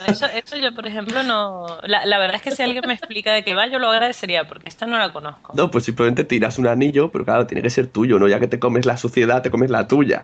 eso, 0.07 0.25
eso 0.27 0.57
yo, 0.57 0.73
por 0.75 0.85
ejemplo, 0.87 1.23
no... 1.23 1.65
La, 1.83 2.05
la 2.05 2.19
verdad 2.19 2.35
es 2.35 2.41
que 2.43 2.50
si 2.51 2.63
alguien 2.63 2.83
me 2.85 2.93
explica 2.93 3.33
de 3.33 3.43
qué 3.43 3.53
va, 3.55 3.67
yo 3.67 3.79
lo 3.79 3.89
agradecería 3.89 4.47
porque 4.47 4.69
esta 4.69 4.85
no 4.85 4.97
la 4.99 5.11
conozco. 5.13 5.57
No, 5.57 5.69
pues 5.69 5.83
simplemente 5.83 6.23
tiras 6.23 6.57
un 6.59 6.67
anillo, 6.67 7.11
pero 7.11 7.25
claro, 7.25 7.45
tiene 7.45 7.61
que 7.61 7.69
ser 7.69 7.87
tuyo, 7.87 8.17
¿no? 8.19 8.27
Ya 8.29 8.39
que 8.39 8.47
te 8.47 8.57
comes 8.59 8.85
la 8.85 8.95
suciedad, 8.97 9.41
te 9.41 9.51
comes 9.51 9.69
la 9.69 9.87
tuya. 9.87 10.23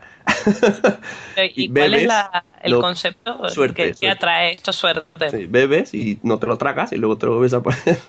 ¿Y, 1.36 1.44
Y 1.66 1.70
cuál 1.74 1.94
es 1.94 2.04
bebes, 2.04 2.04
la- 2.04 2.46
el 2.62 2.72
lo- 2.72 2.78
concepto 2.78 3.38
suerte, 3.46 3.76
que, 3.76 3.96
que 4.00 4.10
suerte. 4.10 4.10
atrae 4.10 4.54
esto 4.54 4.74
suerte? 4.74 5.38
Sí, 5.40 5.46
bebes 5.46 5.94
y 5.94 6.20
no 6.24 6.40
te 6.40 6.48
lo 6.48 6.58
tragas 6.58 6.94
y 6.94 6.98
luego 6.98 7.18
te 7.18 7.26
lo 7.26 7.34
vuelves 7.34 7.54
a 7.54 7.62
poner. 7.62 8.00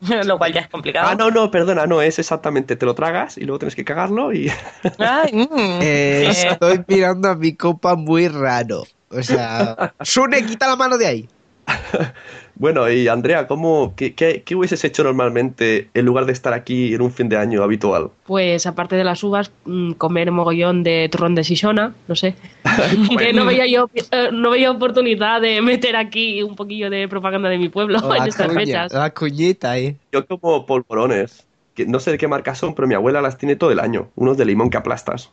lo 0.24 0.38
cual 0.38 0.52
ya 0.52 0.60
es 0.60 0.68
complicado. 0.68 1.10
Ah, 1.10 1.14
no, 1.16 1.30
no, 1.30 1.50
perdona, 1.50 1.86
no, 1.86 2.00
es 2.00 2.18
exactamente, 2.18 2.76
te 2.76 2.86
lo 2.86 2.94
tragas 2.94 3.36
y 3.36 3.42
luego 3.44 3.58
tienes 3.58 3.74
que 3.76 3.84
cagarlo 3.84 4.32
y... 4.32 4.48
Ay, 4.98 5.32
mm. 5.32 5.84
Eh, 5.84 6.28
Eh, 6.30 6.56
estoy 6.60 6.84
mirando 6.88 7.28
a 7.28 7.34
mi 7.36 7.56
copa 7.56 7.96
muy 7.96 8.28
raro. 8.28 8.92
O 9.10 9.22
sea, 9.22 9.76
Sune, 10.02 10.46
quita 10.46 10.68
la 10.68 10.76
mano 10.76 10.96
de 10.98 11.06
ahí. 11.06 11.30
Bueno, 12.54 12.88
y 12.90 13.08
Andrea, 13.08 13.46
¿cómo, 13.48 13.94
qué, 13.96 14.14
qué, 14.14 14.42
qué 14.44 14.54
hubieses 14.54 14.84
hecho 14.84 15.02
normalmente 15.02 15.88
en 15.94 16.04
lugar 16.04 16.26
de 16.26 16.32
estar 16.32 16.52
aquí 16.52 16.94
en 16.94 17.00
un 17.00 17.10
fin 17.10 17.28
de 17.28 17.36
año 17.38 17.62
habitual? 17.62 18.10
Pues 18.24 18.66
aparte 18.66 18.94
de 18.94 19.04
las 19.04 19.24
uvas, 19.24 19.50
mm, 19.64 19.92
comer 19.92 20.30
mogollón 20.30 20.82
de 20.82 21.08
turrón 21.10 21.34
de 21.34 21.44
Sisona, 21.44 21.94
no 22.06 22.14
sé. 22.14 22.34
que 23.18 23.32
no 23.32 23.46
veía 23.46 23.66
yo 23.66 23.88
eh, 23.94 24.28
no 24.32 24.50
veía 24.50 24.70
oportunidad 24.70 25.40
de 25.40 25.62
meter 25.62 25.96
aquí 25.96 26.42
un 26.42 26.54
poquillo 26.54 26.90
de 26.90 27.08
propaganda 27.08 27.48
de 27.48 27.58
mi 27.58 27.68
pueblo 27.70 27.98
en 27.98 28.08
La 28.08 28.26
estas 28.26 28.48
cuña, 28.48 28.60
fechas. 28.60 28.92
la 28.92 29.10
cuñita 29.10 29.70
ahí. 29.70 29.96
Yo 30.12 30.26
como 30.26 30.66
polvorones, 30.66 31.46
que 31.74 31.86
no 31.86 32.00
sé 32.00 32.10
de 32.12 32.18
qué 32.18 32.28
marca 32.28 32.54
son, 32.54 32.74
pero 32.74 32.86
mi 32.86 32.94
abuela 32.94 33.22
las 33.22 33.38
tiene 33.38 33.56
todo 33.56 33.70
el 33.72 33.80
año. 33.80 34.10
Unos 34.14 34.36
de 34.36 34.44
limón 34.44 34.68
que 34.68 34.76
aplastas. 34.76 35.30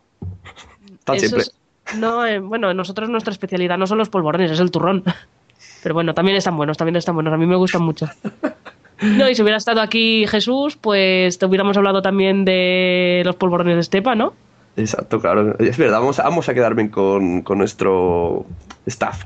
Siempre. 1.17 1.41
es- 1.41 1.53
no, 1.97 2.23
eh, 2.25 2.37
bueno, 2.39 2.71
nosotros 2.75 3.09
nuestra 3.09 3.31
especialidad 3.33 3.77
no 3.77 3.87
son 3.87 3.97
los 3.97 4.09
polvorones, 4.09 4.51
es 4.51 4.59
el 4.59 4.69
turrón. 4.69 5.03
Pero 5.83 5.93
bueno, 5.95 6.13
también 6.13 6.37
están 6.37 6.57
buenos, 6.57 6.77
también 6.77 6.95
están 6.95 7.15
buenos. 7.15 7.33
A 7.33 7.37
mí 7.37 7.45
me 7.45 7.55
gustan 7.55 7.81
mucho. 7.83 8.07
No, 9.01 9.29
y 9.29 9.35
si 9.35 9.41
hubiera 9.41 9.57
estado 9.57 9.81
aquí 9.81 10.25
Jesús, 10.27 10.75
pues 10.75 11.37
te 11.39 11.45
hubiéramos 11.45 11.77
hablado 11.77 12.01
también 12.01 12.43
de 12.43 13.21
los 13.25 13.35
polvorones 13.37 13.75
de 13.75 13.81
Estepa, 13.81 14.13
¿no? 14.15 14.33
Exacto, 14.75 15.19
claro. 15.21 15.57
Es 15.59 15.77
verdad, 15.77 15.99
vamos, 15.99 16.17
vamos 16.17 16.49
a 16.49 16.53
quedar 16.53 16.75
bien 16.75 16.89
con, 16.89 17.41
con 17.41 17.57
nuestro 17.57 18.45
staff. 18.85 19.23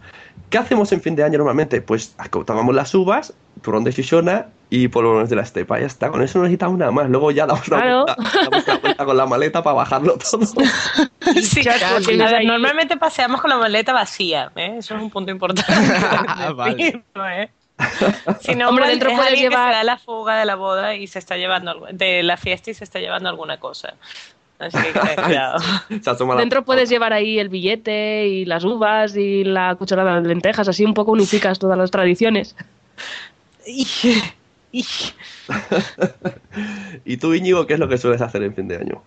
¿Qué 0.49 0.59
hacemos 0.59 0.91
en 0.91 1.01
fin 1.01 1.15
de 1.15 1.23
año 1.23 1.39
normalmente? 1.39 1.81
Pues 1.81 2.15
tomamos 2.45 2.75
las 2.75 2.93
uvas, 2.93 3.33
turrón 3.63 3.83
de 3.83 3.91
Shishona 3.91 4.47
y 4.69 4.87
polvorones 4.87 5.31
de 5.31 5.35
la 5.37 5.41
estepa. 5.41 5.79
Ya 5.79 5.87
está, 5.87 6.09
con 6.09 6.21
eso 6.21 6.37
no 6.37 6.43
necesitamos 6.43 6.77
nada 6.77 6.91
más. 6.91 7.09
Luego 7.09 7.31
ya 7.31 7.47
damos 7.47 7.63
Claro. 7.63 8.05
vuelta, 8.05 8.15
damos 8.51 8.63
con 9.05 9.17
la 9.17 9.25
maleta 9.25 9.61
para 9.63 9.75
bajarlo 9.75 10.17
todo. 10.31 10.41
Sí, 11.41 11.63
ver, 11.63 12.45
normalmente 12.45 12.97
paseamos 12.97 13.41
con 13.41 13.49
la 13.49 13.57
maleta 13.57 13.93
vacía, 13.93 14.51
¿eh? 14.55 14.75
eso 14.77 14.95
es 14.95 15.01
un 15.01 15.09
punto 15.09 15.31
importante. 15.31 15.63
vale. 16.55 17.03
¿eh? 17.15 17.49
Si 18.41 18.55
no, 18.55 18.69
Hombre, 18.69 18.87
dentro 18.87 19.09
que 19.09 19.15
llevar- 19.35 19.71
se 19.71 19.77
da 19.77 19.83
la 19.83 19.97
fuga 19.97 20.37
de 20.37 20.45
la 20.45 20.55
boda 20.55 20.95
y 20.95 21.07
se 21.07 21.19
está 21.19 21.37
llevando 21.37 21.87
de 21.91 22.23
la 22.23 22.37
fiesta 22.37 22.71
y 22.71 22.73
se 22.73 22.83
está 22.83 22.99
llevando 22.99 23.29
alguna 23.29 23.57
cosa. 23.57 23.95
Así 24.59 24.77
que 24.77 25.21
cuidado. 25.21 25.59
Dentro 26.37 26.63
puedes 26.63 26.87
llevar 26.89 27.11
ahí 27.11 27.39
el 27.39 27.49
billete 27.49 28.27
y 28.27 28.45
las 28.45 28.63
uvas 28.63 29.15
y 29.17 29.43
la 29.43 29.75
cucharada 29.75 30.21
de 30.21 30.27
lentejas, 30.29 30.67
así 30.67 30.85
un 30.85 30.93
poco 30.93 31.11
unificas 31.11 31.57
todas 31.59 31.77
las 31.77 31.89
tradiciones. 31.91 32.55
¿Y 37.05 37.17
tú, 37.17 37.33
Íñigo, 37.33 37.67
qué 37.67 37.75
es 37.75 37.79
lo 37.79 37.87
que 37.87 37.97
sueles 37.97 38.21
hacer 38.21 38.43
en 38.43 38.55
fin 38.55 38.67
de 38.67 38.77
año? 38.77 39.03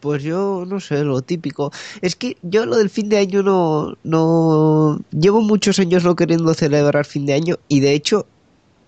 Pues 0.00 0.22
yo 0.22 0.64
no 0.66 0.80
sé, 0.80 1.04
lo 1.04 1.20
típico. 1.20 1.72
Es 2.00 2.16
que 2.16 2.38
yo 2.42 2.64
lo 2.64 2.76
del 2.76 2.88
fin 2.88 3.10
de 3.10 3.18
año 3.18 3.42
no, 3.42 3.98
no... 4.02 4.98
Llevo 5.10 5.42
muchos 5.42 5.78
años 5.78 6.04
no 6.04 6.16
queriendo 6.16 6.54
celebrar 6.54 7.04
fin 7.04 7.26
de 7.26 7.34
año 7.34 7.58
y 7.68 7.80
de 7.80 7.92
hecho 7.92 8.26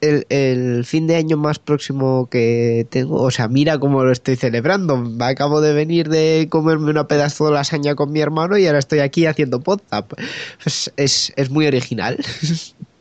el, 0.00 0.26
el 0.30 0.86
fin 0.86 1.06
de 1.06 1.16
año 1.16 1.36
más 1.36 1.58
próximo 1.58 2.28
que 2.30 2.86
tengo, 2.90 3.22
o 3.22 3.30
sea, 3.30 3.46
mira 3.48 3.78
cómo 3.78 4.02
lo 4.02 4.10
estoy 4.10 4.36
celebrando. 4.36 5.04
Acabo 5.20 5.60
de 5.60 5.74
venir 5.74 6.08
de 6.08 6.48
comerme 6.50 6.90
una 6.90 7.06
pedazo 7.06 7.46
de 7.46 7.52
lasaña 7.52 7.94
con 7.94 8.10
mi 8.10 8.20
hermano 8.20 8.56
y 8.56 8.66
ahora 8.66 8.78
estoy 8.78 9.00
aquí 9.00 9.26
haciendo 9.26 9.60
podcast. 9.60 10.10
Pues 10.62 10.90
es, 10.96 11.32
es 11.36 11.50
muy 11.50 11.66
original. 11.66 12.16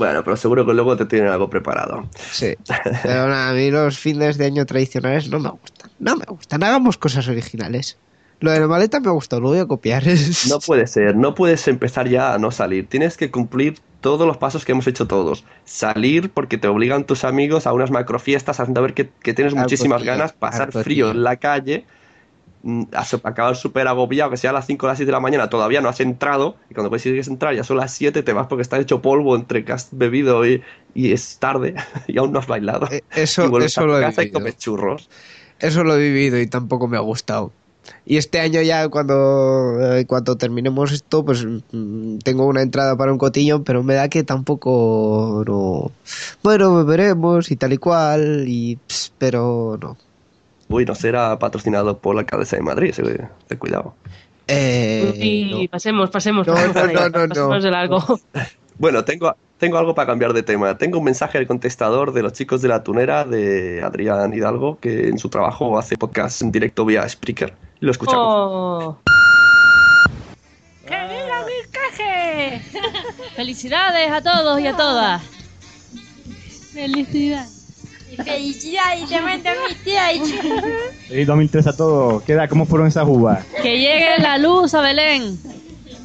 Bueno, 0.00 0.24
pero 0.24 0.34
seguro 0.34 0.64
que 0.64 0.72
luego 0.72 0.96
te 0.96 1.04
tienen 1.04 1.28
algo 1.28 1.50
preparado. 1.50 2.08
Sí. 2.32 2.54
Pero 3.02 3.28
nada, 3.28 3.50
a 3.50 3.52
mí 3.52 3.70
los 3.70 3.98
fines 3.98 4.38
de 4.38 4.46
año 4.46 4.64
tradicionales 4.64 5.28
no 5.28 5.38
me 5.38 5.50
gustan. 5.50 5.90
No 5.98 6.16
me 6.16 6.24
gustan. 6.24 6.62
Hagamos 6.62 6.96
cosas 6.96 7.28
originales. 7.28 7.98
Lo 8.38 8.50
de 8.50 8.60
la 8.60 8.66
maleta 8.66 8.98
me 8.98 9.10
gusta, 9.10 9.38
lo 9.38 9.48
voy 9.48 9.58
a 9.58 9.66
copiar. 9.66 10.02
No 10.48 10.58
puede 10.58 10.86
ser, 10.86 11.16
no 11.16 11.34
puedes 11.34 11.68
empezar 11.68 12.08
ya 12.08 12.32
a 12.32 12.38
no 12.38 12.50
salir. 12.50 12.88
Tienes 12.88 13.18
que 13.18 13.30
cumplir 13.30 13.78
todos 14.00 14.26
los 14.26 14.38
pasos 14.38 14.64
que 14.64 14.72
hemos 14.72 14.86
hecho 14.86 15.06
todos. 15.06 15.44
Salir 15.66 16.30
porque 16.30 16.56
te 16.56 16.66
obligan 16.66 17.04
tus 17.04 17.24
amigos 17.24 17.66
a 17.66 17.74
unas 17.74 17.90
macrofiestas, 17.90 18.58
haciendo 18.58 18.80
ver 18.80 18.94
que, 18.94 19.10
que 19.22 19.34
tienes 19.34 19.54
muchísimas 19.54 20.02
ganas, 20.02 20.32
pasar 20.32 20.72
frío 20.72 21.10
en 21.10 21.22
la 21.24 21.36
calle, 21.36 21.84
acabar 23.22 23.56
súper 23.56 23.88
agobiado, 23.88 24.30
que 24.30 24.36
sea 24.36 24.50
a 24.50 24.52
las 24.52 24.66
5 24.66 24.86
o 24.86 24.88
las 24.88 24.98
6 24.98 25.06
de 25.06 25.12
la 25.12 25.20
mañana, 25.20 25.48
todavía 25.50 25.80
no 25.80 25.88
has 25.88 26.00
entrado, 26.00 26.56
y 26.68 26.74
cuando 26.74 26.90
consigues 26.90 27.28
entrar 27.28 27.54
ya 27.54 27.64
son 27.64 27.76
las 27.78 27.92
7, 27.94 28.22
te 28.22 28.32
vas 28.32 28.46
porque 28.48 28.62
estás 28.62 28.80
hecho 28.80 29.00
polvo 29.02 29.36
entre 29.36 29.64
que 29.64 29.72
has 29.72 29.88
bebido 29.92 30.46
y, 30.46 30.62
y 30.94 31.12
es 31.12 31.38
tarde 31.38 31.74
y 32.06 32.18
aún 32.18 32.32
no 32.32 32.38
has 32.40 32.46
bailado. 32.46 32.88
Eh, 32.90 33.02
Eso, 33.14 33.44
y 33.44 33.48
vuelves 33.48 33.78
eso 33.78 33.80
a 33.80 33.86
tu 33.86 33.96
lo 33.96 34.00
he 34.00 34.00
casa 34.00 34.22
y 34.22 34.26
vivido. 34.26 34.32
comes 34.32 34.56
churros. 34.58 35.10
Eso 35.58 35.84
lo 35.84 35.96
he 35.96 36.00
vivido 36.00 36.38
y 36.40 36.46
tampoco 36.46 36.88
me 36.88 36.96
ha 36.96 37.00
gustado. 37.00 37.52
Y 38.04 38.18
este 38.18 38.40
año 38.40 38.62
ya 38.62 38.88
cuando, 38.88 39.78
eh, 39.96 40.06
cuando 40.06 40.36
terminemos 40.36 40.92
esto, 40.92 41.24
pues 41.24 41.44
mm, 41.72 42.18
tengo 42.18 42.46
una 42.46 42.62
entrada 42.62 42.96
para 42.96 43.12
un 43.12 43.18
cotillón, 43.18 43.64
pero 43.64 43.82
me 43.82 43.94
da 43.94 44.08
que 44.08 44.22
tampoco 44.24 45.42
no. 45.46 45.92
Bueno, 46.42 46.84
veremos 46.84 47.50
y 47.50 47.56
tal 47.56 47.72
y 47.72 47.78
cual, 47.78 48.44
y 48.48 48.78
pero 49.18 49.78
no. 49.80 49.96
Uy, 50.70 50.84
no 50.84 50.94
será 50.94 51.36
patrocinado 51.38 51.98
por 51.98 52.14
la 52.14 52.20
alcaldesa 52.20 52.56
de 52.56 52.62
Madrid, 52.62 52.94
ten 53.48 53.58
cuidado. 53.58 53.94
Eh, 54.46 55.12
y 55.16 55.68
pasemos, 55.68 56.10
pasemos, 56.10 56.46
No, 56.46 56.54
pasemos, 56.54 56.74
no, 56.76 56.80
ahí, 56.82 56.94
no, 56.94 57.08
no, 57.08 57.26
no. 57.26 57.28
pasemos 57.28 57.62
de 57.62 57.70
largo. 57.70 57.98
Bueno, 58.78 59.04
tengo, 59.04 59.36
tengo 59.58 59.76
algo 59.76 59.94
para 59.94 60.06
cambiar 60.06 60.32
de 60.32 60.42
tema. 60.42 60.78
Tengo 60.78 61.00
un 61.00 61.04
mensaje 61.04 61.36
del 61.36 61.46
contestador 61.46 62.14
de 62.14 62.22
los 62.22 62.32
chicos 62.32 62.62
de 62.62 62.68
la 62.68 62.82
tunera 62.82 63.26
de 63.26 63.82
Adrián 63.82 64.32
Hidalgo, 64.32 64.78
que 64.80 65.08
en 65.08 65.18
su 65.18 65.28
trabajo 65.28 65.78
hace 65.78 65.98
podcast 65.98 66.40
en 66.40 66.50
directo 66.50 66.86
vía 66.86 67.06
Spreaker. 67.06 67.52
Lo 67.80 67.90
escuchamos. 67.90 68.24
Oh. 68.26 68.98
¡Que 70.86 70.94
viva 70.94 71.44
Vizcaje! 71.44 72.62
Felicidades 73.36 74.10
a 74.10 74.22
todos 74.22 74.58
y 74.58 74.66
a 74.66 74.74
todas. 74.74 75.22
Felicidades. 76.72 77.59
Felicidades 78.16 79.08
también 79.08 79.46
a 79.46 79.52
mi 79.68 79.74
tía. 79.84 80.02
Feliz 81.08 81.26
2003 81.36 81.66
a 81.66 81.76
todos. 81.76 82.22
¿Qué 82.22 82.34
da? 82.34 82.48
¿Cómo 82.48 82.64
fueron 82.66 82.88
esas 82.88 83.06
uvas? 83.06 83.44
Que 83.62 83.78
llegue 83.78 84.18
la 84.18 84.38
luz 84.38 84.74
a 84.74 84.80
Belén. 84.80 85.38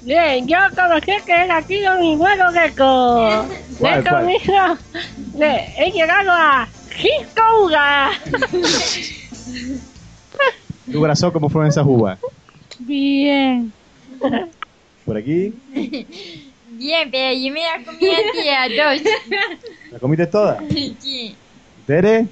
Bien, 0.04 0.48
yo 0.48 0.58
conocí 0.76 1.12
que 1.26 1.32
era 1.32 1.58
aquí 1.58 1.80
don 1.82 2.04
Igualo 2.04 2.52
Gecko. 2.52 3.46
¿Cuál, 3.80 4.04
Le 4.04 4.10
conmigo, 4.10 4.78
le 5.38 5.74
he 5.78 5.92
llegado 5.92 6.32
a 6.32 6.68
Giscouga. 6.92 8.12
¿Tu 10.92 11.00
corazón 11.00 11.32
cómo 11.32 11.50
fueron 11.50 11.70
esas 11.70 11.86
uvas? 11.86 12.20
Bien. 12.80 13.72
Por 15.06 15.18
aquí. 15.18 15.54
Bien, 16.70 17.10
pero 17.10 17.34
yo 17.34 17.52
me 17.52 17.62
la 17.62 17.84
comí 17.84 18.10
a 18.10 18.32
tía 18.32 18.68
dos. 18.92 19.02
¿La 19.92 20.00
comiste 20.00 20.28
toda? 20.28 20.60
Sí. 20.70 21.36
¿Tere? 21.86 22.28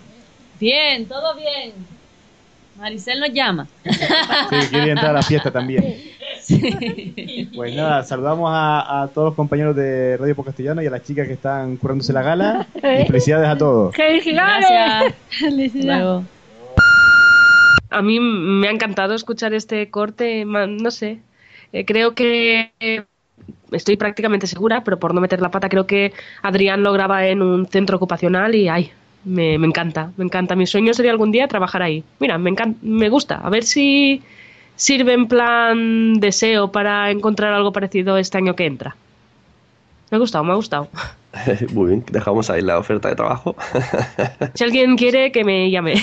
Bien, 0.60 1.06
todo 1.06 1.36
bien. 1.36 1.74
Maricel 2.78 3.20
nos 3.20 3.32
llama. 3.32 3.68
Sí, 3.84 3.92
quería 4.72 4.94
entrar 4.94 5.12
a 5.12 5.14
la 5.14 5.22
fiesta 5.22 5.52
también. 5.52 5.96
Pues 7.56 7.76
nada, 7.76 8.04
saludamos 8.04 8.50
a, 8.52 9.04
a 9.04 9.08
todos 9.10 9.28
los 9.28 9.36
compañeros 9.36 9.76
de 9.76 10.18
Radio 10.18 10.36
Castellano 10.36 10.82
y 10.82 10.88
a 10.88 10.90
las 10.90 11.04
chicas 11.04 11.28
que 11.28 11.34
están 11.34 11.78
curándose 11.78 12.12
la 12.14 12.24
gala. 12.24 12.68
Y 12.76 13.06
felicidades 13.06 13.48
a 13.48 13.58
todos. 13.58 13.96
¡Felicidades! 13.96 14.68
A 17.92 18.02
mí 18.02 18.20
me 18.20 18.68
ha 18.68 18.72
encantado 18.72 19.14
escuchar 19.14 19.54
este 19.54 19.92
corte, 19.92 20.44
no 20.46 20.90
sé. 20.90 21.20
Eh, 21.72 21.86
creo 21.86 22.16
que 22.16 22.72
eh, 22.80 23.04
estoy 23.72 23.98
prácticamente 23.98 24.48
segura, 24.48 24.84
pero 24.84 24.98
por 25.00 25.14
no 25.14 25.22
meter 25.22 25.42
la 25.42 25.52
pata, 25.52 25.70
creo 25.70 25.86
que 25.86 26.12
Adrián 26.42 26.82
lo 26.82 26.92
graba 26.92 27.28
en 27.28 27.44
un 27.44 27.68
centro 27.68 27.98
ocupacional 27.98 28.56
y 28.56 28.68
ay, 28.68 28.92
me, 29.26 29.58
me 29.58 29.68
encanta, 29.68 30.12
me 30.18 30.26
encanta. 30.26 30.56
Mi 30.56 30.68
sueño 30.68 30.94
sería 30.94 31.12
algún 31.12 31.32
día 31.32 31.48
trabajar 31.48 31.82
ahí. 31.82 32.04
Mira, 32.20 32.38
me, 32.38 32.50
encanta, 32.50 32.80
me 32.82 33.10
gusta. 33.10 33.36
A 33.36 33.50
ver 33.50 33.64
si 33.64 34.22
sirve 34.76 35.14
en 35.14 35.28
plan 35.28 36.16
deseo 36.16 36.72
para 36.72 37.12
encontrar 37.12 37.54
algo 37.54 37.72
parecido 37.72 38.18
este 38.18 38.38
año 38.38 38.56
que 38.56 38.66
entra. 38.66 38.96
Me 40.12 40.18
ha 40.18 40.20
gustado, 40.20 40.44
me 40.44 40.52
ha 40.52 40.56
gustado. 40.56 40.90
Muy 41.74 41.90
bien, 41.90 42.06
dejamos 42.12 42.50
ahí 42.50 42.62
la 42.62 42.78
oferta 42.78 43.10
de 43.10 43.16
trabajo. 43.16 43.56
Si 44.54 44.64
alguien 44.64 44.96
quiere, 44.96 45.32
que 45.32 45.44
me 45.44 45.72
llame. 45.72 45.96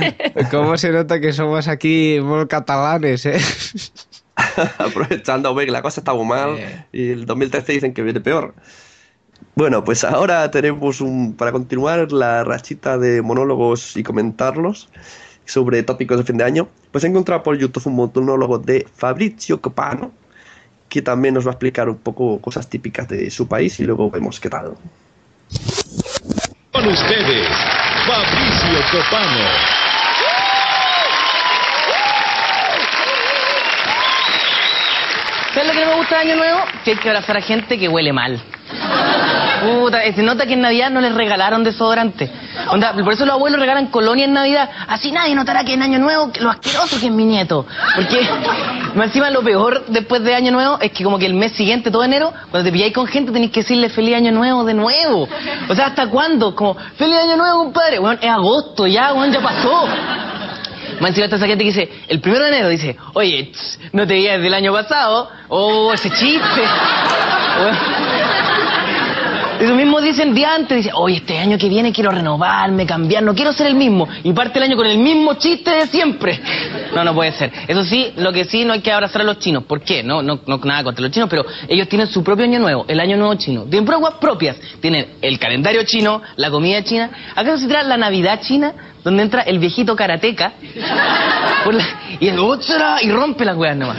¿Cómo 0.50 0.76
se 0.76 0.90
nota 0.90 1.20
que 1.20 1.32
somos 1.32 1.68
aquí 1.68 2.18
muy 2.22 2.46
catalanes, 2.46 3.26
eh? 3.26 3.38
Aprovechando, 4.78 5.54
ve 5.54 5.66
que 5.66 5.72
la 5.72 5.82
cosa 5.82 6.00
está 6.00 6.14
muy 6.14 6.24
mal 6.24 6.56
y 6.92 7.10
el 7.10 7.26
2013 7.26 7.72
dicen 7.72 7.92
que 7.92 8.02
viene 8.02 8.20
peor. 8.20 8.54
Bueno, 9.54 9.82
pues 9.82 10.04
ahora 10.04 10.50
tenemos 10.50 11.00
un, 11.00 11.34
para 11.34 11.50
continuar 11.50 12.12
la 12.12 12.44
rachita 12.44 12.96
de 12.96 13.22
monólogos 13.22 13.96
y 13.96 14.04
comentarlos 14.04 14.88
sobre 15.44 15.82
tópicos 15.82 16.18
de 16.18 16.24
fin 16.24 16.36
de 16.36 16.44
año. 16.44 16.68
Pues 16.92 17.02
he 17.04 17.08
encontrado 17.08 17.42
por 17.42 17.58
YouTube 17.58 17.86
un 17.86 17.96
monólogo 17.96 18.58
de 18.58 18.86
Fabrizio 18.94 19.60
Copano, 19.60 20.12
que 20.88 21.02
también 21.02 21.34
nos 21.34 21.44
va 21.44 21.50
a 21.50 21.54
explicar 21.54 21.88
un 21.88 21.98
poco 21.98 22.40
cosas 22.40 22.68
típicas 22.68 23.08
de 23.08 23.30
su 23.30 23.48
país 23.48 23.80
y 23.80 23.84
luego 23.84 24.10
vemos 24.10 24.38
qué 24.38 24.48
tal. 24.48 24.74
Con 26.72 26.86
ustedes, 26.86 27.48
Fabricio 28.06 28.78
Copano. 28.92 29.44
¿Sabes 35.52 35.66
lo 35.66 35.72
que 35.72 35.84
no 35.84 35.90
me 35.90 35.96
gusta 35.96 36.18
del 36.18 36.28
Año 36.28 36.36
Nuevo? 36.36 36.60
Que 36.84 36.92
hay 36.92 36.96
que 36.98 37.08
abrazar 37.08 37.36
a 37.36 37.40
gente 37.40 37.76
que 37.76 37.88
huele 37.88 38.12
mal. 38.12 38.40
Puta, 39.62 40.00
se 40.12 40.22
nota 40.22 40.46
que 40.46 40.54
en 40.54 40.60
Navidad 40.60 40.90
no 40.90 41.00
les 41.00 41.14
regalaron 41.14 41.64
desodorante. 41.64 42.30
Onda, 42.68 42.92
por 42.92 43.12
eso 43.12 43.24
los 43.24 43.34
abuelos 43.34 43.60
regalan 43.60 43.86
colonia 43.86 44.24
en 44.24 44.32
Navidad. 44.32 44.68
Así 44.88 45.10
nadie 45.10 45.34
notará 45.34 45.64
que 45.64 45.74
en 45.74 45.82
Año 45.82 45.98
Nuevo 45.98 46.30
lo 46.40 46.50
asqueroso 46.50 46.98
que 47.00 47.06
es 47.06 47.12
mi 47.12 47.24
nieto. 47.24 47.66
Porque, 47.94 48.28
más 48.94 49.06
encima, 49.06 49.30
lo 49.30 49.42
peor 49.42 49.84
después 49.88 50.22
de 50.22 50.34
Año 50.34 50.52
Nuevo 50.52 50.78
es 50.80 50.92
que 50.92 51.04
como 51.04 51.18
que 51.18 51.26
el 51.26 51.34
mes 51.34 51.52
siguiente, 51.52 51.90
todo 51.90 52.04
enero, 52.04 52.32
cuando 52.50 52.68
te 52.68 52.72
pilláis 52.72 52.92
con 52.92 53.06
gente, 53.06 53.32
tenéis 53.32 53.52
que 53.52 53.60
decirle 53.60 53.88
Feliz 53.88 54.16
Año 54.16 54.32
Nuevo 54.32 54.64
de 54.64 54.74
nuevo. 54.74 55.28
O 55.68 55.74
sea, 55.74 55.86
¿hasta 55.86 56.08
cuándo? 56.08 56.54
Como, 56.54 56.74
Feliz 56.96 57.16
Año 57.16 57.36
Nuevo, 57.36 57.64
compadre. 57.64 57.98
Bueno, 57.98 58.18
es 58.20 58.30
agosto 58.30 58.86
ya, 58.86 59.12
bueno, 59.12 59.32
ya 59.32 59.40
pasó. 59.40 59.86
Más 61.00 61.10
encima 61.10 61.26
está 61.26 61.36
esa 61.36 61.46
gente 61.46 61.62
que 61.62 61.70
dice, 61.70 61.88
el 62.08 62.20
primero 62.20 62.44
de 62.44 62.50
enero 62.50 62.68
dice, 62.68 62.96
oye, 63.14 63.52
no 63.92 64.06
te 64.06 64.14
veías 64.14 64.40
del 64.42 64.52
año 64.52 64.72
pasado. 64.72 65.30
Oh, 65.48 65.92
ese 65.92 66.10
chiste. 66.10 66.62
Eso 69.60 69.74
mismo 69.74 70.00
dicen 70.00 70.34
día 70.34 70.54
antes, 70.54 70.76
dice, 70.76 70.90
oye, 70.94 71.16
este 71.16 71.36
año 71.36 71.58
que 71.58 71.68
viene 71.68 71.92
quiero 71.92 72.10
renovarme, 72.10 72.86
cambiar, 72.86 73.22
no 73.24 73.34
quiero 73.34 73.52
ser 73.52 73.66
el 73.66 73.74
mismo. 73.74 74.08
Y 74.22 74.32
parte 74.32 74.58
el 74.58 74.64
año 74.64 74.76
con 74.76 74.86
el 74.86 74.98
mismo 74.98 75.34
chiste 75.34 75.70
de 75.70 75.86
siempre. 75.86 76.40
No, 76.94 77.04
no 77.04 77.14
puede 77.14 77.32
ser. 77.32 77.52
Eso 77.68 77.84
sí, 77.84 78.12
lo 78.16 78.32
que 78.32 78.44
sí, 78.46 78.64
no 78.64 78.72
hay 78.72 78.80
que 78.80 78.90
abrazar 78.90 79.20
a 79.20 79.24
los 79.24 79.38
chinos. 79.38 79.64
¿Por 79.64 79.82
qué? 79.82 80.02
No, 80.02 80.22
no, 80.22 80.40
no 80.46 80.56
nada 80.64 80.82
contra 80.82 81.02
los 81.02 81.12
chinos, 81.12 81.28
pero 81.28 81.44
ellos 81.68 81.86
tienen 81.86 82.08
su 82.08 82.24
propio 82.24 82.44
año 82.44 82.58
nuevo, 82.58 82.86
el 82.88 82.98
año 82.98 83.16
nuevo 83.16 83.34
chino. 83.34 83.64
Tienen 83.64 83.84
pruebas 83.84 84.14
propias. 84.14 84.56
Tienen 84.80 85.18
el 85.20 85.38
calendario 85.38 85.82
chino, 85.84 86.22
la 86.36 86.50
comida 86.50 86.82
china. 86.82 87.10
¿Acaso 87.36 87.58
se 87.58 87.68
trae 87.68 87.84
la 87.84 87.98
Navidad 87.98 88.40
china? 88.40 88.72
Donde 89.04 89.22
entra 89.22 89.42
el 89.42 89.58
viejito 89.58 89.94
karateca. 89.94 90.54
y 92.20 92.28
el 92.28 92.38
"Ochara", 92.38 93.02
y 93.02 93.10
rompe 93.10 93.44
las 93.44 93.56
weas 93.56 93.76
nomás. 93.76 93.98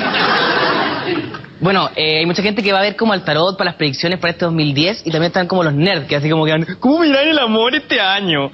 Bueno, 1.61 1.89
eh, 1.95 2.19
hay 2.19 2.25
mucha 2.25 2.41
gente 2.41 2.63
que 2.63 2.71
va 2.71 2.79
a 2.79 2.83
ver 2.83 2.95
como 2.95 3.11
al 3.11 3.23
tarot 3.23 3.57
para 3.57 3.71
las 3.71 3.75
predicciones 3.75 4.17
para 4.19 4.31
este 4.31 4.45
2010 4.45 5.01
y 5.05 5.11
también 5.11 5.29
están 5.29 5.47
como 5.47 5.63
los 5.63 5.73
nerds 5.73 6.07
que 6.07 6.15
así 6.15 6.29
como 6.29 6.45
que 6.45 6.51
van, 6.51 6.65
¿cómo 6.79 6.99
mirar 6.99 7.27
el 7.27 7.37
amor 7.37 7.75
este 7.75 7.99
año? 7.99 8.51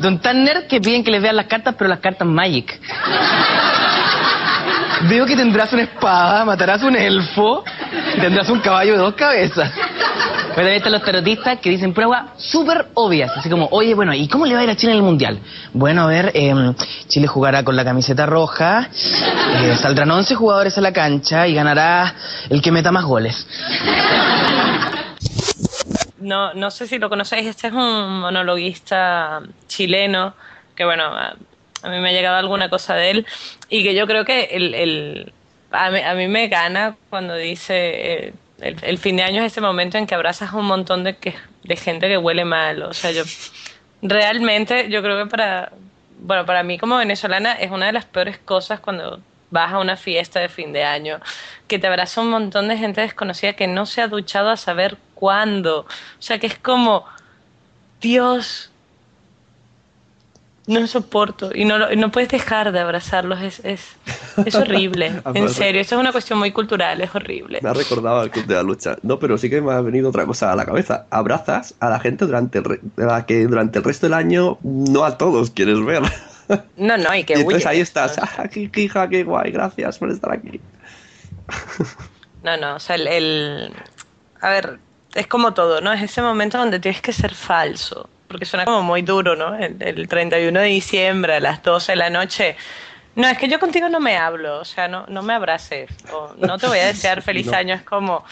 Son 0.00 0.18
tan 0.20 0.44
nerds 0.44 0.66
que 0.66 0.80
piden 0.80 1.02
que 1.02 1.10
les 1.10 1.22
vean 1.22 1.36
las 1.36 1.46
cartas, 1.46 1.74
pero 1.78 1.88
las 1.88 2.00
cartas 2.00 2.28
Magic. 2.28 2.78
Veo 5.08 5.24
que 5.24 5.36
tendrás 5.36 5.72
una 5.72 5.82
espada, 5.82 6.44
matarás 6.44 6.82
un 6.82 6.96
elfo, 6.96 7.64
tendrás 8.20 8.50
un 8.50 8.60
caballo 8.60 8.92
de 8.92 8.98
dos 8.98 9.14
cabezas. 9.14 9.72
Pero 10.58 10.66
también 10.66 10.78
están 10.78 10.92
los 10.92 11.04
tarotistas 11.04 11.60
que 11.60 11.70
dicen 11.70 11.94
pruebas 11.94 12.30
súper 12.36 12.88
obvias, 12.94 13.30
así 13.36 13.48
como, 13.48 13.68
oye, 13.70 13.94
bueno, 13.94 14.12
¿y 14.12 14.26
cómo 14.26 14.44
le 14.44 14.54
va 14.54 14.60
a 14.62 14.64
ir 14.64 14.70
a 14.70 14.74
Chile 14.74 14.90
en 14.90 14.98
el 14.98 15.04
Mundial? 15.04 15.38
Bueno, 15.72 16.02
a 16.02 16.06
ver, 16.08 16.32
em, 16.34 16.74
Chile 17.06 17.28
jugará 17.28 17.62
con 17.62 17.76
la 17.76 17.84
camiseta 17.84 18.26
roja, 18.26 18.90
eh, 18.92 19.76
saldrán 19.80 20.10
11 20.10 20.34
jugadores 20.34 20.76
a 20.76 20.80
la 20.80 20.92
cancha 20.92 21.46
y 21.46 21.54
ganará 21.54 22.12
el 22.50 22.60
que 22.60 22.72
meta 22.72 22.90
más 22.90 23.04
goles. 23.04 23.46
No, 26.18 26.52
no 26.54 26.72
sé 26.72 26.88
si 26.88 26.98
lo 26.98 27.08
conocéis, 27.08 27.46
este 27.46 27.68
es 27.68 27.72
un 27.72 28.18
monologuista 28.18 29.38
chileno 29.68 30.34
que, 30.74 30.84
bueno, 30.84 31.04
a, 31.04 31.36
mí 31.88 32.00
me 32.00 32.08
ha 32.08 32.12
llegado 32.12 32.36
alguna 32.36 32.68
cosa 32.68 32.94
de 32.94 33.12
él 33.12 33.26
y 33.68 33.84
que 33.84 33.94
yo 33.94 34.08
creo 34.08 34.24
que 34.24 34.48
el, 34.50 34.74
el- 34.74 35.32
a, 35.70 35.90
mí, 35.90 36.00
a 36.00 36.14
mí 36.14 36.26
me 36.26 36.48
gana 36.48 36.96
cuando 37.10 37.36
dice 37.36 37.74
eh, 38.26 38.34
el, 38.60 38.76
el 38.82 38.98
fin 38.98 39.16
de 39.16 39.22
año 39.22 39.42
es 39.42 39.52
ese 39.52 39.60
momento 39.60 39.98
en 39.98 40.06
que 40.06 40.14
abrazas 40.14 40.52
a 40.52 40.56
un 40.56 40.66
montón 40.66 41.04
de, 41.04 41.16
que, 41.16 41.34
de 41.64 41.76
gente 41.76 42.08
que 42.08 42.18
huele 42.18 42.44
mal. 42.44 42.82
O 42.82 42.92
sea, 42.92 43.10
yo 43.10 43.22
realmente 44.02 44.88
yo 44.90 45.02
creo 45.02 45.24
que 45.24 45.30
para, 45.30 45.72
bueno, 46.20 46.44
para 46.46 46.62
mí 46.62 46.78
como 46.78 46.96
venezolana 46.96 47.52
es 47.52 47.70
una 47.70 47.86
de 47.86 47.92
las 47.92 48.04
peores 48.04 48.38
cosas 48.38 48.80
cuando 48.80 49.20
vas 49.50 49.72
a 49.72 49.78
una 49.78 49.96
fiesta 49.96 50.40
de 50.40 50.48
fin 50.48 50.72
de 50.72 50.84
año, 50.84 51.20
que 51.68 51.78
te 51.78 51.86
abraza 51.86 52.20
un 52.20 52.30
montón 52.30 52.68
de 52.68 52.76
gente 52.76 53.00
desconocida 53.00 53.54
que 53.54 53.66
no 53.66 53.86
se 53.86 54.02
ha 54.02 54.08
duchado 54.08 54.50
a 54.50 54.56
saber 54.56 54.98
cuándo. 55.14 55.80
O 55.80 55.86
sea, 56.22 56.38
que 56.38 56.46
es 56.46 56.58
como, 56.58 57.06
Dios, 58.00 58.67
no 60.68 60.86
soporto 60.86 61.50
y 61.54 61.64
no, 61.64 61.78
lo- 61.78 61.94
no 61.96 62.10
puedes 62.12 62.28
dejar 62.28 62.70
de 62.72 62.78
abrazarlos, 62.78 63.40
es, 63.42 63.60
es, 63.64 63.80
es 64.46 64.54
horrible, 64.54 65.06
en 65.34 65.48
serio, 65.48 65.80
esto 65.80 65.96
es 65.96 66.00
una 66.00 66.12
cuestión 66.12 66.38
muy 66.38 66.52
cultural, 66.52 67.00
es 67.00 67.12
horrible. 67.14 67.58
Me 67.62 67.70
ha 67.70 67.72
recordado 67.72 68.20
al 68.20 68.30
Club 68.30 68.46
de 68.46 68.54
la 68.54 68.62
Lucha. 68.62 68.96
No, 69.02 69.18
pero 69.18 69.36
sí 69.38 69.50
que 69.50 69.60
me 69.60 69.72
ha 69.72 69.80
venido 69.80 70.10
otra 70.10 70.24
cosa 70.26 70.52
a 70.52 70.56
la 70.56 70.64
cabeza. 70.64 71.06
Abrazas 71.10 71.74
a 71.80 71.88
la 71.90 71.98
gente 71.98 72.26
durante 72.26 72.58
el, 72.58 72.64
re- 72.64 72.80
la 72.96 73.26
que 73.26 73.46
durante 73.46 73.78
el 73.78 73.84
resto 73.84 74.06
del 74.06 74.14
año 74.14 74.58
no 74.62 75.04
a 75.04 75.18
todos 75.18 75.50
quieres 75.50 75.84
ver. 75.84 76.02
No, 76.78 76.96
no, 76.96 77.14
y 77.14 77.24
que 77.24 77.34
Y 77.34 77.40
entonces 77.40 77.66
ahí 77.66 77.80
estás. 77.80 78.16
Ah, 78.18 78.48
qué, 78.48 78.70
qué 78.70 78.80
hija, 78.80 79.06
qué 79.10 79.22
guay, 79.22 79.50
gracias 79.52 79.98
por 79.98 80.10
estar 80.10 80.32
aquí. 80.32 80.58
No, 82.42 82.56
no, 82.56 82.76
o 82.76 82.78
sea, 82.78 82.96
el, 82.96 83.06
el- 83.08 83.72
A 84.40 84.48
ver, 84.50 84.78
es 85.14 85.26
como 85.26 85.52
todo, 85.54 85.80
¿no? 85.80 85.92
Es 85.92 86.02
ese 86.02 86.22
momento 86.22 86.56
donde 86.56 86.78
tienes 86.80 87.00
que 87.02 87.12
ser 87.12 87.34
falso, 87.34 88.08
porque 88.28 88.44
suena 88.46 88.64
como 88.64 88.82
muy 88.82 89.02
duro, 89.02 89.36
¿no? 89.36 89.56
El, 89.56 89.82
el 89.82 90.08
31 90.08 90.60
de 90.60 90.66
diciembre 90.68 91.34
a 91.36 91.40
las 91.40 91.62
12 91.62 91.92
de 91.92 91.96
la 91.96 92.10
noche. 92.10 92.56
No, 93.16 93.28
es 93.28 93.38
que 93.38 93.48
yo 93.48 93.58
contigo 93.60 93.88
no 93.88 94.00
me 94.00 94.16
hablo, 94.18 94.60
o 94.60 94.64
sea, 94.64 94.88
no, 94.88 95.06
no 95.08 95.22
me 95.22 95.34
abraces, 95.34 95.90
o 96.06 96.34
no 96.38 96.58
te 96.60 96.68
voy 96.68 96.78
a 96.80 96.86
desear 96.86 97.22
feliz 97.22 97.50
No. 97.50 97.52
año, 97.52 97.74
es 97.74 97.82
como 97.84 98.24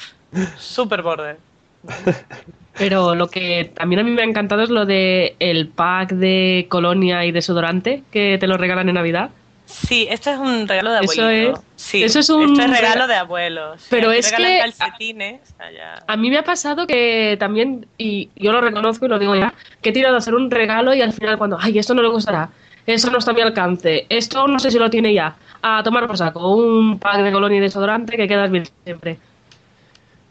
súper 0.55 1.03
borde. 1.03 1.39
Pero 2.77 3.15
lo 3.15 3.31
que 3.31 3.73
también 3.75 4.01
a 4.01 4.05
mí 4.05 4.11
me 4.11 4.23
ha 4.23 4.25
encantado 4.27 4.63
es 4.63 4.71
lo 4.71 4.85
de 4.87 5.37
el 5.41 5.73
pack 5.73 6.13
de 6.13 6.67
colonia 6.71 7.25
y 7.25 7.33
desodorante 7.33 8.07
que 8.11 8.37
te 8.39 8.47
lo 8.47 8.59
regalan 8.59 8.89
en 8.89 8.97
Navidad. 8.97 9.37
Sí, 9.67 10.07
esto 10.09 10.31
es 10.31 10.39
un 10.39 10.69
regalo 10.69 10.93
de 10.93 11.01
Eso 11.05 11.23
abuelito. 11.23 11.53
es- 11.55 11.61
sí, 11.77 12.03
eso 12.05 12.21
es 12.21 12.31
un 12.31 12.53
esto 12.53 12.63
es 12.63 12.71
regalo 12.71 12.95
rega- 13.03 13.07
de 13.09 13.15
abuelos. 13.17 13.87
Pero 13.91 14.13
es 14.13 14.33
que- 14.33 14.59
calcetines, 14.61 15.41
allá. 15.59 15.95
A 16.07 16.17
mí 16.17 16.31
me 16.31 16.39
ha 16.39 16.45
pasado 16.45 16.87
que 16.87 17.37
también, 17.39 17.87
y 17.99 18.31
yo 18.37 18.53
lo 18.53 18.61
reconozco 18.61 19.07
y 19.07 19.09
lo 19.09 19.19
digo 19.19 19.35
ya, 19.35 19.53
que 19.83 19.91
he 19.91 19.93
tirado 19.93 20.15
a 20.15 20.19
hacer 20.19 20.35
un 20.35 20.51
regalo 20.51 20.95
y 20.95 21.03
al 21.03 21.13
final 21.13 21.37
cuando, 21.37 21.59
ay, 21.61 21.79
esto 21.79 21.95
no 21.95 22.03
le 22.03 22.09
gustará, 22.09 22.49
eso 22.87 23.11
no 23.11 23.19
está 23.19 23.33
a 23.33 23.35
mi 23.35 23.41
alcance, 23.41 24.07
esto 24.09 24.47
no 24.47 24.59
sé 24.61 24.71
si 24.71 24.79
lo 24.79 24.89
tiene 24.89 25.13
ya, 25.13 25.35
a 25.63 25.83
tomar 25.83 26.07
por 26.07 26.17
saco, 26.17 26.55
un 26.55 26.99
pack 27.01 27.23
de 27.23 27.33
colonia 27.33 27.59
y 27.59 27.61
desodorante 27.61 28.17
que 28.17 28.29
quedas 28.29 28.51
bien 28.51 28.65
siempre. 28.85 29.19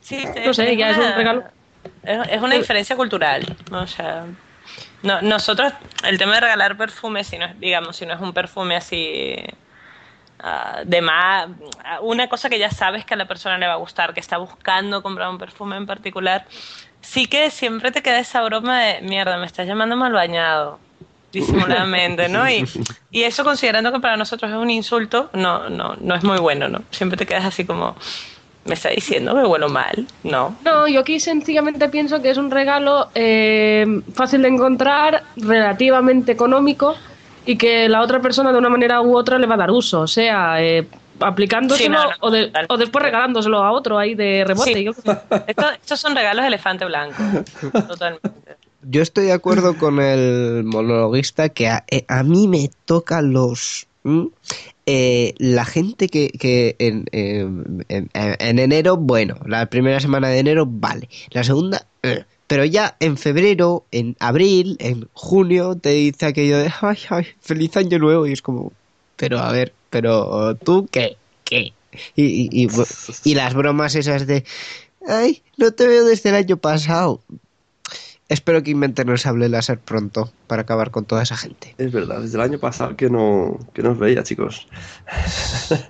Sí, 0.02 0.24
No 0.46 0.54
sé, 0.54 0.78
ya 0.78 0.92
es 0.92 0.98
un 0.98 1.14
regalo. 1.14 1.44
Es, 2.04 2.20
es 2.30 2.42
una 2.42 2.56
diferencia 2.56 2.96
cultural. 2.96 3.44
O 3.72 3.86
sea, 3.88 4.26
no, 5.06 5.22
nosotros, 5.22 5.72
el 6.04 6.18
tema 6.18 6.36
de 6.36 6.42
regalar 6.42 6.76
perfume, 6.76 7.24
si 7.24 7.38
no 7.38 7.46
es, 7.46 7.60
digamos, 7.60 7.96
si 7.96 8.06
no 8.06 8.14
es 8.14 8.20
un 8.20 8.34
perfume 8.34 8.76
así 8.76 9.36
ah, 10.40 10.82
de 10.84 11.02
más, 11.02 11.48
una 12.02 12.28
cosa 12.28 12.50
que 12.50 12.58
ya 12.58 12.72
sabes 12.72 13.06
que 13.06 13.14
a 13.14 13.18
la 13.18 13.28
persona 13.28 13.58
le 13.58 13.68
va 13.68 13.74
a 13.74 13.78
gustar, 13.78 14.14
que 14.14 14.20
está 14.20 14.38
buscando 14.38 15.04
comprar 15.04 15.30
un 15.30 15.38
perfume 15.38 15.78
en 15.78 15.86
particular, 15.86 16.46
sí 17.02 17.28
que 17.28 17.52
siempre 17.52 17.92
te 17.92 18.02
queda 18.02 18.18
esa 18.18 18.42
broma 18.42 18.82
de, 18.82 19.02
mierda, 19.02 19.38
me 19.38 19.46
estás 19.46 19.68
llamando 19.68 19.96
mal 19.96 20.12
bañado 20.12 20.80
disimuladamente, 21.32 22.28
¿no? 22.28 22.50
Y, 22.50 22.66
y 23.12 23.24
eso 23.24 23.44
considerando 23.44 23.92
que 23.92 24.00
para 24.00 24.18
nosotros 24.18 24.50
es 24.50 24.58
un 24.58 24.72
insulto, 24.72 25.30
no, 25.34 25.70
no, 25.70 25.96
no 26.00 26.16
es 26.16 26.24
muy 26.24 26.40
bueno, 26.40 26.68
¿no? 26.68 26.82
Siempre 26.90 27.18
te 27.18 27.28
quedas 27.28 27.46
así 27.46 27.66
como, 27.66 27.96
¿me 28.66 28.74
está 28.74 28.90
diciendo 28.90 29.34
que 29.36 29.44
huelo 29.46 29.70
mal? 29.70 30.06
No. 30.24 30.56
No, 30.66 30.88
yo 30.88 31.00
aquí 31.02 31.20
sencillamente 31.20 31.88
pienso 31.90 32.22
que 32.22 32.32
es 32.32 32.38
un 32.38 32.52
regalo 32.52 33.10
eh, 33.16 33.86
fácil 34.14 34.42
de 34.42 34.50
encontrar, 34.50 35.24
relativamente 35.38 36.32
económico 36.32 36.96
y 37.46 37.58
que 37.58 37.88
la 37.88 38.02
otra 38.02 38.20
persona 38.22 38.52
de 38.52 38.58
una 38.58 38.70
manera 38.70 39.02
u 39.02 39.16
otra 39.16 39.38
le 39.40 39.48
va 39.48 39.56
a 39.56 39.58
dar 39.60 39.72
uso. 39.72 40.02
O 40.02 40.08
sea, 40.08 40.62
eh, 40.64 40.88
aplicándoselo 41.20 41.98
Sí, 42.00 42.04
no, 42.06 42.10
no, 42.10 42.16
o, 42.22 42.32
de- 42.32 42.52
o 42.68 42.78
después 42.78 43.04
regalándoselo 43.06 43.64
a 43.64 43.72
otro 43.72 43.98
ahí 44.00 44.16
de 44.16 44.44
rebote. 44.46 44.74
Sí. 44.74 44.84
yo 44.84 44.94
qué 44.94 45.02
sé. 45.02 45.18
Esto- 45.48 45.72
estos 45.82 46.00
son 46.00 46.16
regalos 46.16 46.42
de 46.44 46.48
elefante 46.48 46.86
blanco. 46.86 47.22
Totalmente. 47.88 48.30
Yo 48.88 49.02
estoy 49.02 49.26
de 49.26 49.34
acuerdo 49.34 49.78
con 49.78 50.00
el 50.00 50.64
monologuista 50.64 51.50
que 51.50 51.68
a, 51.68 51.84
eh, 51.90 52.06
a 52.08 52.22
mí 52.24 52.48
me 52.48 52.70
toca 52.86 53.22
los... 53.22 53.88
¿m? 54.04 54.30
Eh, 54.88 55.34
la 55.40 55.66
gente 55.66 56.08
que, 56.10 56.30
que 56.30 56.76
en, 56.80 57.06
en- 57.12 57.86
en- 57.90 58.10
en 58.14 58.60
enero, 58.60 58.98
bueno, 58.98 59.36
la 59.46 59.66
primera 59.68 60.00
semana 60.00 60.30
de 60.30 60.40
enero, 60.40 60.66
vale. 60.68 61.10
La 61.32 61.44
segunda, 61.44 61.88
eh. 62.04 62.24
pero 62.48 62.66
ya 62.66 62.96
en 63.00 63.18
febrero, 63.18 63.86
en 63.92 64.16
abril, 64.20 64.78
en 64.80 65.10
junio, 65.14 65.76
te 65.76 65.90
dice 65.90 66.28
aquello 66.28 66.60
de, 66.60 66.72
ay, 67.10 67.26
feliz 67.42 67.76
año 67.78 67.98
nuevo. 67.98 68.28
Y 68.28 68.34
es 68.34 68.42
como, 68.44 68.74
pero 69.16 69.40
a 69.40 69.52
ver, 69.52 69.74
pero 69.90 70.56
tú 70.58 70.88
qué, 70.92 71.18
qué. 71.44 71.74
Y, 72.16 72.24
y, 72.24 72.50
y, 72.52 72.68
y 73.24 73.36
las 73.36 73.54
bromas 73.54 73.96
esas 73.96 74.28
de, 74.28 74.44
ay, 75.08 75.42
no 75.58 75.72
te 75.72 75.88
veo 75.88 76.06
desde 76.06 76.30
el 76.30 76.36
año 76.36 76.58
pasado. 76.58 77.22
Espero 78.28 78.64
que 78.64 78.72
inventen 78.72 79.10
el 79.10 79.20
sable 79.20 79.50
láser 79.50 79.78
pronto 79.78 80.32
para 80.48 80.64
acabar 80.64 80.90
con 80.90 81.06
toda 81.06 81.22
esa 81.22 81.38
gente. 81.38 81.76
Es 81.78 81.92
verdad, 81.92 82.22
desde 82.22 82.38
el 82.38 82.42
año 82.42 82.60
pasado 82.60 82.96
que 82.96 83.10
no, 83.10 83.60
que 83.74 83.84
no 83.84 83.92
os 83.92 84.00
veía, 84.00 84.24
chicos. 84.24 84.68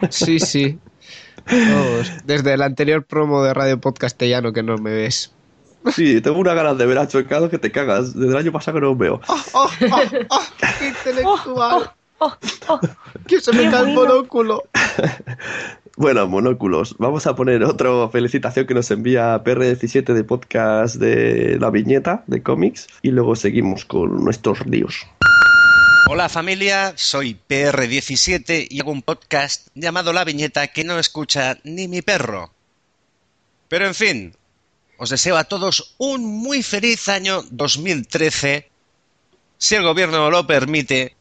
Sí, 0.10 0.40
sí. 0.40 0.78
Vamos, 1.50 2.12
desde 2.26 2.54
el 2.54 2.62
anterior 2.62 3.06
promo 3.06 3.44
de 3.44 3.54
Radio 3.54 3.80
Podcastellano 3.80 4.52
que 4.52 4.64
no 4.64 4.78
me 4.78 4.92
ves. 4.92 5.32
Sí, 5.94 6.20
tengo 6.20 6.40
una 6.40 6.54
ganas 6.54 6.78
de 6.78 6.86
ver 6.86 6.98
a 6.98 7.08
Chocado 7.08 7.50
que 7.50 7.60
te 7.60 7.72
cagas. 7.72 8.14
Desde 8.14 8.32
el 8.32 8.38
año 8.38 8.52
pasado 8.52 8.76
que 8.76 8.82
no 8.82 8.92
os 8.92 8.98
veo. 8.98 9.22
¡Oh, 9.28 9.44
oh, 9.54 9.70
oh! 10.30 10.42
¡Qué 10.80 10.88
intelectual! 10.88 11.92
¡Que 13.28 13.40
se 13.40 13.54
me 13.54 13.70
cae 13.70 13.90
el 13.90 13.94
monóculo! 13.94 14.64
Bueno, 15.98 16.28
monóculos. 16.28 16.96
Vamos 16.98 17.26
a 17.26 17.38
poner 17.38 17.64
otra 17.64 18.10
felicitación 18.10 18.68
que 18.68 18.74
nos 18.74 18.92
envía 18.92 19.42
PR17 19.42 20.14
de 20.14 20.24
podcast 20.26 20.96
de 20.98 21.58
la 21.58 21.70
viñeta 21.70 22.26
de 22.28 22.44
cómics 22.44 22.88
y 23.02 23.12
luego 23.12 23.38
seguimos 23.38 23.86
con 23.86 24.22
nuestros 24.26 24.66
líos. 24.66 25.08
Hola 26.10 26.28
familia, 26.28 26.92
soy 26.98 27.40
PR17 27.50 28.68
y 28.70 28.82
hago 28.82 28.92
un 28.92 29.04
podcast 29.04 29.70
llamado 29.74 30.12
La 30.12 30.26
Viñeta 30.26 30.68
que 30.68 30.84
no 30.84 31.00
escucha 31.00 31.58
ni 31.64 31.88
mi 31.88 32.02
perro. 32.02 32.52
Pero 33.70 33.88
en 33.88 33.96
fin, 33.96 34.36
os 34.98 35.10
deseo 35.10 35.38
a 35.38 35.46
todos 35.46 35.96
un 35.98 36.26
muy 36.26 36.62
feliz 36.62 37.08
año 37.08 37.42
2013, 37.52 38.70
si 39.58 39.76
el 39.76 39.84
gobierno 39.84 40.30
lo 40.30 40.46
permite, 40.46 41.16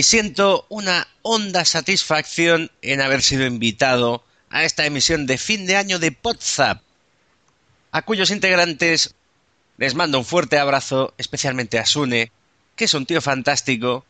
y 0.00 0.02
siento 0.02 0.64
una 0.70 1.08
honda 1.20 1.66
satisfacción 1.66 2.70
en 2.80 3.02
haber 3.02 3.20
sido 3.20 3.44
invitado 3.44 4.24
a 4.48 4.64
esta 4.64 4.86
emisión 4.86 5.26
de 5.26 5.36
fin 5.36 5.66
de 5.66 5.76
año 5.76 5.98
de 5.98 6.10
Podzap, 6.10 6.80
a 7.92 8.00
cuyos 8.00 8.30
integrantes 8.30 9.14
les 9.76 9.94
mando 9.94 10.16
un 10.16 10.24
fuerte 10.24 10.58
abrazo, 10.58 11.12
especialmente 11.18 11.78
a 11.78 11.84
Sune, 11.84 12.32
que 12.76 12.86
es 12.86 12.94
un 12.94 13.04
tío 13.04 13.20
fantástico 13.20 14.06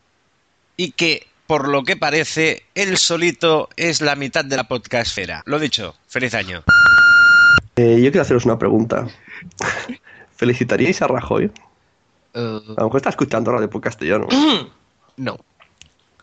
y 0.76 0.92
que, 0.92 1.26
por 1.48 1.66
lo 1.66 1.82
que 1.82 1.96
parece, 1.96 2.62
él 2.76 2.96
solito 2.96 3.68
es 3.74 4.00
la 4.00 4.14
mitad 4.14 4.44
de 4.44 4.58
la 4.58 4.68
podcastfera. 4.68 5.42
Lo 5.44 5.58
dicho, 5.58 5.96
feliz 6.06 6.34
año. 6.34 6.62
Eh, 7.74 7.96
yo 8.00 8.12
quiero 8.12 8.22
haceros 8.22 8.44
una 8.44 8.60
pregunta. 8.60 9.08
¿Felicitaríais 10.36 11.02
a 11.02 11.08
Rajoy? 11.08 11.46
Eh, 11.46 12.60
A 12.76 12.80
lo 12.80 12.84
mejor 12.84 12.98
está 12.98 13.10
escuchando 13.10 13.50
Radio 13.50 13.68
Podcastellano. 13.68 14.28
No. 15.16 15.36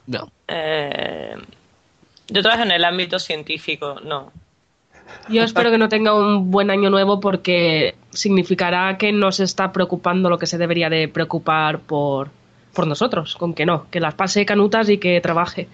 No. 0.08 0.32
Eh, 0.48 1.36
yo 2.30 2.42
trabajo 2.42 2.64
en 2.64 2.72
el 2.72 2.84
ámbito 2.84 3.20
científico, 3.20 4.00
no. 4.04 4.32
Yo 5.30 5.44
espero 5.44 5.72
que 5.72 5.78
no 5.78 5.88
tenga 5.88 6.14
un 6.14 6.52
buen 6.52 6.70
año 6.70 6.90
nuevo 6.90 7.20
porque 7.20 7.96
significará 8.10 8.98
que 8.98 9.12
no 9.12 9.32
se 9.32 9.44
está 9.44 9.72
preocupando 9.72 10.30
lo 10.30 10.38
que 10.38 10.48
se 10.48 10.58
debería 10.58 10.90
de 10.90 11.08
preocupar 11.08 11.80
por, 11.80 12.30
por 12.74 12.88
nosotros, 12.88 13.36
con 13.36 13.54
que 13.54 13.66
no, 13.66 13.90
que 13.90 14.00
las 14.00 14.16
pase 14.16 14.46
canutas 14.46 14.90
y 14.90 14.98
que 14.98 15.22
trabaje. 15.22 15.68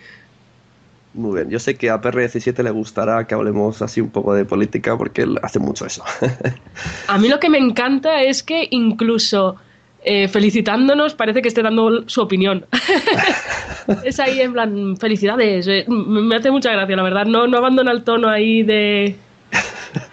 Muy 1.14 1.36
bien, 1.36 1.50
yo 1.50 1.60
sé 1.60 1.76
que 1.76 1.92
a 1.92 2.02
PR17 2.02 2.64
le 2.64 2.72
gustará 2.72 3.28
que 3.28 3.36
hablemos 3.36 3.82
así 3.84 4.02
un 4.02 4.10
poco 4.10 4.34
de 4.34 4.46
política 4.46 4.98
porque 4.98 5.22
él 5.24 5.40
hace 5.44 5.60
mucho 5.60 5.86
eso. 5.86 6.04
A 7.08 7.18
mí 7.20 7.28
lo 7.28 7.40
que 7.40 7.50
me 7.50 7.60
encanta 7.60 8.24
es 8.24 8.42
que 8.42 8.68
incluso 8.72 9.58
eh, 10.06 10.28
felicitándonos 10.28 11.14
parece 11.14 11.42
que 11.42 11.48
esté 11.48 11.62
dando 11.62 12.08
su 12.08 12.22
opinión. 12.22 12.66
es 14.04 14.20
ahí 14.20 14.42
en 14.42 14.54
plan, 14.54 14.98
felicidades. 14.98 15.68
eh, 15.68 15.86
me 15.88 16.36
hace 16.36 16.52
mucha 16.52 16.72
gracia, 16.72 16.96
la 16.96 17.04
verdad. 17.04 17.26
No, 17.26 17.48
no 17.48 17.58
abandona 17.58 17.92
el 17.92 18.04
tono 18.04 18.30
ahí 18.30 18.64
de, 18.64 19.16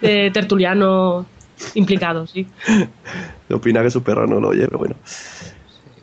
de 0.01 0.31
tertuliano 0.33 1.25
implicado, 1.75 2.25
sí. 2.27 2.47
Opina 3.51 3.81
que 3.83 3.91
su 3.91 4.01
perro 4.01 4.25
no 4.27 4.39
lo 4.39 4.49
oye, 4.49 4.65
pero 4.65 4.77
bueno. 4.79 4.95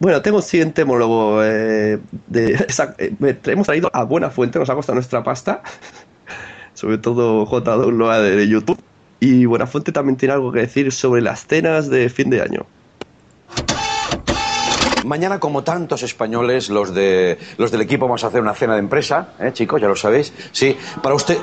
Bueno, 0.01 0.23
tengo 0.23 0.37
un 0.37 0.43
siguiente 0.43 0.85
monólogo. 0.85 1.43
eh, 1.43 1.99
de, 2.29 2.53
esa- 2.69 2.95
me- 3.19 3.37
hemos 3.47 3.67
traído 3.67 3.91
a 3.93 4.05
buena 4.05 4.31
fuente, 4.31 4.59
nos 4.59 4.71
ha 4.71 4.75
costado 4.75 4.95
nuestra 4.95 5.23
pasta. 5.25 5.63
Sobre 6.75 6.99
todo 6.99 7.45
J. 7.47 7.77
Loa 7.77 8.21
de, 8.21 8.37
de 8.37 8.49
YouTube. 8.49 8.79
Y 9.21 9.47
Buenafuente 9.47 9.91
también 9.91 10.17
tiene 10.17 10.35
algo 10.35 10.53
que 10.53 10.61
decir 10.61 10.93
sobre 10.93 11.21
las 11.21 11.45
cenas 11.45 11.91
de 11.91 12.09
fin 12.09 12.31
de 12.31 12.41
año. 12.41 12.67
Mañana, 15.09 15.41
como 15.41 15.65
tantos 15.65 16.03
españoles, 16.03 16.69
los, 16.69 16.93
de, 16.95 17.39
los 17.57 17.71
del 17.71 17.81
equipo 17.81 18.05
vamos 18.05 18.25
a 18.25 18.27
hacer 18.27 18.43
una 18.43 18.53
cena 18.53 18.75
de 18.75 18.81
empresa, 18.81 19.29
¿eh, 19.41 19.53
chicos? 19.55 19.81
Ya 19.81 19.89
lo 19.89 19.97
sabéis. 19.97 20.35
Sí, 20.53 20.77
para 21.03 21.15
usted... 21.15 21.39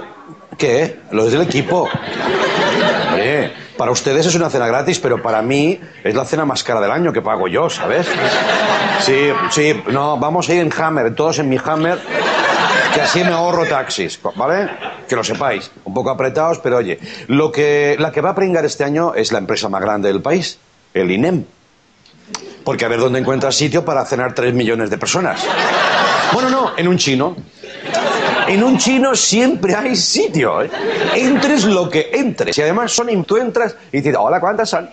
¿Qué? 0.55 0.99
Los 1.11 1.31
del 1.31 1.41
equipo. 1.41 1.89
Hombre, 3.07 3.51
para 3.75 3.91
ustedes 3.91 4.27
es 4.27 4.35
una 4.35 4.51
cena 4.51 4.67
gratis, 4.67 4.99
pero 4.99 5.19
para 5.19 5.41
mí 5.41 5.79
es 6.03 6.13
la 6.13 6.25
cena 6.25 6.45
más 6.45 6.63
cara 6.63 6.79
del 6.79 6.91
año 6.91 7.11
que 7.11 7.23
pago 7.23 7.47
yo, 7.47 7.67
¿sabes? 7.69 8.07
Sí, 9.01 9.31
sí, 9.49 9.81
no, 9.87 10.17
vamos 10.17 10.47
a 10.47 10.53
ir 10.53 10.61
en 10.61 10.71
Hammer, 10.71 11.15
todos 11.15 11.39
en 11.39 11.49
mi 11.49 11.57
Hammer, 11.65 11.97
que 12.93 13.01
así 13.01 13.23
me 13.23 13.31
ahorro 13.31 13.65
taxis, 13.65 14.19
¿vale? 14.35 14.69
Que 15.09 15.15
lo 15.15 15.23
sepáis, 15.23 15.71
un 15.83 15.93
poco 15.93 16.11
apretados, 16.11 16.59
pero 16.59 16.77
oye, 16.77 16.99
lo 17.27 17.51
que, 17.51 17.95
la 17.99 18.11
que 18.11 18.21
va 18.21 18.29
a 18.29 18.35
pringar 18.35 18.63
este 18.63 18.83
año 18.83 19.15
es 19.15 19.31
la 19.31 19.39
empresa 19.39 19.69
más 19.69 19.81
grande 19.81 20.07
del 20.09 20.21
país, 20.21 20.59
el 20.93 21.09
INEM. 21.09 21.45
Porque 22.63 22.85
a 22.85 22.87
ver 22.87 22.99
dónde 22.99 23.19
encuentras 23.19 23.55
sitio 23.55 23.85
para 23.85 24.05
cenar 24.05 24.33
3 24.33 24.53
millones 24.53 24.89
de 24.89 24.97
personas. 24.97 25.41
Bueno, 26.33 26.49
no, 26.49 26.71
en 26.75 26.87
un 26.87 26.97
chino. 26.97 27.35
En 28.47 28.63
un 28.63 28.77
chino 28.77 29.15
siempre 29.15 29.75
hay 29.75 29.95
sitio. 29.95 30.61
¿eh? 30.61 30.69
Entres 31.15 31.65
lo 31.65 31.89
que 31.89 32.09
entres. 32.13 32.57
Y 32.57 32.61
además 32.61 32.91
son, 32.91 33.23
tú 33.23 33.37
entras 33.37 33.75
y 33.91 33.97
dices, 33.97 34.15
hola, 34.17 34.39
¿cuántas 34.39 34.69
son? 34.69 34.89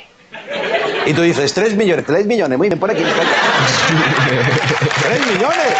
Y 1.07 1.15
tú 1.15 1.23
dices, 1.23 1.53
3 1.53 1.77
millones, 1.77 2.05
3 2.07 2.27
millones, 2.27 2.59
muy 2.59 2.69
bien, 2.69 2.79
por 2.79 2.91
aquí. 2.91 3.03
3 3.03 5.27
millones. 5.33 5.75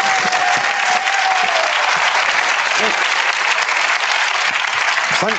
Están, 5.13 5.29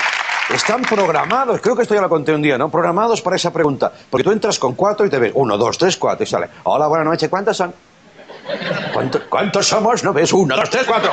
están 0.55 0.83
programados, 0.83 1.61
creo 1.61 1.77
que 1.77 1.83
esto 1.83 1.95
ya 1.95 2.01
lo 2.01 2.09
conté 2.09 2.33
un 2.35 2.43
día, 2.43 2.57
¿no? 2.59 2.71
Programados 2.71 3.21
para 3.23 3.37
esa 3.37 3.53
pregunta. 3.53 3.93
Porque 4.11 4.25
tú 4.25 4.33
entras 4.33 4.59
con 4.59 4.75
cuatro 4.75 5.05
y 5.07 5.11
te 5.11 5.19
ves 5.19 5.33
uno, 5.35 5.57
dos, 5.59 5.77
tres, 5.79 5.97
cuatro 5.97 6.25
y 6.25 6.27
sale. 6.27 6.49
Hola, 6.65 6.87
buenas 6.87 7.07
noches, 7.07 7.29
¿cuántas 7.29 7.57
son? 7.57 7.75
¿Cuánto- 8.93 9.21
¿Cuántos 9.29 9.67
somos? 9.67 10.05
No 10.05 10.13
ves 10.13 10.33
uno, 10.33 10.55
dos, 10.57 10.69
tres, 10.71 10.85
cuatro. 10.87 11.11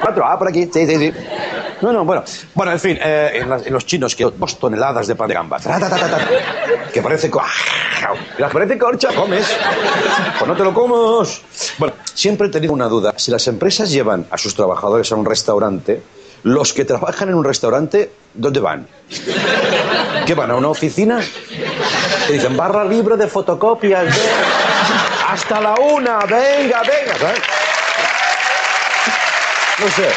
Cuatro, 0.00 0.24
ah, 0.26 0.38
por 0.38 0.48
aquí, 0.48 0.68
sí, 0.72 0.86
sí, 0.86 0.96
sí. 0.98 1.12
No, 1.80 1.92
no, 1.92 2.04
bueno. 2.04 2.22
Bueno, 2.54 2.72
en 2.72 2.78
fin, 2.80 2.98
eh, 3.02 3.42
en, 3.64 3.72
los 3.72 3.86
chinos 3.86 4.14
que 4.14 4.24
dos 4.24 4.58
toneladas 4.58 5.06
de 5.06 5.14
pan 5.16 5.28
de 5.28 5.34
gamba. 5.34 5.58
Que 6.92 7.00
parece... 7.02 7.30
co- 7.30 7.42
que 8.36 8.44
parece 8.44 8.78
corcha, 8.78 9.08
comes. 9.14 9.56
Pues 10.38 10.48
no 10.48 10.56
te 10.56 10.62
lo 10.64 10.72
comas. 10.74 11.40
Bueno, 11.78 11.94
siempre 12.14 12.48
he 12.48 12.50
tenido 12.50 12.72
una 12.72 12.86
duda. 12.86 13.14
Si 13.16 13.30
las 13.30 13.46
empresas 13.48 13.90
llevan 13.90 14.26
a 14.30 14.38
sus 14.38 14.54
trabajadores 14.54 15.10
a 15.10 15.16
un 15.16 15.24
restaurante, 15.24 16.02
los 16.44 16.72
que 16.72 16.84
trabajan 16.84 17.28
en 17.28 17.34
un 17.36 17.44
restaurante, 17.44 18.12
¿dónde 18.34 18.60
van? 18.60 18.86
¿Qué 20.26 20.34
van? 20.34 20.50
¿A 20.50 20.56
una 20.56 20.68
oficina? 20.68 21.20
Te 22.26 22.32
dicen, 22.32 22.56
barra 22.56 22.84
libre 22.84 23.16
de 23.16 23.26
fotocopias. 23.28 24.04
de- 24.06 24.30
Hasta 25.28 25.60
la 25.60 25.74
una, 25.74 26.18
venga, 26.20 26.82
venga. 26.82 27.34
No 29.78 29.88
sé. 29.88 30.08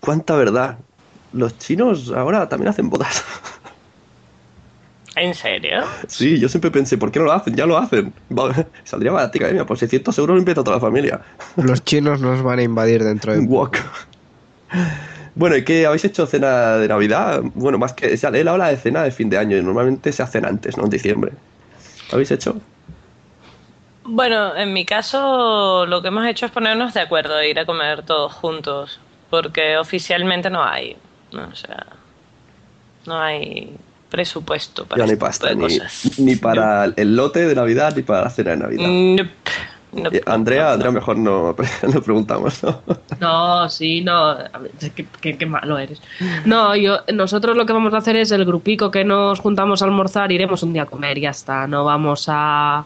¿Cuánta 0.00 0.34
verdad? 0.36 0.76
Los 1.32 1.58
chinos 1.58 2.12
ahora 2.16 2.48
también 2.48 2.68
hacen 2.70 2.88
bodas. 2.88 3.24
¿En 5.16 5.34
serio? 5.34 5.82
Sí, 6.08 6.38
yo 6.38 6.48
siempre 6.48 6.70
pensé, 6.70 6.98
¿por 6.98 7.10
qué 7.10 7.18
no 7.18 7.24
lo 7.24 7.32
hacen? 7.32 7.54
Ya 7.56 7.66
lo 7.66 7.78
hacen. 7.78 8.14
Va- 8.30 8.52
Saldría 8.84 9.12
baratica, 9.12 9.48
mira, 9.50 9.64
por 9.66 9.78
600 9.78 10.16
euros 10.18 10.34
lo 10.34 10.38
invita 10.40 10.60
a 10.60 10.64
toda 10.64 10.76
la 10.76 10.80
familia. 10.80 11.22
Los 11.56 11.82
chinos 11.84 12.20
nos 12.20 12.42
van 12.42 12.58
a 12.58 12.62
invadir 12.62 13.02
dentro 13.02 13.32
de 13.32 13.40
Wok. 13.40 13.78
Bueno, 15.34 15.56
¿y 15.56 15.64
qué 15.64 15.84
habéis 15.86 16.04
hecho 16.06 16.26
cena 16.26 16.76
de 16.78 16.88
Navidad? 16.88 17.42
Bueno, 17.54 17.76
más 17.78 17.92
que. 17.92 18.14
O 18.14 18.16
sea, 18.16 18.30
él 18.30 18.48
habla 18.48 18.68
de 18.68 18.76
cena 18.78 19.02
de 19.02 19.10
fin 19.10 19.28
de 19.28 19.36
año 19.38 19.56
y 19.56 19.62
normalmente 19.62 20.10
se 20.12 20.22
hacen 20.22 20.46
antes, 20.46 20.76
¿no? 20.78 20.84
En 20.84 20.90
diciembre. 20.90 21.32
¿Habéis 22.10 22.30
hecho? 22.30 22.62
Bueno, 24.04 24.56
en 24.56 24.72
mi 24.72 24.86
caso 24.86 25.84
lo 25.86 26.00
que 26.00 26.08
hemos 26.08 26.26
hecho 26.26 26.46
es 26.46 26.52
ponernos 26.52 26.94
de 26.94 27.00
acuerdo 27.00 27.38
e 27.40 27.50
ir 27.50 27.58
a 27.58 27.66
comer 27.66 28.04
todos 28.04 28.32
juntos, 28.32 29.00
porque 29.30 29.76
oficialmente 29.78 30.48
no 30.48 30.62
hay, 30.64 30.96
o 31.32 31.54
sea, 31.54 31.86
no 33.06 33.20
hay 33.20 33.85
presupuesto 34.10 34.84
para 34.86 34.98
Ya 35.00 35.06
no 35.06 35.10
hay 35.10 35.12
este 35.12 35.16
tipo 35.16 35.26
pasta, 35.26 35.48
de 35.48 35.56
ni, 35.56 35.62
cosas. 35.78 36.18
ni 36.18 36.36
para 36.36 36.84
el 36.96 37.16
lote 37.16 37.46
de 37.46 37.54
Navidad 37.54 37.94
ni 37.96 38.02
para 38.02 38.22
la 38.24 38.30
cena 38.30 38.50
de 38.52 38.56
Navidad. 38.58 38.88
Nope. 38.88 39.30
Eh, 40.18 40.20
Andrea, 40.26 40.72
Andrea, 40.72 40.90
mejor 40.92 41.16
no, 41.16 41.56
no 41.94 42.02
preguntamos, 42.02 42.62
¿no? 42.62 42.82
No, 43.18 43.68
sí, 43.70 44.02
no. 44.02 44.36
Qué, 44.94 45.06
qué- 45.20 45.38
qué 45.38 45.46
malo 45.46 45.78
eres. 45.78 46.02
No, 46.44 46.76
yo, 46.76 46.98
nosotros 47.14 47.56
lo 47.56 47.64
que 47.64 47.72
vamos 47.72 47.94
a 47.94 47.98
hacer 47.98 48.16
es 48.16 48.30
el 48.30 48.44
grupico 48.44 48.90
que 48.90 49.04
nos 49.04 49.40
juntamos 49.40 49.80
a 49.80 49.86
almorzar, 49.86 50.30
iremos 50.32 50.62
un 50.62 50.72
día 50.74 50.82
a 50.82 50.86
comer, 50.86 51.18
ya 51.18 51.30
está. 51.30 51.66
No 51.66 51.84
vamos 51.84 52.26
a. 52.28 52.84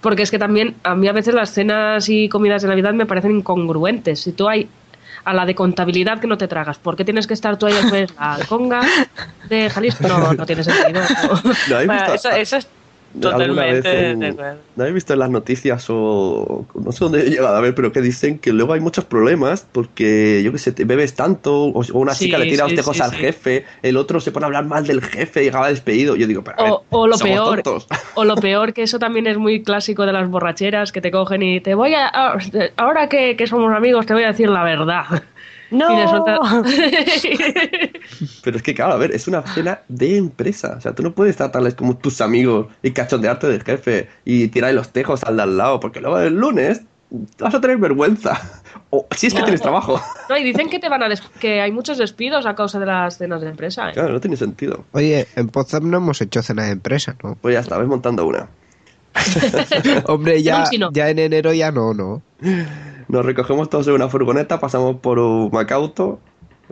Porque 0.00 0.22
es 0.22 0.30
que 0.30 0.38
también 0.40 0.74
a 0.82 0.94
mí 0.96 1.06
a 1.06 1.12
veces 1.12 1.34
las 1.34 1.50
cenas 1.50 2.08
y 2.08 2.28
comidas 2.28 2.62
de 2.62 2.68
Navidad 2.68 2.94
me 2.94 3.06
parecen 3.06 3.36
incongruentes. 3.36 4.20
Si 4.20 4.32
tú 4.32 4.48
hay 4.48 4.66
a 5.24 5.34
la 5.34 5.46
de 5.46 5.54
contabilidad 5.54 6.20
que 6.20 6.26
no 6.26 6.38
te 6.38 6.48
tragas, 6.48 6.78
¿por 6.78 6.96
qué 6.96 7.04
tienes 7.04 7.26
que 7.26 7.34
estar 7.34 7.56
tú 7.58 7.66
ahí 7.66 7.74
después 7.74 8.14
la 8.18 8.38
conga 8.48 8.80
de 9.48 9.70
Jalisco? 9.70 10.08
No, 10.08 10.32
no 10.32 10.46
tiene 10.46 10.64
sentido. 10.64 11.00
¿No 11.68 11.76
habéis 11.76 11.86
Bueno, 11.86 12.14
eso, 12.14 12.30
eso 12.30 12.56
es 12.56 12.68
totalmente 13.18 14.10
en-. 14.10 14.20
¿No 14.20 14.82
habéis 14.82 14.94
visto 14.94 15.12
en 15.12 15.18
las 15.18 15.30
noticias 15.30 15.86
o 15.88 16.66
no 16.74 16.92
sé 16.92 17.04
dónde 17.04 17.20
he 17.26 17.30
llegado 17.30 17.56
a 17.56 17.60
ver, 17.60 17.74
pero 17.74 17.92
que 17.92 18.00
dicen 18.00 18.38
que 18.38 18.52
luego 18.52 18.72
hay 18.72 18.80
muchos 18.80 19.04
problemas 19.04 19.66
porque, 19.72 20.42
yo 20.44 20.52
qué 20.52 20.58
sé, 20.58 20.72
te 20.72 20.84
bebes 20.84 21.14
tanto 21.14 21.64
o, 21.64 21.84
una 21.92 22.14
Sí, 22.14 22.26
chica 22.26 22.38
le 22.38 22.46
tira 22.46 22.64
sí, 22.64 22.70
los 22.70 22.74
tejos 22.74 22.96
sí, 22.96 23.02
al 23.02 23.12
jefe, 23.12 23.64
el 23.82 23.96
otro 23.96 24.20
se 24.20 24.32
pone 24.32 24.44
a 24.44 24.48
hablar 24.48 24.66
mal 24.66 24.86
del 24.86 25.00
jefe 25.02 25.44
y 25.44 25.48
acaba 25.48 25.68
despedido. 25.68 26.16
Yo 26.16 26.26
digo, 26.26 26.42
pero 26.44 26.56
a 26.58 26.62
ver, 26.62 26.74
O, 26.74 26.86
o 26.90 27.06
lo 27.06 27.18
somos 27.18 27.40
peor, 27.40 27.62
tontos. 27.62 27.86
o 28.14 28.24
lo 28.24 28.36
peor 28.40 28.72
que 28.72 28.82
eso 28.82 28.98
también 28.98 29.26
es 29.26 29.38
muy 29.38 29.62
clásico 29.62 30.06
de 30.06 30.12
las 30.12 30.28
borracheras 30.28 30.92
que 30.92 31.00
te 31.00 31.10
cogen 31.10 31.42
y 31.42 31.60
te 31.60 31.74
voy 31.74 31.94
a 31.94 32.06
ah, 32.12 32.38
ahora 32.76 33.08
que, 33.08 33.36
que 33.36 33.46
somos 33.46 33.72
amigos 33.74 34.06
te 34.06 34.14
voy 34.14 34.24
a 34.24 34.28
decir 34.28 34.48
la 34.50 34.62
verdad. 34.64 35.04
No. 35.70 35.92
Y 35.92 37.36
le 37.36 37.92
Pero 38.42 38.56
es 38.56 38.62
que, 38.62 38.74
claro, 38.74 38.94
a 38.94 38.96
ver, 38.96 39.12
es 39.14 39.28
una 39.28 39.42
cena 39.42 39.80
de 39.88 40.16
empresa. 40.16 40.74
O 40.76 40.80
sea, 40.80 40.94
tú 40.94 41.02
no 41.02 41.12
puedes 41.12 41.36
tratarles 41.36 41.74
como 41.74 41.96
tus 41.96 42.20
amigos 42.20 42.66
y 42.82 42.90
cachondearte 42.90 43.46
del 43.48 43.62
jefe 43.62 44.08
y 44.24 44.48
tirarle 44.48 44.74
los 44.74 44.90
tejos 44.90 45.22
al 45.24 45.36
de 45.36 45.42
al 45.42 45.56
lado, 45.56 45.78
porque 45.80 46.00
luego 46.00 46.18
el 46.18 46.34
lunes 46.34 46.82
vas 47.38 47.54
a 47.54 47.60
tener 47.60 47.76
vergüenza. 47.78 48.40
O 48.90 49.06
si 49.16 49.28
es 49.28 49.32
que 49.34 49.38
No. 49.40 49.44
tienes 49.46 49.62
trabajo. 49.62 50.00
No, 50.28 50.36
y 50.36 50.42
dicen 50.42 50.68
que 50.68 50.78
te 50.80 50.88
van 50.88 51.02
a 51.04 51.08
des- 51.08 51.20
que 51.40 51.60
hay 51.60 51.70
muchos 51.70 51.98
despidos 51.98 52.46
a 52.46 52.54
causa 52.56 52.78
de 52.80 52.86
las 52.86 53.18
cenas 53.18 53.40
de 53.40 53.48
empresa. 53.50 53.90
¿eh? 53.90 53.92
Claro, 53.94 54.12
no 54.12 54.20
tiene 54.20 54.36
sentido. 54.36 54.84
Oye, 54.92 55.28
en 55.36 55.48
Potsdam 55.48 55.88
no 55.90 55.98
hemos 55.98 56.20
hecho 56.20 56.42
cena 56.42 56.64
de 56.64 56.72
empresa, 56.72 57.14
¿no? 57.22 57.36
Pues 57.40 57.54
ya 57.54 57.60
está, 57.60 57.78
ves 57.78 57.86
montando 57.86 58.26
una. 58.26 58.48
Hombre, 60.06 60.42
ya, 60.42 60.64
ya 60.92 61.08
en 61.10 61.18
enero 61.20 61.52
ya 61.52 61.70
no, 61.70 61.94
¿no? 61.94 62.22
Nos 63.10 63.24
recogemos 63.26 63.68
todos 63.68 63.86
en 63.88 63.94
una 63.94 64.08
furgoneta, 64.08 64.60
pasamos 64.60 64.96
por 64.96 65.18
un 65.18 65.50
Macauto, 65.52 66.20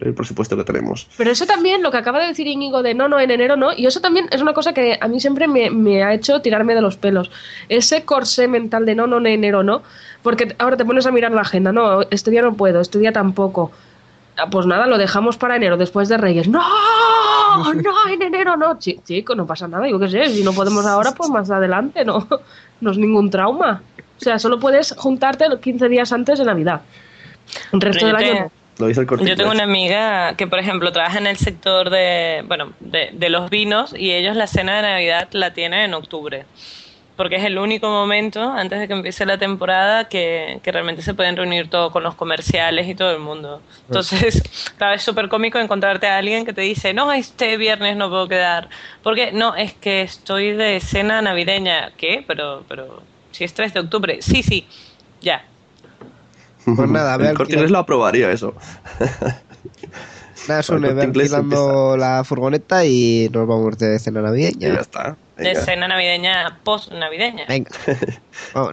el 0.01 0.15
presupuesto 0.15 0.57
que 0.57 0.65
tenemos. 0.65 1.09
Pero 1.17 1.31
eso 1.31 1.47
también, 1.47 1.83
lo 1.83 1.91
que 1.91 1.97
acaba 1.97 2.21
de 2.21 2.29
decir 2.29 2.47
Íñigo 2.47 2.83
de 2.83 2.95
no, 2.95 3.09
no, 3.09 3.19
en 3.19 3.31
enero 3.31 3.57
no, 3.57 3.73
y 3.73 3.87
eso 3.87 4.01
también 4.01 4.29
es 4.31 4.41
una 4.41 4.53
cosa 4.55 4.73
que 4.73 4.97
a 5.01 5.09
mí 5.09 5.19
siempre 5.19 5.49
me, 5.49 5.71
me 5.71 6.05
ha 6.05 6.15
hecho 6.15 6.41
tirarme 6.41 6.75
de 6.75 6.81
los 6.83 6.97
pelos. 6.97 7.31
Ese 7.69 8.05
corsé 8.05 8.47
mental 8.47 8.87
de 8.87 8.95
no, 8.95 9.07
no, 9.09 9.17
en 9.19 9.27
enero 9.27 9.63
no, 9.65 9.83
porque 10.23 10.55
ahora 10.59 10.77
te 10.77 10.85
pones 10.85 11.07
a 11.07 11.11
mirar 11.11 11.33
la 11.33 11.41
agenda, 11.41 11.73
no, 11.73 12.03
este 12.11 12.31
día 12.31 12.43
no 12.43 12.55
puedo, 12.55 12.81
este 12.81 12.99
día 13.01 13.13
tampoco. 13.13 13.73
Ah, 14.37 14.49
Pues 14.49 14.67
nada, 14.67 14.87
lo 14.87 14.99
dejamos 14.99 15.37
para 15.37 15.57
enero, 15.57 15.77
después 15.77 16.09
de 16.09 16.17
Reyes. 16.17 16.47
¡No! 16.47 16.63
¡No! 17.75 18.09
En 18.09 18.23
enero 18.23 18.57
no. 18.57 18.79
Chi- 18.79 19.01
Chico, 19.05 19.35
no 19.35 19.47
pasa 19.47 19.67
nada, 19.67 19.89
yo 19.89 19.99
qué 19.99 20.09
sé, 20.09 20.29
si 20.29 20.45
no 20.45 20.53
podemos 20.53 20.87
ahora, 20.87 21.11
pues 21.13 21.29
más 21.31 21.51
adelante, 21.51 22.05
no, 22.05 22.29
no 22.81 22.91
es 22.93 22.99
ningún 22.99 23.31
trauma. 23.31 23.83
O 24.19 24.21
sea, 24.21 24.39
solo 24.39 24.59
puedes 24.59 24.95
juntarte 24.97 25.49
los 25.49 25.61
15 25.61 25.89
días 25.89 26.13
antes 26.13 26.39
de 26.39 26.45
Navidad. 26.45 26.83
El 27.73 27.81
resto 27.81 28.07
del 28.07 28.17
yo 28.19 28.33
año. 28.33 28.51
Lo 28.79 28.87
dice 28.87 29.01
el 29.01 29.07
corte 29.07 29.25
Yo 29.27 29.37
tengo 29.37 29.51
una 29.51 29.65
amiga 29.65 30.35
que, 30.37 30.47
por 30.47 30.59
ejemplo, 30.59 30.93
trabaja 30.93 31.19
en 31.19 31.27
el 31.27 31.37
sector 31.37 31.91
de, 31.91 32.45
bueno, 32.47 32.73
de, 32.81 33.11
de 33.13 33.29
los 33.29 33.51
vinos 33.51 33.95
y 33.97 34.13
ellos 34.13 34.37
la 34.37 34.47
cena 34.47 34.77
de 34.77 34.83
Navidad 34.83 35.29
la 35.33 35.53
tienen 35.53 35.81
en 35.81 35.95
octubre. 35.95 36.47
Porque 37.17 37.35
es 37.35 37.45
el 37.45 37.59
único 37.59 37.89
momento, 37.89 38.41
antes 38.41 38.79
de 38.79 38.87
que 38.87 38.93
empiece 38.93 39.27
la 39.27 39.39
temporada, 39.39 40.09
que, 40.09 40.61
que 40.63 40.71
realmente 40.71 41.03
se 41.03 41.15
pueden 41.15 41.37
reunir 41.37 41.69
todo 41.69 41.91
con 41.91 42.05
los 42.05 42.15
comerciales 42.15 42.87
y 42.87 42.95
todo 42.95 43.11
el 43.11 43.19
mundo. 43.19 43.61
Entonces, 43.89 44.41
claro, 44.79 44.95
es 44.95 45.03
súper 45.03 45.29
cómico 45.29 45.59
encontrarte 45.59 46.07
a 46.07 46.19
alguien 46.19 46.45
que 46.45 46.53
te 46.53 46.61
dice, 46.61 46.95
no, 46.95 47.13
este 47.13 47.57
viernes 47.57 47.97
no 47.97 48.09
puedo 48.09 48.29
quedar. 48.29 48.69
Porque, 49.03 49.33
no, 49.33 49.57
es 49.57 49.73
que 49.73 50.03
estoy 50.03 50.53
de 50.53 50.79
cena 50.79 51.21
navideña. 51.21 51.91
¿Qué? 51.97 52.23
Pero, 52.25 52.63
pero, 52.69 53.03
si 53.39 53.45
es 53.45 53.55
3 53.55 53.73
de 53.73 53.81
octubre. 53.81 54.19
Sí, 54.21 54.43
sí, 54.43 54.67
ya. 55.21 55.45
Pues 56.65 56.91
nada, 56.91 57.17
ve 57.17 57.29
el 57.29 57.37
corte 57.37 57.53
inglés 57.55 57.71
lo 57.71 57.79
aprobaría 57.79 58.33
eso. 58.33 58.53
Nada, 60.49 60.63
Sune, 60.65 60.93
ve 60.93 61.03
alquilando 61.03 61.97
la 61.97 62.25
furgoneta 62.25 62.85
y 62.85 63.31
nos 63.33 63.47
vamos 63.47 63.79
de 63.79 63.97
cena 64.01 64.23
navideña. 64.23 64.69
Y 64.69 64.73
ya 64.73 64.81
está. 64.81 65.17
De 65.37 65.45
Venga. 65.45 65.61
cena 65.61 65.87
navideña, 65.87 66.59
post 66.65 66.91
navideña. 66.93 67.45
Venga. 67.49 67.71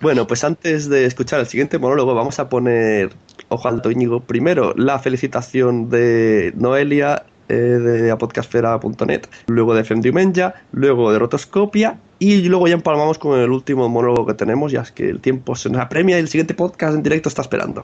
Bueno, 0.02 0.26
pues 0.26 0.44
antes 0.44 0.90
de 0.90 1.06
escuchar 1.06 1.40
el 1.42 1.48
siguiente 1.48 1.78
monólogo, 1.78 2.16
vamos 2.16 2.40
a 2.40 2.50
poner, 2.50 3.12
ojo 3.50 3.68
alto 3.68 3.92
Íñigo, 3.92 4.22
primero 4.22 4.74
la 4.76 4.98
felicitación 4.98 5.90
de 5.90 6.54
Noelia 6.56 7.24
eh, 7.50 7.54
de 7.54 8.10
apodcastfera.net, 8.10 9.28
luego 9.48 9.76
de 9.76 9.84
Femdiumenya, 9.84 10.56
luego 10.72 11.12
de 11.12 11.20
Rotoscopia 11.20 12.00
y 12.20 12.44
luego 12.44 12.68
ya 12.68 12.76
empalmamos 12.76 13.18
con 13.18 13.40
el 13.40 13.50
último 13.50 13.90
monólogo 13.90 14.26
que 14.26 14.34
tenemos, 14.34 14.72
ya 14.72 14.82
es 14.82 14.92
que 14.92 15.10
el 15.10 15.20
tiempo 15.20 15.56
se 15.56 15.70
nos 15.70 15.82
apremia 15.82 16.18
y 16.18 16.22
el 16.22 16.30
siguiente 16.30 16.54
podcast 16.54 16.96
en 16.96 17.04
directo 17.04 17.30
está 17.30 17.42
esperando. 17.42 17.84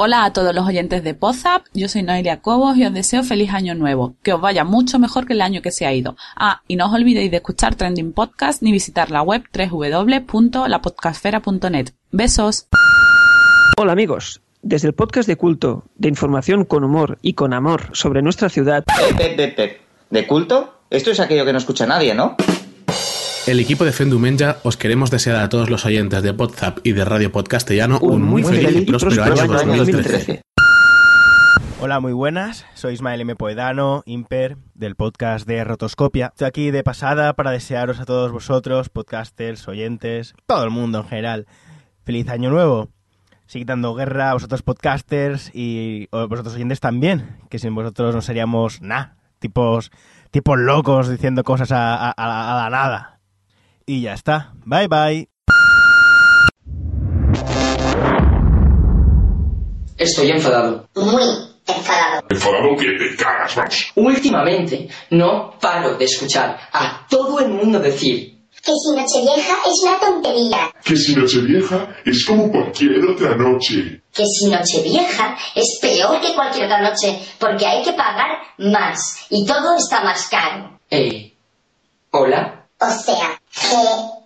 Hola 0.00 0.24
a 0.24 0.32
todos 0.32 0.54
los 0.54 0.64
oyentes 0.64 1.02
de 1.02 1.14
Pozap, 1.14 1.64
yo 1.74 1.88
soy 1.88 2.04
Noelia 2.04 2.40
Cobos 2.40 2.76
y 2.76 2.84
os 2.84 2.94
deseo 2.94 3.24
feliz 3.24 3.52
año 3.52 3.74
nuevo, 3.74 4.14
que 4.22 4.32
os 4.32 4.40
vaya 4.40 4.62
mucho 4.62 5.00
mejor 5.00 5.26
que 5.26 5.32
el 5.32 5.40
año 5.40 5.60
que 5.60 5.72
se 5.72 5.86
ha 5.86 5.92
ido. 5.92 6.14
Ah, 6.36 6.62
y 6.68 6.76
no 6.76 6.86
os 6.86 6.94
olvidéis 6.94 7.32
de 7.32 7.38
escuchar 7.38 7.74
Trending 7.74 8.12
Podcast 8.12 8.62
ni 8.62 8.70
visitar 8.70 9.10
la 9.10 9.22
web 9.22 9.42
www.lapodcastfera.net. 9.52 11.88
Besos. 12.12 12.68
Hola 13.76 13.90
amigos, 13.90 14.40
desde 14.62 14.86
el 14.86 14.94
podcast 14.94 15.28
de 15.28 15.34
culto, 15.34 15.82
de 15.96 16.08
información 16.08 16.64
con 16.64 16.84
humor 16.84 17.18
y 17.20 17.32
con 17.32 17.52
amor 17.52 17.88
sobre 17.90 18.22
nuestra 18.22 18.50
ciudad. 18.50 18.84
Pep, 19.16 19.36
pep, 19.36 19.56
pep. 19.56 19.80
¿De 20.10 20.28
culto? 20.28 20.74
Esto 20.90 21.10
es 21.10 21.18
aquello 21.18 21.44
que 21.44 21.52
no 21.52 21.58
escucha 21.58 21.86
nadie, 21.86 22.14
¿no? 22.14 22.36
El 23.48 23.60
equipo 23.60 23.86
de 23.86 23.92
Fendumenya 23.92 24.58
os 24.62 24.76
queremos 24.76 25.10
desear 25.10 25.36
a 25.36 25.48
todos 25.48 25.70
los 25.70 25.86
oyentes 25.86 26.22
de 26.22 26.34
Podzap 26.34 26.80
y 26.84 26.92
de 26.92 27.02
Radio 27.02 27.32
Podcastellano 27.32 27.98
un 27.98 28.20
muy 28.20 28.44
feliz 28.44 28.76
y 28.76 28.84
próspero 28.84 29.24
año 29.24 29.46
2013. 29.46 30.42
Hola, 31.80 31.98
muy 31.98 32.12
buenas. 32.12 32.66
Soy 32.74 32.92
Ismael 32.92 33.22
M. 33.22 33.36
Poedano, 33.36 34.02
Imper, 34.04 34.58
del 34.74 34.96
podcast 34.96 35.48
de 35.48 35.64
Rotoscopia. 35.64 36.26
Estoy 36.26 36.46
aquí 36.46 36.70
de 36.70 36.84
pasada 36.84 37.32
para 37.32 37.50
desearos 37.50 38.00
a 38.00 38.04
todos 38.04 38.32
vosotros, 38.32 38.90
podcasters, 38.90 39.66
oyentes, 39.66 40.34
todo 40.44 40.64
el 40.64 40.70
mundo 40.70 40.98
en 40.98 41.06
general, 41.06 41.46
feliz 42.04 42.28
año 42.28 42.50
nuevo. 42.50 42.90
Seguid 43.46 43.68
dando 43.68 43.94
guerra 43.94 44.28
a 44.28 44.34
vosotros 44.34 44.60
podcasters 44.60 45.50
y 45.54 46.06
vosotros 46.12 46.54
oyentes 46.54 46.80
también, 46.80 47.38
que 47.48 47.58
sin 47.58 47.74
vosotros 47.74 48.14
no 48.14 48.20
seríamos 48.20 48.82
nada, 48.82 49.16
tipos, 49.38 49.90
tipos 50.30 50.58
locos 50.58 51.08
diciendo 51.08 51.44
cosas 51.44 51.72
a 51.72 52.12
la 52.14 52.68
nada. 52.70 53.17
Y 53.88 54.02
ya 54.02 54.12
está. 54.12 54.52
Bye 54.66 54.86
bye. 54.86 55.28
Estoy 59.96 60.30
enfadado. 60.30 60.86
Muy 60.94 61.22
enfadado. 61.66 62.22
Enfadado 62.28 62.76
que 62.78 62.86
te 62.98 63.16
cagas, 63.16 63.56
vamos. 63.56 63.92
Últimamente 63.94 64.90
no 65.08 65.58
paro 65.58 65.96
de 65.96 66.04
escuchar 66.04 66.60
a 66.70 67.06
todo 67.08 67.40
el 67.40 67.48
mundo 67.48 67.80
decir 67.80 68.38
Que 68.62 68.72
si 68.72 68.94
Nochevieja 68.94 69.56
es 69.66 69.82
una 69.82 69.98
tontería. 69.98 70.70
Que 70.84 70.94
si 70.94 71.14
Nochevieja 71.16 71.96
es 72.04 72.26
como 72.26 72.50
cualquier 72.52 73.02
otra 73.06 73.36
noche. 73.36 74.02
Que 74.12 74.26
si 74.26 74.50
Nochevieja 74.50 75.34
es 75.54 75.78
peor 75.80 76.20
que 76.20 76.34
cualquier 76.34 76.66
otra 76.66 76.82
noche 76.82 77.18
porque 77.38 77.64
hay 77.64 77.82
que 77.82 77.94
pagar 77.94 78.36
más 78.58 79.26
y 79.30 79.46
todo 79.46 79.78
está 79.78 80.04
más 80.04 80.28
caro. 80.28 80.78
Eh, 80.90 81.32
hola, 82.10 82.57
O 82.80 82.90
sea, 82.90 83.40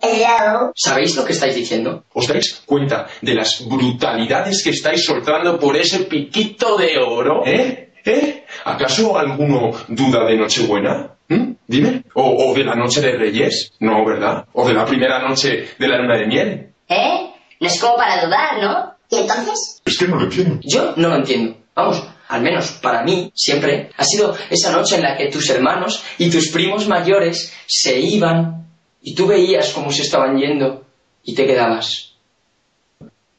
hello. 0.01 0.71
¿sabéis 0.75 1.15
lo 1.15 1.25
que 1.25 1.33
estáis 1.33 1.55
diciendo? 1.55 2.03
¿Os 2.13 2.27
dais 2.27 2.61
cuenta 2.65 3.07
de 3.21 3.33
las 3.33 3.67
brutalidades 3.67 4.63
que 4.63 4.69
estáis 4.69 5.03
soltando 5.03 5.59
por 5.59 5.75
ese 5.75 5.99
piquito 6.05 6.77
de 6.77 6.97
oro? 6.99 7.43
¿Eh? 7.45 7.93
¿Eh? 8.05 8.45
¿Acaso 8.65 9.17
alguno 9.17 9.71
duda 9.87 10.25
de 10.25 10.37
Nochebuena? 10.37 11.15
¿Mm? 11.29 11.53
Dime. 11.67 12.03
¿O, 12.13 12.49
¿O 12.51 12.53
de 12.53 12.63
la 12.63 12.75
noche 12.75 13.01
de 13.01 13.17
Reyes? 13.17 13.73
No, 13.79 14.05
¿verdad? 14.05 14.45
¿O 14.53 14.67
de 14.67 14.73
la 14.73 14.85
primera 14.85 15.19
noche 15.27 15.69
de 15.79 15.87
la 15.87 15.97
luna 15.97 16.17
de 16.19 16.27
miel? 16.27 16.73
¿Eh? 16.89 17.31
No 17.59 17.67
es 17.67 17.79
como 17.79 17.95
para 17.95 18.23
dudar, 18.25 18.61
¿no? 18.61 18.93
¿Y 19.09 19.21
entonces? 19.21 19.81
Es 19.85 19.97
que 19.97 20.07
no 20.07 20.17
lo 20.17 20.23
entiendo. 20.25 20.59
Yo 20.61 20.93
no 20.97 21.09
lo 21.09 21.15
entiendo. 21.15 21.57
Vamos, 21.75 22.03
al 22.27 22.41
menos 22.41 22.71
para 22.81 23.03
mí, 23.03 23.31
siempre, 23.35 23.91
ha 23.95 24.03
sido 24.03 24.35
esa 24.49 24.71
noche 24.71 24.95
en 24.95 25.03
la 25.03 25.15
que 25.17 25.27
tus 25.27 25.49
hermanos 25.49 26.03
y 26.17 26.29
tus 26.29 26.49
primos 26.49 26.87
mayores 26.87 27.53
se 27.67 27.99
iban 27.99 28.67
y 29.01 29.13
tú 29.13 29.27
veías 29.27 29.69
cómo 29.69 29.91
se 29.91 30.03
estaban 30.03 30.37
yendo 30.37 30.83
y 31.23 31.35
te 31.35 31.45
quedabas. 31.45 32.13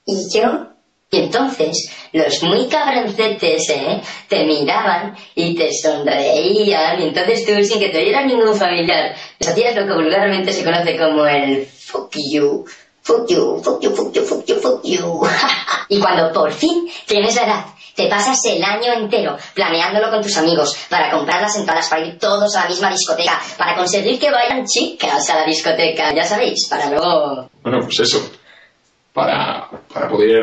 ¿Y 0.06 0.38
yo? 0.38 0.68
Y 1.10 1.18
entonces 1.18 1.90
los 2.12 2.42
muy 2.42 2.66
cabroncetes, 2.66 3.70
¿eh? 3.70 4.00
Te 4.28 4.44
miraban 4.44 5.16
y 5.34 5.54
te 5.54 5.72
sonreían. 5.72 7.00
Y 7.00 7.04
entonces 7.08 7.46
tú, 7.46 7.62
sin 7.62 7.78
que 7.78 7.90
te 7.90 7.98
oyera 7.98 8.24
ningún 8.24 8.54
familiar, 8.54 9.14
les 9.38 9.48
hacías 9.48 9.76
lo 9.76 9.86
que 9.86 9.94
vulgarmente 9.94 10.52
se 10.52 10.64
conoce 10.64 10.98
como 10.98 11.26
el 11.26 11.66
fuck 11.66 12.12
you. 12.30 12.64
Fuck 13.02 13.28
you, 13.28 13.60
fuck 13.62 13.82
you, 13.82 13.90
fuck 13.94 14.12
you, 14.12 14.22
fuck 14.22 14.44
you, 14.46 14.54
fuck 14.56 14.82
you. 14.82 15.22
y 15.88 16.00
cuando 16.00 16.32
por 16.32 16.50
fin 16.52 16.88
tienes 17.06 17.36
la 17.36 17.44
edad, 17.44 17.64
te 17.94 18.08
pasas 18.08 18.38
el 18.46 18.62
año 18.62 18.92
entero 18.92 19.36
planeándolo 19.54 20.10
con 20.10 20.22
tus 20.22 20.36
amigos 20.36 20.76
para 20.88 21.10
comprar 21.10 21.42
las 21.42 21.56
entradas 21.56 21.88
para 21.88 22.06
ir 22.06 22.18
todos 22.18 22.54
a 22.56 22.64
la 22.64 22.68
misma 22.68 22.90
discoteca, 22.90 23.40
para 23.56 23.76
conseguir 23.76 24.18
que 24.18 24.30
vayan 24.30 24.64
chicas 24.66 25.30
a 25.30 25.36
la 25.36 25.46
discoteca, 25.46 26.14
ya 26.14 26.24
sabéis, 26.24 26.66
para 26.68 26.90
luego... 26.90 27.50
Bueno, 27.62 27.80
pues 27.82 28.00
eso. 28.00 28.30
Para, 29.12 29.68
para 29.92 30.08
poder 30.08 30.42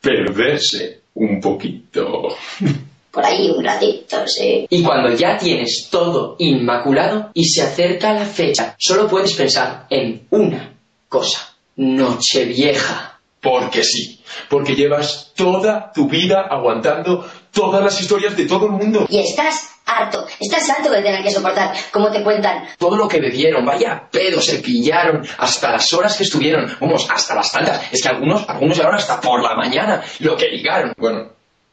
perderse 0.00 1.00
un 1.14 1.40
poquito. 1.40 2.28
Por 3.10 3.24
ahí 3.24 3.50
un 3.50 3.64
ratito, 3.64 4.26
sí. 4.26 4.66
Y 4.68 4.82
cuando 4.82 5.12
ya 5.16 5.36
tienes 5.38 5.88
todo 5.90 6.36
inmaculado 6.38 7.30
y 7.34 7.44
se 7.46 7.62
acerca 7.62 8.12
la 8.12 8.24
fecha, 8.24 8.76
solo 8.78 9.08
puedes 9.08 9.32
pensar 9.32 9.86
en 9.90 10.26
una 10.30 10.74
cosa. 11.08 11.54
Nochevieja. 11.76 13.17
Porque 13.40 13.84
sí. 13.84 14.20
Porque 14.48 14.74
llevas 14.74 15.32
toda 15.34 15.92
tu 15.92 16.08
vida 16.08 16.46
aguantando 16.50 17.28
todas 17.52 17.82
las 17.82 18.00
historias 18.00 18.36
de 18.36 18.46
todo 18.46 18.66
el 18.66 18.72
mundo. 18.72 19.06
Y 19.08 19.20
estás 19.20 19.70
harto, 19.86 20.26
estás 20.38 20.68
harto 20.68 20.90
de 20.90 21.02
tener 21.02 21.22
que 21.22 21.30
soportar 21.30 21.74
cómo 21.90 22.10
te 22.10 22.22
cuentan. 22.22 22.68
Todo 22.78 22.96
lo 22.96 23.08
que 23.08 23.20
bebieron, 23.20 23.64
vaya 23.64 24.08
pedo, 24.10 24.40
se 24.40 24.58
pillaron, 24.58 25.26
hasta 25.38 25.72
las 25.72 25.92
horas 25.92 26.16
que 26.16 26.24
estuvieron, 26.24 26.76
vamos, 26.80 27.08
hasta 27.10 27.34
las 27.34 27.50
tantas. 27.50 27.92
Es 27.92 28.02
que 28.02 28.08
algunos, 28.08 28.48
algunos 28.48 28.76
llegaron 28.76 28.98
hasta 28.98 29.20
por 29.20 29.42
la 29.42 29.54
mañana, 29.54 30.02
lo 30.20 30.36
que 30.36 30.48
ligaron. 30.48 30.92
Bueno, 30.96 31.30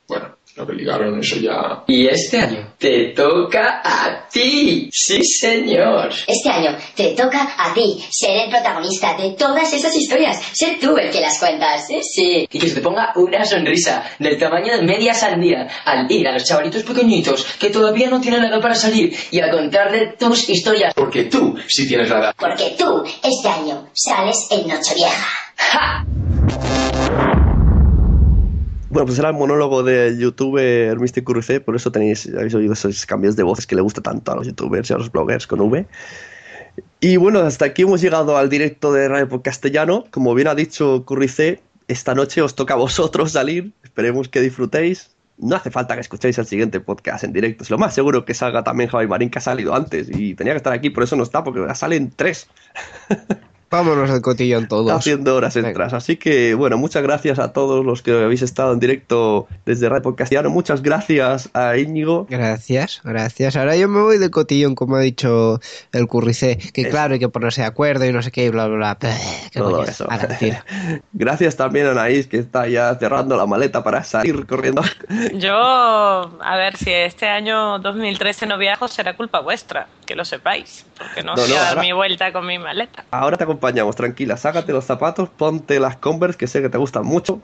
bueno, 0.07 0.37
lo 0.55 0.65
que 0.65 0.73
ligaron, 0.73 1.19
eso 1.19 1.35
ya. 1.35 1.83
Y 1.87 2.07
este 2.07 2.39
año 2.39 2.73
te 2.77 3.13
toca 3.13 3.81
a 3.83 4.27
ti, 4.29 4.89
sí 4.91 5.21
señor. 5.23 6.11
Este 6.25 6.49
año 6.49 6.77
te 6.95 7.09
toca 7.09 7.55
a 7.57 7.73
ti 7.73 8.01
ser 8.09 8.45
el 8.45 8.49
protagonista 8.49 9.17
de 9.17 9.31
todas 9.31 9.73
esas 9.73 9.93
historias, 9.93 10.41
ser 10.53 10.79
tú 10.79 10.97
el 10.97 11.11
que 11.11 11.19
las 11.19 11.37
cuentas, 11.39 11.85
sí, 11.87 11.99
sí. 12.01 12.47
Y 12.49 12.59
que 12.59 12.69
se 12.69 12.75
te 12.75 12.81
ponga 12.81 13.11
una 13.15 13.43
sonrisa 13.43 14.03
del 14.17 14.39
tamaño 14.39 14.77
de 14.77 14.83
media 14.83 15.13
sandía 15.13 15.67
al 15.83 16.09
ir 16.09 16.25
a 16.27 16.31
los 16.31 16.45
chavalitos 16.45 16.83
pequeñitos 16.83 17.45
que 17.59 17.69
todavía 17.69 18.09
no 18.09 18.21
tienen 18.21 18.45
edad 18.45 18.61
para 18.61 18.75
salir 18.75 19.13
y 19.31 19.41
a 19.41 19.51
contarle 19.51 20.13
tus 20.17 20.47
historias. 20.49 20.93
Porque 20.93 21.25
tú 21.25 21.57
sí 21.67 21.85
tienes 21.85 22.09
la 22.09 22.19
edad. 22.19 22.35
Porque 22.37 22.75
tú 22.77 23.03
este 23.21 23.49
año 23.49 23.89
sales 23.91 24.47
en 24.51 24.67
Nochevieja. 24.69 25.27
¡Ja! 25.57 26.05
Bueno, 28.95 29.07
pues 29.07 29.19
era 29.19 29.27
el 29.27 29.35
monólogo 29.35 29.83
del 29.83 30.17
youtuber 30.17 30.97
Mr. 30.97 31.21
Cruce, 31.25 31.59
por 31.59 31.75
eso 31.75 31.91
tenéis, 31.91 32.31
habéis 32.33 32.55
oído 32.55 32.71
esos 32.71 33.05
cambios 33.05 33.35
de 33.35 33.43
voces 33.43 33.67
que 33.67 33.75
le 33.75 33.81
gusta 33.81 33.99
tanto 33.99 34.31
a 34.31 34.37
los 34.37 34.47
youtubers 34.47 34.89
y 34.89 34.93
a 34.93 34.97
los 34.97 35.11
bloggers 35.11 35.47
con 35.47 35.59
V. 35.59 35.85
Y 37.01 37.17
bueno, 37.17 37.39
hasta 37.41 37.65
aquí 37.65 37.81
hemos 37.81 37.99
llegado 37.99 38.37
al 38.37 38.47
directo 38.47 38.93
de 38.93 39.09
Radio 39.09 39.27
por 39.27 39.41
Castellano. 39.41 40.05
Como 40.11 40.33
bien 40.33 40.47
ha 40.47 40.55
dicho 40.55 41.03
Currice, 41.03 41.61
esta 41.89 42.15
noche 42.15 42.41
os 42.41 42.55
toca 42.55 42.75
a 42.75 42.77
vosotros 42.77 43.33
salir. 43.33 43.73
Esperemos 43.83 44.29
que 44.29 44.39
disfrutéis. 44.39 45.13
No 45.37 45.57
hace 45.57 45.71
falta 45.71 45.95
que 45.95 45.99
escuchéis 45.99 46.37
el 46.37 46.45
siguiente 46.45 46.79
podcast 46.79 47.25
en 47.25 47.33
directo. 47.33 47.65
Es 47.65 47.69
lo 47.69 47.77
más 47.77 47.93
seguro 47.93 48.23
que 48.23 48.33
salga 48.33 48.63
también 48.63 48.89
Javi 48.89 49.07
Marín, 49.07 49.29
que 49.29 49.39
ha 49.39 49.41
salido 49.41 49.75
antes. 49.75 50.07
Y 50.09 50.35
tenía 50.35 50.53
que 50.53 50.57
estar 50.57 50.71
aquí, 50.71 50.89
por 50.89 51.03
eso 51.03 51.17
no 51.17 51.23
está, 51.23 51.43
porque 51.43 51.67
salen 51.75 52.13
tres. 52.15 52.47
Vámonos 53.69 54.09
al 54.09 54.21
cotillón 54.21 54.67
todos. 54.67 54.91
Haciendo 54.91 55.35
horas 55.35 55.55
extras. 55.55 55.93
Así 55.93 56.15
que, 56.17 56.53
bueno, 56.53 56.77
muchas 56.77 57.03
gracias 57.03 57.39
a 57.39 57.51
todos 57.51 57.83
los 57.85 58.01
que 58.01 58.11
habéis 58.11 58.41
estado 58.41 58.71
en 58.73 58.79
directo 58.79 59.47
desde 59.65 59.89
Radio 59.89 60.03
Podcastiano. 60.03 60.49
Muchas 60.49 60.81
gracias 60.81 61.49
a 61.53 61.75
Íñigo. 61.77 62.25
Gracias, 62.29 63.01
gracias. 63.03 63.55
Ahora 63.55 63.75
yo 63.75 63.87
me 63.89 64.01
voy 64.01 64.17
de 64.17 64.29
cotillón, 64.29 64.75
como 64.75 64.95
ha 64.95 65.01
dicho 65.01 65.59
el 65.91 66.07
curricé. 66.07 66.57
Que 66.73 66.87
claro, 66.89 67.13
hay 67.15 67.19
que 67.19 67.27
ponerse 67.29 67.61
de 67.61 67.67
acuerdo 67.67 68.05
y 68.05 68.13
no 68.13 68.21
sé 68.21 68.31
qué, 68.31 68.49
bla, 68.49 68.67
bla, 68.67 68.77
bla. 68.77 68.97
Qué 69.51 69.59
Todo 69.59 69.71
coño. 69.71 69.83
eso. 69.83 70.07
Gracias 71.13 71.55
también 71.57 71.87
a 71.87 71.91
Anaís, 71.91 72.27
que 72.27 72.37
está 72.37 72.67
ya 72.67 72.95
cerrando 72.95 73.35
la 73.37 73.45
maleta 73.45 73.83
para 73.83 74.03
salir 74.03 74.45
corriendo. 74.45 74.81
Yo, 75.33 75.53
a 75.57 76.55
ver, 76.57 76.77
si 76.77 76.91
este 76.91 77.27
año 77.27 77.79
2013 77.79 78.45
no 78.47 78.57
viajo, 78.57 78.87
será 78.87 79.15
culpa 79.15 79.39
vuestra, 79.39 79.87
que 80.05 80.15
lo 80.15 80.25
sepáis, 80.25 80.85
porque 80.97 81.23
no, 81.23 81.35
No, 81.35 81.41
sé 81.43 81.49
no, 81.53 81.55
a 81.57 81.59
dar 81.59 81.69
ahora- 81.69 81.81
mi 81.81 81.91
vuelta 81.93 82.31
con 82.31 82.45
mi 82.45 82.57
maleta. 82.59 83.05
Ahora 83.11 83.37
te 83.37 83.45
acompañamos, 83.65 83.95
tranquila. 83.95 84.37
Sácate 84.37 84.71
los 84.73 84.85
zapatos, 84.85 85.29
ponte 85.29 85.79
las 85.79 85.97
Converse, 85.97 86.37
que 86.37 86.47
sé 86.47 86.61
que 86.61 86.69
te 86.69 86.77
gustan 86.77 87.05
mucho, 87.05 87.41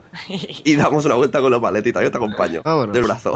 y 0.64 0.76
damos 0.76 1.04
una 1.04 1.14
vuelta 1.16 1.40
con 1.40 1.50
los 1.50 1.60
maletitas. 1.60 2.02
Yo 2.02 2.10
te 2.10 2.16
acompaño 2.16 2.62
del 2.92 3.02
brazo. 3.04 3.34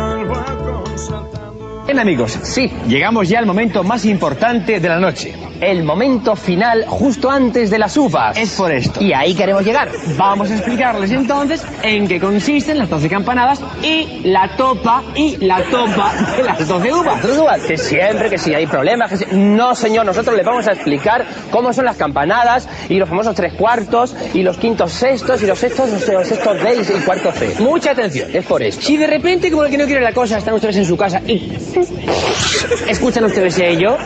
Bien 1.86 2.00
amigos, 2.00 2.36
sí, 2.42 2.68
llegamos 2.88 3.28
ya 3.28 3.38
al 3.38 3.46
momento 3.46 3.84
más 3.84 4.04
importante 4.06 4.80
de 4.80 4.88
la 4.88 4.98
noche. 4.98 5.34
El 5.60 5.84
momento 5.84 6.36
final 6.36 6.84
justo 6.86 7.30
antes 7.30 7.70
de 7.70 7.78
las 7.78 7.96
uvas. 7.96 8.36
Es 8.36 8.54
por 8.56 8.70
esto. 8.70 9.02
Y 9.02 9.14
ahí 9.14 9.34
queremos 9.34 9.64
llegar. 9.64 9.88
Vamos 10.18 10.50
a 10.50 10.54
explicarles 10.56 11.10
entonces 11.12 11.64
en 11.82 12.06
qué 12.08 12.20
consisten 12.20 12.76
las 12.76 12.90
12 12.90 13.08
campanadas 13.08 13.60
y 13.82 14.20
la 14.24 14.54
topa 14.56 15.02
y 15.14 15.36
la 15.46 15.62
topa 15.70 16.12
de 16.36 16.42
las 16.42 16.68
12 16.68 16.92
uvas. 16.92 17.62
Que 17.62 17.78
siempre, 17.78 18.28
que 18.28 18.36
si 18.36 18.52
hay 18.52 18.66
problemas, 18.66 19.08
que 19.08 19.16
si- 19.16 19.24
No, 19.32 19.74
señor, 19.74 20.04
nosotros 20.04 20.36
les 20.36 20.44
vamos 20.44 20.66
a 20.68 20.72
explicar 20.72 21.24
cómo 21.50 21.72
son 21.72 21.86
las 21.86 21.96
campanadas 21.96 22.68
y 22.90 22.96
los 22.98 23.08
famosos 23.08 23.34
tres 23.34 23.54
cuartos 23.54 24.14
y 24.34 24.42
los 24.42 24.58
quintos 24.58 24.92
sextos 24.92 25.42
y 25.42 25.46
los 25.46 25.58
sextos, 25.58 25.88
los 25.90 26.02
sextos 26.26 26.62
D 26.62 26.82
y 26.98 27.00
cuartos 27.02 27.34
C. 27.34 27.54
Mucha 27.60 27.92
atención, 27.92 28.28
es 28.34 28.44
por 28.44 28.62
eso. 28.62 28.82
Si 28.82 28.98
de 28.98 29.06
repente, 29.06 29.50
como 29.50 29.64
el 29.64 29.70
que 29.70 29.78
no 29.78 29.86
quiere 29.86 30.02
la 30.02 30.12
cosa, 30.12 30.36
están 30.36 30.52
ustedes 30.52 30.76
en 30.76 30.84
su 30.84 30.98
casa 30.98 31.22
y 31.26 31.50
¿Escuchan 32.88 33.24
ustedes 33.24 33.58
ello? 33.58 33.96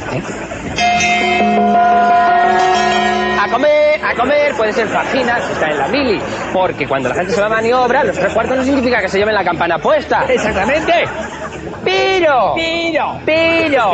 A 3.42 3.46
comer, 3.50 4.00
a 4.04 4.14
comer, 4.14 4.54
puede 4.54 4.72
ser 4.72 4.88
fajinas, 4.88 5.48
está 5.50 5.70
en 5.70 5.78
la 5.78 5.88
mili. 5.88 6.20
Porque 6.52 6.86
cuando 6.86 7.08
la 7.08 7.14
gente 7.14 7.32
se 7.32 7.40
va 7.40 7.46
a 7.46 7.50
maniobra, 7.50 8.04
los 8.04 8.16
tres 8.16 8.32
cuartos 8.32 8.56
no 8.58 8.64
significa 8.64 9.00
que 9.00 9.08
se 9.08 9.18
lleven 9.18 9.34
la 9.34 9.44
campana 9.44 9.78
puesta. 9.78 10.24
Exactamente. 10.28 10.92
Pero, 11.84 12.52
pero, 12.54 13.18
pero, 13.24 13.92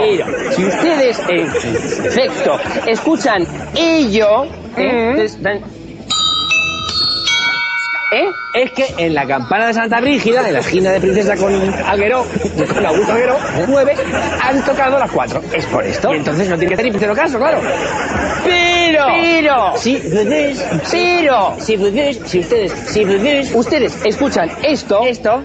si 0.50 0.64
ustedes, 0.64 1.20
en 1.28 1.46
efecto, 2.06 2.58
escuchan 2.86 3.46
ello, 3.76 4.44
¿eh? 4.76 5.28
Dan- 5.40 5.60
¿Eh? 8.12 8.32
Es 8.54 8.70
que 8.70 8.94
en 8.98 9.14
la 9.14 9.26
campana 9.26 9.66
de 9.66 9.74
Santa 9.74 10.00
Brígida, 10.00 10.46
en 10.46 10.54
la 10.54 10.60
esquina 10.60 10.92
de 10.92 11.00
Princesa 11.00 11.36
con 11.36 11.52
Alguero, 11.86 12.24
con 12.72 12.86
Augusto 12.86 13.12
Alguero, 13.12 13.36
9, 13.66 13.94
han 14.42 14.64
tocado 14.64 14.98
las 14.98 15.10
4. 15.10 15.42
Es 15.52 15.66
por 15.66 15.84
esto. 15.84 16.12
Y 16.12 16.18
entonces 16.18 16.48
no 16.48 16.56
tiene 16.56 16.68
que 16.68 16.74
hacer 16.74 16.84
ni 16.86 16.92
puñetero 16.92 17.14
caso, 17.14 17.38
claro. 17.38 17.60
Pero, 18.44 19.06
pero, 19.08 19.76
si 19.76 19.96
ustedes, 19.96 20.64
pero, 20.90 21.56
si 21.58 21.76
ustedes, 21.76 22.20
si 22.26 22.38
ustedes, 22.38 22.72
si 22.72 23.04
ustedes, 23.04 23.54
ustedes 23.54 23.98
escuchan 24.04 24.50
esto, 24.62 25.04
esto, 25.04 25.42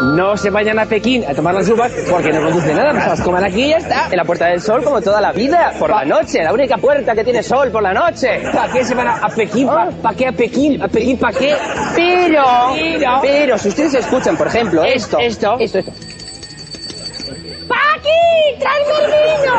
no 0.00 0.36
se 0.36 0.50
vayan 0.50 0.78
a 0.78 0.86
Pekín 0.86 1.24
a 1.24 1.34
tomar 1.34 1.54
las 1.54 1.68
uvas 1.68 1.92
porque 2.10 2.32
no 2.32 2.42
conduce 2.42 2.74
nada, 2.74 2.92
pues 2.92 3.06
las 3.06 3.20
coman 3.20 3.44
aquí 3.44 3.64
y 3.64 3.68
ya 3.70 3.78
está. 3.78 4.08
En 4.10 4.16
la 4.16 4.24
Puerta 4.24 4.46
del 4.46 4.60
Sol 4.60 4.82
como 4.84 5.00
toda 5.00 5.20
la 5.20 5.32
vida, 5.32 5.72
por 5.78 5.90
la 5.90 6.04
noche, 6.04 6.42
la 6.42 6.52
única 6.52 6.76
puerta 6.76 7.14
que 7.14 7.24
tiene 7.24 7.42
sol 7.42 7.70
por 7.70 7.82
la 7.82 7.92
noche. 7.92 8.40
¿Para 8.52 8.72
qué 8.72 8.84
se 8.84 8.94
van 8.94 9.08
a, 9.08 9.28
Pekín? 9.28 9.68
¿Para 9.68 10.16
qué 10.16 10.26
a 10.26 10.32
Pekín? 10.32 10.82
¿A 10.82 10.88
Pekín 10.88 11.18
para 11.18 11.38
qué? 11.38 11.56
Pero, 11.94 12.44
pero, 13.22 13.58
si 13.58 13.68
ustedes 13.68 13.94
escuchan, 13.94 14.36
por 14.36 14.46
ejemplo, 14.46 14.84
esto, 14.84 15.18
esto, 15.18 15.56
esto, 15.58 15.78
esto. 15.78 16.07
¡Paqui! 18.08 18.58
¡Tráeme 18.58 18.92
el 19.04 19.10
vino! 19.40 19.54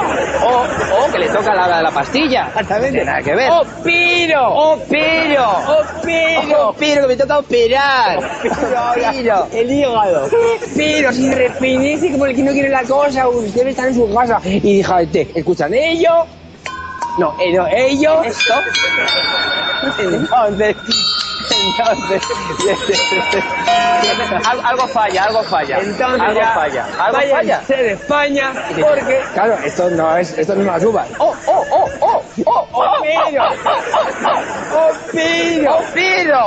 O, 0.45 1.05
o 1.05 1.11
que 1.11 1.19
le 1.19 1.29
toca 1.29 1.53
la 1.53 1.65
hora 1.65 1.77
de 1.77 1.83
la 1.83 1.91
pastilla. 1.91 2.47
Exactamente. 2.47 2.87
No 2.87 2.91
tiene 2.91 3.05
nada 3.05 3.21
que 3.21 3.35
ver. 3.35 3.49
¡Oh, 3.51 3.63
pero! 3.83 4.49
¡Oh, 4.49 4.79
pero! 4.89 5.45
¡Oh, 5.67 5.83
pero! 6.03 6.69
¡Oh, 6.69 6.75
pero! 6.77 7.01
Que 7.01 7.07
me 7.07 7.15
toca 7.17 7.39
operar. 7.39 8.19
Pero. 8.41 9.47
El 9.51 9.71
hígado. 9.71 10.29
Pero 10.75 11.13
si 11.13 11.33
repinece 11.33 12.11
como 12.11 12.25
el 12.25 12.35
que 12.35 12.43
no 12.43 12.51
quiere 12.51 12.69
la 12.69 12.83
cosa, 12.83 13.27
usted 13.27 13.67
está 13.67 13.87
en 13.87 13.95
su 13.95 14.13
casa. 14.13 14.41
Y 14.43 14.59
díjate, 14.59 15.31
¿escuchan 15.35 15.73
ello? 15.73 16.25
No, 17.17 17.35
eh, 17.39 17.53
no, 17.53 17.67
ello. 17.67 18.23
Esto. 18.23 18.53
Entonces. 19.99 20.75
Entonces. 21.59 22.23
algo, 24.45 24.63
algo 24.65 24.87
falla, 24.87 25.23
algo 25.23 25.43
falla. 25.43 25.79
Entonces 25.79 26.21
algo 26.21 26.39
ya, 26.39 26.53
falla. 26.53 26.87
Algo 26.99 27.19
falla. 27.29 27.61
de 27.67 27.91
España, 27.93 28.53
porque. 28.79 29.21
Claro, 29.33 29.57
esto 29.63 29.89
no 29.89 30.17
es, 30.17 30.37
esto 30.37 30.55
no 30.55 30.61
es 30.61 30.67
las 30.67 30.83
uvas. 30.83 31.07
¡Oh, 31.19 31.35
oh, 31.47 31.65
oh, 31.71 31.89
oh! 32.01 32.23
¡Oh, 32.45 32.67
oh, 32.71 32.93
pero! 33.01 33.43
¡Oh, 34.73 34.91
pero! 35.11 35.71
¡Oh, 35.71 35.83
pero! 35.93 36.39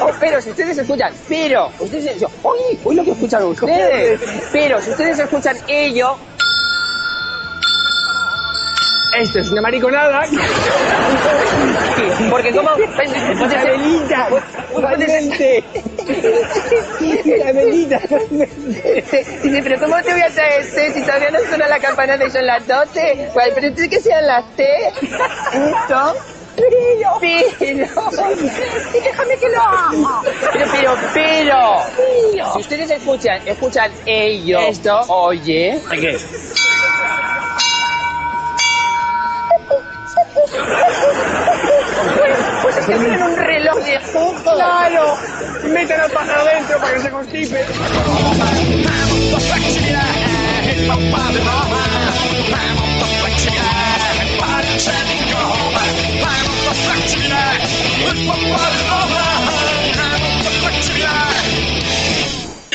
¡Oh, 0.00 0.10
pero! 0.18 0.40
Si 0.40 0.50
ustedes 0.50 0.78
escuchan, 0.78 1.12
pero, 1.28 1.70
ustedes 1.78 2.22
¡uy! 2.42 2.78
¡Uy, 2.84 2.94
lo 2.94 3.04
que 3.04 3.12
escuchan 3.12 3.44
ustedes! 3.44 4.20
Pero, 4.52 4.80
si 4.80 4.90
ustedes 4.90 5.18
escuchan 5.18 5.56
ello. 5.68 6.16
Esto 9.18 9.40
es 9.40 9.50
una 9.50 9.60
mariconada. 9.60 10.24
Porque 12.30 12.50
como... 12.52 12.70
La 12.70 13.64
velita, 13.64 14.28
totalmente. 14.72 15.64
La 17.38 17.52
velita, 17.52 18.00
Dice, 19.42 19.60
pero 19.62 19.80
¿cómo 19.80 20.02
te 20.02 20.12
voy 20.12 20.22
a 20.22 20.30
traer 20.30 20.64
té 20.64 20.92
si 20.92 21.02
todavía 21.02 21.30
no 21.30 21.40
suena 21.40 21.68
la 21.68 21.78
campana 21.78 22.16
de 22.16 22.30
son 22.30 22.46
las 22.46 22.66
12? 22.66 23.30
Pues, 23.34 23.48
pero 23.54 23.74
que 23.74 24.00
sean 24.00 24.26
las 24.26 24.44
té. 24.56 24.88
¿Esto? 24.88 26.14
Pero, 26.54 27.18
pero, 27.20 27.86
déjame 28.92 29.36
que 29.38 29.48
lo 29.48 29.60
haga. 29.60 30.20
Pero, 30.52 30.66
pero, 30.70 30.96
pero. 31.14 32.52
Si 32.54 32.60
ustedes 32.60 32.90
escuchan, 32.90 33.40
escuchan 33.46 33.90
ello. 34.06 34.60
Esto. 34.60 35.00
Oye. 35.08 35.80
¿Qué? 35.90 36.18
Pues 42.62 42.76
es 42.76 42.86
que 42.86 42.94
tienen 42.94 43.22
un 43.22 43.36
reloj 43.36 43.76
de 43.84 43.98
jugo. 44.12 44.54
Claro, 44.54 45.16
meten 45.64 46.00
al 46.00 46.10
pájaro 46.10 46.42
adentro 46.42 46.78
para 46.78 46.94
que 46.94 47.00
se 47.00 47.10
constipe. 47.10 47.64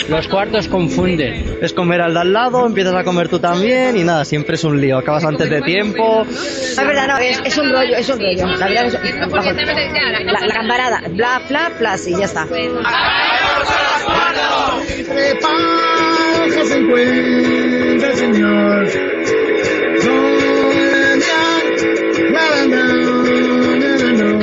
Los 0.09 0.27
cuartos 0.27 0.67
confunden. 0.67 1.57
Es 1.61 1.73
comer 1.73 2.01
al 2.01 2.13
de 2.13 2.19
al 2.21 2.31
lado, 2.31 2.65
empiezas 2.65 2.93
a 2.93 3.03
comer 3.03 3.27
tú 3.27 3.39
también 3.39 3.97
y 3.97 4.03
nada, 4.03 4.23
siempre 4.23 4.55
es 4.55 4.63
un 4.63 4.79
lío. 4.79 4.97
Acabas 4.97 5.25
antes 5.25 5.49
de 5.49 5.61
tiempo. 5.61 6.23
Es 6.29 6.77
verdad, 6.77 7.07
no, 7.07 7.17
es, 7.17 7.41
es 7.43 7.57
un 7.57 7.71
rollo, 7.71 7.95
es 7.97 8.07
un 8.09 8.19
rollo. 8.19 8.45
La 8.57 8.67
verdad 8.67 8.85
es 8.85 8.93
la, 8.93 10.47
la 10.47 10.53
campanada, 10.53 11.01
bla, 11.09 11.41
bla, 11.49 11.71
bla, 11.77 11.97
sí, 11.97 12.13
ya 12.17 12.25
está. 12.25 12.47
que 16.45 16.65
se 16.65 16.77
encuentra 16.77 18.09
el 18.11 18.15
Señor. 18.15 18.87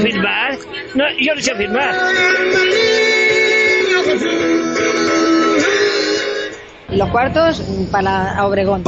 ¿Firmar? 0.03 0.59
No, 0.95 1.05
yo 1.19 1.35
no 1.35 1.41
sé 1.41 1.55
firmar. 1.55 1.95
Los 6.91 7.11
cuartos 7.11 7.63
para 7.91 8.45
Obregón. 8.47 8.85